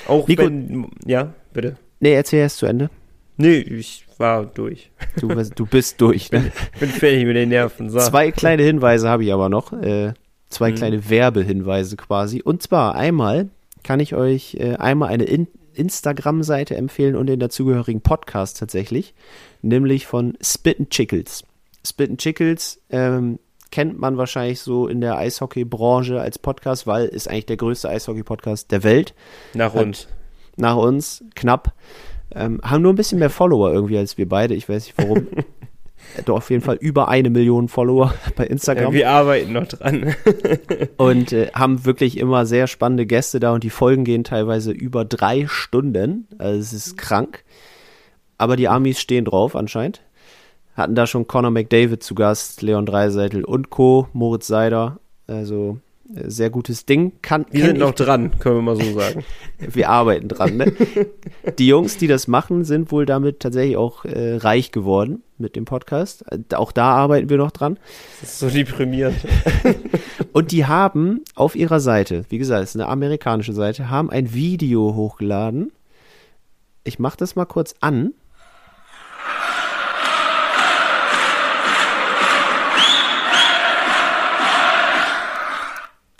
auch 0.07 0.27
Nico- 0.27 0.43
wenn, 0.45 0.87
ja, 1.05 1.33
bitte. 1.53 1.77
Nee, 1.99 2.13
erzähl 2.13 2.39
erst 2.39 2.57
zu 2.57 2.65
Ende. 2.65 2.89
Nee, 3.37 3.57
ich 3.59 4.05
war 4.17 4.45
durch. 4.45 4.91
Du, 5.19 5.27
du 5.29 5.65
bist 5.65 5.99
durch. 6.01 6.31
Ne? 6.31 6.51
Bin 6.79 6.89
fertig 6.89 7.25
mit 7.25 7.35
den 7.35 7.49
Nerven. 7.49 7.89
So. 7.89 7.99
Zwei 7.99 8.31
kleine 8.31 8.63
Hinweise 8.63 9.07
habe 9.09 9.23
ich 9.23 9.31
aber 9.33 9.49
noch. 9.49 9.71
Äh, 9.73 10.13
zwei 10.49 10.71
Mhm. 10.71 10.75
kleine 10.75 11.09
Werbehinweise 11.09 11.95
quasi. 11.95 12.41
Und 12.43 12.61
zwar 12.61 12.95
einmal 12.95 13.49
kann 13.83 13.99
ich 13.99 14.13
euch 14.13 14.55
äh, 14.59 14.75
einmal 14.75 15.09
eine 15.09 15.23
In 15.23 15.47
Instagram-Seite 15.73 16.75
empfehlen 16.75 17.15
und 17.15 17.27
den 17.27 17.39
dazugehörigen 17.39 18.01
Podcast 18.01 18.59
tatsächlich, 18.59 19.13
nämlich 19.61 20.07
von 20.07 20.37
Spit 20.41 20.89
Chickles. 20.89 21.43
Spit 21.85 22.17
Chickles 22.17 22.79
ähm, 22.89 23.39
kennt 23.71 23.99
man 23.99 24.17
wahrscheinlich 24.17 24.61
so 24.61 24.87
in 24.87 25.01
der 25.01 25.17
Eishockey-Branche 25.17 26.19
als 26.21 26.39
Podcast, 26.39 26.87
weil 26.87 27.05
ist 27.07 27.27
eigentlich 27.29 27.47
der 27.47 27.57
größte 27.57 27.89
Eishockey-Podcast 27.89 28.71
der 28.71 28.83
Welt. 28.83 29.13
Nach 29.53 29.73
Hat- 29.73 29.83
uns. 29.83 30.07
Nach 30.55 30.75
uns, 30.75 31.23
knapp. 31.35 31.73
Ähm, 32.35 32.61
haben 32.63 32.81
nur 32.83 32.93
ein 32.93 32.95
bisschen 32.95 33.19
mehr 33.19 33.29
Follower 33.29 33.73
irgendwie 33.73 33.97
als 33.97 34.17
wir 34.17 34.29
beide. 34.29 34.53
Ich 34.53 34.69
weiß 34.69 34.85
nicht 34.85 34.97
warum. 34.97 35.27
Doch 36.25 36.37
auf 36.37 36.49
jeden 36.49 36.61
Fall 36.61 36.75
über 36.75 37.07
eine 37.07 37.29
Million 37.29 37.67
Follower 37.67 38.13
bei 38.35 38.45
Ja, 38.45 38.49
Instagram. 38.51 38.93
wir 38.93 39.09
arbeiten 39.09 39.53
noch 39.53 39.67
dran. 39.67 40.15
und 40.97 41.33
äh, 41.33 41.49
haben 41.53 41.85
wirklich 41.85 42.17
immer 42.17 42.45
sehr 42.45 42.67
spannende 42.67 43.05
Gäste 43.05 43.39
da 43.39 43.51
und 43.53 43.63
die 43.63 43.69
Folgen 43.69 44.03
gehen 44.03 44.23
teilweise 44.23 44.71
über 44.71 45.05
drei 45.05 45.47
Stunden. 45.47 46.27
Also 46.37 46.59
es 46.59 46.73
ist 46.73 46.97
krank. 46.97 47.43
Aber 48.37 48.55
die 48.55 48.67
Amis 48.67 48.99
stehen 48.99 49.25
drauf 49.25 49.55
anscheinend. 49.55 50.01
Hatten 50.75 50.95
da 50.95 51.05
schon 51.07 51.27
Conor 51.27 51.51
McDavid 51.51 52.01
zu 52.03 52.15
Gast, 52.15 52.61
Leon 52.61 52.85
Dreiseitel 52.85 53.43
und 53.43 53.69
Co., 53.69 54.07
Moritz 54.13 54.47
Seider. 54.47 54.99
Also 55.27 55.77
sehr 56.05 56.49
gutes 56.49 56.85
Ding. 56.85 57.13
Kann, 57.21 57.45
Wir 57.51 57.65
sind 57.65 57.79
noch 57.79 57.93
dran, 57.93 58.37
können 58.39 58.57
wir 58.57 58.61
mal 58.61 58.75
so 58.75 58.99
sagen. 58.99 59.23
wir 59.59 59.89
arbeiten 59.89 60.27
dran. 60.27 60.57
Ne? 60.57 60.73
Die 61.57 61.67
Jungs, 61.67 61.97
die 61.97 62.07
das 62.07 62.27
machen, 62.27 62.65
sind 62.65 62.91
wohl 62.91 63.05
damit 63.05 63.39
tatsächlich 63.39 63.77
auch 63.77 64.05
äh, 64.05 64.35
reich 64.35 64.71
geworden 64.71 65.23
mit 65.37 65.55
dem 65.55 65.65
Podcast. 65.65 66.25
Äh, 66.29 66.55
Auch 66.55 66.71
da 66.71 66.91
arbeiten 66.91 67.29
wir 67.29 67.37
noch 67.37 67.51
dran. 67.51 67.79
Das 68.21 68.31
ist 68.31 68.39
so 68.39 68.49
deprimierend. 68.49 69.17
Und 70.33 70.51
die 70.51 70.65
haben 70.65 71.21
auf 71.35 71.55
ihrer 71.55 71.79
Seite, 71.79 72.25
wie 72.29 72.37
gesagt, 72.37 72.63
es 72.63 72.71
ist 72.71 72.81
eine 72.81 72.89
amerikanische 72.89 73.53
Seite, 73.53 73.89
haben 73.89 74.09
ein 74.09 74.33
Video 74.33 74.95
hochgeladen. 74.95 75.71
Ich 76.83 76.99
mache 76.99 77.17
das 77.17 77.35
mal 77.35 77.45
kurz 77.45 77.75
an. 77.79 78.13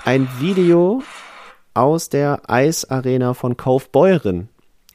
Ein 0.06 0.28
Video 0.40 1.02
aus 1.74 2.10
der 2.10 2.42
Eisarena 2.50 3.34
von 3.34 3.56
Kaufbeuren 3.56 4.50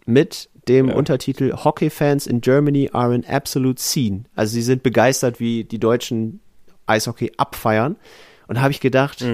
mit 0.04 0.50
dem 0.68 0.88
Ja. 0.88 0.96
Untertitel 0.96 1.54
Hockey 1.54 1.88
Fans 1.88 2.26
in 2.26 2.42
Germany 2.42 2.90
are 2.92 3.14
an 3.14 3.24
absolute 3.24 3.80
scene. 3.80 4.24
Also 4.36 4.52
sie 4.52 4.62
sind 4.62 4.82
begeistert, 4.82 5.40
wie 5.40 5.64
die 5.64 5.78
Deutschen 5.78 6.40
Eishockey 6.86 7.32
abfeiern. 7.38 7.96
Und 8.48 8.56
da 8.56 8.60
habe 8.60 8.72
ich 8.72 8.80
gedacht, 8.80 9.24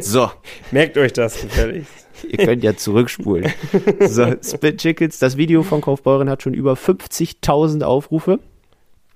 So, 0.01 0.29
Merkt 0.73 0.99
euch 0.99 1.13
das 1.13 1.41
gefälligst. 1.41 2.07
ihr 2.29 2.45
könnt 2.45 2.65
ja 2.65 2.77
zurückspulen. 2.77 3.53
So, 4.01 4.35
Spit 4.43 4.79
Chickles, 4.79 5.21
das 5.21 5.37
Video 5.37 5.63
von 5.63 5.81
Kaufbeuren 5.81 6.29
hat 6.29 6.43
schon 6.43 6.55
über 6.55 6.75
50.000 6.75 7.85
Aufrufe. 7.85 8.41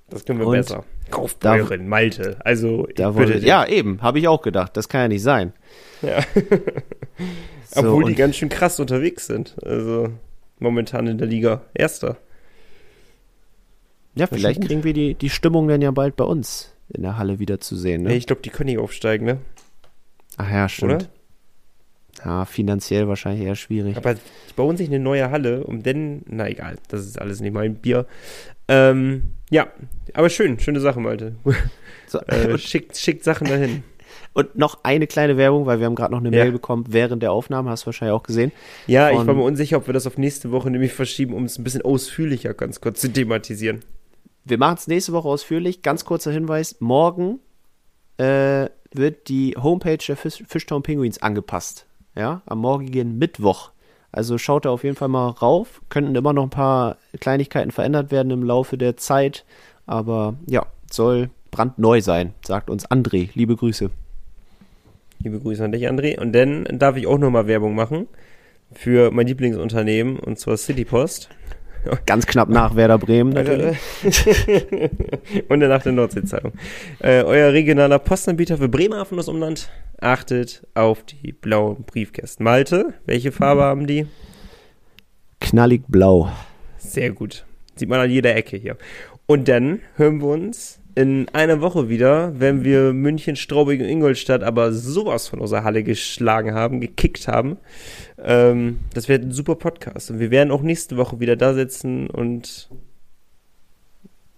Das 0.09 0.25
können 0.25 0.39
wir 0.39 0.47
Und 0.47 0.57
besser. 0.57 0.85
Kaufbeuren, 1.11 1.89
Malte. 1.89 2.37
Also, 2.45 2.87
ich 2.89 2.95
Da 2.95 3.11
bitte 3.11 3.33
wollte, 3.33 3.47
ja, 3.47 3.67
eben, 3.67 4.01
habe 4.01 4.21
ich 4.21 4.29
auch 4.29 4.43
gedacht. 4.43 4.77
Das 4.77 4.89
kann 4.89 5.01
ja 5.03 5.09
nicht 5.09 5.23
sein. 5.23 5.53
Ja. 6.03 6.21
So, 7.73 7.81
Obwohl 7.81 8.07
die 8.07 8.15
ganz 8.15 8.37
schön 8.37 8.49
krass 8.49 8.81
unterwegs 8.81 9.27
sind. 9.27 9.57
Also, 9.65 10.09
momentan 10.59 11.07
in 11.07 11.19
der 11.19 11.29
Liga. 11.29 11.63
Erster. 11.73 12.17
Ja, 14.17 14.27
vielleicht 14.27 14.63
kriegen 14.63 14.83
wir 14.83 14.93
die, 14.93 15.15
die 15.15 15.31
Stimmung 15.31 15.69
dann 15.69 15.81
ja 15.81 15.93
bald 15.93 16.17
bei 16.17 16.25
uns 16.25 16.75
in 16.93 17.03
der 17.03 17.17
Halle 17.17 17.39
wieder 17.39 17.61
zu 17.61 17.77
sehen. 17.77 18.03
Ne? 18.03 18.11
Ja, 18.11 18.17
ich 18.17 18.27
glaube, 18.27 18.43
die 18.43 18.51
können 18.51 18.67
nicht 18.71 18.79
aufsteigen, 18.79 19.25
ne? 19.25 19.39
Ach 20.37 20.51
ja, 20.51 20.69
stimmt. 20.69 20.93
Oder? 20.93 21.07
Ja, 22.25 22.45
finanziell 22.45 23.07
wahrscheinlich 23.07 23.47
eher 23.47 23.55
schwierig. 23.55 23.97
Aber 23.97 24.15
die 24.15 24.21
bauen 24.57 24.77
sich 24.77 24.89
eine 24.89 24.99
neue 24.99 25.31
Halle, 25.31 25.65
um 25.65 25.83
denn, 25.83 26.23
na 26.27 26.49
egal, 26.49 26.77
das 26.89 27.07
ist 27.07 27.21
alles 27.21 27.41
nicht 27.41 27.53
mein 27.53 27.77
Bier. 27.77 28.07
Ähm, 28.69 29.35
ja, 29.49 29.69
aber 30.13 30.29
schön, 30.29 30.59
schöne 30.59 30.81
Sache, 30.81 31.01
Malte. 31.01 31.37
So, 32.09 32.21
Äh, 32.27 32.59
schickt, 32.59 32.97
schickt 32.97 33.25
Sachen 33.25 33.47
dahin. 33.49 33.85
Und 34.32 34.57
noch 34.57 34.81
eine 34.85 35.07
kleine 35.07 35.36
Werbung, 35.36 35.66
weil 35.66 35.81
wir 35.81 35.86
haben 35.86 35.94
gerade 35.94 36.12
noch 36.12 36.20
eine 36.20 36.35
Ja. 36.35 36.44
Mail 36.44 36.52
bekommen 36.52 36.85
während 36.89 37.23
der 37.23 37.32
Aufnahme, 37.32 37.70
hast 37.70 37.82
du 37.82 37.86
wahrscheinlich 37.86 38.15
auch 38.15 38.23
gesehen. 38.23 38.52
Ja, 38.86 39.11
ich 39.11 39.16
war 39.27 39.35
mir 39.35 39.43
unsicher, 39.43 39.77
ob 39.78 39.86
wir 39.86 39.94
das 39.94 40.07
auf 40.07 40.19
nächste 40.19 40.51
Woche 40.51 40.70
nämlich 40.70 40.93
verschieben, 40.93 41.35
um 41.35 41.44
es 41.44 41.59
ein 41.59 41.65
bisschen 41.65 41.82
ausführlicher 41.82 42.55
ganz 42.55 42.81
kurz 42.81 43.01
zu 43.01 43.12
thematisieren. 43.12 43.81
Wir 44.44 44.59
machen 44.59 44.77
es 44.78 44.86
nächste 44.86 45.12
Woche 45.12 45.28
ausführlich. 45.28 45.82
Ganz 45.82 46.05
kurzer 46.05 46.31
Hinweis: 46.31 46.77
Morgen 46.81 47.40
äh, 48.16 48.69
wird 48.93 49.28
die 49.28 49.57
Homepage 49.61 49.98
der 50.07 50.16
Fish, 50.16 50.43
Fishtown 50.47 50.82
Penguins 50.82 51.20
angepasst. 51.23 51.86
Ja, 52.16 52.43
am 52.47 52.59
morgigen 52.59 53.19
Mittwoch. 53.19 53.70
Also 54.12 54.39
schaut 54.39 54.65
da 54.65 54.70
auf 54.70 54.82
jeden 54.82 54.97
Fall 54.97 55.09
mal 55.09 55.28
rauf. 55.28 55.81
Könnten 55.89 56.15
immer 56.16 56.32
noch 56.32 56.43
ein 56.44 56.51
paar 56.51 56.97
Kleinigkeiten 57.20 57.70
verändert 57.70 58.11
werden 58.11 58.32
im 58.32 58.43
Laufe 58.43 58.77
der 58.77 58.97
Zeit. 58.97 59.44
Aber 59.86 60.35
ja, 60.47 60.66
soll 60.90 61.31
brandneu 61.51 62.01
sein, 62.01 62.35
sagt 62.44 62.70
uns 62.70 62.89
André. 62.90 63.31
Liebe 63.35 63.55
Grüße. 63.57 63.90
Liebe 65.23 65.39
Grüße 65.39 65.63
an 65.63 65.73
dich, 65.73 65.87
André. 65.89 66.19
Und 66.19 66.33
dann 66.33 66.65
darf 66.71 66.97
ich 66.97 67.07
auch 67.07 67.19
nochmal 67.19 67.47
Werbung 67.47 67.75
machen 67.75 68.07
für 68.73 69.11
mein 69.11 69.27
Lieblingsunternehmen, 69.27 70.19
und 70.19 70.39
zwar 70.39 70.57
City 70.57 70.87
Post. 70.87 71.29
Ganz 72.07 72.27
knapp 72.27 72.49
nach 72.49 72.75
Werder 72.75 72.99
Bremen 72.99 73.33
natürlich. 73.33 73.77
und 75.49 75.61
danach 75.61 75.83
der 75.83 75.93
Nordsee-Zeitung. 75.93 76.53
Äh, 77.01 77.23
euer 77.23 77.53
regionaler 77.53 77.99
Postanbieter 77.99 78.57
für 78.57 78.69
Bremerhaven 78.69 79.13
und 79.13 79.19
das 79.19 79.29
Umland 79.29 79.71
achtet 80.01 80.67
auf 80.75 81.03
die 81.03 81.33
blauen 81.33 81.85
Briefkästen. 81.85 82.45
Malte, 82.45 82.95
welche 83.05 83.33
Farbe 83.33 83.63
haben 83.63 83.87
die? 83.87 84.07
Knallig 85.41 85.83
blau. 85.89 86.31
Sehr 86.79 87.11
gut. 87.11 87.45
Sieht 87.77 87.89
man 87.89 88.01
an 88.01 88.11
jeder 88.11 88.35
Ecke 88.35 88.57
hier. 88.57 88.77
Und 89.27 89.49
dann 89.49 89.81
hören 89.97 90.21
wir 90.21 90.29
uns 90.29 90.80
in 90.95 91.29
einer 91.31 91.61
Woche 91.61 91.89
wieder, 91.89 92.39
wenn 92.39 92.65
wir 92.65 92.93
München, 92.93 93.37
Straubing 93.37 93.81
und 93.81 93.89
Ingolstadt 93.89 94.43
aber 94.43 94.73
sowas 94.73 95.29
von 95.29 95.41
unserer 95.41 95.65
Halle 95.65 95.83
geschlagen 95.83 96.55
haben, 96.55 96.81
gekickt 96.81 97.29
haben. 97.29 97.59
Ähm, 98.19 98.81
das 98.95 99.09
wird 99.09 99.25
ein 99.25 99.33
super 99.33 99.55
Podcast. 99.55 100.11
Und 100.11 100.19
wir 100.19 100.31
werden 100.31 100.51
auch 100.51 100.62
nächste 100.62 100.97
Woche 100.97 101.21
wieder 101.21 101.37
da 101.37 101.55
sitzen 101.55 102.09
und 102.09 102.69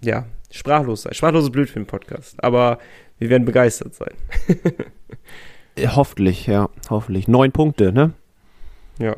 ja, 0.03 0.27
sprachlos 0.51 1.03
sein. 1.03 1.15
Sprachlos 1.15 1.45
ist 1.45 1.53
blöd 1.53 1.71
für 1.71 1.81
den 1.81 1.87
Podcast, 1.87 2.43
aber 2.43 2.79
wir 3.19 3.31
werden 3.31 3.45
begeistert 3.45 3.95
sein. 3.95 4.15
Hoffentlich, 5.97 6.47
ja, 6.47 6.69
hoffentlich. 6.91 7.29
Neun 7.29 7.51
Punkte, 7.51 7.93
ne? 7.93 8.13
Ja, 8.99 9.17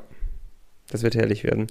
das 0.89 1.03
wird 1.03 1.17
herrlich 1.17 1.43
werden. 1.43 1.67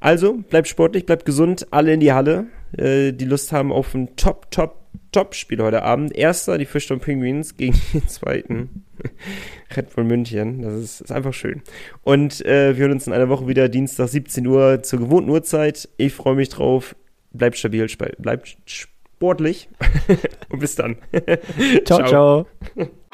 Also, 0.00 0.34
bleibt 0.34 0.68
sportlich, 0.68 1.06
bleibt 1.06 1.24
gesund, 1.24 1.68
alle 1.70 1.94
in 1.94 2.00
die 2.00 2.12
Halle, 2.12 2.46
äh, 2.76 3.12
die 3.12 3.24
Lust 3.24 3.52
haben 3.52 3.72
auf 3.72 3.94
ein 3.94 4.16
Top, 4.16 4.50
Top, 4.50 4.87
Top-Spiel 5.12 5.62
heute 5.62 5.82
Abend. 5.82 6.14
Erster, 6.14 6.58
die 6.58 6.66
Fischtown 6.66 7.00
Penguins 7.00 7.56
gegen 7.56 7.80
den 7.92 8.08
zweiten 8.08 8.84
Red 9.76 9.94
Bull 9.94 10.04
München. 10.04 10.62
Das 10.62 10.74
ist, 10.74 11.00
ist 11.00 11.12
einfach 11.12 11.34
schön. 11.34 11.62
Und 12.02 12.44
äh, 12.44 12.76
wir 12.76 12.82
hören 12.82 12.92
uns 12.92 13.06
in 13.06 13.12
einer 13.12 13.28
Woche 13.28 13.46
wieder, 13.48 13.68
Dienstag 13.68 14.08
17 14.08 14.46
Uhr 14.46 14.82
zur 14.82 14.98
gewohnten 14.98 15.30
Uhrzeit. 15.30 15.88
Ich 15.96 16.12
freue 16.14 16.36
mich 16.36 16.48
drauf. 16.48 16.96
Bleibt 17.32 17.58
stabil, 17.58 17.86
bleibt 18.18 18.56
sportlich 18.64 19.68
und 20.48 20.60
bis 20.60 20.76
dann. 20.76 20.96
ciao. 21.84 22.06
ciao. 22.06 22.46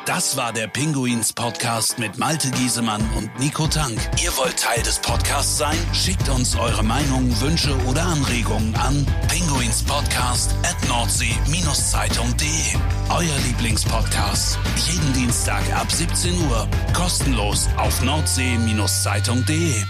Das 0.07 0.37
war 0.37 0.53
der 0.53 0.66
Pinguins 0.66 1.33
Podcast 1.33 1.99
mit 1.99 2.19
Malte 2.19 2.51
Giesemann 2.51 3.01
und 3.16 3.31
Nico 3.39 3.66
Tank. 3.66 3.99
Ihr 4.23 4.37
wollt 4.37 4.59
Teil 4.59 4.83
des 4.83 4.99
Podcasts 4.99 5.57
sein? 5.59 5.79
Schickt 5.93 6.29
uns 6.29 6.55
eure 6.57 6.83
Meinungen, 6.83 7.41
Wünsche 7.41 7.75
oder 7.87 8.03
Anregungen 8.03 8.75
an 8.77 9.07
pinguinspodcast 9.29 10.55
at 10.62 10.77
nordsee-zeitung.de. 10.89 12.77
Euer 13.09 13.39
Lieblingspodcast. 13.47 14.59
Jeden 14.87 15.12
Dienstag 15.15 15.62
ab 15.75 15.91
17 15.91 16.49
Uhr. 16.49 16.69
Kostenlos 16.93 17.69
auf 17.77 18.03
nordsee-zeitung.de. 18.03 19.85